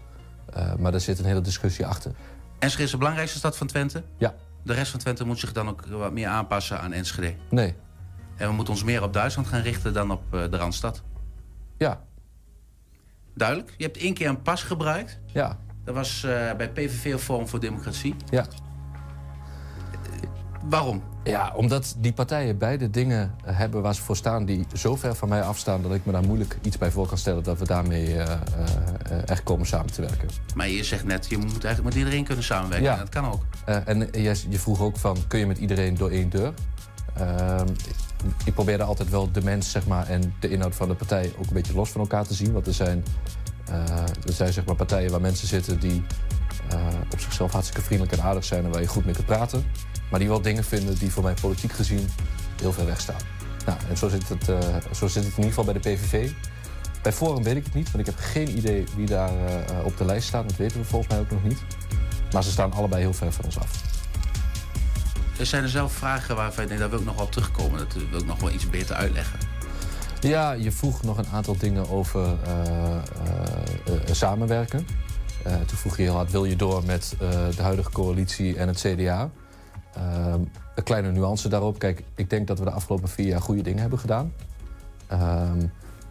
Eh, 0.53 0.75
maar 0.75 0.91
daar 0.91 0.99
zit 0.99 1.19
een 1.19 1.25
hele 1.25 1.41
discussie 1.41 1.85
achter. 1.85 2.11
Enschede 2.59 2.83
is 2.83 2.91
de 2.91 2.97
belangrijkste 2.97 3.37
stad 3.37 3.57
van 3.57 3.67
Twente. 3.67 4.03
Ja. 4.17 4.33
De 4.63 4.73
rest 4.73 4.91
van 4.91 4.99
Twente 4.99 5.25
moet 5.25 5.39
zich 5.39 5.51
dan 5.51 5.69
ook 5.69 5.85
wat 5.85 6.11
meer 6.11 6.27
aanpassen 6.27 6.79
aan 6.79 6.91
Enschede. 6.91 7.35
Nee. 7.49 7.75
En 8.35 8.47
we 8.47 8.53
moeten 8.53 8.73
ons 8.73 8.83
meer 8.83 9.03
op 9.03 9.13
Duitsland 9.13 9.47
gaan 9.47 9.61
richten 9.61 9.93
dan 9.93 10.11
op 10.11 10.23
eh, 10.33 10.51
de 10.51 10.57
Randstad. 10.57 11.03
Ja. 11.77 12.03
Duidelijk. 13.35 13.73
Je 13.77 13.83
hebt 13.83 13.97
één 13.97 14.13
keer 14.13 14.27
een 14.29 14.41
pas 14.41 14.63
gebruikt. 14.63 15.19
Ja. 15.25 15.57
Dat 15.83 15.95
was 15.95 16.21
bij 16.57 16.69
PVV 16.69 17.13
of 17.13 17.21
Forum 17.21 17.47
voor 17.47 17.59
Democratie. 17.59 18.15
Ja. 18.29 18.45
Waarom? 20.69 21.03
Ja, 21.23 21.53
omdat 21.55 21.95
die 21.97 22.13
partijen 22.13 22.57
beide 22.57 22.89
dingen 22.89 23.35
hebben 23.45 23.81
waar 23.81 23.95
ze 23.95 24.01
voor 24.01 24.15
staan... 24.15 24.45
die 24.45 24.65
zo 24.73 24.95
ver 24.95 25.15
van 25.15 25.29
mij 25.29 25.41
afstaan 25.41 25.81
dat 25.81 25.93
ik 25.93 26.05
me 26.05 26.11
daar 26.11 26.23
moeilijk 26.23 26.57
iets 26.61 26.77
bij 26.77 26.91
voor 26.91 27.07
kan 27.07 27.17
stellen... 27.17 27.43
dat 27.43 27.59
we 27.59 27.65
daarmee 27.65 28.05
eh, 28.05 28.21
eh, 28.21 28.37
eh, 29.09 29.29
echt 29.29 29.43
komen 29.43 29.65
samen 29.65 29.91
te 29.91 30.01
werken. 30.01 30.29
Maar 30.55 30.69
je 30.69 30.83
zegt 30.83 31.05
net, 31.05 31.25
je 31.29 31.37
moet 31.37 31.63
eigenlijk 31.63 31.83
met 31.83 31.95
iedereen 31.95 32.23
kunnen 32.23 32.43
samenwerken. 32.43 32.87
Ja. 32.87 32.93
En 32.93 32.99
dat 32.99 33.09
kan 33.09 33.25
ook. 33.25 33.41
Eh, 33.65 33.87
en 33.87 33.99
je, 34.11 34.43
je 34.49 34.59
vroeg 34.59 34.81
ook 34.81 34.97
van, 34.97 35.17
kun 35.27 35.39
je 35.39 35.45
met 35.45 35.57
iedereen 35.57 35.97
door 35.97 36.09
één 36.09 36.29
deur? 36.29 36.53
Ehm, 37.13 37.67
ik, 38.45 38.53
probeerde 38.53 38.83
altijd 38.83 39.09
wel 39.09 39.31
de 39.31 39.43
mens 39.43 39.71
zeg 39.71 39.87
maar, 39.87 40.07
en 40.07 40.33
de 40.39 40.49
inhoud 40.49 40.75
van 40.75 40.87
de 40.87 40.95
partij 40.95 41.33
ook 41.37 41.47
een 41.47 41.53
beetje 41.53 41.73
los 41.73 41.89
van 41.89 42.01
elkaar 42.01 42.27
te 42.27 42.33
zien. 42.33 42.51
Want 42.51 42.67
er 42.67 42.73
zijn, 42.73 43.03
er 44.27 44.33
zijn 44.33 44.53
zeg 44.53 44.65
maar, 44.65 44.75
partijen 44.75 45.11
waar 45.11 45.21
mensen 45.21 45.47
zitten 45.47 45.79
die 45.79 46.03
op 47.11 47.19
zichzelf 47.19 47.51
hartstikke 47.51 47.81
vriendelijk 47.81 48.17
en 48.17 48.23
aardig 48.23 48.43
zijn... 48.43 48.65
en 48.65 48.71
waar 48.71 48.81
je 48.81 48.87
goed 48.87 49.05
mee 49.05 49.13
kunt 49.13 49.25
praten. 49.25 49.65
Maar 50.09 50.19
die 50.19 50.29
wel 50.29 50.41
dingen 50.41 50.63
vinden 50.63 50.97
die 50.97 51.11
voor 51.11 51.23
mij 51.23 51.33
politiek 51.41 51.71
gezien 51.71 52.09
heel 52.61 52.73
ver 52.73 52.85
weg 52.85 53.01
staan. 53.01 53.21
Nou, 53.65 53.77
en 53.89 53.97
zo 53.97 54.09
zit, 54.09 54.29
het, 54.29 54.49
eh, 54.49 54.59
zo 54.93 55.07
zit 55.07 55.23
het 55.23 55.37
in 55.37 55.43
ieder 55.43 55.45
geval 55.45 55.63
bij 55.63 55.73
de 55.73 55.79
PVV. 55.79 56.31
Bij 57.01 57.13
Forum 57.13 57.43
weet 57.43 57.55
ik 57.55 57.63
het 57.63 57.73
niet, 57.73 57.91
want 57.91 58.07
ik 58.07 58.15
heb 58.15 58.23
geen 58.25 58.57
idee 58.57 58.85
wie 58.95 59.05
daar 59.05 59.29
eh, 59.29 59.85
op 59.85 59.97
de 59.97 60.05
lijst 60.05 60.27
staat. 60.27 60.49
Dat 60.49 60.57
weten 60.57 60.79
we 60.79 60.85
volgens 60.85 61.11
mij 61.11 61.21
ook 61.21 61.31
nog 61.31 61.43
niet. 61.43 61.63
Maar 62.31 62.43
ze 62.43 62.51
staan 62.51 62.73
allebei 62.73 63.01
heel 63.01 63.13
ver 63.13 63.31
van 63.31 63.45
ons 63.45 63.59
af. 63.59 63.81
Er 65.39 65.45
zijn 65.45 65.63
er 65.63 65.69
zelf 65.69 65.93
vragen 65.93 66.35
waarvan 66.35 66.63
je 66.63 66.69
denkt, 66.69 66.81
daar 66.81 66.91
wil 66.91 66.99
ik 66.99 67.05
nog 67.05 67.21
op 67.21 67.31
terugkomen. 67.31 67.79
Dat 67.79 67.93
wil 68.09 68.19
ik 68.19 68.25
nog 68.25 68.39
wel 68.39 68.51
iets 68.51 68.69
beter 68.69 68.95
uitleggen. 68.95 69.39
Ja, 70.19 70.51
je 70.51 70.71
vroeg 70.71 71.03
nog 71.03 71.17
een 71.17 71.27
aantal 71.33 71.57
dingen 71.57 71.89
over 71.89 72.37
eh, 72.43 72.97
samenwerken. 74.11 74.87
Toen 75.43 75.77
vroeg 75.77 75.97
je 75.97 76.03
heel 76.03 76.15
hard, 76.15 76.31
wil 76.31 76.45
je 76.45 76.55
door 76.55 76.83
met 76.85 77.15
de 77.55 77.61
huidige 77.61 77.89
coalitie 77.89 78.57
en 78.57 78.67
het 78.67 78.79
CDA? 78.79 79.29
Ehm, 79.95 80.41
een 80.75 80.83
kleine 80.83 81.11
nuance 81.11 81.49
daarop. 81.49 81.79
Kijk, 81.79 82.03
ik 82.15 82.29
denk 82.29 82.47
dat 82.47 82.59
we 82.59 82.65
de 82.65 82.71
afgelopen 82.71 83.09
vier 83.09 83.27
jaar 83.27 83.41
goede 83.41 83.61
dingen 83.61 83.81
hebben 83.81 83.99
gedaan. 83.99 84.33
Ehm, 85.07 85.59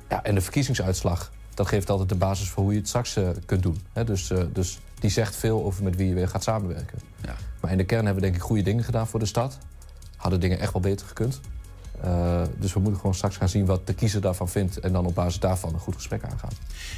ja, 0.08 0.22
en 0.22 0.34
de 0.34 0.40
verkiezingsuitslag, 0.40 1.32
dat 1.54 1.68
geeft 1.68 1.90
altijd 1.90 2.08
de 2.08 2.14
basis 2.14 2.48
voor 2.48 2.62
hoe 2.62 2.72
je 2.72 2.78
het 2.78 2.88
straks 2.88 3.16
eh, 3.16 3.28
kunt 3.46 3.62
doen. 3.62 3.80
Hè, 3.92 4.04
dus, 4.04 4.30
eh, 4.30 4.42
dus 4.52 4.80
die 5.00 5.10
zegt 5.10 5.36
veel 5.36 5.64
over 5.64 5.82
met 5.82 5.96
wie 5.96 6.08
je 6.08 6.14
weer 6.14 6.28
gaat 6.28 6.42
samenwerken. 6.42 6.98
Ja. 7.22 7.34
Maar 7.60 7.70
in 7.70 7.78
de 7.78 7.84
kern 7.84 8.04
hebben 8.04 8.22
we 8.22 8.28
denk 8.28 8.40
ik 8.40 8.46
goede 8.46 8.62
dingen 8.62 8.84
gedaan 8.84 9.06
voor 9.06 9.20
de 9.20 9.26
stad. 9.26 9.58
Hadden 10.16 10.40
dingen 10.40 10.58
echt 10.58 10.72
wel 10.72 10.82
beter 10.82 11.06
gekund. 11.06 11.40
Eh, 12.02 12.42
dus 12.58 12.72
we 12.72 12.80
moeten 12.80 13.00
gewoon 13.00 13.14
straks 13.14 13.36
gaan 13.36 13.48
zien 13.48 13.66
wat 13.66 13.86
de 13.86 13.94
kiezer 13.94 14.20
daarvan 14.20 14.48
vindt... 14.48 14.80
en 14.80 14.92
dan 14.92 15.06
op 15.06 15.14
basis 15.14 15.40
daarvan 15.40 15.72
een 15.72 15.80
goed 15.80 15.94
gesprek 15.94 16.24
aangaan. 16.24 16.50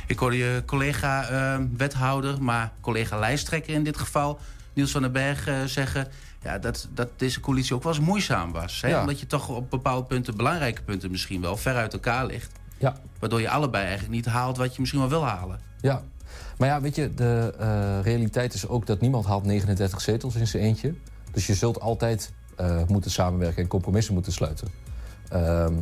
Ik 0.07 0.19
hoorde 0.19 0.37
je 0.37 0.63
collega 0.67 1.29
eh, 1.29 1.65
wethouder, 1.77 2.43
maar 2.43 2.73
collega 2.81 3.19
lijsttrekker 3.19 3.75
in 3.75 3.85
dit 3.85 3.97
geval... 3.97 4.39
Niels 4.73 4.91
van 4.91 5.03
den 5.03 5.13
Berg 5.13 5.49
zeggen 5.67 6.09
ja, 6.45 6.59
dat, 6.59 6.89
dat 6.95 7.09
deze 7.17 7.41
coalitie 7.41 7.75
ook 7.75 7.83
wel 7.83 7.95
eens 7.95 8.05
moeizaam 8.05 8.53
was. 8.53 8.81
Hè? 8.81 8.89
Ja. 8.89 9.01
Omdat 9.01 9.21
je 9.21 9.27
toch 9.27 9.49
op 9.49 9.71
bepaalde 9.71 10.07
punten, 10.07 10.37
belangrijke 10.37 10.83
punten 10.83 11.11
misschien 11.11 11.41
wel... 11.41 11.57
ver 11.57 11.77
uit 11.77 11.93
elkaar 11.93 12.27
ligt. 12.27 12.53
Ja. 12.79 12.97
Waardoor 13.19 13.41
je 13.41 13.51
allebei 13.51 13.85
eigenlijk 13.85 14.15
niet 14.15 14.27
haalt 14.27 14.57
wat 14.57 14.75
je 14.75 14.81
misschien 14.81 15.01
wel 15.01 15.09
wil 15.09 15.25
halen. 15.27 15.61
Ja, 15.81 16.03
maar 16.59 16.69
ja, 16.69 16.81
weet 16.81 16.95
je, 16.95 17.15
de 17.15 17.55
eh, 17.59 18.01
realiteit 18.03 18.55
is 18.55 18.69
ook 18.69 18.87
dat 18.87 19.01
niemand 19.01 19.25
haalt 19.25 19.45
39 19.45 20.01
zetels 20.01 20.35
in 20.35 20.47
zijn 20.47 20.63
eentje. 20.63 20.95
Dus 21.33 21.47
je 21.47 21.55
zult 21.55 21.81
altijd 21.81 22.33
eh, 22.57 22.81
moeten 22.87 23.11
samenwerken 23.11 23.63
en 23.63 23.69
compromissen 23.69 24.15
moeten 24.15 24.33
sluiten. 24.33 24.69
Ehm, 25.29 25.75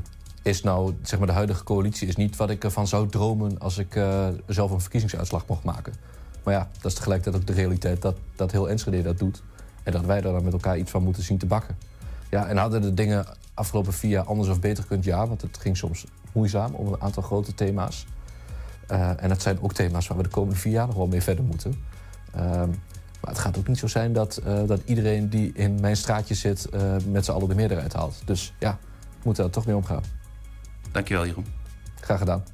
is 0.43 0.63
nou, 0.63 0.95
zeg 1.03 1.19
maar, 1.19 1.29
de 1.29 1.35
huidige 1.35 1.65
coalitie 1.65 2.09
is 2.09 2.17
niet 2.17 2.37
wat 2.37 2.51
ik 2.51 2.65
ervan 2.65 2.87
zou 2.87 3.09
dromen 3.09 3.59
als 3.59 3.79
ik 3.79 3.97
eh, 3.97 4.29
zelf 4.47 4.71
een 4.71 4.81
verkiezingsuitslag 4.81 5.47
mocht 5.47 5.65
maken. 5.65 5.93
Maar 6.43 6.55
ja, 6.55 6.69
dat 6.81 6.91
is 6.91 6.95
tegelijkertijd 6.95 7.43
ook 7.43 7.47
de 7.47 7.61
realiteit 7.61 8.03
dat, 8.03 8.17
dat 8.37 8.53
heel 8.53 8.69
Enschede 8.69 9.03
dat 9.03 9.19
doet. 9.19 9.43
En 9.83 9.93
dat 9.93 10.05
wij 10.05 10.21
daar 10.21 10.33
dan 10.33 10.45
met 10.45 10.53
elkaar 10.53 10.79
iets 10.79 10.91
van 10.91 11.03
moeten 11.03 11.23
zien 11.23 11.39
te 11.39 11.47
bakken. 11.47 11.77
Ja, 12.31 12.47
en 12.47 12.57
hadden 12.57 12.83
de 12.83 12.95
dingen 12.95 13.27
afgelopen 13.55 13.93
vier 13.93 14.11
jaar 14.11 14.25
anders 14.25 14.49
of 14.49 14.61
beter 14.61 14.83
gekund? 14.83 15.05
Ja, 15.05 15.27
want 15.27 15.43
het 15.43 15.59
ging 15.59 15.77
soms 15.77 16.05
moeizaam 16.33 16.75
om 16.75 16.87
een 16.87 17.01
aantal 17.01 17.23
grote 17.23 17.55
thema's. 17.55 18.07
Eh, 18.87 19.23
en 19.23 19.29
dat 19.29 19.43
zijn 19.43 19.63
ook 19.63 19.73
thema's 19.73 20.07
waar 20.07 20.17
we 20.17 20.23
de 20.23 20.29
komende 20.29 20.59
vier 20.61 20.73
jaar 20.73 20.87
nog 20.87 20.97
wel 20.97 21.07
mee 21.07 21.23
verder 21.23 21.45
moeten. 21.45 21.75
Ehm, 22.35 22.69
maar 23.21 23.31
het 23.31 23.39
gaat 23.39 23.59
ook 23.59 23.69
niet 23.69 23.79
zo 23.79 23.87
zijn 23.87 24.13
dat, 24.13 24.37
eh, 24.37 24.67
dat 24.67 24.81
iedereen 24.85 25.29
die 25.29 25.53
in 25.55 25.81
mijn 25.81 25.97
straatje 25.97 26.35
zit... 26.35 26.69
eh, 26.69 26.97
met 27.09 27.25
z'n 27.25 27.31
allen 27.31 27.49
de 27.49 27.55
meerderheid 27.55 27.93
haalt. 27.93 28.23
Dus 28.25 28.55
ja, 28.59 28.79
we 28.91 29.21
moeten 29.23 29.43
daar 29.43 29.53
toch 29.53 29.67
mee 29.67 29.77
omgaan. 29.77 30.03
Dankjewel, 30.93 31.27
Jeroen. 31.27 31.47
Graag 32.01 32.19
gedaan. 32.19 32.45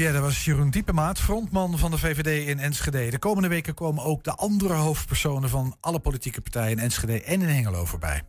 Ja, 0.00 0.12
dat 0.12 0.22
was 0.22 0.44
Jeroen 0.44 0.70
Diepemaat, 0.70 1.20
frontman 1.20 1.78
van 1.78 1.90
de 1.90 1.98
VVD 1.98 2.48
in 2.48 2.58
Enschede. 2.58 3.10
De 3.10 3.18
komende 3.18 3.48
weken 3.48 3.74
komen 3.74 4.04
ook 4.04 4.24
de 4.24 4.34
andere 4.34 4.74
hoofdpersonen 4.74 5.48
van 5.48 5.76
alle 5.80 5.98
politieke 5.98 6.40
partijen 6.40 6.70
in 6.70 6.78
Enschede 6.78 7.22
en 7.22 7.42
in 7.42 7.48
Hengelo 7.48 7.84
voorbij. 7.84 8.22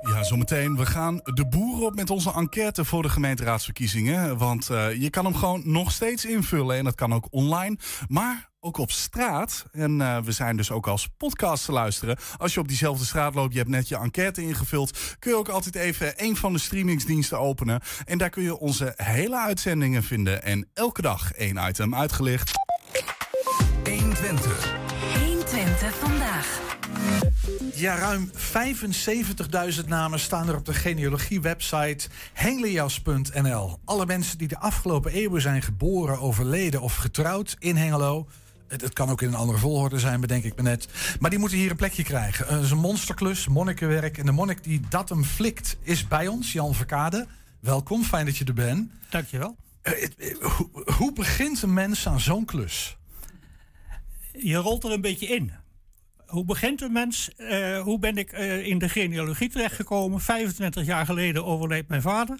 Ja, 0.00 0.22
zometeen. 0.22 0.76
We 0.76 0.86
gaan 0.86 1.20
de 1.24 1.46
boeren 1.48 1.86
op 1.86 1.94
met 1.94 2.10
onze 2.10 2.32
enquête 2.32 2.84
voor 2.84 3.02
de 3.02 3.08
gemeenteraadsverkiezingen. 3.08 4.38
Want 4.38 4.70
eh, 4.70 5.00
je 5.00 5.10
kan 5.10 5.24
hem 5.24 5.34
gewoon 5.34 5.62
nog 5.64 5.92
steeds 5.92 6.24
invullen. 6.24 6.76
En 6.76 6.84
dat 6.84 6.94
kan 6.94 7.14
ook 7.14 7.26
online. 7.30 7.78
Maar 8.08 8.50
ook 8.64 8.78
op 8.78 8.90
straat. 8.90 9.64
En 9.72 10.00
eh, 10.00 10.18
we 10.18 10.32
zijn 10.32 10.56
dus 10.56 10.70
ook 10.70 10.86
als 10.86 11.08
podcast 11.16 11.64
te 11.64 11.72
luisteren. 11.72 12.16
Als 12.38 12.54
je 12.54 12.60
op 12.60 12.68
diezelfde 12.68 13.04
straat 13.04 13.34
loopt, 13.34 13.52
je 13.52 13.58
hebt 13.58 13.70
net 13.70 13.88
je 13.88 13.96
enquête 13.96 14.42
ingevuld... 14.42 14.98
kun 15.18 15.30
je 15.30 15.36
ook 15.36 15.48
altijd 15.48 15.74
even 15.74 16.12
een 16.16 16.36
van 16.36 16.52
de 16.52 16.58
streamingsdiensten 16.58 17.38
openen. 17.38 17.80
En 18.04 18.18
daar 18.18 18.30
kun 18.30 18.42
je 18.42 18.58
onze 18.58 18.92
hele 18.96 19.38
uitzendingen 19.38 20.02
vinden. 20.02 20.42
En 20.42 20.68
elke 20.74 21.02
dag 21.02 21.32
één 21.32 21.68
item 21.68 21.94
uitgelicht. 21.94 22.50
120. 23.84 24.74
120 25.18 25.94
vandaag. 25.94 26.60
Ja, 27.74 27.96
ruim 27.96 28.30
75.000 29.82 29.86
namen 29.86 30.20
staan 30.20 30.48
er 30.48 30.56
op 30.56 30.64
de 30.64 30.74
genealogie-website 30.74 32.08
hengelias.nl. 32.32 33.78
Alle 33.84 34.06
mensen 34.06 34.38
die 34.38 34.48
de 34.48 34.58
afgelopen 34.58 35.12
eeuwen 35.12 35.40
zijn 35.40 35.62
geboren, 35.62 36.18
overleden 36.18 36.80
of 36.80 36.96
getrouwd 36.96 37.56
in 37.58 37.76
Hengelo. 37.76 38.26
Het 38.72 38.80
het 38.80 38.92
kan 38.92 39.08
ook 39.10 39.22
in 39.22 39.28
een 39.28 39.34
andere 39.34 39.58
volgorde 39.58 39.98
zijn, 39.98 40.20
bedenk 40.20 40.44
ik 40.44 40.56
me 40.56 40.62
net. 40.62 40.88
Maar 41.20 41.30
die 41.30 41.38
moeten 41.38 41.58
hier 41.58 41.70
een 41.70 41.76
plekje 41.76 42.02
krijgen. 42.02 42.60
Is 42.60 42.70
een 42.70 42.78
monsterklus, 42.78 43.48
monnikenwerk. 43.48 44.18
En 44.18 44.26
de 44.26 44.32
monnik 44.32 44.64
die 44.64 44.80
dat 44.88 45.08
hem 45.08 45.24
flikt 45.24 45.76
is 45.82 46.08
bij 46.08 46.26
ons, 46.28 46.52
Jan 46.52 46.74
Verkade. 46.74 47.26
Welkom, 47.60 48.04
fijn 48.04 48.26
dat 48.26 48.36
je 48.36 48.44
er 48.44 48.54
bent. 48.54 48.90
Dankjewel. 49.10 49.56
Eh, 49.82 50.00
het- 50.00 50.16
eh, 50.16 50.34
hoe, 50.46 50.68
hoe 50.96 51.12
begint 51.12 51.62
een 51.62 51.72
mens 51.72 52.08
aan 52.08 52.20
zo'n 52.20 52.44
klus? 52.44 52.96
Je 54.32 54.56
rolt 54.56 54.84
er 54.84 54.92
een 54.92 55.00
beetje 55.00 55.26
in. 55.26 55.52
Hoe 56.26 56.44
begint 56.44 56.80
een 56.82 56.92
mens? 56.92 57.30
Eh, 57.36 57.80
hoe 57.80 57.98
ben 57.98 58.16
ik 58.16 58.32
eh, 58.32 58.66
in 58.66 58.78
de 58.78 58.88
genealogie 58.88 59.48
terechtgekomen? 59.50 60.20
25 60.20 60.84
jaar 60.86 61.06
geleden 61.06 61.44
overleed 61.44 61.88
mijn 61.88 62.02
vader. 62.02 62.38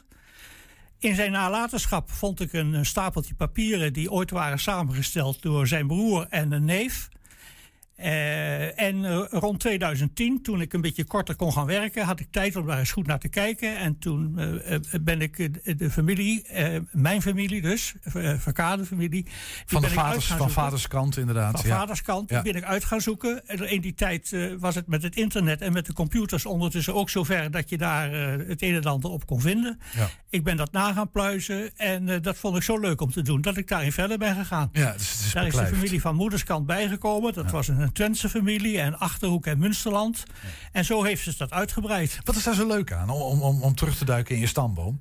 In 1.02 1.14
zijn 1.14 1.32
nalatenschap 1.32 2.10
vond 2.10 2.40
ik 2.40 2.52
een, 2.52 2.72
een 2.72 2.86
stapeltje 2.86 3.34
papieren 3.34 3.92
die 3.92 4.10
ooit 4.10 4.30
waren 4.30 4.58
samengesteld 4.58 5.42
door 5.42 5.66
zijn 5.66 5.86
broer 5.86 6.26
en 6.28 6.52
een 6.52 6.64
neef. 6.64 7.08
Eh, 8.02 8.80
en 8.80 9.04
eh, 9.04 9.24
rond 9.30 9.60
2010, 9.60 10.42
toen 10.42 10.60
ik 10.60 10.72
een 10.72 10.80
beetje 10.80 11.04
korter 11.04 11.36
kon 11.36 11.52
gaan 11.52 11.66
werken, 11.66 12.04
had 12.04 12.20
ik 12.20 12.26
tijd 12.30 12.56
om 12.56 12.66
daar 12.66 12.78
eens 12.78 12.92
goed 12.92 13.06
naar 13.06 13.18
te 13.18 13.28
kijken. 13.28 13.76
En 13.76 13.98
toen 13.98 14.38
eh, 14.38 14.78
ben 15.00 15.20
ik 15.20 15.50
de 15.78 15.90
familie, 15.90 16.46
mijn 16.90 17.22
familie 17.22 17.62
dus, 17.62 17.94
uh, 18.16 18.38
familie. 18.38 19.26
Van, 19.66 19.82
de 19.82 19.88
vaders, 19.88 20.26
van 20.26 21.12
inderdaad. 21.16 21.60
Van 21.60 21.70
ja. 21.70 21.78
vaderskant 21.78 22.30
Ja. 22.30 22.42
die 22.42 22.52
ben 22.52 22.62
ik 22.62 22.68
uit 22.68 22.84
gaan 22.84 23.00
zoeken. 23.00 23.48
En 23.48 23.70
In 23.70 23.80
die 23.80 23.94
tijd 23.94 24.36
was 24.58 24.74
het 24.74 24.86
met 24.86 25.02
het 25.02 25.16
internet 25.16 25.60
en 25.60 25.72
met 25.72 25.86
de 25.86 25.92
computers 25.92 26.46
ondertussen 26.46 26.94
ook 26.94 27.10
zover 27.10 27.50
dat 27.50 27.68
je 27.68 27.78
daar 27.78 28.12
het 28.12 28.62
een 28.62 28.74
en 28.74 28.84
ander 28.84 29.10
op 29.10 29.26
kon 29.26 29.40
vinden. 29.40 29.80
Ja. 29.94 30.08
Ik 30.32 30.44
ben 30.44 30.56
dat 30.56 30.72
na 30.72 30.92
gaan 30.92 31.10
pluizen 31.10 31.76
en 31.76 32.08
eh, 32.08 32.22
dat 32.22 32.36
vond 32.36 32.56
ik 32.56 32.62
zo 32.62 32.78
leuk 32.78 33.00
om 33.00 33.10
te 33.10 33.22
doen 33.22 33.40
dat 33.40 33.56
ik 33.56 33.68
daarin 33.68 33.92
verder 33.92 34.18
ben 34.18 34.36
gegaan. 34.36 34.68
Ja, 34.72 34.92
dus 34.92 35.24
is 35.24 35.32
daar 35.32 35.46
is 35.46 35.54
de 35.54 35.66
familie 35.66 36.00
van 36.00 36.14
moederskant 36.14 36.66
bijgekomen. 36.66 37.32
Dat 37.32 37.50
was 37.50 37.68
een 37.68 37.92
Twentse 37.92 38.28
familie 38.28 38.78
en 38.78 38.98
Achterhoek 38.98 39.46
en 39.46 39.58
Münsterland. 39.58 40.24
En 40.72 40.84
zo 40.84 41.02
heeft 41.02 41.22
ze 41.22 41.34
dat 41.36 41.52
uitgebreid. 41.52 42.18
Wat 42.24 42.36
is 42.36 42.42
daar 42.42 42.54
zo 42.54 42.66
leuk 42.66 42.92
aan 42.92 43.10
om, 43.10 43.42
om, 43.42 43.62
om 43.62 43.74
terug 43.74 43.96
te 43.96 44.04
duiken 44.04 44.34
in 44.34 44.40
je 44.40 44.46
stamboom? 44.46 45.00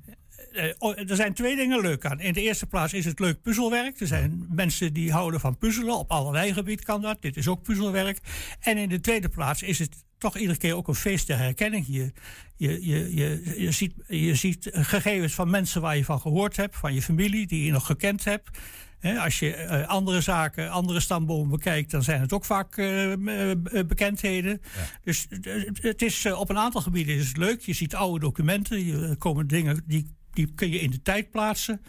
Eh, 0.52 0.74
oh, 0.78 0.98
er 0.98 1.16
zijn 1.16 1.34
twee 1.34 1.56
dingen 1.56 1.80
leuk 1.80 2.06
aan. 2.06 2.20
In 2.20 2.32
de 2.32 2.42
eerste 2.42 2.66
plaats 2.66 2.92
is 2.92 3.04
het 3.04 3.18
leuk 3.18 3.42
puzzelwerk. 3.42 4.00
Er 4.00 4.06
zijn 4.06 4.46
mensen 4.50 4.92
die 4.92 5.12
houden 5.12 5.40
van 5.40 5.58
puzzelen. 5.58 5.98
Op 5.98 6.10
allerlei 6.10 6.52
gebied 6.52 6.84
kan 6.84 7.02
dat. 7.02 7.22
Dit 7.22 7.36
is 7.36 7.48
ook 7.48 7.62
puzzelwerk. 7.62 8.18
En 8.60 8.76
in 8.76 8.88
de 8.88 9.00
tweede 9.00 9.28
plaats 9.28 9.62
is 9.62 9.78
het 9.78 10.04
toch 10.18 10.36
iedere 10.36 10.58
keer 10.58 10.76
ook 10.76 10.88
een 10.88 10.94
feest 10.94 11.26
der 11.26 11.38
herkenning. 11.38 11.86
Je, 11.88 12.12
je, 12.56 12.86
je, 12.86 13.14
je, 13.14 13.54
je, 13.56 13.70
ziet, 13.70 13.94
je 14.06 14.34
ziet 14.34 14.70
gegevens 14.72 15.34
van 15.34 15.50
mensen 15.50 15.80
waar 15.80 15.96
je 15.96 16.04
van 16.04 16.20
gehoord 16.20 16.56
hebt. 16.56 16.76
Van 16.76 16.94
je 16.94 17.02
familie 17.02 17.46
die 17.46 17.64
je 17.64 17.72
nog 17.72 17.86
gekend 17.86 18.24
hebt. 18.24 18.58
Als 19.18 19.38
je 19.38 19.54
eh, 19.54 19.88
andere 19.88 20.20
zaken, 20.20 20.70
andere 20.70 21.00
stambomen 21.00 21.50
bekijkt, 21.50 21.90
dan 21.90 22.02
zijn 22.02 22.20
het 22.20 22.32
ook 22.32 22.44
vaak 22.44 22.76
eh, 22.76 23.12
bekendheden. 23.86 24.60
Dus 25.04 25.26
het 25.72 26.02
is, 26.02 26.26
op 26.26 26.50
een 26.50 26.58
aantal 26.58 26.80
gebieden 26.80 27.14
is 27.14 27.28
het 27.28 27.36
leuk. 27.36 27.60
Je 27.60 27.72
ziet 27.72 27.94
oude 27.94 28.20
documenten, 28.20 28.84
je, 28.84 29.06
er 29.08 29.16
komen 29.16 29.46
dingen 29.46 29.82
die, 29.86 30.06
die 30.32 30.52
kun 30.54 30.70
je 30.70 30.80
in 30.80 30.90
de 30.90 31.02
tijd 31.02 31.30
plaatsen. 31.30 31.80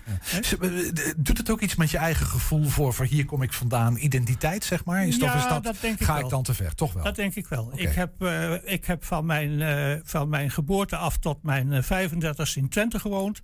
Doet 1.18 1.38
het 1.38 1.50
ook 1.50 1.62
iets 1.62 1.76
met 1.76 1.91
je 1.91 1.98
eigen 1.98 2.26
gevoel 2.26 2.64
voor, 2.64 2.94
voor 2.94 3.06
hier 3.06 3.26
kom 3.26 3.41
ik 3.41 3.54
vandaan, 3.54 3.98
identiteit 3.98 4.64
zeg 4.64 4.86
maar? 4.86 5.08
Is, 5.08 5.18
Ja, 5.18 5.36
is 5.36 5.48
dat, 5.48 5.64
dat 5.64 5.76
denk 5.82 6.00
ik 6.00 6.06
ga 6.06 6.14
wel. 6.16 6.24
ik 6.24 6.30
dan 6.30 6.44
te 6.44 6.54
ver? 6.54 6.76
Toch 6.76 6.94
wel? 6.94 7.04
Dat 7.04 7.16
denk 7.16 7.36
ik 7.36 7.48
wel. 7.48 7.72
Ik 7.76 7.94
heb, 7.94 8.22
eh, 8.22 8.54
ik 8.74 8.86
heb 8.86 9.06
van, 9.06 9.26
mijn, 9.26 9.62
eh, 9.62 10.00
van 10.04 10.30
mijn 10.30 10.52
geboorte 10.52 10.96
af 10.96 11.18
tot 11.18 11.44
mijn 11.44 11.74
eh, 11.74 11.84
35 11.84 12.56
in 12.56 12.70
Twente 12.70 13.00
gewoond. 13.00 13.39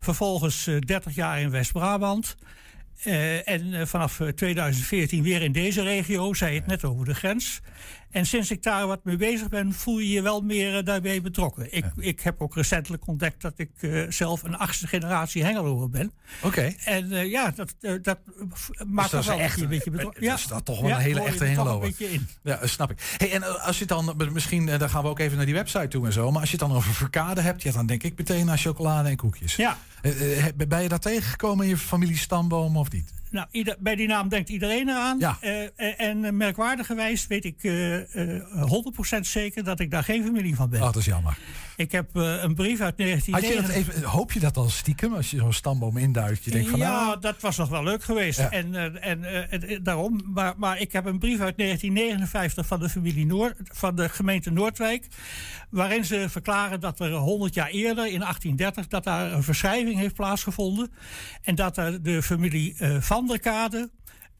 Vervolgens 0.00 0.66
eh, 0.66 0.78
30 0.78 1.14
jaar 1.14 1.40
in 1.40 1.50
West-Brabant. 1.50 2.36
En 3.44 3.88
vanaf 3.88 4.20
eh, 4.20 4.28
2014 4.28 5.22
weer 5.22 5.42
in 5.42 5.52
deze 5.52 5.82
regio, 5.82 6.34
zei 6.34 6.54
het 6.54 6.66
net 6.66 6.84
over 6.84 7.04
de 7.04 7.14
grens. 7.14 7.60
En 8.10 8.26
sinds 8.26 8.50
ik 8.50 8.62
daar 8.62 8.86
wat 8.86 9.04
mee 9.04 9.16
bezig 9.16 9.48
ben, 9.48 9.72
voel 9.72 9.98
je 9.98 10.08
je 10.08 10.22
wel 10.22 10.40
meer 10.40 10.76
eh, 10.76 10.84
daarbij 10.84 11.22
betrokken. 11.22 11.74
Ik, 11.74 11.84
ik 11.96 12.20
heb 12.20 12.42
ook 12.42 12.54
recentelijk 12.54 13.06
ontdekt 13.06 13.42
dat 13.42 13.52
ik 13.56 13.70
eh, 13.80 14.02
zelf 14.08 14.42
een 14.42 14.56
achtste 14.56 14.86
generatie 14.86 15.44
Hengeloer 15.44 15.90
ben. 15.90 16.12
Oké. 16.42 16.74
En 16.84 17.12
eh, 17.12 17.30
ja, 17.30 17.50
dat, 17.50 17.74
dat 18.02 18.18
maakt 18.86 19.10
dat 19.10 19.20
is 19.20 19.26
wel 19.26 19.38
echt 19.38 19.60
een 19.60 19.68
beetje 19.68 19.90
betrokken. 19.90 20.22
dat 20.22 20.38
is 20.38 20.46
dat 20.46 20.64
toch 20.64 20.80
wel 20.80 20.90
een 20.90 20.96
hele 20.96 21.20
echte 21.20 21.44
er 21.44 21.50
Hengeloer. 21.50 21.92
Ja, 22.42 22.56
dat 22.56 22.68
snap 22.68 22.90
ik. 22.90 23.14
Hey, 23.16 23.32
en 23.32 23.62
als 23.62 23.78
je 23.78 23.84
dan, 23.84 24.14
misschien, 24.32 24.66
dan 24.66 24.90
gaan 24.90 25.02
we 25.02 25.08
ook 25.08 25.18
even 25.18 25.36
naar 25.36 25.46
die 25.46 25.54
website 25.54 25.88
toe 25.88 26.06
en 26.06 26.12
zo. 26.12 26.30
Maar 26.30 26.40
als 26.40 26.50
je 26.50 26.56
het 26.56 26.68
dan 26.68 26.76
over 26.76 26.94
verkade 26.94 27.40
hebt, 27.40 27.62
ja, 27.62 27.72
dan 27.72 27.86
denk 27.86 28.02
ik 28.02 28.18
meteen 28.18 28.50
aan 28.50 28.58
chocolade 28.58 29.08
en 29.08 29.16
koekjes. 29.16 29.56
Ja. 29.56 29.78
Ben 30.56 30.82
je 30.82 30.88
dat 30.88 31.02
tegengekomen 31.02 31.64
in 31.64 31.70
je 31.70 31.76
familie 31.76 32.16
stamboom 32.16 32.76
of 32.76 32.90
niet? 32.90 33.12
Nou, 33.36 33.48
ieder, 33.50 33.76
bij 33.78 33.96
die 33.96 34.06
naam 34.08 34.28
denkt 34.28 34.48
iedereen 34.48 34.88
eraan. 34.88 35.18
Ja. 35.18 35.36
Eh, 35.40 35.64
eh, 35.64 36.00
en 36.00 36.24
eh, 36.24 36.32
merkwaardigerwijs 36.32 37.26
weet 37.26 37.44
ik 37.44 37.56
eh, 37.62 38.34
eh, 38.36 38.42
100% 39.16 39.20
zeker 39.20 39.64
dat 39.64 39.80
ik 39.80 39.90
daar 39.90 40.04
geen 40.04 40.24
familie 40.24 40.54
van 40.54 40.70
ben. 40.70 40.80
Oh, 40.80 40.86
dat 40.86 40.96
is 40.96 41.04
jammer. 41.04 41.38
Ik 41.76 41.92
heb 41.92 42.16
eh, 42.16 42.42
een 42.42 42.54
brief 42.54 42.80
uit 42.80 42.98
Had 42.98 43.08
je 43.08 43.16
dat 43.16 43.30
1999. 43.30 43.74
even, 43.74 44.02
hoop 44.02 44.32
je 44.32 44.40
dat 44.40 44.56
al 44.56 44.68
stiekem 44.68 45.14
als 45.14 45.30
je 45.30 45.36
zo'n 45.36 45.52
stamboom 45.52 45.96
induikt? 45.96 46.44
Je 46.44 46.50
denkt 46.50 46.68
van, 46.70 46.78
ja, 46.78 47.04
nou, 47.04 47.20
dat 47.20 47.40
was 47.40 47.56
nog 47.56 47.68
wel 47.68 47.82
leuk 47.82 48.04
geweest. 48.04 48.38
Ja. 48.38 48.50
En, 48.50 48.74
eh, 48.74 49.10
en 49.10 49.24
eh, 49.24 49.78
daarom. 49.82 50.20
Maar, 50.24 50.54
maar 50.56 50.80
ik 50.80 50.92
heb 50.92 51.04
een 51.04 51.18
brief 51.18 51.40
uit 51.40 51.56
1959 51.56 52.66
van 52.66 52.80
de 52.80 52.88
familie 52.88 53.26
Noord, 53.26 53.54
van 53.62 53.96
de 53.96 54.08
gemeente 54.08 54.50
Noordwijk. 54.50 55.06
Waarin 55.70 56.04
ze 56.04 56.26
verklaren 56.28 56.80
dat 56.80 57.00
er 57.00 57.12
100 57.12 57.54
jaar 57.54 57.68
eerder, 57.68 58.06
in 58.06 58.20
1830, 58.20 58.86
dat 58.86 59.04
daar 59.04 59.32
een 59.32 59.42
verschrijving 59.42 59.98
heeft 59.98 60.14
plaatsgevonden. 60.14 60.92
En 61.42 61.54
dat 61.54 61.76
er 61.76 62.02
de 62.02 62.22
familie 62.22 62.76
Van 63.00 63.26
der 63.26 63.40
Kade 63.40 63.90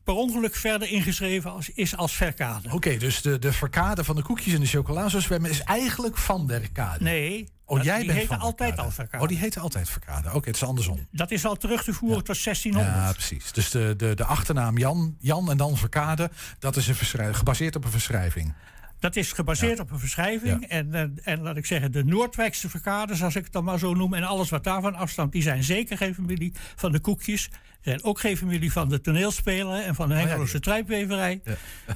per 0.06 0.14
ongeluk 0.14 0.54
verder 0.54 0.88
ingeschreven 0.88 1.52
als, 1.52 1.70
is 1.70 1.96
als 1.96 2.16
Verkade. 2.16 2.72
Oké, 2.72 2.96
dus 2.96 3.22
de, 3.22 3.38
de 3.38 3.52
verkade 3.52 4.04
van 4.04 4.16
de 4.16 4.22
koekjes 4.22 4.54
en 4.54 4.60
de 4.60 4.66
chocola 4.66 5.08
zo 5.08 5.20
zwemmen 5.20 5.50
is 5.50 5.60
eigenlijk 5.60 6.16
van 6.16 6.46
der 6.46 6.70
kade. 6.72 7.04
Nee. 7.04 7.48
Oh, 7.64 7.82
jij 7.82 7.96
die 7.96 8.06
bent 8.06 8.18
heette 8.18 8.34
van 8.34 8.42
altijd 8.42 8.70
Kade. 8.70 8.82
al 8.82 8.90
Verkade. 8.90 9.22
Oh, 9.22 9.28
die 9.28 9.38
heette 9.38 9.60
altijd 9.60 9.88
verkade. 9.88 10.32
Oké, 10.32 10.46
het 10.46 10.56
is 10.56 10.62
andersom. 10.62 11.06
Dat 11.10 11.30
is 11.30 11.44
al 11.44 11.56
terug 11.56 11.84
te 11.84 11.92
voeren 11.92 12.24
tot 12.24 12.44
1600. 12.44 12.94
Ja, 12.94 13.12
precies. 13.12 13.52
Dus 13.52 13.70
de, 13.70 13.94
de, 13.96 14.14
de 14.14 14.24
achternaam 14.24 14.78
Jan, 14.78 15.16
Jan 15.20 15.50
en 15.50 15.56
dan 15.56 15.76
verkade, 15.76 16.30
dat 16.58 16.76
is 16.76 16.88
een 16.88 17.34
gebaseerd 17.34 17.76
op 17.76 17.84
een 17.84 17.90
verschrijving. 17.90 18.54
Dat 18.98 19.16
is 19.16 19.32
gebaseerd 19.32 19.80
op 19.80 19.90
een 19.90 19.98
verschrijving. 19.98 20.64
En, 20.64 20.94
eh, 20.94 21.02
en 21.22 21.40
laat 21.40 21.56
ik 21.56 21.66
zeggen, 21.66 21.92
de 21.92 22.04
Noordwijkse 22.04 22.68
verkaders, 22.68 23.22
als 23.22 23.36
ik 23.36 23.44
het 23.44 23.52
dan 23.52 23.64
maar 23.64 23.78
zo 23.78 23.94
noem, 23.94 24.14
en 24.14 24.22
alles 24.22 24.50
wat 24.50 24.64
daarvan 24.64 24.94
afstamt, 24.94 25.32
die 25.32 25.42
zijn 25.42 25.62
zeker 25.62 25.96
geen 25.96 26.14
familie 26.14 26.52
van 26.76 26.92
de 26.92 27.00
koekjes. 27.00 27.50
Zijn 27.86 28.04
ook 28.04 28.20
geen 28.20 28.36
familie 28.36 28.72
van 28.72 28.88
de 28.88 29.00
toneelspeler 29.00 29.82
en 29.82 29.94
van 29.94 30.08
de 30.08 30.14
Hengeloze 30.14 30.60
trijpweverij. 30.60 31.40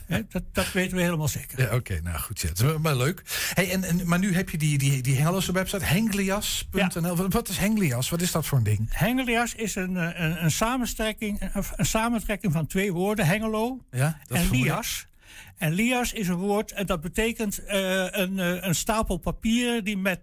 Hè, 0.06 0.20
dat, 0.28 0.42
dat 0.52 0.72
weten 0.72 0.96
we 0.96 1.02
helemaal 1.02 1.28
zeker. 1.28 1.60
Ja, 1.60 1.74
oké, 1.74 2.00
nou 2.02 2.18
goed. 2.18 2.40
Ja, 2.40 2.78
maar 2.78 2.96
leuk. 2.96 3.22
Hey, 3.54 3.70
en, 3.70 3.84
en, 3.84 4.08
maar 4.08 4.18
nu 4.18 4.34
heb 4.34 4.50
je 4.50 4.58
die, 4.58 4.78
die, 4.78 5.02
die 5.02 5.16
Hengeloze 5.16 5.52
website, 5.52 5.84
henglias.nl. 5.84 7.16
Wat, 7.16 7.32
wat 7.32 7.48
is 7.48 7.56
Henglias? 7.56 8.08
Wat 8.08 8.20
is 8.20 8.32
dat 8.32 8.46
voor 8.46 8.58
een 8.58 8.64
ding? 8.64 8.88
Hengelias 8.90 9.54
is 9.54 9.74
een, 9.74 9.96
eh, 9.96 10.20
een, 10.20 10.44
een, 10.44 10.50
samentrekking, 10.50 11.50
een, 11.76 11.86
samentrekking 11.86 12.52
van 12.52 12.66
twee 12.66 12.92
woorden, 12.92 13.26
Hengelo 13.26 13.84
Ja, 13.90 14.18
dat 14.26 14.38
en 14.38 14.50
lias. 14.50 15.06
En 15.56 15.72
lias 15.72 16.12
is 16.12 16.28
een 16.28 16.34
woord 16.34 16.72
en 16.72 16.86
dat 16.86 17.00
betekent 17.00 17.64
eh, 17.64 18.04
een, 18.10 18.38
eh, 18.38 18.62
een 18.62 18.74
stapel 18.74 19.16
papieren 19.16 19.84
die 19.84 19.96
met 19.96 20.20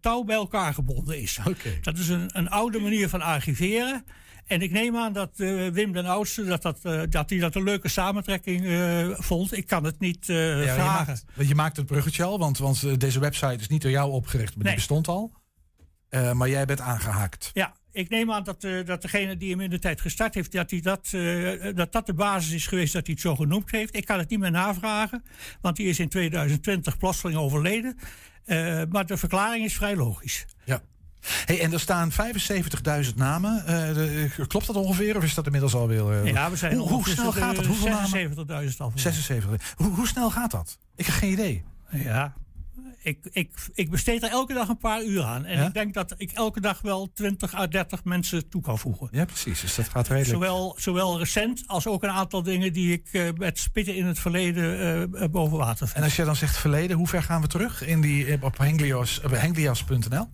touw 0.00 0.24
bij 0.24 0.36
elkaar 0.36 0.74
gebonden 0.74 1.20
is. 1.20 1.38
Dat 1.82 1.98
is 1.98 2.08
een, 2.08 2.30
een 2.32 2.48
oude 2.48 2.78
manier 2.78 3.08
van 3.08 3.20
archiveren. 3.20 4.04
En 4.50 4.62
ik 4.62 4.70
neem 4.70 4.96
aan 4.96 5.12
dat 5.12 5.30
eh, 5.36 5.66
Wim 5.68 5.92
den 5.92 6.06
Oudste 6.06 6.44
dat, 6.44 6.62
dat, 6.62 6.78
eh, 6.82 7.02
dat 7.08 7.30
hij 7.30 7.38
dat 7.38 7.54
een 7.54 7.62
leuke 7.62 7.88
samentrekking 7.88 8.66
eh, 8.66 9.08
vond. 9.10 9.56
Ik 9.56 9.66
kan 9.66 9.84
het 9.84 10.00
niet 10.00 10.26
Ja, 10.26 10.34
je, 10.34 10.62
vragen. 10.62 11.06
maakt, 11.06 11.24
want 11.34 11.48
je 11.48 11.54
maakt 11.54 11.76
het 11.76 11.86
bruggetje 11.86 12.24
al, 12.24 12.38
want, 12.38 12.58
want 12.58 13.00
deze 13.00 13.20
website 13.20 13.54
is 13.60 13.68
niet 13.68 13.82
door 13.82 13.90
jou 13.90 14.10
opgericht, 14.10 14.56
maar 14.56 14.64
die 14.64 14.74
bestond 14.74 15.08
al. 15.08 15.32
Maar 16.32 16.48
jij 16.48 16.64
bent 16.64 16.80
aangehaakt. 16.80 17.50
Ja, 17.52 17.74
ik 17.92 18.08
neem 18.08 18.32
aan 18.32 18.44
dat, 18.44 18.60
dat 18.84 19.02
degene 19.02 19.36
die 19.36 19.50
hem 19.50 19.60
in 19.60 19.70
de 19.70 19.78
tijd 19.78 20.00
gestart 20.00 20.34
heeft, 20.34 20.52
dat, 20.52 20.70
hij 20.70 20.80
dat, 20.80 21.10
dat 21.76 21.92
dat 21.92 22.06
de 22.06 22.14
basis 22.14 22.52
is 22.52 22.66
geweest 22.66 22.92
dat 22.92 23.06
hij 23.06 23.14
het 23.14 23.22
zo 23.22 23.36
genoemd 23.36 23.70
heeft. 23.70 23.96
Ik 23.96 24.04
kan 24.04 24.18
het 24.18 24.30
niet 24.30 24.38
meer 24.38 24.50
navragen, 24.50 25.22
want 25.60 25.76
hij 25.76 25.86
is 25.86 25.98
in 25.98 26.08
2020 26.08 26.96
plotseling 26.96 27.38
overleden. 27.38 27.98
Maar 28.88 29.06
de 29.06 29.16
verklaring 29.16 29.64
is 29.64 29.74
vrij 29.74 29.96
logisch. 29.96 30.46
Ja. 30.64 30.82
Hey, 31.44 31.60
en 31.60 31.72
er 31.72 31.80
staan 31.80 32.10
75.000 32.12 33.14
namen. 33.16 33.66
Eh, 33.66 33.94
de- 33.94 34.30
klopt 34.46 34.66
dat 34.66 34.76
ongeveer? 34.76 35.16
Of 35.16 35.22
is 35.22 35.34
dat 35.34 35.44
inmiddels 35.44 35.74
alweer... 35.74 36.10
eh, 36.22 36.32
ja, 36.32 36.50
we 36.50 36.56
zijn 36.56 36.76
hoe, 36.76 36.88
hoe 36.88 37.08
snel 37.08 37.32
gaat 37.32 37.56
dat? 37.56 37.66
Hoeveel 37.66 37.88
namen? 37.88 38.70
76.000 38.70 38.76
al. 38.78 38.92
76. 38.94 39.74
Hoe, 39.76 39.88
hoe 39.94 40.06
snel 40.06 40.30
gaat 40.30 40.50
dat? 40.50 40.78
Ik 40.96 41.06
heb 41.06 41.14
geen 41.14 41.32
idee. 41.32 41.62
Ja, 41.90 42.34
ik, 43.02 43.18
ik, 43.32 43.50
ik 43.74 43.90
besteed 43.90 44.22
er 44.22 44.30
elke 44.30 44.54
dag 44.54 44.68
een 44.68 44.78
paar 44.78 45.04
uur 45.04 45.22
aan. 45.22 45.44
En 45.44 45.58
Ja? 45.58 45.66
ik 45.66 45.74
denk 45.74 45.94
dat 45.94 46.14
ik 46.16 46.32
elke 46.32 46.60
dag 46.60 46.80
wel 46.80 47.10
20 47.14 47.54
à 47.54 47.66
30 47.68 48.04
mensen 48.04 48.48
toe 48.48 48.62
kan 48.62 48.78
voegen. 48.78 49.08
Ja, 49.12 49.24
precies. 49.24 49.60
Dus 49.60 49.74
dat 49.74 49.88
gaat 49.88 50.08
redelijk. 50.08 50.30
Zowel, 50.34 50.74
zowel 50.78 51.18
recent 51.18 51.62
als 51.66 51.86
ook 51.86 52.02
een 52.02 52.10
aantal 52.10 52.42
dingen 52.42 52.72
die 52.72 52.92
ik 52.92 53.08
eh, 53.12 53.28
met 53.36 53.58
spitten 53.58 53.96
in 53.96 54.06
het 54.06 54.18
verleden 54.18 54.78
eh, 54.78 55.02
eh, 55.22 55.30
boven 55.30 55.58
water 55.58 55.86
vind. 55.86 55.98
En 55.98 56.02
als 56.02 56.16
je 56.16 56.24
dan 56.24 56.36
zegt 56.36 56.56
verleden, 56.56 56.96
hoe 56.96 57.08
ver 57.08 57.22
gaan 57.22 57.40
we 57.40 57.46
terug 57.46 57.86
in 57.86 58.00
die, 58.00 58.26
eh, 58.26 58.42
op 58.42 58.58
henglias.nl? 58.58 60.28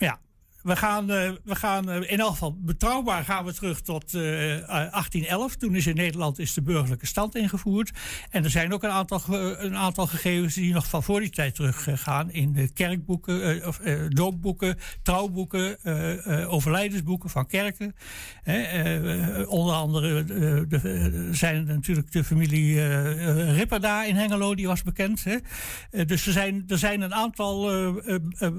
Ja, 0.00 0.18
we 0.66 0.76
gaan, 0.76 1.10
eh, 1.10 1.30
we 1.44 1.54
gaan 1.54 1.90
eh, 1.90 2.10
in 2.10 2.20
elk 2.20 2.30
geval 2.30 2.56
betrouwbaar 2.60 3.24
gaan 3.24 3.44
we 3.44 3.52
terug 3.52 3.80
tot 3.80 4.14
eh, 4.14 4.56
eh, 4.56 4.68
1811. 4.68 5.56
Toen 5.56 5.74
is 5.74 5.86
in 5.86 5.94
Nederland 5.94 6.38
is 6.38 6.54
de 6.54 6.62
burgerlijke 6.62 7.06
stand 7.06 7.36
ingevoerd. 7.36 7.90
En 8.30 8.44
er 8.44 8.50
zijn 8.50 8.72
ook 8.72 8.82
een 8.82 8.90
aantal, 8.90 9.20
een 9.58 9.76
aantal 9.76 10.06
gegevens 10.06 10.54
die 10.54 10.72
nog 10.72 10.88
van 10.88 11.02
voor 11.02 11.20
die 11.20 11.30
tijd 11.30 11.54
terug 11.54 11.86
eh, 11.86 11.96
gaan. 11.96 12.30
In 12.30 12.70
kerkboeken, 12.74 13.66
of 13.66 13.80
doopboeken, 14.08 14.78
trouwboeken, 15.02 15.78
overlijdensboeken 16.48 17.30
van 17.30 17.46
kerken. 17.46 17.94
Onder 19.48 19.74
andere 19.74 20.24
de, 20.24 21.28
zijn 21.32 21.66
natuurlijk 21.66 22.12
de 22.12 22.24
familie 22.24 22.86
Ripperda 23.52 24.04
in 24.04 24.16
Hengelo, 24.16 24.54
die 24.54 24.66
was 24.66 24.82
bekend. 24.82 25.24
Dus 26.06 26.26
er 26.26 26.32
zijn, 26.32 26.64
er 26.68 26.78
zijn 26.78 27.00
een 27.00 27.14
aantal 27.14 27.70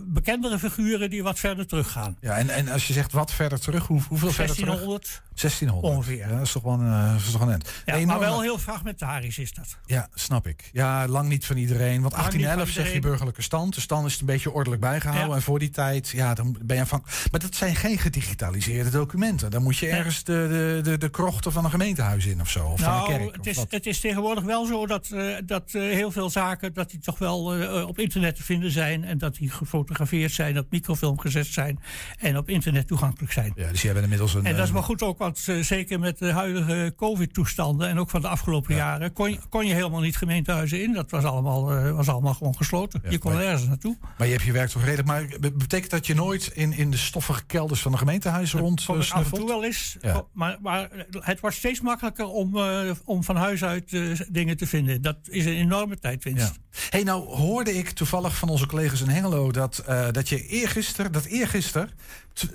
bekendere 0.06 0.60
figuren 0.60 1.10
die 1.10 1.24
wat 1.24 1.40
verder 1.40 1.68
teruggaan. 1.68 1.97
Ja, 2.22 2.38
en, 2.38 2.50
en 2.50 2.70
als 2.70 2.88
je 2.88 2.94
zegt 2.94 3.12
wat 3.12 3.32
verder 3.32 3.60
terug, 3.60 3.88
hoe, 3.88 4.02
hoeveel 4.08 4.32
verder 4.32 4.56
terug? 4.56 4.68
1600 4.68 5.26
1600. 5.42 5.96
ongeveer. 5.96 6.18
Ja, 6.18 6.28
dat 6.28 6.46
is 6.46 6.52
toch 6.52 6.64
wel 6.64 6.74
een, 6.74 7.12
dat 7.12 7.22
is 7.22 7.32
toch 7.32 7.42
een 7.42 7.52
end. 7.52 7.70
Ja, 7.86 7.96
Nee, 7.96 8.06
maar 8.06 8.20
wel 8.20 8.42
heel 8.42 8.58
fragmentarisch 8.58 9.38
is 9.38 9.54
dat. 9.54 9.78
Ja, 9.86 10.08
snap 10.14 10.48
ik. 10.48 10.70
Ja, 10.72 11.08
lang 11.08 11.30
niet 11.30 11.46
van 11.46 11.58
iedereen. 11.58 12.02
Want 12.02 12.14
Lang 12.14 12.34
niet 12.34 12.42
1811 12.42 12.74
van 12.74 12.84
zeg 12.84 12.94
je 12.94 13.00
burgerlijke 13.00 13.42
stand. 13.42 13.74
Dus 13.74 13.88
dan 13.88 14.06
is 14.06 14.12
het 14.12 14.22
een 14.22 14.28
beetje 14.28 14.52
ordelijk 14.52 14.82
bijgehouden. 14.82 15.30
Ja. 15.30 15.36
En 15.36 15.42
voor 15.42 15.60
die 15.60 15.70
tijd, 15.70 16.10
ja, 16.10 16.34
dan 16.34 16.58
ben 16.62 16.76
je 16.76 16.82
afhankelijk. 16.82 17.32
Maar 17.32 17.40
dat 17.40 17.56
zijn 17.56 17.76
geen 17.76 17.98
gedigitaliseerde 17.98 18.90
documenten. 18.90 19.52
Dan 19.52 19.64
moet 19.64 19.78
je 19.78 19.88
ergens 19.88 20.24
de, 20.24 20.48
de, 20.50 20.90
de, 20.90 20.98
de 20.98 21.10
krochten 21.10 21.52
van 21.52 21.66
een 21.66 21.72
gemeentehuis 21.72 22.26
in 22.26 22.42
of 22.42 22.50
zo. 22.50 22.66
Of 22.66 22.80
van 22.80 22.90
een 22.90 22.96
nou, 22.96 23.10
kerk. 23.10 23.36
het 23.36 23.40
of 23.40 23.46
is, 23.46 23.66
het 23.70 23.86
is 23.86 24.00
tegenwoordig 24.00 24.44
wel 24.44 24.66
zo 24.66 24.86
dat, 24.88 25.10
eh, 25.12 25.36
dat 25.46 25.74
eh, 25.74 25.82
heel 25.82 26.12
veel 26.12 26.30
zaken 26.30 26.74
dat 26.74 26.90
die 26.90 27.00
toch 27.00 27.18
wel 27.18 27.44
op 27.88 28.00
internet 28.00 28.36
te 28.36 28.44
vinden 28.44 28.72
zijn. 28.72 29.04
En 29.04 29.18
dat 29.18 29.36
die 29.36 29.50
gefotografeerd 29.50 30.32
zijn, 30.32 30.58
op 30.58 30.72
microfilm 30.72 31.20
gezet 31.20 31.46
zijn 31.46 31.80
en 32.20 32.38
op 32.38 32.50
internet 32.50 32.88
toegankelijk 32.88 33.34
zijn. 33.34 33.54
Ja, 33.56 33.72
dus 33.72 33.82
jij 33.82 33.92
bent 33.92 34.04
inmiddels 34.04 34.34
een... 34.34 34.46
En 34.46 34.52
dat 34.52 34.62
is 34.62 34.68
eh, 34.68 34.74
maar 34.74 34.84
goed 34.84 35.02
ook, 35.02 35.18
want 35.18 35.44
eh, 35.48 35.60
zeker 35.60 36.00
met 36.00 36.18
de 36.18 36.32
huidige 36.32 36.94
COVID-toestanden 36.96 37.88
en 37.88 38.00
ook 38.00 38.10
van 38.10 38.22
de 38.22 38.28
afgelopen 38.28 38.76
jaren, 38.76 39.14
kon 39.14 39.32
je, 39.32 39.40
kon 39.50 39.66
je 39.66 39.74
helemaal 39.74 40.02
niet 40.02 40.18
gemeentehuizen 40.18 40.84
in. 40.84 40.94
Dat 40.94 41.12
was 41.12 41.24
allemaal, 41.24 41.72
eh, 41.72 41.96
was 41.96 42.10
allemaal 42.10 42.34
gewoon 42.34 42.56
gesloten. 42.56 43.02
je 43.10 43.18
kon 43.18 43.40
ergens 43.40 43.68
naartoe. 43.68 43.98
Maar 44.18 44.28
je 44.28 44.34
hebt 44.34 44.46
je 44.46 44.52
werk 44.52 44.70
toch 44.70 44.84
redelijk. 44.84 45.08
Maar 45.08 45.26
be- 45.40 45.52
betekent 45.52 45.92
dat 45.92 46.08
je 46.08 46.16
nooit 46.16 46.52
in, 46.54 46.74
in 46.74 46.92
de 46.92 46.98
stoffige 46.98 47.46
kelders 47.46 47.82
van 47.82 47.92
een 47.92 47.98
gemeentehuis 47.98 48.54
rond 48.54 48.82
ik 48.82 48.90
af 48.90 49.32
en 49.32 49.38
toe 49.38 49.48
wel 49.48 49.64
eens. 49.64 49.98
Ja. 50.02 50.26
Maar, 50.34 50.58
maar 50.62 50.90
het 51.20 51.40
wordt 51.40 51.56
steeds 51.56 51.82
makkelijker 51.82 52.26
om, 52.26 52.60
om 53.06 53.24
van 53.24 53.36
huis 53.36 53.64
uit 53.64 53.90
dingen 54.30 54.58
te 54.58 54.68
vinden. 54.68 55.02
Dat 55.02 55.18
is 55.24 55.46
een 55.46 55.54
enorme 55.56 56.00
tijdwinst. 56.00 56.60
Ja. 56.72 56.80
Hey, 56.90 57.04
nou 57.04 57.24
hoorde 57.24 57.78
ik 57.78 57.90
toevallig 57.90 58.36
van 58.36 58.50
onze 58.50 58.66
collega's 58.66 59.02
in 59.02 59.08
Hengelo 59.08 59.52
dat, 59.52 59.84
dat 60.12 60.30
je 60.30 60.48
eergisteren, 60.48 61.12
dat 61.12 61.26
eergisteren, 61.26 61.77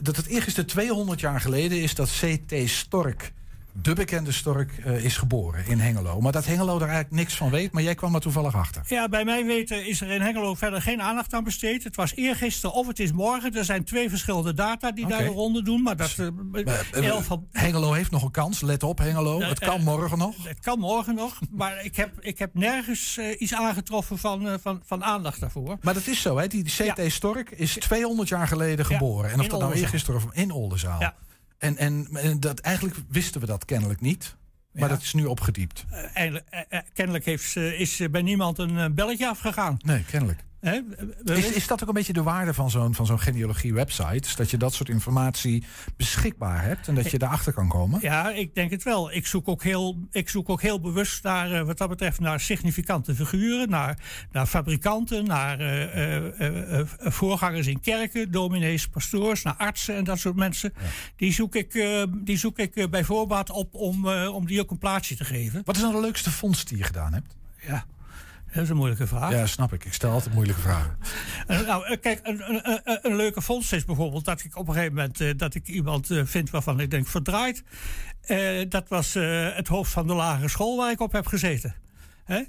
dat 0.00 0.16
het 0.16 0.26
eergisteren 0.26 0.68
200 0.68 1.20
jaar 1.20 1.40
geleden 1.40 1.82
is 1.82 1.94
dat 1.94 2.10
C.T. 2.20 2.54
Stork, 2.64 3.32
de 3.72 3.92
bekende 3.94 4.32
Stork, 4.32 4.72
eh, 4.84 5.04
is 5.04 5.16
geboren 5.16 5.66
in 5.66 5.80
Hengelo. 5.80 6.20
Maar 6.20 6.32
dat 6.32 6.46
Hengelo 6.46 6.78
daar 6.78 6.88
eigenlijk 6.88 7.16
niks 7.22 7.36
van 7.36 7.50
weet, 7.50 7.72
maar 7.72 7.82
jij 7.82 7.94
kwam 7.94 8.14
er 8.14 8.20
toevallig 8.20 8.54
achter. 8.54 8.82
Ja, 8.86 9.08
bij 9.08 9.24
mij 9.24 9.44
weten 9.44 9.86
is 9.86 10.00
er 10.00 10.10
in 10.10 10.20
Hengelo 10.20 10.54
verder 10.54 10.82
geen 10.82 11.02
aandacht 11.02 11.32
aan 11.34 11.44
besteed. 11.44 11.84
Het 11.84 11.96
was 11.96 12.14
eergisteren 12.14 12.76
of 12.76 12.86
het 12.86 12.98
is 12.98 13.12
morgen. 13.12 13.54
Er 13.56 13.64
zijn 13.64 13.84
twee 13.84 14.08
verschillende 14.08 14.54
data 14.54 14.92
die 14.92 15.06
daar 15.06 15.22
de 15.22 15.26
ronde 15.28 15.62
doen. 15.62 15.82
Maar 15.82 15.96
dat, 15.96 16.14
eh, 16.18 17.06
Eh, 17.16 17.16
van- 17.20 17.46
Hengelo 17.52 17.92
heeft 17.92 18.10
nog 18.10 18.22
een 18.22 18.30
kans, 18.30 18.60
let 18.60 18.82
op 18.82 18.98
Hengelo. 18.98 19.40
Eh, 19.40 19.48
het 19.48 19.58
kan 19.58 19.82
morgen 19.82 20.18
nog. 20.18 20.34
Het 20.48 20.60
kan 20.60 20.78
morgen 20.78 21.14
nog, 21.14 21.38
maar 21.50 21.84
ik 21.84 21.96
heb, 21.96 22.12
ik 22.20 22.38
heb 22.38 22.54
nergens 22.54 23.18
iets 23.38 23.54
aangetroffen 23.54 24.18
van, 24.18 24.58
van, 24.62 24.82
van 24.86 25.04
aandacht 25.04 25.40
daarvoor. 25.40 25.76
Maar 25.80 25.94
dat 25.94 26.06
is 26.06 26.20
zo, 26.22 26.38
hè? 26.38 26.46
Die 26.46 26.64
C.T. 26.64 27.12
Stork 27.12 27.50
is 27.50 27.76
200 27.78 28.00
200 28.12 28.28
jaar 28.28 28.48
geleden 28.48 28.86
Ja, 28.88 28.96
geboren. 28.96 29.30
En 29.30 29.40
of 29.40 29.46
dat 29.46 29.60
nou 29.60 29.72
eergisteren 29.74 30.20
of 30.24 30.26
in 30.32 30.50
Oldenzaal. 30.50 31.00
Ja. 31.00 31.14
En, 31.62 31.76
en, 31.76 32.08
en 32.12 32.40
dat, 32.40 32.58
eigenlijk 32.60 32.96
wisten 33.08 33.40
we 33.40 33.46
dat 33.46 33.64
kennelijk 33.64 34.00
niet. 34.00 34.36
Maar 34.72 34.82
Ja. 34.82 34.88
dat 34.94 35.02
is 35.02 35.12
nu 35.12 35.24
opgediept. 35.24 35.84
Eh, 36.14 36.34
kennelijk 36.92 37.24
heeft, 37.24 37.56
is 37.56 38.00
bij 38.10 38.22
niemand 38.22 38.58
een 38.58 38.94
belletje 38.94 39.28
afgegaan. 39.28 39.76
Nee, 39.84 40.04
kennelijk. 40.04 40.44
Is, 41.24 41.50
is 41.50 41.66
dat 41.66 41.82
ook 41.82 41.88
een 41.88 41.94
beetje 41.94 42.12
de 42.12 42.22
waarde 42.22 42.54
van 42.54 42.70
zo'n 42.70 42.94
van 42.94 43.06
zo'n 43.06 43.20
genealogie-website? 43.20 44.20
Dus 44.20 44.36
dat 44.36 44.50
je 44.50 44.56
dat 44.56 44.74
soort 44.74 44.88
informatie 44.88 45.64
beschikbaar 45.96 46.62
hebt 46.62 46.88
en 46.88 46.94
dat 46.94 47.10
je 47.10 47.18
daarachter 47.18 47.52
kan 47.52 47.68
komen? 47.68 48.00
Ja, 48.00 48.30
ik 48.30 48.54
denk 48.54 48.70
het 48.70 48.82
wel. 48.82 49.12
Ik 49.12 49.26
zoek 49.26 49.48
ook 49.48 49.62
heel, 49.62 49.96
ik 50.10 50.28
zoek 50.28 50.48
ook 50.48 50.62
heel 50.62 50.80
bewust 50.80 51.22
naar, 51.22 51.52
eh, 51.52 51.62
wat 51.62 51.78
dat 51.78 51.88
betreft, 51.88 52.20
naar 52.20 52.40
significante 52.40 53.14
figuren, 53.14 53.68
naar, 53.68 53.98
naar 54.32 54.46
fabrikanten, 54.46 55.24
naar 55.24 55.60
eh, 55.60 56.78
eh, 56.78 56.86
voorgangers 56.98 57.66
in 57.66 57.80
kerken, 57.80 58.30
dominees, 58.30 58.88
pastoors, 58.88 59.42
naar 59.42 59.56
artsen 59.56 59.96
en 59.96 60.04
dat 60.04 60.18
soort 60.18 60.36
mensen. 60.36 60.72
Die 61.16 61.32
zoek 61.32 61.54
ik, 61.54 61.86
die 62.10 62.36
zoek 62.36 62.58
ik 62.58 62.90
bij 62.90 63.04
voorbaat 63.04 63.50
op 63.50 63.74
om, 63.74 64.08
om 64.08 64.46
die 64.46 64.60
ook 64.60 64.70
een 64.70 64.78
plaatsje 64.78 65.16
te 65.16 65.24
geven. 65.24 65.62
Wat 65.64 65.76
is 65.76 65.82
nou 65.82 65.94
de 65.94 66.00
leukste 66.00 66.30
vondst 66.30 66.68
die 66.68 66.78
je 66.78 66.84
gedaan 66.84 67.12
hebt? 67.12 67.36
Ja, 67.66 67.86
dat 68.52 68.62
is 68.62 68.68
een 68.68 68.76
moeilijke 68.76 69.06
vraag. 69.06 69.30
Ja, 69.30 69.46
snap 69.46 69.72
ik. 69.72 69.84
Ik 69.84 69.92
stel 69.92 70.10
altijd 70.10 70.34
moeilijke 70.34 70.60
vragen. 70.60 70.96
Eh, 71.46 71.60
nou, 71.60 71.86
eh, 71.86 72.00
kijk, 72.00 72.20
een, 72.22 72.50
een, 72.50 72.80
een, 72.84 72.98
een 73.02 73.16
leuke 73.16 73.40
vondst 73.40 73.72
is 73.72 73.84
bijvoorbeeld 73.84 74.24
dat 74.24 74.44
ik 74.44 74.56
op 74.56 74.68
een 74.68 74.74
gegeven 74.74 74.94
moment 74.94 75.20
eh, 75.20 75.30
dat 75.36 75.54
ik 75.54 75.68
iemand 75.68 76.08
vind 76.24 76.50
waarvan 76.50 76.80
ik 76.80 76.90
denk 76.90 77.06
verdraaid. 77.06 77.62
Dat 78.68 78.88
was 78.88 79.14
het 79.54 79.68
hoofd 79.68 79.92
van 79.92 80.06
de 80.06 80.14
lagere 80.14 80.48
school 80.48 80.76
waar 80.76 80.90
ik 80.90 81.00
op 81.00 81.12
heb 81.12 81.26
gezeten. 81.26 81.74
Hè? 82.24 82.42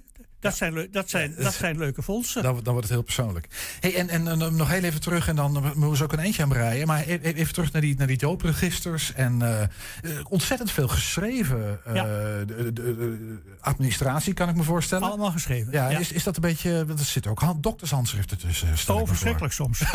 Dat, 0.43 0.55
zijn, 0.55 0.87
dat, 0.91 1.09
zijn, 1.09 1.35
dat 1.37 1.53
zijn 1.53 1.77
leuke 1.77 2.01
vondsten. 2.01 2.43
Dan, 2.43 2.53
dan 2.63 2.73
wordt 2.73 2.87
het 2.87 2.97
heel 2.97 3.03
persoonlijk. 3.03 3.47
Hey, 3.79 3.95
en, 3.95 4.09
en, 4.09 4.27
en 4.27 4.55
nog 4.55 4.69
heel 4.69 4.83
even 4.83 5.01
terug, 5.01 5.27
en 5.27 5.35
dan 5.35 5.51
moeten 5.51 5.89
we 5.89 5.95
zo 5.97 6.03
ook 6.03 6.13
een 6.13 6.19
eentje 6.19 6.43
aan 6.43 6.49
breien. 6.49 6.87
Maar 6.87 6.99
e- 7.07 7.19
e- 7.21 7.31
even 7.33 7.53
terug 7.53 7.71
naar 7.71 7.81
die, 7.81 7.95
naar 7.97 8.07
die 8.07 8.17
doopregisters. 8.17 9.13
En 9.13 9.41
eh, 9.41 9.61
eh, 9.61 9.69
ontzettend 10.29 10.71
veel 10.71 10.87
geschreven 10.87 11.79
eh, 11.85 11.95
Ja. 11.95 12.03
de, 12.03 12.45
de- 12.45 12.73
de 12.73 13.37
administratie, 13.59 14.33
kan 14.33 14.49
ik 14.49 14.55
me 14.55 14.63
voorstellen. 14.63 15.07
Allemaal 15.07 15.31
geschreven. 15.31 15.71
Ja, 15.71 15.89
ja. 15.89 15.97
Is, 15.99 16.11
is 16.11 16.23
dat 16.23 16.35
een 16.35 16.41
beetje. 16.41 16.71
Er 16.71 17.05
zitten 17.05 17.31
ook 17.31 17.39
hand, 17.39 17.63
doktershandschriften 17.63 18.37
tussen. 18.37 18.67
Oh, 18.87 19.07
verschrikkelijk 19.07 19.53
soms. 19.53 19.81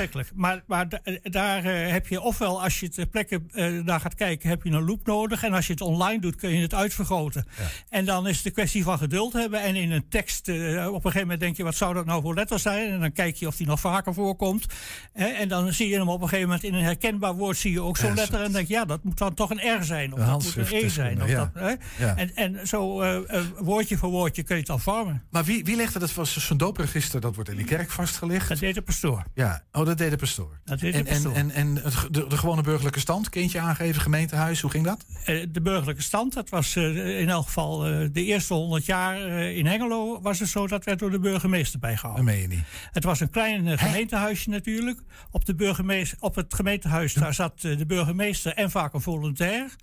verschrikkelijk. 0.00 0.30
Maar, 0.34 0.62
maar 0.66 0.88
da- 0.88 1.00
daar 1.22 1.64
eh, 1.64 1.90
heb 1.90 2.06
je 2.06 2.20
ofwel, 2.20 2.62
als 2.62 2.80
je 2.80 2.88
ter 2.88 3.06
plekke 3.06 3.42
eh 3.52 3.68
naar 3.84 4.00
gaat 4.00 4.14
kijken, 4.14 4.48
heb 4.48 4.62
je 4.62 4.70
een 4.70 4.84
loop 4.84 5.06
nodig. 5.06 5.42
En 5.42 5.52
als 5.52 5.66
je 5.66 5.72
het 5.72 5.82
online 5.82 6.20
doet, 6.20 6.36
kun 6.36 6.50
je 6.50 6.62
het 6.62 6.74
uitvergroten. 6.74 7.46
En 7.88 8.04
dan 8.04 8.28
is 8.28 8.36
het 8.36 8.46
een 8.46 8.52
kwestie 8.52 8.82
van 8.82 8.98
geduld 8.98 9.32
hebben. 9.32 9.62
En 9.62 9.76
in 9.76 9.90
een 9.90 10.08
tekst, 10.08 10.48
eh, 10.48 10.56
op 10.86 10.94
een 10.94 11.00
gegeven 11.00 11.20
moment 11.20 11.40
denk 11.40 11.56
je, 11.56 11.64
wat 11.64 11.74
zou 11.74 11.94
dat 11.94 12.04
nou 12.06 12.22
voor 12.22 12.34
letters 12.34 12.62
zijn? 12.62 12.90
En 12.90 13.00
dan 13.00 13.12
kijk 13.12 13.36
je 13.36 13.46
of 13.46 13.56
die 13.56 13.66
nog 13.66 13.80
vaker 13.80 14.14
voorkomt. 14.14 14.66
En 15.12 15.48
dan 15.48 15.72
zie 15.72 15.88
je 15.88 15.98
hem 15.98 16.08
op 16.08 16.22
een 16.22 16.28
gegeven 16.28 16.48
moment 16.48 16.64
in 16.64 16.74
een 16.74 16.82
herkenbaar 16.82 17.34
woord, 17.34 17.56
zie 17.56 17.72
je 17.72 17.82
ook 17.82 17.96
zo'n 17.96 18.14
letter. 18.14 18.36
En 18.36 18.42
dan 18.42 18.52
denk 18.52 18.68
je, 18.68 18.74
ja, 18.74 18.84
dat 18.84 19.04
moet 19.04 19.18
dan 19.18 19.34
toch 19.34 19.50
een 19.50 19.78
R 19.80 19.84
zijn. 19.84 20.12
Of 20.12 20.18
Een 20.18 20.26
dat 20.26 20.42
moet 20.42 20.56
een 20.56 20.66
E 20.70 20.88
zijn. 20.88 21.22
Of 21.22 21.28
ja. 21.28 21.50
dat? 21.54 21.78
Ja. 21.98 22.16
En, 22.16 22.34
en 22.36 22.68
zo 22.68 23.00
eh, 23.00 23.16
eh, 23.38 23.44
woordje 23.58 23.96
voor 23.96 24.10
woordje 24.10 24.42
kun 24.42 24.54
je 24.54 24.60
het 24.60 24.70
dan 24.70 24.80
vormen. 24.80 25.22
Maar 25.30 25.44
wie, 25.44 25.64
wie 25.64 25.76
legde 25.76 25.98
dat 25.98 26.10
vast? 26.10 26.40
Zo'n 26.40 26.56
doopregister, 26.56 27.20
dat 27.20 27.34
wordt 27.34 27.50
in 27.50 27.56
die 27.56 27.64
kerk 27.66 27.90
vastgelegd. 27.90 28.48
Dat 28.48 28.58
deed 28.58 28.74
de 28.74 28.82
pastoor. 28.82 29.22
Ja, 29.34 29.62
oh, 29.72 29.86
dat 29.90 29.98
deed 29.98 30.10
de 30.10 30.16
pastoor. 30.16 30.58
Dat 30.64 30.80
deed 30.80 30.92
de 30.92 30.98
en, 30.98 31.04
pastoor. 31.04 31.34
En, 31.34 31.50
en, 31.50 31.82
en 31.84 31.92
de, 32.10 32.26
de 32.26 32.36
gewone 32.36 32.62
burgerlijke 32.62 33.00
stand, 33.00 33.28
kindje 33.28 33.60
aangeven, 33.60 34.02
gemeentehuis, 34.02 34.60
hoe 34.60 34.70
ging 34.70 34.84
dat? 34.84 35.04
Eh, 35.24 35.46
de 35.48 35.60
burgerlijke 35.60 36.02
stand, 36.02 36.34
dat 36.34 36.48
was 36.48 36.76
eh, 36.76 37.20
in 37.20 37.28
elk 37.28 37.46
geval 37.46 37.86
eh, 37.86 38.08
de 38.12 38.24
eerste 38.24 38.54
honderd 38.54 38.86
jaar 38.86 39.20
in 39.30 39.66
Hengelo, 39.66 40.20
was 40.20 40.38
het 40.38 40.48
zo 40.48 40.66
dat 40.66 40.84
werd 40.84 40.98
door 40.98 41.10
de 41.10 41.18
burgemeester 41.18 41.80
Dat 41.80 41.80
bijgehouden. 41.80 42.24
meen 42.24 42.40
je 42.40 42.48
niet. 42.48 42.64
Het 42.92 43.04
was 43.04 43.20
een 43.20 43.30
klein 43.30 43.68
eh, 43.68 43.78
gemeentehuisje 43.78 44.50
natuurlijk. 44.50 45.00
Op, 45.30 45.44
de 45.44 45.54
burgemeester, 45.54 46.18
op 46.20 46.34
het 46.34 46.54
gemeentehuis 46.54 47.14
daar 47.14 47.34
zat 47.34 47.60
de 47.60 47.86
burgemeester 47.86 48.54
en 48.54 48.70
vaak 48.70 48.94
een 48.94 49.00
volontair. 49.00 49.76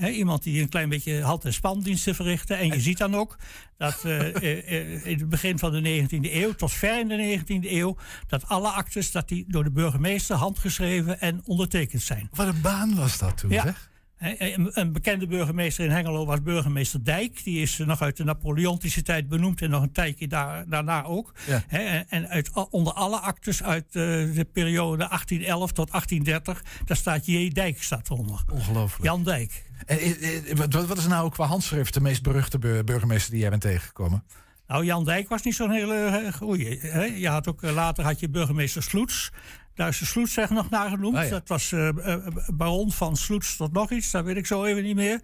Iemand 0.00 0.42
die 0.42 0.62
een 0.62 0.68
klein 0.68 0.88
beetje 0.88 1.22
hand- 1.22 1.44
en 1.44 1.52
spandiensten 1.52 2.14
verrichtte. 2.14 2.54
En 2.54 2.66
je 2.66 2.80
ziet 2.80 2.98
dan 2.98 3.14
ook 3.14 3.36
dat 3.76 4.04
eh, 4.04 4.20
eh, 4.34 4.58
eh, 4.68 5.06
in 5.06 5.18
het 5.18 5.28
begin 5.28 5.58
van 5.58 5.72
de 5.72 6.06
19e 6.08 6.32
eeuw, 6.32 6.52
tot 6.52 6.72
ver 6.72 7.00
in 7.00 7.08
de 7.08 7.38
19e 7.40 7.70
eeuw, 7.70 7.96
dat 8.26 8.48
alle 8.48 8.68
actes 8.68 9.10
dat 9.12 9.28
die 9.28 9.44
door 9.48 9.64
de 9.64 9.70
burgemeester 9.70 10.36
handgeschreven 10.36 11.20
en 11.20 11.40
ondertekend 11.44 12.02
zijn. 12.02 12.28
Wat 12.32 12.46
een 12.46 12.60
baan 12.60 12.94
was 12.94 13.18
dat 13.18 13.36
toen, 13.36 13.50
Ja. 13.50 13.62
zeg? 13.62 13.90
Hè, 14.22 14.54
Een, 14.72 14.92
bekende 14.92 15.26
burgemeester 15.26 15.84
in 15.84 15.90
Hengelo 15.90 16.26
was 16.26 16.42
burgemeester 16.42 17.04
Dijk. 17.04 17.44
Die 17.44 17.60
is 17.62 17.80
eh, 17.80 17.86
nog 17.86 18.02
uit 18.02 18.16
de 18.16 18.24
Napoleontische 18.24 19.02
tijd 19.02 19.28
benoemd 19.28 19.62
en 19.62 19.70
nog 19.70 19.82
een 19.82 19.92
tijdje 19.92 20.28
daar, 20.28 20.68
daarna 20.68 21.04
ook. 21.04 21.32
Ja. 21.46 21.62
En- 22.08 22.28
uit, 22.28 22.50
onder 22.70 22.92
alle 22.92 23.18
actes 23.18 23.62
uit 23.62 23.84
eh, 23.86 23.92
de 23.92 24.46
periode 24.52 24.96
1811 25.08 25.72
tot 25.72 25.90
1830, 25.90 26.84
daar 26.84 26.96
staat 26.96 27.26
J. 27.26 27.48
Dijk 27.48 27.82
staat 27.82 28.10
onder. 28.10 28.42
Ongelooflijk. 28.52 29.04
Jan 29.04 29.24
Dijk. 29.24 29.70
En, 29.86 29.98
eh, 29.98 30.50
eh, 30.50 30.56
wat, 30.86 30.98
is 30.98 31.06
nou 31.06 31.30
qua 31.30 31.46
handschrift 31.46 31.94
de 31.94 32.00
meest 32.00 32.22
beruchte 32.22 32.58
bur- 32.58 32.84
burgemeester 32.84 33.30
die 33.30 33.40
jij 33.40 33.50
bent 33.50 33.62
tegengekomen? 33.62 34.24
Nou, 34.66 34.84
Jan 34.84 35.04
Dijk 35.04 35.28
was 35.28 35.42
niet 35.42 35.54
zo'n 35.54 35.70
hele 35.70 35.94
eh, 35.94 36.32
goeie. 36.32 36.78
Hè? 36.80 37.02
Je 37.04 37.28
had 37.28 37.48
ook, 37.48 37.62
eh, 37.62 37.72
later 37.74 38.04
had 38.04 38.20
je 38.20 38.28
burgemeester 38.28 38.82
Sloets. 38.82 39.30
Daar 39.74 39.88
is 39.88 39.98
de 39.98 40.04
Sloets 40.06 40.32
zeg 40.32 40.50
nog 40.50 40.70
naar 40.70 40.88
genoemd. 40.90 41.16
Ah, 41.16 41.24
ja. 41.24 41.30
Dat 41.30 41.48
was 41.48 41.72
eh, 41.72 41.88
eh, 41.88 42.26
baron 42.54 42.92
van 42.92 43.16
Sloets 43.16 43.56
tot 43.56 43.72
nog 43.72 43.90
iets. 43.90 44.10
Dat 44.10 44.24
weet 44.24 44.36
ik 44.36 44.46
zo 44.46 44.64
even 44.64 44.82
niet 44.82 44.96
meer. 44.96 45.20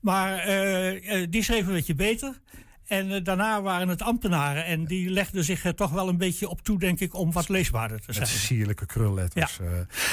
Maar 0.00 0.38
eh, 0.38 1.22
eh, 1.22 1.26
die 1.30 1.42
schreef 1.42 1.66
een 1.66 1.72
beetje 1.72 1.94
beter. 1.94 2.40
En 2.86 3.12
eh, 3.12 3.24
daarna 3.24 3.62
waren 3.62 3.88
het 3.88 4.02
ambtenaren. 4.02 4.64
En 4.64 4.84
die 4.84 5.10
legden 5.10 5.44
zich 5.44 5.64
er 5.64 5.74
toch 5.74 5.90
wel 5.90 6.08
een 6.08 6.16
beetje 6.18 6.48
op 6.48 6.62
toe, 6.62 6.78
denk 6.78 7.00
ik, 7.00 7.14
om 7.14 7.32
wat 7.32 7.48
leesbaarder 7.48 7.98
te 7.98 8.04
Met 8.06 8.16
zijn. 8.16 8.28
sierlijke 8.28 8.86
krulletters. 8.86 9.58
eh. 9.60 9.66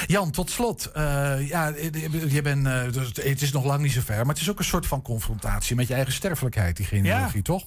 Jan, 0.06 0.30
tot 0.30 0.50
slot. 0.50 0.90
eh, 0.92 1.48
ja, 1.48 1.72
eh, 1.72 2.32
je 2.32 2.42
bent, 2.42 2.66
eh, 2.66 2.82
dus 2.92 3.06
het 3.06 3.42
is 3.42 3.52
nog 3.52 3.64
lang 3.64 3.82
niet 3.82 3.92
zo 3.92 4.00
ver, 4.04 4.16
maar 4.26 4.34
het 4.34 4.42
is 4.42 4.50
ook 4.50 4.58
een 4.58 4.64
soort 4.64 4.86
van 4.86 5.02
confrontatie 5.02 5.76
met 5.76 5.88
je 5.88 5.94
eigen 5.94 6.12
sterfelijkheid, 6.12 6.76
die 6.76 6.86
genealogie, 6.86 7.42
toch? 7.42 7.64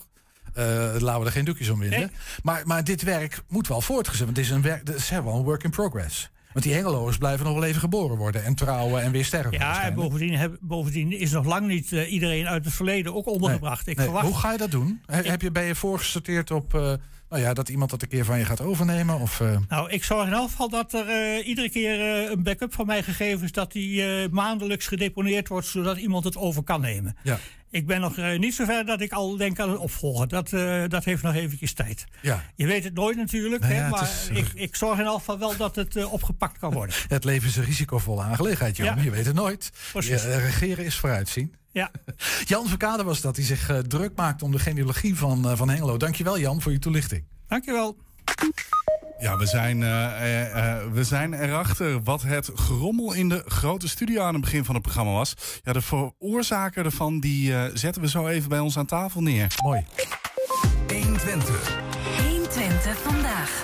Eh 0.54 0.64
laten 1.00 1.20
we 1.20 1.26
er 1.26 1.32
geen 1.32 1.46
doekjes 1.46 1.70
om 1.70 1.80
winden. 1.80 2.00
Nee. 2.00 2.10
Maar, 2.44 2.62
maar 2.66 2.84
dit 2.84 3.02
werk 3.04 3.42
moet 3.50 3.68
wel 3.68 3.82
voortgezet, 3.82 4.26
want 4.26 4.38
het 4.38 4.46
is, 4.46 4.52
een 4.52 4.62
werk, 4.62 4.88
het 4.88 4.96
is 4.98 5.10
wel 5.10 5.28
een 5.36 5.44
work 5.44 5.64
in 5.64 5.70
progress. 5.70 6.32
Want 6.54 6.66
die 6.66 6.74
Hengeloers 6.74 7.18
blijven 7.18 7.46
nog 7.46 7.54
wel 7.54 7.64
even 7.64 7.80
geboren 7.80 8.18
worden 8.18 8.44
en 8.44 8.56
trouwen 8.56 9.02
en 9.02 9.12
weer 9.12 9.26
sterven. 9.26 9.52
Ja, 9.52 9.84
en 9.84 9.94
bovendien, 9.94 10.34
heb- 10.34 10.58
bovendien 10.62 11.12
is 11.20 11.32
nog 11.32 11.46
lang 11.46 11.68
niet 11.68 11.92
eh, 11.92 12.12
iedereen 12.12 12.48
uit 12.48 12.66
het 12.66 12.74
verleden 12.74 13.16
ook 13.16 13.28
ondergebracht. 13.28 13.88
Ik 13.88 13.96
Nee, 13.98 14.06
verwacht 14.06 14.26
Hoe 14.28 14.36
ga 14.38 14.52
je 14.52 14.58
dat 14.58 14.72
doen? 14.72 15.02
He- 15.06 15.22
Heb 15.30 15.42
je, 15.42 15.52
ben 15.52 15.64
je 15.64 15.76
voorgesorteerd 15.76 16.52
op, 16.52 16.74
eh, 16.74 16.94
Nou 17.34 17.46
ja, 17.46 17.54
dat 17.54 17.70
iemand 17.70 17.90
dat 17.90 18.02
een 18.02 18.08
keer 18.08 18.26
van 18.26 18.40
je 18.40 18.46
gaat 18.46 18.62
overnemen? 18.62 19.20
Of, 19.20 19.40
eh, 19.40 19.58
Nou, 19.68 19.90
ik 19.90 20.04
zorg 20.04 20.28
in 20.28 20.34
elk 20.34 20.50
geval 20.50 20.70
dat 20.70 20.94
er 20.94 21.08
eh, 21.08 21.48
iedere 21.48 21.70
keer 21.70 22.00
eh, 22.00 22.30
een 22.30 22.44
backup 22.44 22.74
van 22.74 22.86
mij 22.86 23.04
gegeven 23.04 23.44
is... 23.44 23.52
dat 23.52 23.72
die 23.72 24.30
maandelijks 24.30 24.88
gedeponeerd 24.88 25.48
wordt, 25.48 25.68
zodat 25.68 25.98
iemand 25.98 26.24
het 26.24 26.38
over 26.38 26.64
kan 26.64 26.82
nemen. 26.82 27.18
Ja. 27.24 27.40
Ik 27.70 27.88
ben 27.88 28.02
nog 28.02 28.18
niet 28.38 28.54
zover 28.54 28.86
dat 28.86 29.02
ik 29.02 29.12
al 29.12 29.38
denk 29.38 29.60
aan 29.60 29.70
het 29.70 29.80
opvolgen. 29.80 30.30
Dat, 30.30 30.50
dat 30.90 31.04
heeft 31.04 31.24
nog 31.24 31.36
eventjes 31.36 31.74
tijd. 31.74 32.06
Ja. 32.22 32.44
Je 32.56 32.68
weet 32.68 32.84
het 32.84 32.94
nooit 32.94 33.18
natuurlijk, 33.18 33.62
Nou 33.62 33.74
hè, 33.74 33.80
ja, 33.80 33.90
maar 33.90 34.02
is, 34.04 34.30
ik, 34.32 34.48
ik 34.54 34.76
zorg 34.76 35.00
in 35.00 35.06
elk 35.06 35.18
geval 35.18 35.40
wel 35.40 35.58
dat 35.58 35.76
het 35.76 36.06
opgepakt 36.06 36.58
kan 36.58 36.74
worden. 36.74 36.96
Het 37.08 37.24
leven 37.24 37.50
is 37.50 37.56
een 37.56 37.64
risicovolle 37.64 38.22
aangelegenheid, 38.22 38.78
Jan. 38.78 38.96
Ja. 38.96 39.02
Je 39.02 39.12
weet 39.12 39.26
het 39.26 39.36
nooit. 39.36 39.72
Precies. 39.92 40.24
Regeren 40.24 40.86
is 40.86 40.96
vooruitzien. 40.96 41.54
Ja. 41.74 41.92
Jan 42.46 42.68
Verkade 42.68 43.04
was 43.04 43.22
dat, 43.22 43.36
die 43.36 43.46
zich 43.46 43.70
eh, 43.70 43.78
druk 43.78 44.12
maakt 44.16 44.42
om 44.42 44.52
de 44.52 44.60
genealogie 44.60 45.16
van, 45.16 45.50
eh, 45.50 45.58
van 45.58 45.70
Hengelo. 45.70 45.98
Dankjewel 45.98 46.40
Jan 46.40 46.62
voor 46.62 46.72
je 46.72 46.80
toelichting. 46.80 47.24
Dankjewel. 47.48 47.98
Ja, 49.24 49.38
we 49.38 49.46
zijn, 49.46 49.84
eh, 49.84 50.78
we 50.92 51.04
zijn 51.04 51.34
erachter 51.34 52.04
wat 52.04 52.22
het 52.22 52.52
gerommel 52.54 53.14
in 53.14 53.30
de 53.30 53.44
grote 53.46 53.88
studio 53.88 54.24
aan 54.24 54.34
het 54.34 54.44
begin 54.44 54.66
van 54.66 54.76
het 54.76 54.84
programma 54.84 55.12
was. 55.12 55.34
Ja, 55.64 55.74
de 55.74 55.82
veroorzaker 55.82 56.86
ervan 56.86 57.20
die 57.20 57.56
eh, 57.56 57.64
zetten 57.74 58.02
we 58.02 58.10
zo 58.10 58.28
even 58.28 58.50
bij 58.50 58.60
ons 58.60 58.78
aan 58.78 58.86
tafel 58.86 59.22
neer. 59.22 59.56
Mooi. 59.64 59.86
120. 60.88 61.78
120 62.28 62.98
vandaag. 62.98 63.64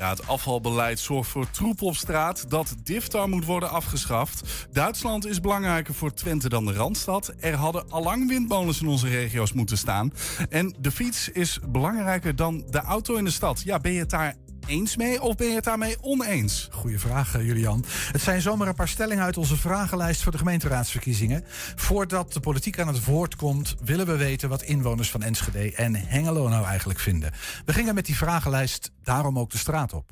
Ja, 0.00 0.08
het 0.08 0.26
afvalbeleid 0.26 0.98
zorgt 0.98 1.30
voor 1.30 1.50
troep 1.50 1.82
op 1.82 1.96
straat. 1.96 2.50
Dat 2.50 2.74
diftar 2.82 3.28
moet 3.28 3.44
worden 3.44 3.70
afgeschaft. 3.70 4.66
Duitsland 4.72 5.26
is 5.26 5.40
belangrijker 5.40 5.94
voor 5.94 6.14
Twente 6.14 6.48
dan 6.48 6.66
de 6.66 6.72
Randstad. 6.72 7.32
Er 7.40 7.54
hadden 7.54 7.90
allang 7.90 8.28
windmolens 8.28 8.80
in 8.80 8.86
onze 8.86 9.08
regio's 9.08 9.52
moeten 9.52 9.78
staan. 9.78 10.12
En 10.48 10.74
de 10.78 10.90
fiets 10.90 11.28
is 11.28 11.58
belangrijker 11.68 12.36
dan 12.36 12.64
de 12.70 12.80
auto 12.80 13.14
in 13.14 13.24
de 13.24 13.30
stad. 13.30 13.62
Ja, 13.64 13.78
ben 13.78 13.92
je 13.92 13.98
het 13.98 14.10
daar 14.10 14.34
eens 14.70 14.96
mee 14.96 15.22
of 15.22 15.36
ben 15.36 15.46
je 15.46 15.54
het 15.54 15.64
daarmee 15.64 15.96
oneens? 16.00 16.68
Goeie 16.72 16.98
vraag, 16.98 17.34
eh, 17.34 17.46
Julian. 17.46 17.84
Het 18.12 18.20
zijn 18.20 18.40
zomaar 18.40 18.68
een 18.68 18.74
paar 18.74 18.88
stellingen 18.88 19.24
uit 19.24 19.36
onze 19.36 19.56
vragenlijst 19.56 20.22
voor 20.22 20.32
de 20.32 20.38
gemeenteraadsverkiezingen. 20.38 21.44
Voordat 21.76 22.32
de 22.32 22.40
politiek 22.40 22.78
aan 22.78 22.86
het 22.86 23.04
woord 23.04 23.36
komt, 23.36 23.74
willen 23.84 24.06
we 24.06 24.16
weten 24.16 24.48
wat 24.48 24.62
inwoners 24.62 25.10
van 25.10 25.22
Enschede 25.22 25.74
en 25.74 25.94
Hengelo 25.94 26.48
nou 26.48 26.64
eigenlijk 26.64 26.98
vinden. 26.98 27.32
We 27.64 27.72
gingen 27.72 27.94
met 27.94 28.06
die 28.06 28.16
vragenlijst 28.16 28.90
daarom 29.02 29.38
ook 29.38 29.50
de 29.50 29.58
straat 29.58 29.92
op. 29.92 30.10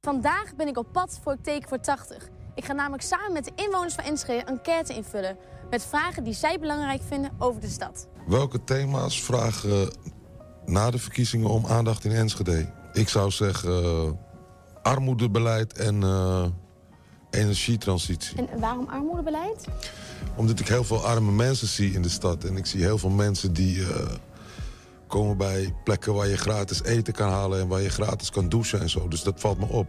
Vandaag 0.00 0.54
ben 0.56 0.68
ik 0.68 0.78
op 0.78 0.92
pad 0.92 1.20
voor 1.22 1.36
teken 1.42 1.68
voor 1.68 1.80
80. 1.80 2.28
Ik 2.54 2.64
ga 2.64 2.72
namelijk 2.72 3.02
samen 3.02 3.32
met 3.32 3.44
de 3.44 3.52
inwoners 3.54 3.94
van 3.94 4.04
Enschede 4.04 4.44
enquête 4.44 4.94
invullen. 4.94 5.36
Met 5.70 5.84
vragen 5.84 6.24
die 6.24 6.34
zij 6.34 6.58
belangrijk 6.58 7.02
vinden 7.08 7.30
over 7.38 7.60
de 7.60 7.68
stad. 7.68 8.08
Welke 8.26 8.64
thema's 8.64 9.22
vragen 9.22 9.96
na 10.66 10.90
de 10.90 10.98
verkiezingen 10.98 11.48
om 11.48 11.66
aandacht 11.66 12.04
in 12.04 12.12
Enschede? 12.12 12.77
Ik 12.98 13.08
zou 13.08 13.30
zeggen 13.30 13.82
eh, 13.84 14.10
armoedebeleid 14.82 15.72
en 15.72 16.02
eh, 16.02 16.44
energietransitie. 17.30 18.46
En 18.46 18.60
waarom 18.60 18.86
armoedebeleid? 18.88 19.64
Omdat 20.36 20.60
ik 20.60 20.68
heel 20.68 20.84
veel 20.84 21.04
arme 21.04 21.32
mensen 21.32 21.68
zie 21.68 21.92
in 21.92 22.02
de 22.02 22.08
stad. 22.08 22.44
En 22.44 22.56
ik 22.56 22.66
zie 22.66 22.82
heel 22.82 22.98
veel 22.98 23.10
mensen 23.10 23.52
die 23.52 23.82
eh, 23.82 24.06
komen 25.06 25.36
bij 25.36 25.74
plekken 25.84 26.14
waar 26.14 26.28
je 26.28 26.36
gratis 26.36 26.82
eten 26.82 27.12
kan 27.12 27.28
halen... 27.28 27.60
en 27.60 27.68
waar 27.68 27.80
je 27.80 27.90
gratis 27.90 28.30
kan 28.30 28.48
douchen 28.48 28.80
en 28.80 28.90
zo. 28.90 29.08
Dus 29.08 29.22
dat 29.22 29.40
valt 29.40 29.58
me 29.58 29.66
op. 29.66 29.88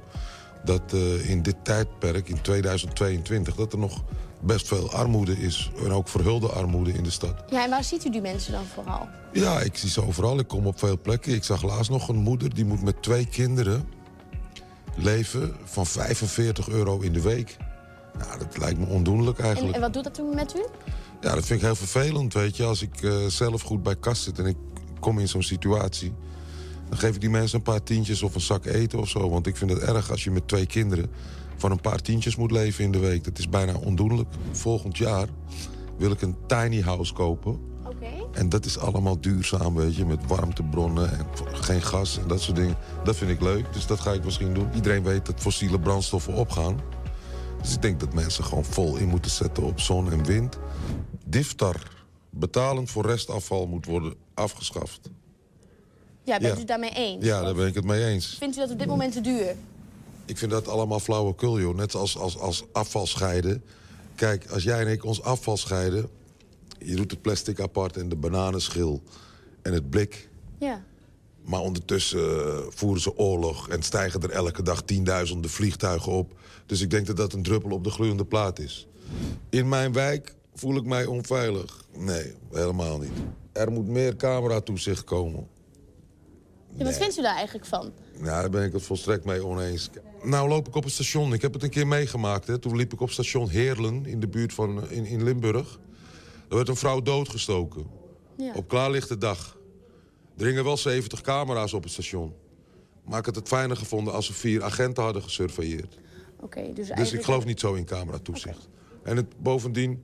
Dat 0.64 0.94
in 1.24 1.42
dit 1.42 1.56
tijdperk, 1.64 2.30
in 2.30 2.42
2022, 2.42 3.56
dat 3.56 3.74
er 3.74 3.80
nog 3.80 4.04
best 4.42 4.68
veel 4.68 4.92
armoede 4.92 5.38
is. 5.42 5.72
En 5.84 5.92
ook 5.92 6.08
verhulde 6.08 6.48
armoede 6.48 6.94
in 6.94 7.04
de 7.04 7.12
stad. 7.12 7.44
Ja, 7.50 7.64
en 7.64 7.70
waar 7.70 7.84
ziet 7.84 8.06
u 8.06 8.10
die 8.10 8.22
mensen 8.22 8.52
dan 8.52 8.66
vooral? 8.74 9.08
Ja, 9.34 9.60
ik 9.60 9.78
zie 9.78 9.90
ze 9.90 10.06
overal. 10.06 10.40
Ik 10.40 10.48
kom 10.48 10.68
op 10.68 10.80
veel 10.80 11.00
plekken. 11.02 11.34
Ik 11.34 11.44
zag 11.44 11.64
laatst 11.64 11.92
nog 11.92 12.08
een 12.08 12.16
moeder 12.16 12.54
die 12.54 12.66
moet 12.66 12.84
met 12.84 13.02
twee 13.02 13.26
kinderen 13.26 13.88
leven 14.96 15.56
van 15.64 15.86
45 15.86 16.70
euro 16.70 17.00
in 17.00 17.14
de 17.14 17.22
week. 17.22 17.58
Nou, 18.18 18.40
dat 18.40 18.58
lijkt 18.58 18.80
me 18.80 18.86
ondoenlijk 18.86 19.38
En, 19.38 19.46
eigenlijk. 19.46 19.76
en 19.76 19.82
wat 19.82 19.94
doet 19.94 20.04
dat 20.04 20.14
toen 20.14 20.36
met 20.36 20.56
u? 20.56 20.66
Ja, 21.22 21.36
dat 21.36 21.46
vind 21.46 21.60
ik 21.60 21.66
heel 21.66 21.76
vervelend, 21.76 22.34
weet 22.34 22.58
je. 22.58 22.64
Als 22.64 22.82
ik 22.82 23.02
eh, 23.02 23.26
zelf 23.26 23.62
goed 23.62 23.84
bij 23.84 23.96
kast 23.96 24.24
zit 24.24 24.40
en 24.40 24.46
ik 24.46 24.58
kom 25.00 25.20
in 25.20 25.28
zo'n 25.28 25.44
situatie... 25.44 26.14
dan 26.90 26.98
geef 26.98 27.16
ik 27.16 27.22
die 27.22 27.30
mensen 27.30 27.58
een 27.58 27.64
paar 27.64 27.84
tientjes 27.84 28.22
of 28.22 28.36
een 28.36 28.42
zak 28.42 28.66
eten 28.66 29.00
of 29.00 29.10
zo. 29.10 29.30
Want 29.30 29.48
ik 29.48 29.58
vind 29.58 29.72
het 29.72 29.80
erg 29.80 30.12
als 30.12 30.24
je 30.24 30.32
met 30.32 30.48
twee 30.48 30.66
kinderen 30.66 31.10
van 31.60 31.72
een 31.72 31.82
paar 31.82 32.02
tientjes 32.02 32.36
moet 32.36 32.52
leven 32.52 32.84
in 32.84 32.92
de 32.92 33.00
week. 33.00 33.24
Dat 33.24 33.38
is 33.38 33.50
bijna 33.50 33.74
ondoenlijk. 33.78 34.30
Volgend 34.52 34.98
jaar 34.98 35.28
wil 35.98 36.12
ik 36.12 36.22
een 36.22 36.36
tiny 36.48 36.82
house 36.82 37.14
kopen. 37.14 37.60
Oké. 37.86 38.06
En 38.34 38.50
dat 38.50 38.66
is 38.66 38.78
allemaal 38.78 39.22
duurzaam, 39.22 39.76
weet 39.76 39.96
je. 39.96 40.06
Met 40.06 40.28
warmtebronnen 40.28 41.18
en 41.18 41.26
geen 41.54 41.82
gas 41.82 42.18
en 42.20 42.28
dat 42.28 42.42
soort 42.42 42.56
dingen. 42.58 42.76
Dat 43.04 43.16
vind 43.16 43.32
ik 43.32 43.42
leuk, 43.42 43.74
dus 43.74 43.86
dat 43.88 44.00
ga 44.00 44.12
ik 44.14 44.24
misschien 44.24 44.54
doen. 44.54 44.70
Iedereen 44.76 45.04
weet 45.04 45.26
dat 45.26 45.40
fossiele 45.40 45.80
brandstoffen 45.80 46.34
opgaan. 46.34 46.80
Dus 47.62 47.74
ik 47.74 47.82
denk 47.82 48.00
dat 48.00 48.14
mensen 48.14 48.44
gewoon 48.44 48.66
vol 48.66 48.96
in 48.98 49.08
moeten 49.08 49.32
zetten 49.32 49.64
op 49.64 49.80
zon 49.80 50.12
en 50.12 50.24
wind. 50.26 50.58
Diftar, 51.26 51.76
betalend 52.30 52.90
voor 52.90 53.06
restafval, 53.06 53.68
moet 53.68 53.86
worden 53.86 54.14
afgeschaft. 54.34 55.00
Ja, 56.24 56.38
bent 56.38 56.50
Ja. 56.50 56.56
u 56.56 56.58
het 56.58 56.68
daarmee 56.68 56.94
eens? 56.96 57.26
Ja, 57.26 57.42
daar 57.42 57.54
ben 57.56 57.68
ik 57.68 57.76
het 57.76 57.86
mee 57.86 58.06
eens. 58.06 58.36
Vindt 58.40 58.56
u 58.58 58.60
dat 58.60 58.72
op 58.72 58.80
dit 58.80 58.88
moment 58.88 59.14
te 59.14 59.22
duur? 59.22 59.56
Ik 60.30 60.38
vind 60.38 60.52
dat 60.52 60.68
allemaal 60.68 61.00
flauwekul, 61.00 61.60
joh. 61.60 61.76
Net 61.76 61.96
als, 61.96 62.18
als, 62.18 62.38
als 62.38 62.64
afval 62.72 63.08
scheiden. 63.08 63.64
Kijk, 64.16 64.50
als 64.52 64.64
jij 64.64 64.80
en 64.82 64.88
ik 64.88 65.06
ons 65.06 65.22
afval 65.22 65.58
scheiden... 65.58 66.10
je 66.80 66.96
doet 66.96 67.12
het 67.12 67.22
plastic 67.22 67.60
apart 67.60 67.98
en 67.98 68.10
de 68.10 68.16
bananenschil 68.16 69.02
en 69.62 69.74
het 69.74 69.90
blik... 69.90 70.30
Ja. 70.60 70.84
Maar 71.42 71.60
ondertussen 71.60 72.48
eh, 72.48 72.60
voeren 72.70 73.02
ze 73.02 73.18
oorlog 73.18 73.70
en 73.70 73.84
stijgen 73.84 74.22
er 74.22 74.30
elke 74.30 74.64
dag 74.64 74.82
tienduizenden 74.82 75.50
vliegtuigen 75.50 76.12
op. 76.12 76.34
Dus 76.66 76.82
ik 76.82 76.90
denk 76.90 77.08
dat 77.08 77.18
dat 77.18 77.34
een 77.34 77.44
druppel 77.44 77.72
op 77.72 77.84
de 77.84 77.90
gloeiende 77.90 78.26
plaat 78.26 78.60
is. 78.60 78.88
In 79.50 79.70
mijn 79.70 79.94
wijk 79.94 80.36
voel 80.54 80.76
ik 80.76 80.86
mij 80.86 81.06
onveilig. 81.06 81.84
Nee, 81.98 82.34
helemaal 82.52 83.00
niet. 83.00 83.12
Er 83.52 83.72
moet 83.72 83.88
meer 83.88 84.16
cameratoezicht 84.16 85.04
komen. 85.04 85.48
Ja, 86.76 86.84
wat 86.84 86.98
vindt 86.98 87.18
u 87.18 87.22
daar 87.22 87.36
eigenlijk 87.36 87.66
van? 87.66 87.92
Nou, 88.14 88.42
daar 88.42 88.50
ben 88.50 88.64
ik 88.64 88.74
het 88.74 88.84
volstrekt 88.84 89.26
mee 89.26 89.46
oneens. 89.46 89.90
Nou 90.24 90.50
loop 90.50 90.68
ik 90.68 90.76
op 90.76 90.84
het 90.84 90.94
station. 90.94 91.34
Ik 91.34 91.42
heb 91.42 91.54
het 91.54 91.64
een 91.64 91.70
keer 91.70 91.88
meegemaakt. 91.88 92.48
Hè. 92.48 92.58
Toen 92.58 92.76
liep 92.76 92.94
ik 92.94 93.02
op 93.02 93.12
station 93.12 93.50
Heerlen 93.50 94.06
in 94.06 94.20
de 94.20 94.28
buurt 94.28 94.54
van 94.54 94.90
in, 94.90 95.06
in 95.06 95.24
Limburg. 95.24 95.80
Er 96.50 96.56
werd 96.56 96.68
een 96.68 96.76
vrouw 96.76 97.02
doodgestoken. 97.02 97.88
Ja. 98.38 98.54
Op 98.54 98.68
klaarlichte 98.68 99.18
dag. 99.18 99.58
Er 100.38 100.46
hingen 100.46 100.64
wel 100.64 100.78
70 100.78 101.22
camera's 101.22 101.74
op 101.74 101.84
het 101.84 101.92
station. 101.92 102.34
Maar 103.04 103.20
ik 103.20 103.26
had 103.26 103.36
het 103.36 103.48
fijner 103.48 103.78
gevonden 103.78 104.14
als 104.14 104.26
ze 104.26 104.34
vier 104.34 104.64
agenten 104.64 105.04
hadden 105.04 105.24
gesurveilleerd. 105.24 105.98
Oké, 106.40 106.62
dus 106.62 106.76
Dus 106.76 106.90
eigenlijk... 106.90 107.20
ik 107.20 107.24
geloof 107.24 107.46
niet 107.46 107.60
zo 107.60 107.74
in 107.74 107.86
cameratoezicht. 107.86 108.68
En 109.04 109.16
het, 109.16 109.42
bovendien 109.42 110.04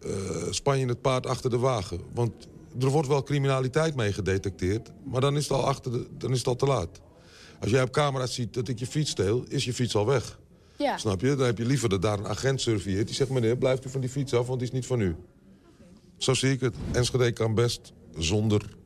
eh, 0.00 0.10
span 0.50 0.78
je 0.78 0.86
het 0.86 1.00
paard 1.00 1.26
achter 1.26 1.50
de 1.50 1.58
wagen. 1.58 2.00
Want 2.14 2.48
er 2.80 2.88
wordt 2.88 3.08
wel 3.08 3.22
criminaliteit 3.22 3.94
mee 3.94 4.12
gedetecteerd... 4.12 4.90
maar 5.04 5.20
dan 5.20 5.36
is, 5.36 5.42
het 5.42 5.52
al 5.52 5.66
achter 5.66 5.92
de, 5.92 6.06
dan 6.18 6.30
is 6.30 6.38
het 6.38 6.46
al 6.46 6.56
te 6.56 6.66
laat. 6.66 7.00
Als 7.60 7.70
jij 7.70 7.82
op 7.82 7.90
camera 7.90 8.26
ziet 8.26 8.54
dat 8.54 8.68
ik 8.68 8.78
je 8.78 8.86
fiets 8.86 9.10
steel, 9.10 9.44
is 9.48 9.64
je 9.64 9.74
fiets 9.74 9.94
al 9.94 10.06
weg. 10.06 10.38
Ja. 10.76 10.96
Snap 10.96 11.20
je? 11.20 11.34
Dan 11.34 11.46
heb 11.46 11.58
je 11.58 11.64
liever 11.64 11.88
dat 11.88 12.02
daar 12.02 12.18
een 12.18 12.26
agent 12.26 12.60
surveilleert. 12.60 13.06
Die 13.06 13.16
zegt, 13.16 13.30
meneer, 13.30 13.56
blijft 13.56 13.84
u 13.84 13.88
van 13.88 14.00
die 14.00 14.10
fiets 14.10 14.34
af, 14.34 14.46
want 14.46 14.58
die 14.58 14.68
is 14.68 14.74
niet 14.74 14.86
van 14.86 15.00
u. 15.00 15.16
Zo 16.16 16.34
zie 16.34 16.52
ik 16.52 16.60
het. 16.60 16.74
Enschede 16.92 17.32
kan 17.32 17.54
best 17.54 17.92
zonder 18.18 18.76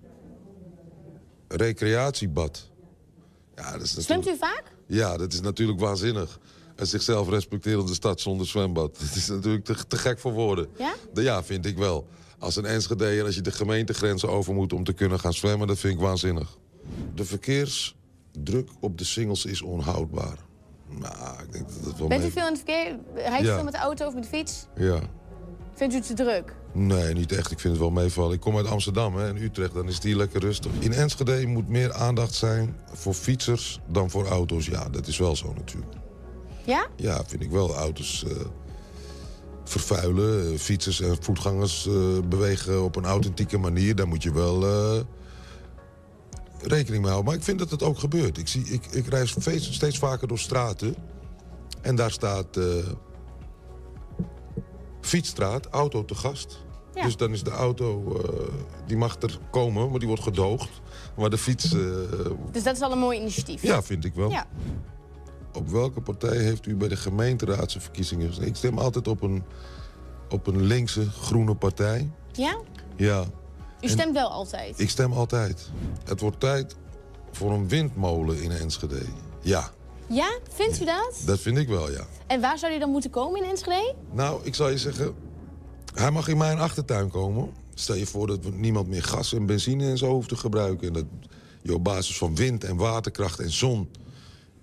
recreatiebad. 1.48 2.70
Ja, 3.54 3.72
dat 3.72 3.82
is 3.82 3.94
natuurlijk... 3.94 4.22
Zwemt 4.22 4.36
u 4.36 4.38
vaak? 4.38 4.62
Ja, 4.86 5.16
dat 5.16 5.32
is 5.32 5.40
natuurlijk 5.40 5.80
waanzinnig. 5.80 6.38
Een 6.76 6.86
zichzelf 6.86 7.28
respecterende 7.28 7.94
stad 7.94 8.20
zonder 8.20 8.46
zwembad. 8.46 8.98
Dat 9.00 9.14
is 9.14 9.28
natuurlijk 9.28 9.64
te, 9.64 9.86
te 9.86 9.96
gek 9.96 10.18
voor 10.18 10.32
woorden. 10.32 10.68
Ja? 10.78 10.94
Ja, 11.14 11.44
vind 11.44 11.66
ik 11.66 11.76
wel. 11.76 12.08
Als 12.43 12.57
een 12.57 12.64
Enschedeer, 12.64 13.24
als 13.24 13.34
je 13.34 13.40
de 13.40 13.53
gemeentegrenzen 13.53 14.28
over 14.28 14.55
moet 14.55 14.72
om 14.72 14.84
te 14.84 14.93
kunnen 14.93 15.20
gaan 15.20 15.32
zwemmen, 15.32 15.66
dat 15.66 15.78
vind 15.78 15.95
ik 15.95 16.01
waanzinnig. 16.01 16.59
De 17.14 17.24
verkeersdruk 17.24 18.68
op 18.80 18.99
de 18.99 19.05
singles 19.05 19.45
is 19.45 19.62
onhoudbaar. 19.62 20.36
Nou, 20.88 21.43
ik 21.43 21.53
denk 21.53 21.66
dat 21.68 21.84
het 21.84 21.99
wel 21.99 22.09
Bent 22.09 22.20
u 22.20 22.24
mee- 22.24 22.32
veel 22.32 22.47
in 22.47 22.53
het 22.53 22.62
verkeer? 22.64 22.97
Rijdt 23.14 23.43
u 23.45 23.47
Ja. 23.47 23.55
veel 23.55 23.64
met 23.64 23.72
de 23.72 23.78
auto 23.78 24.07
of 24.07 24.14
met 24.14 24.22
de 24.22 24.28
fiets? 24.28 24.66
Ja. 24.76 25.01
Vindt 25.74 25.95
u 25.95 25.97
het 25.97 26.07
te 26.07 26.14
druk? 26.14 26.55
Nee, 26.72 27.14
niet 27.14 27.32
echt. 27.32 27.51
Ik 27.51 27.61
vind 27.61 27.72
het 27.72 27.82
wel 27.82 27.90
meevallen. 27.93 28.32
Ik 28.32 28.40
kom 28.40 28.57
uit 28.57 28.66
Amsterdam 28.66 29.16
hè, 29.16 29.28
en 29.28 29.43
Utrecht, 29.43 29.74
dan 29.74 29.88
is 29.88 29.95
het 29.95 30.03
hier 30.03 30.16
lekker 30.16 30.40
rustig. 30.40 30.70
In 30.78 30.93
Enschede 30.93 31.47
moet 31.47 31.68
meer 31.68 31.93
aandacht 31.93 32.34
zijn 32.34 32.76
voor 32.93 33.14
fietsers 33.14 33.80
dan 33.88 34.11
voor 34.11 34.26
auto's. 34.26 34.66
Ja, 34.66 34.88
dat 34.88 35.07
is 35.07 35.18
wel 35.18 35.36
zo 35.36 35.53
natuurlijk. 35.55 35.93
Ja? 36.64 36.86
Ja, 36.97 37.24
vind 37.26 37.43
ik 37.43 37.51
wel. 37.51 37.74
Auto's 37.74 38.24
eh, 38.24 38.36
vervuilen. 39.72 40.52
eh, 40.52 40.58
fietsers 40.58 41.00
en 41.00 41.16
voetgangers 41.20 41.86
eh, 41.86 41.94
bewegen 42.28 42.82
op 42.84 42.96
een 42.96 43.04
authentieke 43.04 43.58
manier. 43.58 43.94
Daar 43.96 44.08
moet 44.08 44.22
je 44.22 44.32
wel 44.32 44.66
eh, 44.66 45.00
rekening 46.60 47.02
mee 47.02 47.10
houden. 47.10 47.24
Maar 47.24 47.34
ik 47.34 47.44
vind 47.44 47.58
dat 47.58 47.70
het 47.70 47.82
ook 47.82 47.98
gebeurt. 47.98 48.38
Ik, 48.38 48.48
zie, 48.48 48.64
ik, 48.64 48.86
ik 48.86 49.06
reis 49.06 49.30
steeds, 49.30 49.72
steeds 49.74 49.98
vaker 49.98 50.28
door 50.28 50.38
straten. 50.38 50.94
En 51.80 51.96
daar 51.96 52.10
staat 52.10 52.58
fietsstraat, 55.00 55.66
auto 55.66 56.04
te 56.04 56.14
gast. 56.14 56.58
Ja. 56.94 57.02
Dus 57.02 57.16
dan 57.16 57.32
is 57.32 57.42
de 57.42 57.50
auto, 57.50 58.16
die 58.86 58.96
mag 58.96 59.16
er 59.22 59.38
komen, 59.50 59.90
maar 59.90 59.98
die 59.98 60.08
wordt 60.08 60.22
gedoogd. 60.22 60.68
Maar 61.16 61.30
de 61.30 61.38
fiets, 61.38 61.72
eh, 61.74 61.80
Dus 62.52 62.62
dat 62.62 62.76
is 62.76 62.82
al 62.82 62.92
een 62.92 62.98
mooi 62.98 63.18
initiatief. 63.18 63.62
ja, 63.62 63.82
vind 63.82 64.04
ik 64.04 64.14
wel. 64.14 64.30
Ja. 64.30 64.46
Op 65.55 65.68
welke 65.68 66.00
partij 66.00 66.36
heeft 66.36 66.66
u 66.66 66.76
bij 66.76 66.88
de 66.88 66.96
gemeenteraadsverkiezingen 66.96 68.26
gestemd? 68.26 68.48
Ik 68.48 68.57
stem 68.57 68.78
altijd 68.78 69.09
op 69.09 69.22
een, 69.22 69.42
op 70.30 70.46
een 70.46 70.62
linkse, 70.62 71.11
groene 71.11 71.55
partij. 71.55 72.11
Ja? 72.32 72.57
Ja, 72.96 73.24
U 73.80 73.88
stemt 73.88 74.12
wel 74.14 74.28
altijd. 74.28 74.80
ik 74.80 74.90
stem 74.90 75.12
altijd. 75.12 75.70
Het 76.05 76.20
wordt 76.20 76.40
tijd 76.40 76.76
voor 77.32 77.53
een 77.53 77.68
windmolen 77.68 78.42
in 78.42 78.50
Enschede. 78.50 79.03
Ja, 79.40 79.70
Ja? 80.07 80.38
Vindt 80.53 80.80
u 80.80 80.84
dat? 80.84 81.22
dat 81.26 81.38
vind 81.40 81.59
ik 81.59 81.68
wel, 81.68 81.90
ja. 81.90 82.07
En 82.26 82.40
waar 82.40 82.59
zou 82.59 82.70
die 82.70 82.80
dan 82.80 82.90
moeten 82.90 83.11
komen 83.11 83.42
in 83.42 83.50
Enschede? 83.50 83.94
Nou, 84.12 84.40
ik 84.44 84.55
zal 84.55 84.68
je 84.68 84.78
zeggen, 84.78 85.14
hij 85.94 86.11
mag 86.11 86.28
in 86.28 86.36
mijn 86.36 86.59
achtertuin 86.59 87.11
komen. 87.11 87.50
Stel 87.74 87.94
je 87.94 88.07
voor 88.07 88.26
dat 88.26 88.44
we 88.44 88.50
niemand 88.50 88.88
meer 88.88 89.03
gas 89.03 89.32
en 89.32 89.46
benzine 89.46 89.86
en 89.88 89.98
zo 89.98 90.12
hoeft 90.12 90.28
te 90.28 90.36
gebruiken. 90.36 90.86
En 90.86 90.92
dat 90.92 91.05
je 91.62 91.74
op 91.74 91.84
basis 91.84 92.18
van 92.18 92.34
wind 92.34 92.64
en 92.64 92.76
waterkracht 92.76 93.38
en 93.40 93.50
zon 93.53 93.88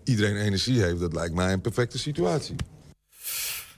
iedereen 0.09 0.35
energie 0.35 0.81
heeft. 0.81 0.99
Dat 0.99 1.13
lijkt 1.13 1.35
mij 1.35 1.53
een 1.53 1.61
perfecte 1.61 1.97
situatie. 1.97 2.55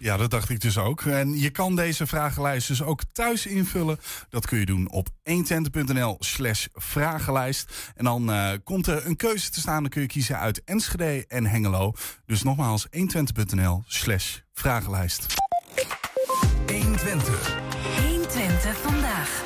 Ja, 0.01 0.17
dat 0.17 0.29
dacht 0.29 0.49
ik 0.49 0.61
dus 0.61 0.77
ook. 0.77 1.01
En 1.01 1.39
je 1.39 1.49
kan 1.49 1.75
deze 1.75 2.07
vragenlijst 2.07 2.67
dus 2.67 2.83
ook 2.83 3.01
thuis 3.11 3.45
invullen. 3.45 3.97
Dat 4.29 4.45
kun 4.45 4.59
je 4.59 4.65
doen 4.65 4.91
op 4.91 5.09
120.nl 5.09 6.15
slash 6.19 6.65
vragenlijst. 6.73 7.91
En 7.95 8.03
dan 8.03 8.31
eh, 8.31 8.51
komt 8.63 8.87
er 8.87 9.05
een 9.05 9.15
keuze 9.15 9.49
te 9.49 9.59
staan. 9.59 9.81
Dan 9.81 9.91
kun 9.91 10.01
je 10.01 10.07
kiezen 10.07 10.39
uit 10.39 10.63
Enschede 10.63 11.25
en 11.27 11.45
Hengelo. 11.45 11.93
Dus 12.25 12.43
nogmaals 12.43 12.87
120.nl 12.87 13.83
slash 13.87 14.37
vragenlijst. 14.53 15.25
120. 16.67 17.59
120 18.07 18.77
vandaag. 18.77 19.43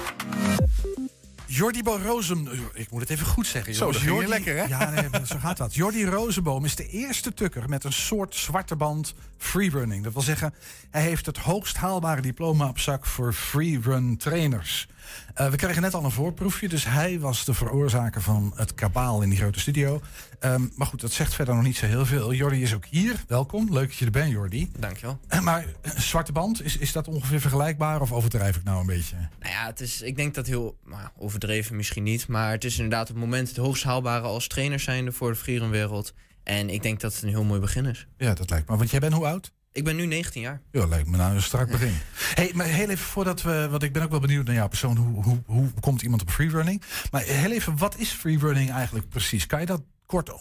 Jordi 1.56 1.84
Bo 1.84 2.00
Rozem, 2.04 2.48
ik 2.74 2.92
moet 2.92 3.02
het 3.02 3.10
even 3.10 3.26
goed 3.26 3.48
zeggen. 3.48 3.76
Zo, 3.76 3.92
dat 3.92 4.02
Jordi- 4.02 4.28
lekker, 4.28 4.58
hè? 4.58 4.64
Ja, 4.64 4.90
nee, 4.90 5.26
zo 5.26 5.38
gaat 5.40 5.58
dat. 5.58 5.76
Jordi 5.76 6.06
Rozenboom 6.06 6.66
is 6.66 6.76
de 6.76 6.88
eerste 6.88 7.34
tukker 7.34 7.70
met 7.70 7.84
een 7.84 7.94
soort 7.94 8.36
zwarte 8.36 8.76
band 8.76 9.14
freerunning. 9.38 10.04
Dat 10.04 10.14
wil 10.14 10.22
zeggen, 10.22 10.54
hij 10.90 11.02
heeft 11.02 11.26
het 11.26 11.38
hoogst 11.38 11.78
haalbare 11.78 12.22
diploma 12.22 12.68
op 12.68 12.80
zak 12.80 13.06
voor 13.06 13.34
freerun 13.34 14.18
trainers. 14.18 14.88
Eh, 15.34 15.50
we 15.50 15.56
kregen 15.56 15.82
net 15.82 15.94
al 15.94 16.04
een 16.04 16.12
voorproefje, 16.12 16.70
dus 16.70 16.86
hij 16.86 17.20
was 17.20 17.46
de 17.46 17.54
veroorzaker 17.54 18.22
van 18.22 18.54
het 18.56 18.74
kabaal 18.74 19.22
in 19.22 19.30
die 19.30 19.38
grote 19.40 19.60
studio. 19.60 20.02
Ehm, 20.40 20.62
maar 20.76 20.88
goed, 20.88 21.02
dat 21.02 21.12
zegt 21.12 21.34
verder 21.34 21.56
nog 21.56 21.64
niet 21.64 21.78
zo 21.78 21.86
heel 21.86 22.06
veel. 22.06 22.34
Jordi 22.34 22.62
is 22.62 22.74
ook 22.74 22.86
hier. 22.86 23.24
Welkom. 23.28 23.74
Leuk 23.74 23.88
dat 23.88 23.98
je 23.98 24.06
er 24.06 24.12
bent, 24.12 24.32
Jordi. 24.32 24.72
Dankjewel. 24.80 25.20
Eh, 25.28 25.40
Maar 25.42 25.66
zwarte 25.96 26.32
band, 26.32 26.64
is, 26.64 26.78
is 26.78 26.92
dat 26.92 27.08
ongeveer 27.08 27.40
vergelijkbaar 27.42 28.02
of 28.02 28.12
overdrijf 28.12 28.56
ik 28.56 28.64
nou 28.64 28.80
een 28.80 28.86
beetje? 28.86 29.16
Nou 29.40 29.52
ja, 29.54 29.66
het 29.66 29.80
is, 29.82 30.02
ik 30.02 30.16
denk 30.16 30.34
dat 30.34 30.48
heel 30.48 30.78
nou, 30.86 31.08
overdreven 31.46 31.76
misschien 31.76 32.04
niet. 32.04 32.28
Maar 32.28 32.52
het 32.52 32.64
is 32.64 32.76
inderdaad 32.76 33.10
op 33.10 33.16
het 33.16 33.24
moment 33.24 33.48
het 33.48 33.58
hoogst 33.58 33.84
haalbare 33.84 34.28
als 34.28 34.48
trainer 34.48 34.80
zijnde 34.80 35.12
voor 35.12 35.32
de 35.32 35.38
freerunwereld. 35.38 36.14
En 36.44 36.70
ik 36.70 36.82
denk 36.82 37.00
dat 37.00 37.14
het 37.14 37.24
een 37.24 37.30
heel 37.30 37.44
mooi 37.44 37.60
begin 37.60 37.86
is. 37.86 38.08
Ja, 38.18 38.34
dat 38.34 38.50
lijkt 38.50 38.70
me. 38.70 38.78
Want 38.78 38.90
jij 38.90 39.00
bent 39.00 39.14
hoe 39.14 39.26
oud? 39.26 39.52
Ik 39.72 39.84
ben 39.84 39.96
nu 39.96 40.06
19 40.06 40.42
jaar. 40.42 40.62
Ja, 40.72 40.86
lijkt 40.88 41.10
me 41.10 41.18
nou 41.18 41.36
een 41.36 41.42
strak 41.42 41.72
begin. 41.72 41.94
hey, 42.40 42.52
maar 42.54 42.66
heel 42.66 42.90
even 42.90 43.06
voordat 43.06 43.42
we, 43.42 43.68
want 43.70 43.84
ik 43.84 43.94
ben 43.94 44.04
ook 44.04 44.10
wel 44.10 44.20
benieuwd 44.20 44.46
naar 44.46 44.56
jouw 44.56 44.68
persoon, 44.68 44.98
hoe, 44.98 45.24
hoe, 45.24 45.42
hoe 45.46 45.70
komt 45.80 46.02
iemand 46.02 46.22
op 46.22 46.30
freerunning? 46.30 46.82
Maar 47.12 47.22
heel 47.22 47.52
even, 47.52 47.78
wat 47.78 47.98
is 47.98 48.10
freerunning 48.10 48.72
eigenlijk 48.72 49.10
precies? 49.10 49.46
Kan 49.46 49.60
je 49.60 49.66
dat 49.66 49.82
kort 50.06 50.32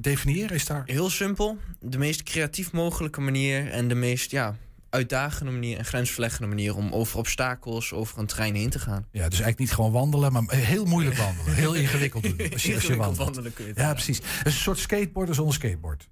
definiëren? 0.00 0.54
Is 0.54 0.66
daar... 0.66 0.82
Heel 0.86 1.10
simpel. 1.10 1.58
De 1.80 1.98
meest 1.98 2.22
creatief 2.22 2.72
mogelijke 2.72 3.20
manier 3.20 3.70
en 3.70 3.88
de 3.88 3.94
meest 3.94 4.30
ja, 4.30 4.56
uitdagende 4.92 5.52
manier 5.52 5.78
en 5.78 5.84
grensverleggende 5.84 6.46
manier 6.48 6.76
om 6.76 6.92
over 6.92 7.18
obstakels, 7.18 7.92
over 7.92 8.18
een 8.18 8.26
trein 8.26 8.54
heen 8.54 8.70
te 8.70 8.78
gaan. 8.78 9.06
Ja, 9.10 9.20
dus 9.22 9.22
eigenlijk 9.40 9.58
niet 9.58 9.72
gewoon 9.72 9.92
wandelen, 9.92 10.32
maar 10.32 10.42
heel 10.48 10.84
moeilijk 10.84 11.16
wandelen. 11.16 11.54
Heel 11.54 11.74
ingewikkeld 11.74 12.22
doen. 12.22 12.38
Als 12.38 12.48
je, 12.48 12.52
als 12.52 12.62
je 12.62 12.72
Ingewikkeld 12.72 12.98
wandelt. 12.98 13.16
wandelen 13.18 13.52
kun 13.52 13.66
je 13.66 13.72
Ja, 13.76 13.92
precies. 13.92 14.16
Het 14.16 14.46
is 14.46 14.54
een 14.54 14.60
soort 14.60 14.78
skateboarder 14.78 15.34
zonder 15.34 15.54
skateboard. 15.54 16.08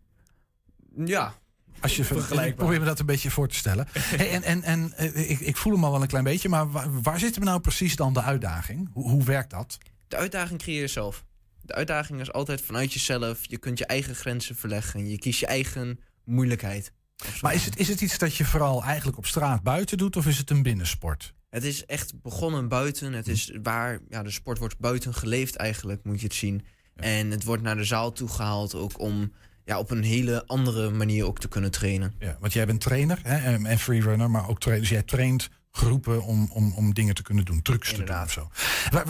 Ja. 1.04 1.34
Als 1.80 1.96
je, 1.96 2.02
ik 2.02 2.08
Vergelijkbaar. 2.08 2.54
probeer 2.54 2.78
me 2.80 2.84
dat 2.86 2.98
een 2.98 3.06
beetje 3.06 3.30
voor 3.30 3.48
te 3.48 3.54
stellen. 3.54 3.86
Hey, 3.92 4.30
en 4.30 4.42
en, 4.42 4.62
en 4.62 4.92
eh, 4.96 5.30
ik, 5.30 5.40
ik 5.40 5.56
voel 5.56 5.72
hem 5.72 5.84
al 5.84 5.92
wel 5.92 6.02
een 6.02 6.08
klein 6.08 6.24
beetje, 6.24 6.48
maar 6.48 6.70
waar, 6.70 7.02
waar 7.02 7.18
zit 7.18 7.34
hem 7.34 7.44
nou 7.44 7.60
precies 7.60 7.96
dan 7.96 8.12
de 8.12 8.22
uitdaging? 8.22 8.90
Hoe, 8.92 9.10
hoe 9.10 9.24
werkt 9.24 9.50
dat? 9.50 9.78
De 10.08 10.16
uitdaging 10.16 10.58
creëer 10.60 10.80
je 10.80 10.86
zelf. 10.86 11.24
De 11.62 11.74
uitdaging 11.74 12.20
is 12.20 12.32
altijd 12.32 12.60
vanuit 12.60 12.92
jezelf. 12.92 13.38
Je 13.42 13.58
kunt 13.58 13.78
je 13.78 13.86
eigen 13.86 14.14
grenzen 14.14 14.56
verleggen. 14.56 15.08
Je 15.08 15.18
kiest 15.18 15.40
je 15.40 15.46
eigen 15.46 16.00
moeilijkheid. 16.24 16.92
Maar 17.40 17.54
is 17.54 17.64
het, 17.64 17.76
is 17.76 17.88
het 17.88 18.00
iets 18.00 18.18
dat 18.18 18.36
je 18.36 18.44
vooral 18.44 18.82
eigenlijk 18.84 19.18
op 19.18 19.26
straat 19.26 19.62
buiten 19.62 19.98
doet, 19.98 20.16
of 20.16 20.26
is 20.26 20.38
het 20.38 20.50
een 20.50 20.62
binnensport? 20.62 21.34
Het 21.50 21.64
is 21.64 21.84
echt 21.86 22.22
begonnen 22.22 22.68
buiten. 22.68 23.12
Het 23.12 23.28
is 23.28 23.52
waar 23.62 23.98
ja, 24.08 24.22
de 24.22 24.30
sport 24.30 24.58
wordt 24.58 24.78
buiten 24.78 25.14
geleefd 25.14 25.56
eigenlijk, 25.56 26.04
moet 26.04 26.20
je 26.20 26.26
het 26.26 26.34
zien. 26.34 26.64
En 26.96 27.30
het 27.30 27.44
wordt 27.44 27.62
naar 27.62 27.76
de 27.76 27.84
zaal 27.84 28.12
toe 28.12 28.28
gehaald 28.28 28.74
ook 28.74 29.00
om 29.00 29.32
ja, 29.64 29.78
op 29.78 29.90
een 29.90 30.02
hele 30.02 30.46
andere 30.46 30.90
manier 30.90 31.26
ook 31.26 31.38
te 31.40 31.48
kunnen 31.48 31.70
trainen. 31.70 32.14
Ja, 32.18 32.36
want 32.40 32.52
jij 32.52 32.66
bent 32.66 32.80
trainer 32.80 33.18
hè, 33.22 33.56
en 33.66 33.78
freerunner, 33.78 34.30
maar 34.30 34.48
ook 34.48 34.60
trainer. 34.60 34.88
Dus 34.88 34.94
jij 34.96 35.02
traint 35.06 35.48
groepen 35.70 36.22
om, 36.24 36.50
om, 36.52 36.72
om 36.72 36.94
dingen 36.94 37.14
te 37.14 37.22
kunnen 37.22 37.44
doen, 37.44 37.62
trucs 37.62 37.92
te 37.94 38.02
doen 38.02 38.22
of 38.22 38.32
zo. 38.32 38.48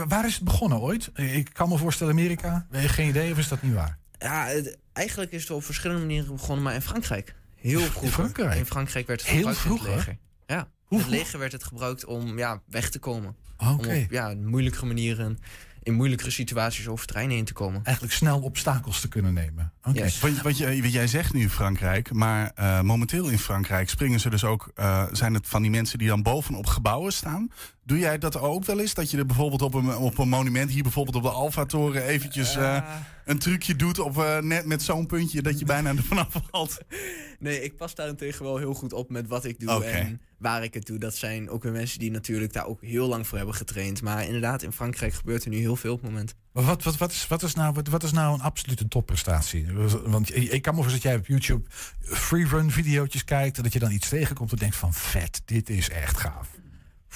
Waar, 0.07 0.27
is 0.27 0.35
het 0.35 0.45
begonnen 0.45 0.81
ooit? 0.81 1.11
Ik 1.15 1.51
kan 1.53 1.69
me 1.69 1.79
voorstellen 1.79 2.13
Amerika. 2.13 2.67
Je 2.71 2.89
geen 2.89 3.09
idee 3.09 3.33
of 3.33 3.39
is 3.39 3.49
dat 3.49 3.63
niet 3.63 3.75
waar? 3.75 3.99
Ja, 4.19 4.47
het- 4.47 4.79
eigenlijk 4.93 5.33
is 5.33 5.43
het 5.43 5.51
op 5.51 5.65
verschillende 5.65 6.03
manieren 6.03 6.33
begonnen, 6.35 6.65
maar 6.65 6.75
in 6.75 6.83
Frankrijk. 6.83 7.35
Heel. 7.61 7.81
Frankrijk? 7.81 8.55
In 8.55 8.67
Frankrijk 8.67 9.07
werd 9.07 9.21
het 9.21 9.31
Heel 9.31 9.55
gebruikt 9.55 9.65
in 9.65 9.73
het 9.73 9.83
leger. 9.97 10.19
Ja, 10.47 10.69
het 10.89 11.07
leger 11.07 11.39
werd 11.39 11.53
het 11.53 11.65
gebruikt 11.65 12.05
om 12.05 12.39
ja, 12.39 12.63
weg 12.67 12.91
te 12.91 12.99
komen. 12.99 13.37
Oké. 13.57 13.89
Om 13.89 14.03
op 14.03 14.11
ja, 14.11 14.35
moeilijkere 14.35 14.87
manieren, 14.87 15.39
in 15.83 15.95
moeilijkere 15.95 16.31
situaties 16.31 16.89
over 16.89 17.07
treinen 17.07 17.37
heen 17.37 17.45
te 17.45 17.53
komen. 17.53 17.85
Eigenlijk 17.85 18.15
snel 18.15 18.41
obstakels 18.41 19.01
te 19.01 19.09
kunnen 19.09 19.35
nemen. 19.35 19.73
Oké. 19.85 20.09
Want 20.43 20.59
je, 20.59 20.83
wat 20.83 20.93
jij 20.93 21.07
zegt 21.07 21.33
nu 21.33 21.51
Frankrijk, 21.51 22.13
maar 22.13 22.53
eh, 22.55 22.81
momenteel 22.81 23.29
in 23.29 23.39
Frankrijk 23.39 23.89
springen 23.89 24.21
ze 24.21 24.31
dus 24.31 24.45
ook, 24.45 24.71
eh, 24.75 25.07
zijn 25.13 25.35
het 25.35 25.49
van 25.49 25.63
die 25.63 25.71
mensen 25.71 25.99
die 25.99 26.09
dan 26.09 26.23
bovenop 26.23 26.67
gebouwen 26.67 27.13
staan. 27.13 27.51
Doe 27.91 27.99
jij 27.99 28.19
dat 28.19 28.39
ook 28.39 28.65
wel 28.65 28.81
eens? 28.81 28.95
Dat 28.95 29.11
je 29.11 29.19
er 29.19 29.27
bijvoorbeeld 29.27 29.63
op 29.63 29.75
een, 29.75 29.97
op 29.97 30.19
een 30.19 30.29
monument, 30.29 30.71
hier 30.71 30.83
bijvoorbeeld 30.83 31.17
op 31.17 31.23
de 31.23 31.29
Alfa-toren, 31.29 32.05
eventjes 32.05 32.57
eh, 32.57 32.85
een 33.25 33.39
trucje 33.39 33.77
doet 33.77 33.99
op, 33.99 34.19
eh, 34.19 34.39
net 34.39 34.67
met 34.67 34.83
zo'n 34.83 35.07
puntje 35.07 35.43
dat 35.43 35.59
je 35.59 35.65
bijna 35.65 35.91
er 35.91 36.03
vanaf 36.03 36.43
valt? 36.51 36.79
Nee, 37.39 37.63
ik 37.63 37.77
pas 37.77 37.95
daarentegen 37.95 38.45
wel 38.45 38.57
heel 38.57 38.75
goed 38.75 38.93
op 38.93 39.11
met 39.11 39.27
wat 39.27 39.45
ik 39.45 39.61
doe 39.61 39.85
en 39.85 40.21
waar 40.39 40.63
ik 40.63 40.75
het 40.75 40.87
doe. 40.87 40.99
Dat 40.99 41.17
zijn 41.17 41.51
ook 41.51 41.63
weer 41.63 41.73
mensen 41.73 41.99
die 41.99 42.11
natuurlijk 42.11 42.53
daar 42.53 42.67
ook 42.67 42.83
heel 42.83 43.09
lang 43.09 43.27
voor 43.27 43.37
hebben 43.37 43.55
getraind. 43.55 44.03
Maar 44.03 44.25
inderdaad, 44.25 44.63
in 44.63 44.73
Frankrijk 44.73 45.13
gebeurt 45.13 45.45
er 45.45 45.51
nu 45.51 45.57
heel 45.59 45.77
veel 45.77 45.93
op 45.93 46.01
het 46.03 46.11
moment. 46.11 46.35
Maar 46.53 46.65
wat, 46.65 46.83
wat, 46.83 46.97
wat, 46.97 47.11
is, 47.11 47.27
wat, 47.27 47.43
is 47.43 47.55
nou, 47.55 47.75
wat, 47.75 47.89
wat 47.89 48.03
is 48.03 48.13
nou 48.13 48.35
een 48.35 48.41
absolute 48.41 48.89
topprestatie? 48.89 49.67
Want 50.05 50.35
ik 50.35 50.63
kan 50.63 50.75
me 50.75 50.83
voorstellen 50.83 50.93
dat 50.93 51.03
jij 51.03 51.17
op 51.17 51.27
YouTube 51.27 51.69
freerun 52.01 52.71
video's 52.71 53.25
kijkt... 53.25 53.57
en 53.57 53.63
dat 53.63 53.73
je 53.73 53.79
dan 53.79 53.91
iets 53.91 54.09
tegenkomt 54.09 54.53
en 54.53 54.59
denkt 54.59 54.77
van 54.77 54.93
vet, 54.93 55.43
dit 55.45 55.71
is 55.71 55.89
echt 55.89 56.17
gaaf. 56.17 56.49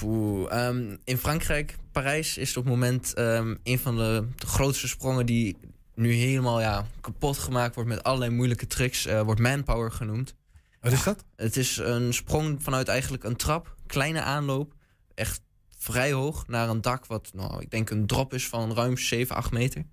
Oeh, 0.03 0.53
ehm, 0.53 0.97
in 1.05 1.19
Frankrijk, 1.19 1.77
Parijs, 1.93 2.37
is 2.37 2.57
op 2.57 2.65
het 2.65 2.73
moment 2.73 3.15
ehm, 3.15 3.55
een 3.63 3.79
van 3.79 3.97
de, 3.97 4.29
de 4.37 4.47
grootste 4.47 4.89
sprongen 4.89 5.27
die 5.27 5.57
nu 5.95 6.13
helemaal 6.13 6.61
ja, 6.61 6.87
kapot 7.01 7.39
gemaakt 7.39 7.75
wordt 7.75 7.91
met 7.91 8.03
allerlei 8.03 8.31
moeilijke 8.31 8.67
tricks. 8.67 9.07
eh, 9.07 9.21
wordt 9.21 9.41
manpower 9.41 9.93
genoemd. 9.93 10.35
Wat 10.81 10.93
is 10.93 11.03
dat? 11.03 11.25
Het 11.37 11.57
is 11.57 11.77
een 11.77 12.15
sprong 12.15 12.63
vanuit 12.63 12.89
eigenlijk 12.89 13.25
een 13.25 13.37
trap, 13.37 13.75
kleine 13.87 14.21
aanloop, 14.21 14.75
echt 15.15 15.41
vrij 15.85 16.13
hoog 16.13 16.47
naar 16.47 16.69
een 16.69 16.81
dak 16.81 17.07
wat, 17.07 17.31
nou, 17.35 17.61
ik 17.61 17.71
denk 17.71 17.91
een 17.91 18.07
drop 18.07 18.35
is 18.35 18.49
van 18.49 18.75
ruim 18.75 18.97
7, 18.97 19.37
8 19.37 19.51
meter. 19.51 19.85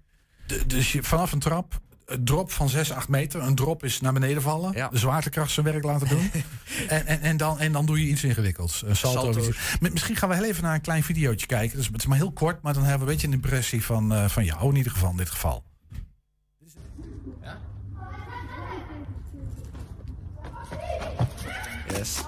De- 0.47 0.65
dus 0.65 0.91
je, 0.91 1.03
vanaf 1.03 1.31
een 1.31 1.39
trap, 1.39 1.79
een 2.05 2.25
drop 2.25 2.51
van 2.51 2.69
6, 2.69 2.91
8 2.91 3.07
meter. 3.07 3.41
Een 3.41 3.55
drop 3.55 3.83
is 3.83 4.01
naar 4.01 4.13
beneden 4.13 4.41
vallen. 4.41 4.71
De 4.73 4.97
zwaartekracht 4.97 5.51
zijn 5.51 5.65
werk 5.65 5.83
laten 5.83 6.07
doen. 6.07 6.31
en, 6.87 7.05
en, 7.05 7.21
en, 7.21 7.37
dan, 7.37 7.59
en 7.59 7.71
dan 7.71 7.85
doe 7.85 7.99
je 8.01 8.07
iets 8.07 8.23
ingewikkelds. 8.23 8.83
Een 8.85 8.95
salto. 8.95 9.41
Misschien 9.79 10.15
gaan 10.15 10.29
we 10.29 10.35
heel 10.35 10.43
even 10.43 10.63
naar 10.63 10.73
een 10.73 10.81
klein 10.81 11.03
videootje 11.03 11.47
kijken. 11.47 11.77
Dus 11.77 11.87
het 11.87 11.97
is 11.97 12.05
maar 12.05 12.17
heel 12.17 12.31
kort, 12.31 12.61
maar 12.61 12.73
dan 12.73 12.83
hebben 12.83 13.07
we 13.07 13.13
een 13.13 13.19
beetje 13.19 13.27
een 13.27 13.43
impressie 13.43 13.83
van, 13.83 14.13
eh, 14.13 14.27
van 14.27 14.45
jou 14.45 14.69
in 14.69 14.75
ieder 14.75 14.91
geval 14.91 15.11
in 15.11 15.17
dit 15.17 15.29
geval. 15.29 15.63
Yes. 21.89 22.23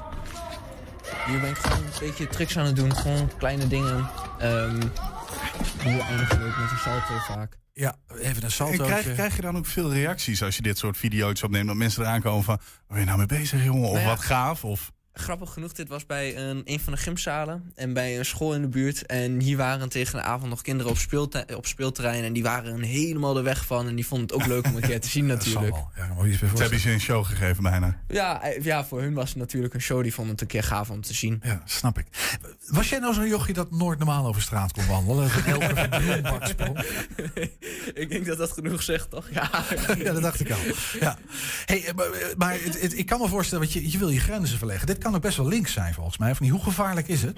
Nu 1.28 1.40
ben 1.40 1.50
ik 1.50 1.58
gewoon 1.58 1.78
een 1.78 1.92
beetje 2.00 2.28
tricks 2.28 2.58
aan 2.58 2.66
het 2.66 2.76
doen. 2.76 2.96
Gewoon 2.96 3.30
kleine 3.38 3.68
dingen. 3.68 4.10
Ehm 4.40 4.80
nu 5.86 6.00
eindigen 6.00 6.40
we 6.40 6.46
ook 6.46 6.58
met 6.58 6.72
een 6.72 6.78
salto 6.78 7.18
vaak. 7.34 7.58
Ja, 7.74 7.96
even 8.18 8.44
een 8.44 8.52
salto. 8.52 8.84
Krijg, 8.84 9.14
krijg 9.14 9.36
je 9.36 9.42
dan 9.42 9.58
ook 9.58 9.66
veel 9.66 9.94
reacties 9.94 10.44
als 10.44 10.56
je 10.56 10.62
dit 10.62 10.78
soort 10.78 10.98
video's 10.98 11.44
opneemt? 11.44 11.68
Dat 11.68 11.76
mensen 11.76 12.04
eraan 12.04 12.22
komen 12.22 12.44
van, 12.44 12.58
waar 12.58 12.86
ben 12.88 13.00
je 13.00 13.06
nou 13.06 13.18
mee 13.18 13.28
bezig 13.28 13.64
jongen? 13.64 13.88
Of 13.88 13.94
Nou 13.94 14.04
ja. 14.04 14.10
wat 14.10 14.20
gaaf? 14.20 14.66
Of... 14.66 14.92
Grappig 15.16 15.54
genoeg, 15.54 15.74
dit 15.74 15.88
was 15.88 16.06
bij 16.06 16.38
een, 16.38 16.62
een 16.66 16.80
van 16.80 16.94
de 16.94 17.00
gymzalen 17.00 17.72
en 17.76 17.94
bij 17.94 18.18
een 18.18 18.26
school 18.26 18.54
in 18.56 18.62
de 18.62 18.68
buurt. 18.68 19.06
En 19.06 19.40
hier 19.40 19.58
waren 19.58 19.90
tegen 19.90 20.16
de 20.16 20.22
avond 20.24 20.50
nog 20.50 20.62
kinderen 20.62 20.92
op, 20.92 20.98
speelte- 20.98 21.46
op 21.56 21.66
speelterrein. 21.66 22.24
En 22.24 22.34
die 22.34 22.44
waren 22.44 22.74
er 22.78 22.86
helemaal 22.86 23.34
de 23.34 23.42
weg 23.42 23.66
van. 23.66 23.88
En 23.88 23.96
die 23.96 24.06
vonden 24.08 24.28
het 24.28 24.36
ook 24.36 24.48
leuk 24.48 24.66
om 24.66 24.76
een 24.76 24.82
keer 24.82 25.02
te 25.02 25.08
zien 25.08 25.26
natuurlijk. 25.36 25.76
Ja, 25.96 26.14
maar 26.18 26.28
Ze 26.28 26.46
hebben 26.62 26.82
je 26.82 26.92
een 26.92 27.00
show 27.00 27.26
gegeven 27.26 27.64
bijna. 27.64 27.98
Ja, 28.08 28.42
eh, 28.42 28.64
ja, 28.64 28.86
voor 28.86 29.02
hun 29.02 29.14
was 29.14 29.30
het 29.30 29.38
natuurlijk 29.38 29.74
een 29.74 29.82
show. 29.82 30.04
Die 30.04 30.14
vonden 30.14 30.34
het 30.34 30.42
een 30.42 30.48
keer 30.48 30.64
gaaf 30.64 30.90
om 30.90 31.02
te 31.02 31.14
zien. 31.14 31.40
Ja, 31.44 31.62
snap 31.66 31.98
ik. 31.98 32.06
Was 32.68 32.90
jij 32.90 33.00
nou 33.00 33.14
zo'n 33.14 33.28
jochie 33.28 33.54
dat 33.54 33.72
nooit 33.72 33.98
normaal 34.00 34.26
over 34.28 34.42
straat 34.42 34.72
kon 34.72 34.88
wandelen? 34.88 35.30
Ik 37.94 38.10
denk 38.10 38.26
dat 38.26 38.38
dat 38.38 38.52
genoeg 38.52 38.84
zegt, 38.84 39.10
toch? 39.10 39.28
Ja, 39.32 39.50
ja 39.98 40.14
dat 40.14 40.22
dacht 40.22 40.40
ik 40.40 40.52
al. 40.52 40.58
Ja. 41.00 41.18
Hey, 41.66 41.92
maar 41.96 42.08
maar 42.38 42.54
het, 42.64 42.82
het- 42.82 42.98
ik 42.98 43.06
kan 43.06 43.20
me 43.20 43.28
voorstellen, 43.28 43.64
want 43.64 43.76
je, 43.78 43.92
je 43.92 43.98
wil 43.98 44.10
je 44.10 44.20
grenzen 44.20 44.58
verleggen. 44.58 44.88
Dit 44.88 44.98
kan 45.04 45.16
ook 45.16 45.22
best 45.22 45.38
wel 45.38 45.48
links 45.48 45.74
zijn 45.74 45.94
volgens 45.94 46.18
mij. 46.18 46.32
Of 46.32 46.40
niet? 46.40 46.52
Hoe 46.52 46.64
gevaarlijk 46.64 47.08
is 47.08 47.22
het? 47.22 47.38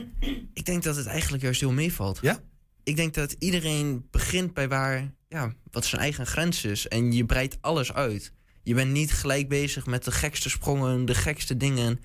Ik 0.54 0.66
denk 0.66 0.84
dat 0.84 0.96
het 0.96 1.06
eigenlijk 1.08 1.44
juist 1.44 1.60
heel 1.60 1.72
meevalt. 1.72 2.20
Ja? 2.22 2.40
Ik 2.84 2.96
denk 2.96 3.14
dat 3.14 3.36
iedereen 3.40 4.08
begint 4.12 4.54
bij 4.54 4.68
waar, 4.68 5.12
ja, 5.28 5.54
wat 5.72 5.86
zijn 5.86 6.02
eigen 6.02 6.26
grens 6.28 6.64
is. 6.66 6.88
En 6.88 7.12
je 7.12 7.26
breidt 7.26 7.58
alles 7.62 7.94
uit. 7.94 8.32
Je 8.64 8.74
bent 8.74 8.92
niet 8.92 9.12
gelijk 9.12 9.50
bezig 9.50 9.86
met 9.86 10.04
de 10.04 10.12
gekste 10.12 10.50
sprongen, 10.50 11.06
de 11.06 11.16
gekste 11.16 11.58
dingen. 11.58 12.00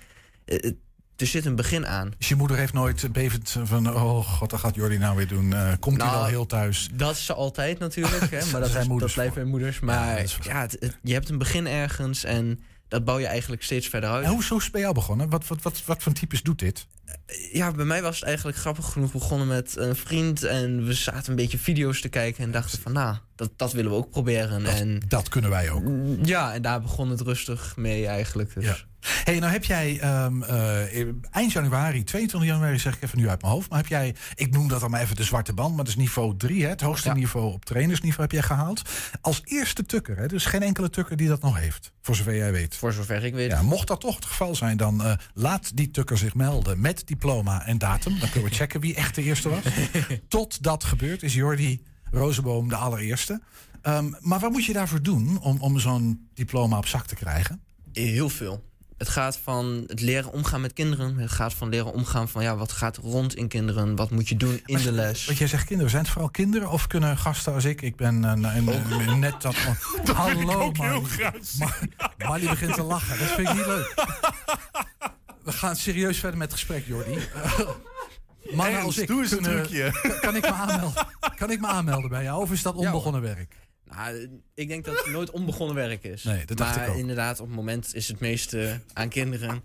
Eh, 0.45 0.65
eh, 0.65 0.73
Er 1.17 1.27
zit 1.27 1.45
een 1.45 1.57
begin 1.57 1.87
aan. 1.87 2.13
Dus 2.19 2.29
je 2.29 2.35
moeder 2.37 2.57
heeft 2.57 2.73
nooit 2.73 3.13
bevend 3.13 3.57
van... 3.63 3.95
oh 3.95 4.27
god, 4.27 4.51
dat 4.51 4.61
gaat 4.61 4.75
Jordi 4.75 4.99
nou 4.99 5.17
weer 5.17 5.29
doen. 5.29 5.53
Eh, 5.53 5.73
komt 5.81 5.97
hij 5.97 6.07
Nou, 6.07 6.19
wel 6.21 6.29
heel 6.29 6.47
thuis? 6.47 6.89
Dat 6.93 7.15
is 7.17 7.25
ze 7.25 7.35
altijd 7.35 7.79
natuurlijk, 7.79 8.31
hè, 8.31 8.45
maar 8.53 8.61
Dat 8.61 8.71
zijn 8.71 8.87
moeders 8.89 9.15
dat 9.15 9.23
blijven 9.23 9.43
bij 9.43 9.51
moeders. 9.51 9.81
Maar 9.81 10.27
ja, 10.43 10.61
het- 10.61 10.77
het- 10.81 10.99
je 11.03 11.13
hebt 11.13 11.29
een 11.29 11.39
begin 11.39 11.67
ergens 11.67 12.25
en 12.25 12.61
dat 12.91 13.05
bouw 13.05 13.19
je 13.19 13.27
eigenlijk 13.27 13.63
steeds 13.63 13.89
verder 13.89 14.11
uit. 14.11 14.25
En 14.25 14.31
hoe 14.31 14.41
is 14.41 14.49
het 14.49 14.73
bij 14.73 14.81
jou 14.81 14.95
begonnen? 14.95 15.29
Wat, 15.29 15.47
wat, 15.47 15.63
wat, 15.63 15.83
wat 15.85 16.03
voor 16.03 16.13
types 16.13 16.43
doet 16.43 16.59
dit? 16.59 16.87
Ja, 17.53 17.73
bij 17.73 17.85
mij 17.85 18.03
was 18.03 18.15
het 18.15 18.25
eigenlijk 18.25 18.57
grappig 18.57 18.93
genoeg 18.93 19.13
begonnen 19.13 19.47
met 19.47 19.77
een 19.77 19.97
vriend. 19.97 20.43
En 20.43 20.85
we 20.85 20.93
zaten 20.93 21.31
een 21.31 21.37
beetje 21.37 21.59
video's 21.59 22.01
te 22.01 22.09
kijken 22.09 22.45
en 22.45 22.51
dachten 22.51 22.81
van, 22.81 22.93
nou, 22.93 23.17
dat, 23.35 23.51
dat 23.57 23.73
willen 23.73 23.91
we 23.91 23.97
ook 23.97 24.11
proberen. 24.11 24.65
Dat, 24.65 24.75
en, 24.75 25.03
dat 25.09 25.29
kunnen 25.29 25.51
wij 25.51 25.71
ook. 25.71 25.85
Ja, 26.23 26.55
en 26.55 26.63
daar 26.63 26.81
begon 26.81 27.11
het 27.11 27.21
rustig 27.21 27.77
mee 27.77 28.07
eigenlijk. 28.07 28.55
Dus. 28.55 28.87
Hey, 29.01 29.39
nou 29.39 29.53
heb 29.53 29.65
jij 29.65 30.01
ehm, 30.01 30.43
eh, 30.43 31.07
eind 31.31 31.53
januari, 31.53 32.05
22 32.05 32.51
januari 32.51 32.79
zeg 32.79 32.95
ik 32.95 33.03
even 33.03 33.19
nu 33.19 33.29
uit 33.29 33.43
mijn 33.43 33.53
hoofd. 33.53 33.71
Maar 33.71 33.79
heb 33.79 33.89
jij, 33.89 34.15
ik 34.35 34.53
noem 34.53 34.69
dat 34.69 34.81
dan 34.81 34.91
maar 34.91 35.01
even 35.01 35.17
de 35.17 35.25
zwarte 35.25 35.53
band, 35.53 35.69
maar 35.69 35.85
dat 35.85 35.89
is 35.89 35.97
niveau 35.97 36.37
3, 36.37 36.63
hè, 36.63 36.69
het 36.69 36.81
hoogste 36.81 37.13
niveau 37.13 37.53
op 37.53 37.65
trainersniveau 37.65 38.23
heb 38.23 38.33
jij 38.33 38.43
gehaald. 38.43 38.83
Als 39.21 39.43
eerste 39.45 39.87
tukker, 39.87 40.17
hè, 40.17 40.27
dus 40.27 40.45
geen 40.45 40.63
enkele 40.63 40.91
tukker 40.91 41.17
die 41.17 41.29
dat 41.29 41.43
nog 41.43 41.59
heeft, 41.59 41.93
voor 42.03 42.15
zover 42.15 42.37
jij 42.37 42.53
weet. 42.53 42.77
Voor 42.77 42.93
zover 42.93 43.25
ik 43.25 43.35
weet. 43.35 43.51
Ja, 43.51 43.63
mocht 43.63 43.87
dat 43.87 44.01
toch 44.01 44.15
het 44.15 44.25
geval 44.25 44.55
zijn, 44.55 44.77
dan 44.77 45.05
eh, 45.05 45.13
laat 45.35 45.77
die 45.77 45.91
tukker 45.91 46.19
zich 46.19 46.35
melden 46.35 46.81
met 46.81 47.07
diploma 47.07 47.67
en 47.67 47.79
datum. 47.79 48.19
Dan 48.19 48.31
kunnen 48.31 48.51
we 48.51 48.57
checken 48.57 48.81
wie 48.81 48.95
echt 48.95 49.15
de 49.15 49.23
eerste 49.23 49.49
was. 49.49 49.63
Tot 50.29 50.63
dat 50.63 50.85
gebeurt 50.85 51.23
is 51.23 51.35
Jordi 51.35 51.83
Rozenboom 52.11 52.69
de 52.69 52.77
allereerste. 52.77 53.41
Ehm, 53.83 54.13
maar 54.21 54.39
wat 54.39 54.51
moet 54.51 54.65
je 54.65 54.73
daarvoor 54.73 55.03
doen 55.03 55.41
om, 55.41 55.61
om 55.61 55.79
zo'n 55.79 56.29
diploma 56.35 56.79
op 56.79 56.87
zak 56.87 57.07
te 57.07 57.15
krijgen? 57.15 57.61
Heel 57.93 58.29
veel. 58.29 58.69
Het 59.01 59.09
gaat 59.09 59.39
van 59.43 59.85
het 59.87 60.01
leren 60.01 60.33
omgaan 60.33 60.61
met 60.61 60.73
kinderen. 60.73 61.17
Het 61.17 61.31
gaat 61.31 61.55
van 61.55 61.69
leren 61.69 61.93
omgaan 61.93 62.29
van 62.29 62.43
ja, 62.43 62.57
wat 62.57 62.73
gaat 62.73 62.97
rond 62.97 63.37
in 63.37 63.49
kinderen? 63.49 63.97
Wat 63.97 64.11
moet 64.11 64.29
je 64.29 64.37
doen 64.37 64.61
in 64.65 64.83
de 64.83 64.93
les? 64.93 65.27
Want 65.27 65.39
jij 65.39 65.47
zegt 65.47 65.65
kinderen, 65.65 65.91
zijn 65.91 66.03
het 66.03 66.13
vooral 66.13 66.31
kinderen 66.31 66.71
of 66.71 66.87
kunnen 66.87 67.17
gasten 67.19 67.53
als 67.53 67.65
ik? 67.65 67.83
Ik 67.83 67.97
ben 67.97 68.25
eh, 68.25 68.33
nou, 68.33 68.55
en- 68.55 69.19
net 69.19 69.43
dat. 69.43 69.55
Dat 70.05 70.17
Hallo, 70.17 70.73
graag 70.75 71.33
Mar- 71.59 71.79
Marlie 72.19 72.49
begint 72.49 72.75
te 72.75 72.83
lachen. 72.83 73.19
Dat 73.19 73.29
vind 73.29 73.49
ik 73.49 73.55
niet 73.55 73.67
leuk. 73.67 73.95
We 75.45 75.53
gaan 75.53 75.77
serieus 75.77 76.19
verder 76.19 76.39
met 76.39 76.51
het 76.51 76.59
gesprek, 76.59 76.87
Jordi. 76.87 77.19
Mannen 78.57 78.81
als 78.81 78.99
ik 78.99 79.07
doe 79.07 79.23
eens 79.23 79.31
een 79.31 79.43
trucje. 79.43 80.19
Kan 80.21 80.37
ik, 80.37 80.43
me 80.43 80.53
aanmelden? 80.53 81.07
kan 81.37 81.51
ik 81.51 81.61
me 81.61 81.67
aanmelden 81.67 82.11
bij 82.11 82.23
jou? 82.23 82.43
Of 82.43 82.53
is 82.53 82.63
dat 82.63 82.75
onbegonnen 82.75 83.21
werk? 83.23 83.57
Nou, 83.97 84.41
ik 84.55 84.69
denk 84.69 84.85
dat 84.85 84.97
het 84.99 85.13
nooit 85.13 85.31
onbegonnen 85.31 85.77
werk 85.77 86.05
is. 86.05 86.23
Nee, 86.23 86.45
dat 86.45 86.57
dacht 86.57 86.77
maar 86.77 86.85
ik 86.87 86.91
ook. 86.93 86.99
inderdaad, 86.99 87.41
op 87.41 87.47
het 87.47 87.57
moment 87.57 87.95
is 87.95 88.09
het 88.09 88.21
meeste 88.21 88.81
aan 88.93 89.09
kinderen. 89.09 89.63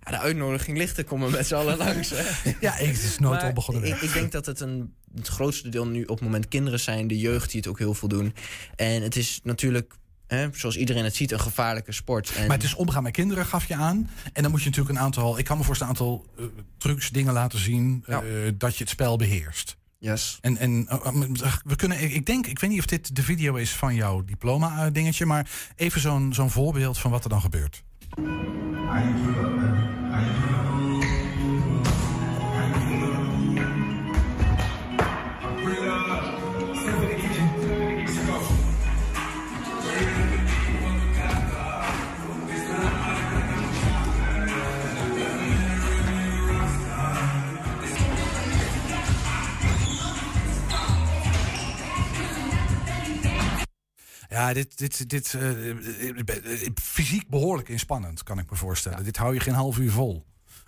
Ja, 0.00 0.10
de 0.10 0.18
uitnodiging 0.18 0.78
ligt 0.78 0.98
er, 0.98 1.04
kom 1.04 1.22
er 1.22 1.30
met 1.30 1.46
z'n 1.46 1.54
allen 1.54 1.76
langs. 1.76 2.10
Hè. 2.10 2.22
Ja, 2.60 2.72
het 2.72 2.88
is 3.02 3.18
nooit 3.18 3.40
Maar 3.40 3.48
onbegonnen 3.48 3.84
ik, 3.84 3.90
werk. 3.90 4.02
ik 4.02 4.12
denk 4.12 4.32
dat 4.32 4.46
het 4.46 4.60
een, 4.60 4.94
het 5.14 5.28
grootste 5.28 5.68
deel 5.68 5.86
nu 5.86 6.02
op 6.02 6.08
het 6.08 6.20
moment 6.20 6.48
kinderen 6.48 6.80
zijn. 6.80 7.06
De 7.06 7.18
jeugd 7.18 7.50
die 7.50 7.60
het 7.60 7.68
ook 7.68 7.78
heel 7.78 7.94
veel 7.94 8.08
doen. 8.08 8.34
En 8.76 9.02
het 9.02 9.16
is 9.16 9.40
natuurlijk, 9.42 9.94
hè, 10.26 10.48
zoals 10.52 10.76
iedereen 10.76 11.04
het 11.04 11.14
ziet, 11.16 11.32
een 11.32 11.40
gevaarlijke 11.40 11.92
sport. 11.92 12.32
En 12.36 12.46
Maar 12.46 12.56
het 12.56 12.66
is 12.66 12.74
omgaan 12.74 13.02
met 13.02 13.12
kinderen, 13.12 13.46
gaf 13.46 13.64
je 13.68 13.74
aan. 13.74 14.10
En 14.32 14.42
dan 14.42 14.50
moet 14.50 14.62
je 14.62 14.68
natuurlijk 14.68 14.96
een 14.96 15.02
aantal, 15.04 15.38
ik 15.38 15.44
kan 15.44 15.58
me 15.58 15.64
voorstellen, 15.64 15.94
een 15.94 16.00
aantal 16.00 16.26
eh, 16.38 16.44
trucs, 16.78 17.10
dingen 17.10 17.32
laten 17.32 17.58
zien. 17.58 18.04
eh, 18.06 18.18
dat 18.54 18.76
je 18.76 18.82
het 18.84 18.92
spel 18.92 19.16
beheerst. 19.16 19.76
Yes. 19.98 20.38
En, 20.40 20.56
en 20.56 20.86
eh, 20.88 21.52
we 21.64 21.76
kunnen, 21.76 22.00
ik 22.14 22.26
denk, 22.26 22.46
ik 22.46 22.58
weet 22.58 22.70
niet 22.70 22.78
of 22.78 22.86
dit 22.86 23.16
de 23.16 23.22
video 23.22 23.54
is 23.54 23.70
van 23.70 23.94
jouw 23.94 24.24
diploma-dingetje, 24.24 25.26
maar 25.26 25.50
even 25.76 26.00
zo'n 26.00 26.34
zo'n 26.34 26.50
voorbeeld 26.50 26.98
van 26.98 27.10
wat 27.10 27.24
er 27.24 27.30
dan 27.30 27.40
gebeurt. 27.40 27.82
Ja, 54.38 54.52
dit, 54.52 54.78
dit, 54.78 55.10
dit 55.10 55.34
eh, 55.34 56.70
fysiek 56.82 57.28
behoorlijk 57.28 57.68
inspannend, 57.68 58.22
kan 58.22 58.38
ik 58.38 58.50
me 58.50 58.56
voorstellen. 58.56 59.04
Dit 59.04 59.16
hou 59.16 59.34
je 59.34 59.40
geen 59.40 59.54
half 59.54 59.78
uur 59.78 59.90
vol. 59.90 60.24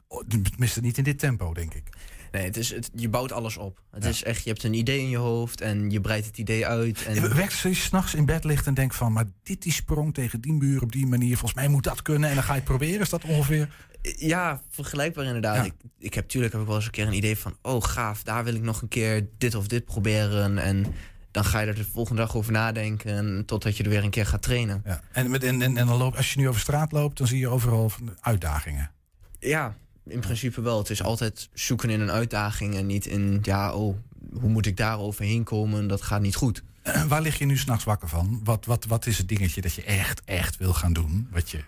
Oh, 0.09 0.25
Tenminste, 0.29 0.81
niet 0.81 0.99
in 0.99 1.05
dit 1.05 1.19
tempo, 1.19 1.55
denk 1.55 1.75
ik. 1.75 1.89
Nee, 2.33 2.45
het 2.45 2.57
is, 2.57 2.75
het, 2.75 2.91
je 2.95 3.09
bouwt 3.09 3.33
alles 3.33 3.57
op. 3.57 3.81
Het 3.91 4.05
is 4.05 4.23
echt, 4.23 4.43
je 4.43 4.49
hebt 4.49 4.63
een 4.63 4.75
idee 4.75 4.99
in 4.99 5.09
je 5.09 5.17
hoofd 5.17 5.61
en 5.61 5.91
je 5.91 6.01
breidt 6.01 6.27
het 6.27 6.39
idee 6.39 6.67
uit. 6.67 7.05
En... 7.07 7.15
Je 7.15 7.35
werkt 7.35 7.59
je 7.59 7.75
s'nachts 7.75 8.15
in 8.15 8.25
bed 8.25 8.45
ligt 8.45 8.67
en 8.67 8.75
denkt 8.75 8.95
van... 8.95 9.13
maar 9.13 9.25
dit 9.43 9.63
die 9.63 9.73
sprong 9.73 10.15
tegen 10.15 10.41
die 10.41 10.53
muur 10.53 10.83
op 10.83 10.93
die 10.93 11.07
manier... 11.07 11.37
volgens 11.37 11.55
mij 11.55 11.69
moet 11.69 11.85
dat 11.85 12.03
kunnen 12.03 12.29
en 12.29 12.35
dan 12.35 12.45
ga 12.45 12.53
je 12.53 12.59
het 12.59 12.69
proberen. 12.69 13.01
Is 13.01 13.09
dat 13.09 13.25
ongeveer... 13.25 13.75
Ja, 14.17 14.63
vergelijkbaar 14.69 15.25
inderdaad. 15.25 15.57
Ja. 15.57 15.65
Ik, 15.65 15.75
ik 15.99 16.15
heb 16.15 16.25
natuurlijk 16.25 16.53
heb 16.53 16.63
ik 16.63 16.69
wel 16.69 16.77
eens 16.77 16.87
een 16.87 16.91
keer 16.91 17.07
een 17.07 17.13
idee 17.13 17.37
van... 17.37 17.57
oh 17.63 17.83
gaaf, 17.83 18.23
daar 18.23 18.45
wil 18.45 18.55
ik 18.55 18.63
nog 18.63 18.83
een 18.83 18.89
keer 18.89 19.29
dit 19.39 19.55
of 19.55 19.67
dit 19.67 19.85
proberen. 19.85 20.59
En 20.59 20.87
dan 21.31 21.45
ga 21.45 21.61
je 21.61 21.67
er 21.67 21.75
de 21.75 21.85
volgende 21.85 22.21
dag 22.23 22.37
over 22.37 22.53
nadenken... 22.53 23.45
totdat 23.45 23.77
je 23.77 23.83
er 23.83 23.91
weer 23.91 24.05
een 24.05 24.11
keer 24.11 24.27
gaat 24.27 24.43
trainen. 24.43 24.83
Ja. 24.85 25.01
En, 25.13 25.31
met, 25.31 25.45
en, 25.45 25.63
en, 25.63 25.77
en 25.77 25.87
dan 25.87 25.97
loop, 25.97 26.17
als 26.17 26.33
je 26.33 26.39
nu 26.39 26.49
over 26.49 26.61
straat 26.61 26.93
loopt, 26.93 27.19
dan 27.19 27.27
zie 27.27 27.39
je 27.39 27.49
overal 27.49 27.93
uitdagingen. 28.21 28.91
Ja, 29.39 29.77
in 30.07 30.21
principe 30.21 30.61
wel. 30.61 30.79
Het 30.79 30.91
is 30.91 31.03
altijd 31.03 31.49
zoeken 31.53 31.91
in 31.91 32.01
een 32.01 32.11
uitdaging 32.11 32.77
en 32.77 32.87
niet 32.87 33.07
in... 33.07 33.39
ja, 33.43 33.73
oh, 33.73 33.97
hoe 34.41 34.51
moet 34.51 34.67
ik 34.67 34.77
daar 34.77 34.99
overheen 34.99 35.45
komen? 35.45 35.87
Dat 35.87 36.03
gaat 36.03 36.21
niet 36.21 36.35
goed. 36.37 36.63
Eh, 36.83 37.05
Waar 37.05 37.23
lig 37.23 37.39
je 37.39 37.45
nu 37.45 37.57
s'nachts 37.57 37.85
wakker 37.85 38.09
van? 38.09 38.41
Wat, 38.45 38.65
wat, 38.65 38.85
wat 38.85 39.07
is 39.07 39.19
het 39.19 39.29
dingetje 39.29 39.61
dat 39.61 39.75
je 39.75 39.83
echt, 39.83 40.23
echt 40.25 40.57
wil 40.57 40.73
gaan 40.73 40.93
doen? 40.93 41.29
Wat 41.31 41.51
je... 41.51 41.61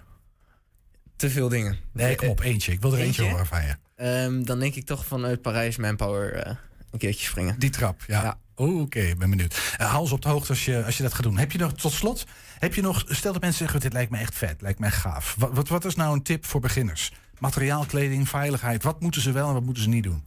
Te 1.17 1.31
veel 1.31 1.49
dingen. 1.49 1.77
Nee, 1.93 2.15
kom 2.15 2.29
op, 2.29 2.41
eentje. 2.41 2.73
Ik 2.73 2.81
wil 2.81 2.93
er 2.93 2.99
eentje, 2.99 3.23
Eentje? 3.23 3.37
horen 3.37 3.47
van 3.47 3.63
je. 3.63 3.77
Ehm, 3.97 4.43
dan 4.45 4.59
denk 4.59 4.75
ik 4.75 4.85
toch 4.87 5.07
vanuit 5.07 5.43
Parijs 5.43 5.77
Manpower 5.77 6.33
eh, 6.33 6.55
een 6.93 6.99
keertje 6.99 7.27
springen. 7.27 7.59
Die 7.59 7.71
trap, 7.71 8.03
ja. 8.07 8.39
Oeh, 8.57 8.81
Oké, 8.81 9.01
ik 9.01 9.19
ben 9.19 9.31
benieuwd. 9.31 9.75
Uh, 9.81 9.87
hou 9.91 10.01
ons 10.01 10.13
op 10.13 10.23
de 10.23 10.29
hoogte 10.29 10.49
als 10.49 10.65
je, 10.65 10.85
als 10.85 10.97
je 10.97 11.03
dat 11.03 11.15
gaat 11.15 11.23
doen. 11.23 11.39
Heb 11.39 11.53
je 11.53 11.59
nog, 11.59 11.73
tot 11.73 11.93
slot, 11.93 12.27
heb 12.59 12.75
je 12.75 12.83
nog, 12.83 13.05
stel 13.09 13.33
dat 13.33 13.41
mensen 13.43 13.59
zeggen, 13.61 13.81
dit 13.81 13.93
lijkt 13.93 14.11
me 14.11 14.19
echt 14.19 14.35
vet, 14.35 14.61
lijkt 14.61 14.79
me 14.79 14.87
echt 14.87 14.97
gaaf. 14.97 15.35
Wat, 15.39 15.51
wat, 15.53 15.69
wat 15.69 15.85
is 15.85 15.95
nou 15.95 16.15
een 16.15 16.23
tip 16.23 16.45
voor 16.45 16.61
beginners? 16.61 17.13
Materiaal, 17.39 17.85
kleding, 17.85 18.29
veiligheid. 18.29 18.83
Wat 18.83 19.01
moeten 19.01 19.21
ze 19.21 19.33
wel 19.33 19.47
en 19.49 19.53
wat 19.55 19.63
moeten 19.65 19.83
ze 19.83 19.89
niet 19.89 20.03
doen? 20.03 20.23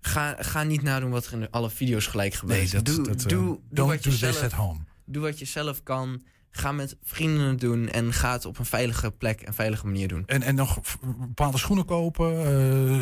Ga, 0.00 0.36
ga 0.38 0.62
niet 0.62 0.82
nadoen 0.82 1.10
wat 1.10 1.26
er 1.26 1.32
in 1.32 1.50
alle 1.50 1.70
video's 1.70 2.06
gelijk 2.06 2.34
gebeurt. 2.34 2.72
dat- 2.72 2.84
doe, 2.84 3.02
dat, 3.06 3.22
eh, 3.22 3.28
doe, 3.28 3.44
doe 3.44 3.60
don't 3.70 3.90
wat 3.90 4.04
je 4.04 4.10
do 4.10 4.16
this 4.16 4.18
zelf, 4.18 4.42
at 4.42 4.52
home. 4.52 4.78
Doe 5.04 5.22
wat 5.22 5.38
je 5.38 5.44
zelf 5.44 5.82
kan. 5.82 6.22
Ga 6.50 6.72
met 6.72 6.96
vrienden 7.02 7.46
het 7.46 7.60
doen 7.60 7.88
en 7.88 8.12
ga 8.12 8.32
het 8.32 8.44
op 8.44 8.58
een 8.58 8.64
veilige 8.64 9.10
plek 9.10 9.40
en 9.40 9.54
veilige 9.54 9.86
manier 9.86 10.08
doen. 10.08 10.22
En, 10.26 10.42
en 10.42 10.54
nog 10.54 10.80
bepaalde 11.18 11.58
schoenen 11.58 11.84
kopen, 11.84 12.46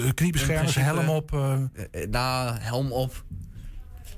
eh 0.04 0.10
kniebeschermers, 0.14 0.74
helm 0.74 1.08
op. 1.08 1.32
eh, 1.90 2.08
nou, 2.10 2.56
helm 2.58 2.92
op. 2.92 3.24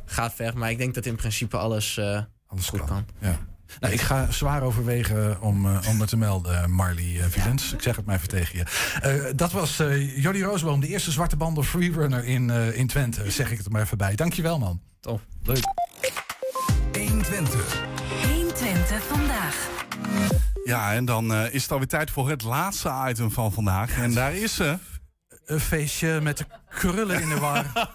Gaat 0.04 0.34
ver, 0.34 0.58
maar 0.58 0.70
ik 0.70 0.78
denk 0.78 0.94
dat 0.94 1.06
in 1.06 1.16
principe 1.16 1.56
alles, 1.56 1.96
eh, 1.96 2.22
goed 2.46 2.84
kan. 2.84 3.06
Ja. 3.20 3.38
Nou, 3.80 3.92
ik 3.92 4.00
ga 4.00 4.30
zwaar 4.30 4.62
overwegen 4.62 5.40
om, 5.40 5.66
eh, 5.66 5.88
om 5.88 5.96
me 5.96 6.06
te 6.06 6.16
melden, 6.16 6.70
Marley 6.70 7.04
uh, 7.04 7.24
Vilens. 7.28 7.72
Ik 7.72 7.82
zeg 7.82 7.96
het 7.96 8.04
maar 8.04 8.16
even 8.16 8.28
tegen 8.28 8.58
je. 8.58 8.64
Eh, 9.02 9.32
dat 9.36 9.52
was 9.52 9.78
eh 9.78 10.22
Jordi 10.22 10.42
Roosboom, 10.42 10.80
de 10.80 10.88
eerste 10.88 11.10
zwarte 11.10 11.36
banden 11.36 11.64
freerunner 11.64 12.24
in, 12.24 12.50
eh, 12.50 12.76
in 12.78 12.86
Twente. 12.86 13.30
Zeg 13.30 13.50
ik 13.50 13.56
het 13.56 13.66
er 13.66 13.72
maar 13.72 13.82
even 13.82 13.98
bij. 13.98 14.14
Dankjewel, 14.14 14.58
man. 14.58 14.80
Top. 15.00 15.20
Leuk. 15.42 15.64
120. 16.92 17.89
120 18.80 19.06
vandaag. 19.16 19.68
Ja, 20.64 20.92
en 20.94 21.04
dan 21.04 21.32
eh, 21.34 21.54
is 21.54 21.62
het 21.62 21.72
alweer 21.72 21.86
tijd 21.88 22.10
voor 22.10 22.28
het 22.28 22.42
laatste 22.42 22.92
item 23.08 23.30
van 23.30 23.52
vandaag. 23.52 23.96
En 23.98 24.12
daar 24.14 24.34
is 24.34 24.54
ze. 24.54 24.78
Een 25.44 25.60
feestje 25.60 26.20
met 26.20 26.38
de 26.38 26.44
krullen 26.68 27.20
in 27.22 27.28
de 27.28 27.38
war. 27.38 27.66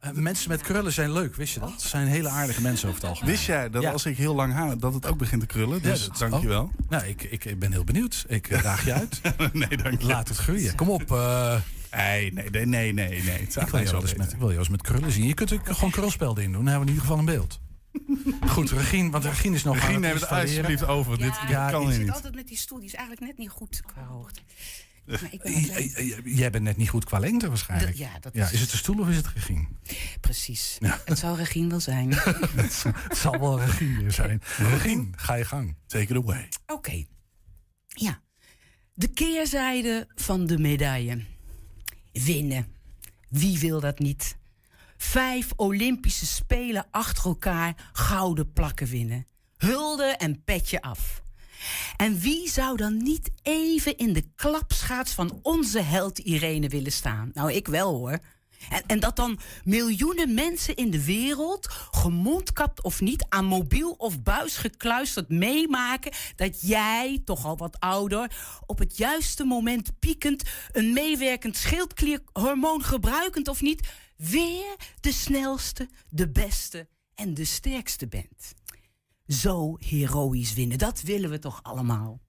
Eh, 0.00 0.10
mensen 0.12 0.48
met 0.50 0.60
krullen 0.62 0.92
zijn 0.92 1.12
leuk, 1.12 1.34
wist 1.36 1.54
je 1.54 1.60
dat? 1.60 1.70
Het 1.70 1.80
zijn 1.80 2.06
hele 2.06 2.28
aardige 2.28 2.62
mensen 2.62 2.88
over 2.88 3.00
het 3.00 3.10
algemeen. 3.10 3.30
Wist 3.32 3.46
jij 3.46 3.70
dat 3.70 3.82
Ja. 3.82 3.90
als 3.92 4.06
ik 4.06 4.16
heel 4.16 4.34
lang 4.34 4.52
haar, 4.52 4.78
dat 4.78 4.94
het 4.94 5.06
ook 5.06 5.18
begint 5.18 5.40
te 5.40 5.46
krullen? 5.46 5.82
Dus 5.82 6.00
Ja, 6.00 6.06
dat- 6.08 6.30
dankjewel. 6.30 6.62
oh. 6.62 6.88
Nou, 6.88 7.04
ik, 7.04 7.22
ik, 7.22 7.44
ik 7.44 7.58
ben 7.58 7.72
heel 7.72 7.84
benieuwd. 7.84 8.24
Ik 8.28 8.48
eh, 8.48 8.62
daag 8.62 8.84
je 8.84 8.92
uit. 8.92 9.20
nee, 9.52 9.76
dank 9.76 10.00
je. 10.00 10.06
Laat 10.06 10.28
het 10.28 10.36
groeien. 10.36 10.74
Kom 10.74 10.88
op. 10.88 11.12
eh, 11.12 11.54
Nee, 11.96 12.32
nee, 12.32 12.50
nee, 12.50 12.66
nee, 12.66 12.92
nee. 12.92 13.40
ik, 13.40 13.52
wil 13.70 13.86
zo 13.86 14.00
eens 14.00 14.14
met, 14.14 14.32
ik 14.32 14.38
wil 14.38 14.46
jou 14.48 14.58
eens 14.58 14.68
met 14.68 14.82
krullen 14.82 15.12
zien. 15.12 15.26
Je 15.26 15.34
kunt 15.34 15.52
ook 15.52 15.66
gewoon 15.72 15.90
krulspelden 15.90 16.44
in 16.44 16.52
doen. 16.52 16.64
Dan 16.64 16.72
hebben 16.72 16.86
we 16.86 16.92
in 16.92 16.98
ieder 16.98 17.08
geval 17.08 17.18
een 17.28 17.38
beeld. 17.38 17.60
Goed, 18.46 18.70
Regine, 18.70 19.10
want 19.10 19.24
Regine 19.24 19.54
is 19.54 19.62
nog 19.64 19.74
aan 19.74 19.80
Regine, 19.80 19.98
neem 19.98 20.14
het 20.14 20.28
alsjeblieft 20.28 20.86
over. 20.86 21.18
Dit, 21.18 21.40
dit 21.40 21.48
Ja, 21.48 21.70
kan 21.70 21.82
ik 21.86 21.92
zit 21.92 22.00
niet. 22.02 22.10
altijd 22.10 22.34
met 22.34 22.48
die 22.48 22.56
stoel, 22.56 22.78
die 22.78 22.86
is 22.86 22.94
eigenlijk 22.94 23.26
net 23.26 23.38
niet 23.38 23.50
goed 23.50 23.82
qua 23.86 24.04
hoogte. 24.04 24.40
Maar 25.06 25.20
ik 25.30 25.42
ben 25.42 25.52
Eh, 25.52 25.76
eh, 25.76 26.18
eh, 26.18 26.24
Jij 26.24 26.50
bent 26.50 26.64
net 26.64 26.76
niet 26.76 26.88
goed 26.88 27.04
qua 27.04 27.18
lengte 27.18 27.48
waarschijnlijk. 27.48 27.96
Ja, 27.96 28.18
dat 28.20 28.34
ja, 28.34 28.48
is- 28.50 28.60
het 28.60 28.70
de 28.70 28.76
stoel 28.76 28.98
of 28.98 29.08
is 29.08 29.16
het 29.16 29.26
Regine? 29.28 29.66
Precies. 30.20 30.78
Het 31.04 31.18
zou 31.18 31.36
Regine 31.36 31.68
wel 31.68 31.80
zijn. 31.80 32.12
het 33.08 33.16
zal 33.16 33.38
wel 33.38 33.60
Regine 33.60 34.00
weer 34.00 34.12
zijn. 34.12 34.42
Regine, 34.56 35.06
ga 35.16 35.34
je 35.34 35.44
gang. 35.44 35.76
Take 35.86 36.02
it 36.14 36.16
away. 36.22 36.48
Oké. 36.66 37.04
Ja. 37.88 38.20
De 38.94 39.08
keerzijde 39.08 40.08
van 40.14 40.46
de 40.46 40.58
medaille. 40.58 41.24
Winnen. 42.12 42.66
Wie 43.28 43.58
wil 43.58 43.80
dat 43.80 43.98
niet? 43.98 44.36
Vijf 44.98 45.52
Olympische 45.56 46.26
Spelen 46.26 46.86
achter 46.90 47.24
elkaar 47.24 47.90
gouden 47.92 48.52
plakken 48.52 48.86
winnen. 48.86 49.26
Hulde 49.56 50.04
en 50.04 50.44
petje 50.44 50.82
af. 50.82 51.22
En 51.96 52.18
wie 52.18 52.48
zou 52.48 52.76
dan 52.76 52.96
niet 52.96 53.30
even 53.42 53.96
in 53.96 54.12
de 54.12 54.24
klapschaats 54.36 55.12
van 55.12 55.38
onze 55.42 55.80
held 55.80 56.18
Irene 56.18 56.68
willen 56.68 56.92
staan? 56.92 57.30
Nou, 57.34 57.52
ik 57.52 57.66
wel 57.68 57.94
hoor. 57.94 58.18
En, 58.70 58.82
en 58.86 59.00
dat 59.00 59.16
dan 59.16 59.38
miljoenen 59.64 60.34
mensen 60.34 60.76
in 60.76 60.90
de 60.90 61.04
wereld, 61.04 61.68
gemondkapt 61.90 62.82
of 62.82 63.00
niet, 63.00 63.26
aan 63.28 63.44
mobiel 63.44 63.90
of 63.90 64.22
buis 64.22 64.56
gekluisterd 64.56 65.28
meemaken 65.28 66.12
dat 66.36 66.60
jij, 66.60 67.22
toch 67.24 67.44
al 67.44 67.56
wat 67.56 67.80
ouder, 67.80 68.30
op 68.66 68.78
het 68.78 68.96
juiste 68.96 69.44
moment 69.44 69.98
piekend, 69.98 70.42
een 70.72 70.92
meewerkend 70.92 71.56
schildklierhormoon 71.56 72.84
gebruikend 72.84 73.48
of 73.48 73.60
niet, 73.60 73.88
weer 74.18 74.76
de 75.00 75.12
snelste, 75.12 75.88
de 76.08 76.30
beste 76.30 76.88
en 77.14 77.34
de 77.34 77.44
sterkste 77.44 78.08
bent. 78.08 78.54
Zo 79.26 79.76
heroïs 79.78 80.54
winnen, 80.54 80.78
dat 80.78 81.00
willen 81.00 81.30
we 81.30 81.38
toch 81.38 81.62
allemaal. 81.62 82.20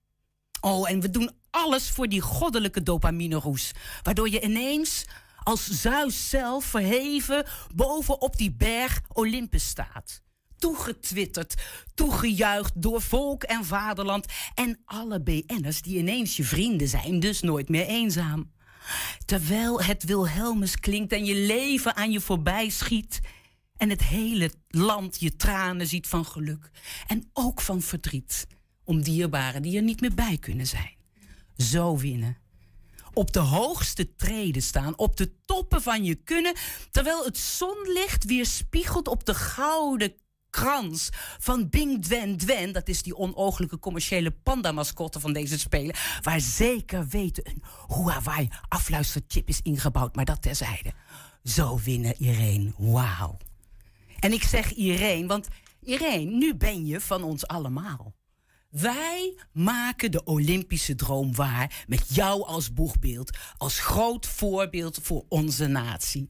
Oh, 0.62 0.90
en 0.90 1.00
we 1.00 1.10
doen 1.10 1.32
alles 1.50 1.90
voor 1.90 2.08
die 2.08 2.22
goddelijke 2.22 2.84
dopamine-roes. 2.84 3.72
Waardoor 4.04 4.30
je 4.30 4.42
ineens 4.42 5.06
als 5.44 5.66
Zeus 5.66 6.30
zelf 6.30 6.66
verheven 6.66 7.46
bovenop 7.76 8.38
die 8.38 8.52
berg 8.52 9.02
Olympus 9.14 9.68
staat. 9.68 10.22
Toegetwitterd, 10.58 11.56
toegejuicht 11.94 12.82
door 12.82 13.02
volk 13.02 13.44
en 13.44 13.66
vaderland. 13.66 14.26
En 14.56 14.82
alle 14.86 15.22
BN'ers 15.22 15.82
die 15.82 15.98
ineens 15.98 16.38
je 16.38 16.44
vrienden 16.44 16.88
zijn, 16.88 17.20
dus 17.20 17.42
nooit 17.42 17.70
meer 17.70 17.86
eenzaam. 17.86 18.52
Terwijl 19.26 19.82
het 19.82 20.04
Wilhelmus 20.04 20.80
klinkt 20.80 21.12
en 21.12 21.26
je 21.26 21.36
leven 21.36 21.96
aan 21.96 22.12
je 22.12 22.22
voorbij 22.22 22.70
schiet. 22.70 23.20
En 23.78 23.90
het 23.90 24.04
hele 24.04 24.52
land 24.68 25.20
je 25.20 25.36
tranen 25.36 25.88
ziet 25.88 26.08
van 26.08 26.26
geluk. 26.26 26.72
En 27.08 27.30
ook 27.34 27.62
van 27.62 27.82
verdriet. 27.82 28.48
Om 28.84 29.02
dierbaren 29.02 29.62
die 29.62 29.76
er 29.76 29.84
niet 29.84 30.02
meer 30.02 30.14
bij 30.14 30.38
kunnen 30.38 30.68
zijn. 30.68 30.96
Zo 31.58 31.98
winnen. 31.98 32.38
Op 33.14 33.34
de 33.34 33.40
hoogste 33.40 34.16
treden 34.16 34.62
staan, 34.62 34.98
op 34.98 35.18
de 35.18 35.32
toppen 35.46 35.82
van 35.82 36.04
je 36.04 36.16
kunnen, 36.16 36.56
terwijl 36.92 37.26
het 37.26 37.38
zonlicht 37.38 38.26
weer 38.26 38.46
spiegelt 38.46 39.08
op 39.08 39.26
de 39.26 39.34
gouden 39.34 40.14
krans 40.50 41.10
van 41.40 41.70
Bing 41.70 42.04
Dwen 42.04 42.38
Dwen. 42.38 42.72
Dat 42.72 42.88
is 42.88 43.04
die 43.04 43.16
onooglijke 43.16 43.80
commerciële 43.80 44.32
panda-mascotte 44.32 45.20
van 45.20 45.34
deze 45.34 45.60
spelen. 45.60 45.96
Waar 46.22 46.40
zeker 46.40 47.08
weten 47.08 47.48
een 47.48 47.64
Huawei 47.88 48.50
afluisterchip 48.68 49.48
is 49.48 49.62
ingebouwd, 49.62 50.16
maar 50.16 50.26
dat 50.26 50.42
terzijde. 50.42 50.94
Zo 51.44 51.80
winnen 51.84 52.16
Irene. 52.18 52.74
Wauw. 52.78 53.38
En 54.20 54.32
ik 54.32 54.44
zeg 54.44 54.74
Irene, 54.74 55.28
want 55.28 55.48
Irene, 55.82 56.32
nu 56.32 56.56
ben 56.56 56.86
je 56.86 57.02
van 57.02 57.24
ons 57.24 57.48
allemaal. 57.48 58.14
Wij 58.70 59.38
maken 59.54 60.12
de 60.12 60.24
Olympische 60.24 60.96
droom 60.96 61.36
waar 61.36 61.86
met 61.88 62.16
jou 62.16 62.44
als 62.44 62.74
boegbeeld, 62.74 63.38
als 63.58 63.80
groot 63.80 64.28
voorbeeld 64.28 65.00
voor 65.02 65.26
onze 65.30 65.68
natie. 65.68 66.30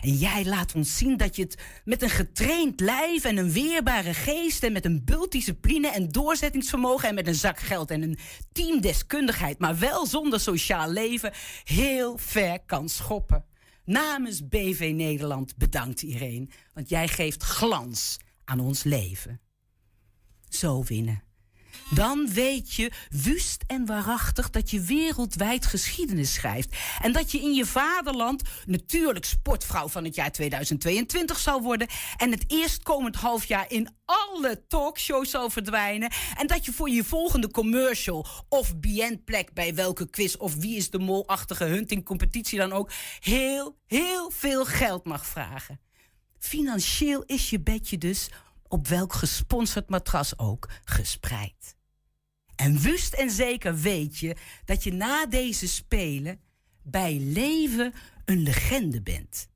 En 0.00 0.14
jij 0.14 0.44
laat 0.44 0.74
ons 0.74 0.96
zien 0.96 1.16
dat 1.16 1.36
je 1.36 1.42
het 1.42 1.62
met 1.84 2.02
een 2.02 2.10
getraind 2.10 2.80
lijf 2.80 3.24
en 3.24 3.36
een 3.36 3.52
weerbare 3.52 4.14
geest 4.14 4.62
en 4.62 4.72
met 4.72 4.84
een 4.84 5.04
bultdiscipline 5.04 5.90
en 5.90 6.08
doorzettingsvermogen 6.08 7.08
en 7.08 7.14
met 7.14 7.26
een 7.26 7.34
zak 7.34 7.58
geld 7.58 7.90
en 7.90 8.02
een 8.02 8.18
teamdeskundigheid, 8.52 9.58
maar 9.58 9.78
wel 9.78 10.06
zonder 10.06 10.40
sociaal 10.40 10.90
leven, 10.90 11.32
heel 11.64 12.18
ver 12.18 12.60
kan 12.66 12.88
schoppen. 12.88 13.44
Namens 13.84 14.48
BV 14.48 14.92
Nederland 14.94 15.56
bedankt 15.56 16.02
Irene, 16.02 16.48
want 16.74 16.88
jij 16.88 17.08
geeft 17.08 17.42
glans 17.42 18.16
aan 18.44 18.60
ons 18.60 18.82
leven. 18.82 19.40
Zo 20.48 20.82
winnen. 20.84 21.27
Dan 21.90 22.28
weet 22.32 22.74
je 22.74 22.92
wust 23.10 23.64
en 23.66 23.86
waarachtig 23.86 24.50
dat 24.50 24.70
je 24.70 24.80
wereldwijd 24.80 25.66
geschiedenis 25.66 26.32
schrijft. 26.32 26.76
En 27.02 27.12
dat 27.12 27.30
je 27.30 27.40
in 27.40 27.54
je 27.54 27.66
vaderland 27.66 28.42
natuurlijk 28.66 29.24
sportvrouw 29.24 29.88
van 29.88 30.04
het 30.04 30.14
jaar 30.14 30.32
2022 30.32 31.38
zal 31.38 31.62
worden. 31.62 31.88
En 32.16 32.30
het 32.30 32.44
eerstkomend 32.46 33.16
halfjaar 33.16 33.64
in 33.68 33.88
alle 34.04 34.66
talkshows 34.66 35.30
zal 35.30 35.50
verdwijnen. 35.50 36.12
En 36.36 36.46
dat 36.46 36.64
je 36.64 36.72
voor 36.72 36.90
je 36.90 37.04
volgende 37.04 37.50
commercial 37.50 38.26
of 38.48 38.76
BN-plek 38.76 39.52
bij 39.54 39.74
welke 39.74 40.10
quiz 40.10 40.34
of 40.34 40.54
wie 40.54 40.76
is 40.76 40.90
de 40.90 40.98
molachtige 40.98 41.64
huntingcompetitie 41.64 42.58
dan 42.58 42.72
ook. 42.72 42.90
heel, 43.20 43.78
heel 43.86 44.30
veel 44.30 44.64
geld 44.64 45.04
mag 45.04 45.26
vragen. 45.26 45.80
Financieel 46.38 47.22
is 47.26 47.50
je 47.50 47.60
bedje 47.60 47.98
dus 47.98 48.28
op 48.68 48.88
welk 48.88 49.12
gesponsord 49.12 49.88
matras 49.88 50.38
ook 50.38 50.68
gespreid. 50.84 51.77
En 52.58 52.78
wust 52.80 53.14
en 53.14 53.30
zeker 53.30 53.76
weet 53.76 54.18
je 54.18 54.36
dat 54.64 54.84
je 54.84 54.92
na 54.92 55.26
deze 55.26 55.68
spelen 55.68 56.40
bij 56.82 57.18
leven 57.18 57.92
een 58.24 58.42
legende 58.42 59.02
bent. 59.02 59.48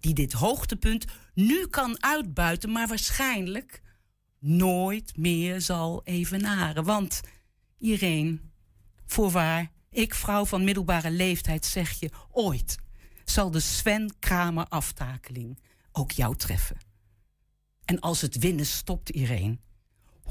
Die 0.00 0.14
dit 0.14 0.32
hoogtepunt 0.32 1.04
nu 1.34 1.66
kan 1.66 2.02
uitbuiten, 2.02 2.72
maar 2.72 2.88
waarschijnlijk 2.88 3.82
nooit 4.38 5.16
meer 5.16 5.60
zal 5.60 6.00
evenaren. 6.04 6.84
Want 6.84 7.20
Irene, 7.78 8.38
voorwaar, 9.06 9.70
ik 9.90 10.14
vrouw 10.14 10.44
van 10.44 10.64
middelbare 10.64 11.10
leeftijd 11.10 11.64
zeg 11.64 12.00
je, 12.00 12.10
ooit 12.30 12.78
zal 13.24 13.50
de 13.50 13.60
Sven 13.60 14.14
Kramer 14.18 14.66
aftakeling 14.68 15.58
ook 15.92 16.10
jou 16.10 16.36
treffen. 16.36 16.76
En 17.84 18.00
als 18.00 18.20
het 18.20 18.38
winnen 18.38 18.66
stopt, 18.66 19.10
Irene, 19.10 19.58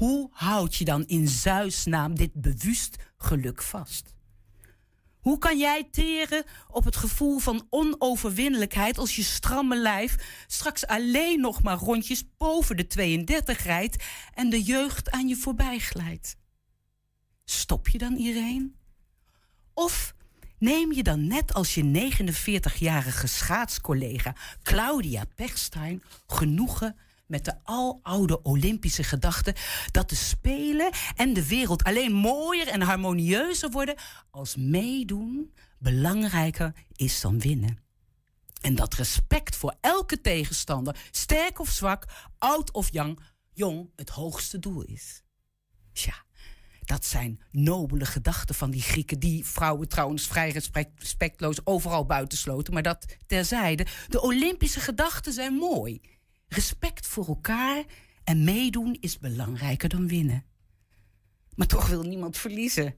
hoe 0.00 0.28
houd 0.32 0.76
je 0.76 0.84
dan 0.84 1.06
in 1.06 1.28
Zeus 1.28 1.84
naam 1.84 2.14
dit 2.14 2.32
bewust 2.32 2.96
geluk 3.16 3.62
vast? 3.62 4.14
Hoe 5.20 5.38
kan 5.38 5.58
jij 5.58 5.88
teren 5.90 6.44
op 6.68 6.84
het 6.84 6.96
gevoel 6.96 7.38
van 7.38 7.66
onoverwinnelijkheid 7.70 8.98
als 8.98 9.16
je 9.16 9.22
stramme 9.22 9.76
lijf 9.76 10.44
straks 10.46 10.86
alleen 10.86 11.40
nog 11.40 11.62
maar 11.62 11.78
rondjes 11.78 12.24
boven 12.36 12.76
de 12.76 12.86
32 12.86 13.64
rijdt 13.64 14.04
en 14.34 14.50
de 14.50 14.62
jeugd 14.62 15.10
aan 15.10 15.28
je 15.28 15.36
voorbij 15.36 15.78
glijdt? 15.78 16.36
Stop 17.44 17.88
je 17.88 17.98
dan, 17.98 18.16
Irene? 18.16 18.70
Of 19.74 20.14
neem 20.58 20.92
je 20.92 21.02
dan 21.02 21.26
net 21.26 21.54
als 21.54 21.74
je 21.74 22.10
49-jarige 22.12 23.26
schaatscollega 23.26 24.34
Claudia 24.62 25.24
Pechstein 25.34 26.02
genoegen 26.26 26.96
met 27.30 27.44
de 27.44 27.54
aloude 27.64 28.42
Olympische 28.42 29.02
gedachte 29.02 29.54
dat 29.90 30.08
de 30.08 30.14
Spelen 30.14 30.90
en 31.16 31.32
de 31.32 31.48
wereld 31.48 31.84
alleen 31.84 32.12
mooier 32.12 32.68
en 32.68 32.82
harmonieuzer 32.82 33.70
worden 33.70 33.94
als 34.30 34.56
meedoen 34.56 35.54
belangrijker 35.78 36.74
is 36.96 37.20
dan 37.20 37.38
winnen. 37.38 37.78
En 38.60 38.74
dat 38.74 38.94
respect 38.94 39.56
voor 39.56 39.74
elke 39.80 40.20
tegenstander, 40.20 40.96
sterk 41.10 41.58
of 41.58 41.68
zwak, 41.68 42.06
oud 42.38 42.72
of 42.72 42.92
jong, 42.92 43.20
jong 43.52 43.90
het 43.96 44.08
hoogste 44.08 44.58
doel 44.58 44.82
is. 44.82 45.22
Tja, 45.92 46.24
dat 46.80 47.04
zijn 47.04 47.40
nobele 47.50 48.06
gedachten 48.06 48.54
van 48.54 48.70
die 48.70 48.82
Grieken, 48.82 49.18
die 49.18 49.46
vrouwen 49.46 49.88
trouwens 49.88 50.26
vrij 50.26 50.50
respect- 50.50 51.00
respectloos 51.00 51.66
overal 51.66 52.06
buitensloten, 52.06 52.72
maar 52.72 52.82
dat 52.82 53.16
terzijde. 53.26 53.86
De 54.08 54.20
Olympische 54.20 54.80
gedachten 54.80 55.32
zijn 55.32 55.54
mooi. 55.54 56.00
Respect 56.50 57.06
voor 57.06 57.26
elkaar 57.26 57.84
en 58.24 58.44
meedoen 58.44 58.96
is 59.00 59.18
belangrijker 59.18 59.88
dan 59.88 60.08
winnen. 60.08 60.44
Maar 61.54 61.66
toch 61.66 61.88
wil 61.88 62.02
niemand 62.02 62.36
verliezen. 62.38 62.94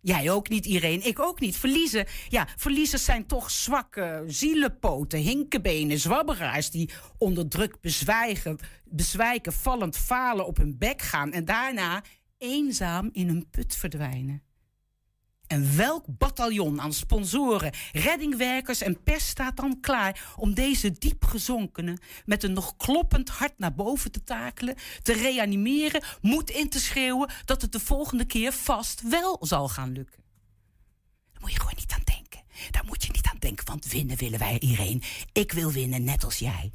Jij 0.00 0.30
ook 0.30 0.48
niet, 0.48 0.66
Irene. 0.66 1.02
Ik 1.02 1.20
ook 1.20 1.40
niet. 1.40 1.56
Verliezen. 1.56 2.06
Ja, 2.28 2.48
verliezers 2.56 3.04
zijn 3.04 3.26
toch 3.26 3.50
zwakke 3.50 4.24
zielenpoten, 4.26 5.18
hinkenbenen, 5.18 5.98
zwabberaars 5.98 6.70
die 6.70 6.90
onder 7.18 7.48
druk 7.48 7.80
bezwijgen, 7.80 8.58
bezwijken, 8.84 9.52
vallend 9.52 9.96
falen 9.96 10.46
op 10.46 10.56
hun 10.56 10.78
bek 10.78 11.02
gaan 11.02 11.32
en 11.32 11.44
daarna 11.44 12.02
eenzaam 12.38 13.08
in 13.12 13.28
een 13.28 13.48
put 13.50 13.76
verdwijnen. 13.76 14.42
En 15.46 15.76
welk 15.76 16.04
bataljon 16.08 16.80
aan 16.80 16.92
sponsoren, 16.92 17.72
reddingwerkers 17.92 18.80
en 18.80 19.02
pers 19.02 19.26
staat 19.26 19.56
dan 19.56 19.80
klaar 19.80 20.34
om 20.36 20.54
deze 20.54 20.92
diep 20.92 21.24
gezonkenen 21.24 21.98
met 22.24 22.42
een 22.42 22.52
nog 22.52 22.76
kloppend 22.76 23.28
hart 23.28 23.58
naar 23.58 23.74
boven 23.74 24.12
te 24.12 24.24
takelen, 24.24 24.76
te 25.02 25.12
reanimeren, 25.12 26.04
moed 26.20 26.50
in 26.50 26.68
te 26.68 26.80
schreeuwen 26.80 27.30
dat 27.44 27.62
het 27.62 27.72
de 27.72 27.80
volgende 27.80 28.24
keer 28.24 28.52
vast 28.52 29.08
wel 29.08 29.36
zal 29.40 29.68
gaan 29.68 29.92
lukken? 29.92 30.22
Daar 31.32 31.40
moet 31.40 31.52
je 31.52 31.60
gewoon 31.60 31.76
niet 31.76 31.92
aan 31.92 32.02
denken. 32.04 32.42
Daar 32.70 32.84
moet 32.84 33.04
je 33.04 33.12
niet 33.12 33.26
aan 33.26 33.38
denken, 33.38 33.66
want 33.66 33.86
winnen 33.86 34.16
willen 34.16 34.38
wij, 34.38 34.58
Irene. 34.58 35.00
Ik 35.32 35.52
wil 35.52 35.72
winnen, 35.72 36.04
net 36.04 36.24
als 36.24 36.38
jij. 36.38 36.72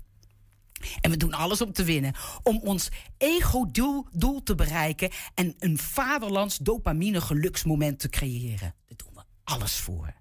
En 1.01 1.11
we 1.11 1.17
doen 1.17 1.33
alles 1.33 1.61
om 1.61 1.71
te 1.71 1.83
winnen. 1.83 2.13
Om 2.43 2.59
ons 2.63 2.89
ego-doel 3.17 4.07
doel 4.11 4.43
te 4.43 4.55
bereiken 4.55 5.09
en 5.33 5.55
een 5.59 5.77
vaderlands 5.77 6.57
dopamine 6.57 7.21
geluksmoment 7.21 7.99
te 7.99 8.09
creëren. 8.09 8.75
Daar 8.87 8.97
doen 8.97 9.13
we 9.13 9.23
alles 9.43 9.75
voor. 9.75 10.17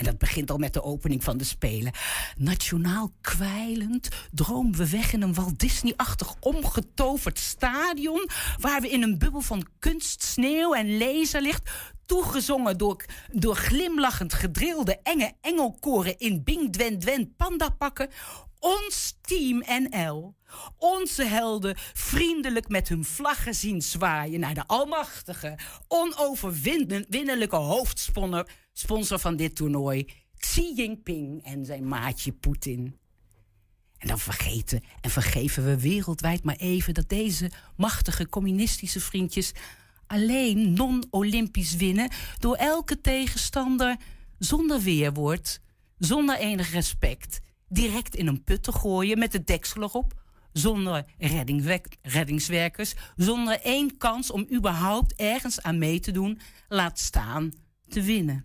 En 0.00 0.06
dat 0.06 0.18
begint 0.18 0.50
al 0.50 0.58
met 0.58 0.72
de 0.72 0.82
opening 0.82 1.24
van 1.24 1.36
de 1.36 1.44
Spelen. 1.44 1.92
Nationaal 2.36 3.12
kwijlend 3.20 4.08
dromen 4.30 4.76
we 4.76 4.90
weg 4.90 5.12
in 5.12 5.22
een 5.22 5.34
Walt 5.34 5.58
Disney-achtig 5.58 6.34
omgetoverd 6.40 7.38
stadion... 7.38 8.28
waar 8.58 8.80
we 8.80 8.88
in 8.88 9.02
een 9.02 9.18
bubbel 9.18 9.40
van 9.40 9.66
kunst, 9.78 10.22
sneeuw 10.22 10.74
en 10.74 10.98
laserlicht... 10.98 11.70
toegezongen 12.06 12.78
door, 12.78 13.04
door 13.32 13.56
glimlachend 13.56 14.32
gedrilde 14.32 14.98
enge 15.02 15.32
engelkoren... 15.40 16.18
in 16.18 16.44
Bing 16.44 16.72
Dwen 16.72 16.98
Dwen 16.98 17.34
pandapakken 17.36 18.08
ons 18.60 19.16
team 19.20 19.62
NL, 19.66 20.34
onze 20.78 21.24
helden, 21.24 21.74
vriendelijk 21.94 22.68
met 22.68 22.88
hun 22.88 23.04
vlaggen 23.04 23.54
zien 23.54 23.82
zwaaien 23.82 24.40
naar 24.40 24.54
de 24.54 24.66
almachtige, 24.66 25.58
onoverwinnelijke 25.88 27.56
hoofdsponsor 27.56 28.48
sponsor 28.72 29.18
van 29.18 29.36
dit 29.36 29.56
toernooi, 29.56 30.10
Xi 30.38 30.72
Jinping 30.74 31.44
en 31.44 31.64
zijn 31.64 31.88
maatje 31.88 32.32
Poetin. 32.32 32.98
En 33.98 34.08
dan 34.08 34.18
vergeten 34.18 34.82
en 35.00 35.10
vergeven 35.10 35.64
we 35.64 35.80
wereldwijd 35.80 36.44
maar 36.44 36.56
even 36.56 36.94
dat 36.94 37.08
deze 37.08 37.50
machtige 37.76 38.28
communistische 38.28 39.00
vriendjes 39.00 39.52
alleen 40.06 40.72
non-Olympisch 40.72 41.76
winnen 41.76 42.10
door 42.38 42.54
elke 42.54 43.00
tegenstander 43.00 43.96
zonder 44.38 44.80
weerwoord, 44.80 45.60
zonder 45.98 46.36
enig 46.36 46.72
respect 46.72 47.40
direct 47.70 48.14
in 48.14 48.26
een 48.26 48.44
put 48.44 48.62
te 48.62 48.72
gooien 48.72 49.18
met 49.18 49.32
de 49.32 49.44
deksel 49.44 49.82
erop. 49.82 50.18
Zonder 50.52 51.04
reddingswerkers, 52.02 52.94
zonder 53.16 53.60
één 53.60 53.96
kans 53.96 54.30
om 54.30 54.46
überhaupt 54.52 55.14
ergens 55.14 55.62
aan 55.62 55.78
mee 55.78 56.00
te 56.00 56.10
doen, 56.10 56.40
laat 56.68 56.98
staan 56.98 57.52
te 57.88 58.02
winnen. 58.02 58.44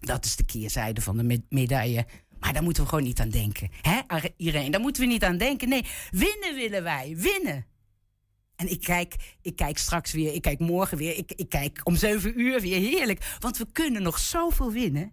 Dat 0.00 0.24
is 0.24 0.36
de 0.36 0.44
keerzijde 0.44 1.00
van 1.00 1.16
de 1.16 1.42
medaille. 1.48 2.06
Maar 2.40 2.52
daar 2.52 2.62
moeten 2.62 2.82
we 2.82 2.88
gewoon 2.88 3.04
niet 3.04 3.20
aan 3.20 3.28
denken. 3.28 3.70
Hè, 3.82 4.00
iedereen, 4.36 4.70
daar 4.70 4.80
moeten 4.80 5.02
we 5.02 5.08
niet 5.08 5.24
aan 5.24 5.36
denken. 5.36 5.68
Nee, 5.68 5.86
winnen 6.10 6.54
willen 6.54 6.82
wij, 6.82 7.16
winnen. 7.16 7.66
En 8.56 8.70
ik 8.70 8.80
kijk, 8.80 9.36
ik 9.42 9.56
kijk 9.56 9.78
straks 9.78 10.12
weer, 10.12 10.34
ik 10.34 10.42
kijk 10.42 10.58
morgen 10.58 10.98
weer, 10.98 11.16
ik, 11.16 11.32
ik 11.32 11.48
kijk 11.48 11.80
om 11.84 11.96
zeven 11.96 12.40
uur 12.40 12.60
weer. 12.60 12.78
Heerlijk, 12.78 13.36
want 13.38 13.58
we 13.58 13.66
kunnen 13.72 14.02
nog 14.02 14.18
zoveel 14.18 14.72
winnen. 14.72 15.12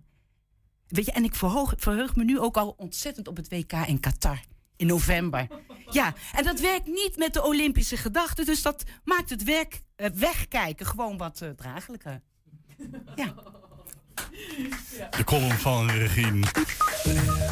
Weet 0.87 1.05
je, 1.05 1.11
en 1.11 1.23
ik 1.23 1.35
verheug 1.77 2.15
me 2.15 2.23
nu 2.23 2.39
ook 2.39 2.57
al 2.57 2.73
ontzettend 2.77 3.27
op 3.27 3.35
het 3.35 3.49
WK 3.49 3.71
in 3.71 3.99
Qatar. 3.99 4.39
In 4.75 4.87
november. 4.87 5.47
Ja, 5.89 6.13
en 6.33 6.43
dat 6.43 6.59
werkt 6.59 6.87
niet 6.87 7.17
met 7.17 7.33
de 7.33 7.43
Olympische 7.43 7.97
gedachten. 7.97 8.45
Dus 8.45 8.61
dat 8.61 8.83
maakt 9.03 9.29
het 9.29 9.43
werk, 9.43 9.81
uh, 9.97 10.07
wegkijken 10.07 10.85
gewoon 10.85 11.17
wat 11.17 11.41
uh, 11.41 11.49
draaglijker. 11.49 12.21
Ja. 13.15 13.33
De 15.17 15.23
column 15.23 15.51
van 15.51 15.89
Regine. 15.89 16.45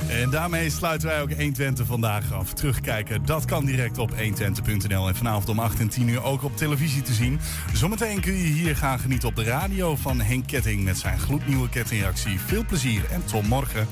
En 0.08 0.30
daarmee 0.30 0.70
sluiten 0.70 1.08
wij 1.08 1.22
ook 1.22 1.30
120 1.30 1.86
vandaag 1.86 2.34
af. 2.34 2.54
Terugkijken, 2.54 3.26
dat 3.26 3.46
kan 3.46 3.66
direct 3.66 3.98
op 3.98 4.12
120.nl. 4.12 5.08
En 5.08 5.16
vanavond 5.16 5.50
om 5.50 5.60
8 5.60 5.80
en 5.80 5.90
10 5.90 6.08
uur 6.08 6.24
ook 6.24 6.44
op 6.44 6.58
televisie 6.58 7.02
te 7.02 7.14
zien. 7.14 7.40
Zometeen 7.74 8.22
kun 8.22 8.34
je 8.34 8.44
hier 8.44 8.76
gaan 8.76 9.00
genieten 9.00 9.28
op 9.28 9.36
de 9.36 9.44
radio 9.44 9.96
van 9.96 10.22
Henk 10.22 10.48
Ketting... 10.48 10.84
met 10.84 10.98
zijn 10.98 11.20
gloednieuwe 11.20 11.70
kettingreactie. 11.70 12.40
Veel 12.40 12.66
plezier 12.66 13.02
en 13.12 13.26
tot 13.26 13.48
morgen. 13.48 13.88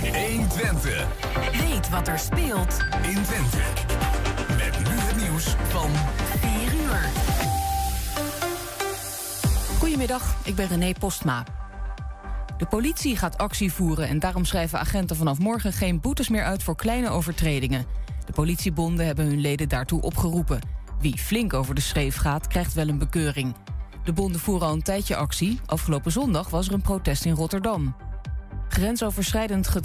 120. 0.00 1.06
Weet 1.52 1.88
wat 1.88 2.08
er 2.08 2.18
speelt 2.18 2.76
in 3.02 3.22
Twente. 3.22 3.58
Met 4.56 4.78
nu 4.78 4.98
het 4.98 5.16
nieuws 5.16 5.44
van 5.68 5.90
4 6.40 6.50
uur. 6.82 7.29
Goedemiddag, 9.90 10.34
ik 10.44 10.54
ben 10.54 10.66
René 10.66 10.92
Postma. 10.92 11.44
De 12.58 12.66
politie 12.66 13.16
gaat 13.16 13.38
actie 13.38 13.72
voeren 13.72 14.08
en 14.08 14.18
daarom 14.18 14.44
schrijven 14.44 14.78
agenten 14.78 15.16
vanaf 15.16 15.38
morgen 15.38 15.72
geen 15.72 16.00
boetes 16.00 16.28
meer 16.28 16.44
uit 16.44 16.62
voor 16.62 16.76
kleine 16.76 17.08
overtredingen. 17.08 17.86
De 18.26 18.32
politiebonden 18.32 19.06
hebben 19.06 19.26
hun 19.26 19.40
leden 19.40 19.68
daartoe 19.68 20.00
opgeroepen. 20.02 20.60
Wie 21.00 21.18
flink 21.18 21.54
over 21.54 21.74
de 21.74 21.80
schreef 21.80 22.16
gaat, 22.16 22.46
krijgt 22.46 22.74
wel 22.74 22.88
een 22.88 22.98
bekeuring. 22.98 23.54
De 24.04 24.12
bonden 24.12 24.40
voeren 24.40 24.66
al 24.66 24.72
een 24.72 24.82
tijdje 24.82 25.16
actie. 25.16 25.60
Afgelopen 25.66 26.12
zondag 26.12 26.50
was 26.50 26.66
er 26.66 26.74
een 26.74 26.82
protest 26.82 27.24
in 27.24 27.34
Rotterdam. 27.34 27.96
Grensoverschrijdend 28.68 29.68
gedrag 29.68 29.80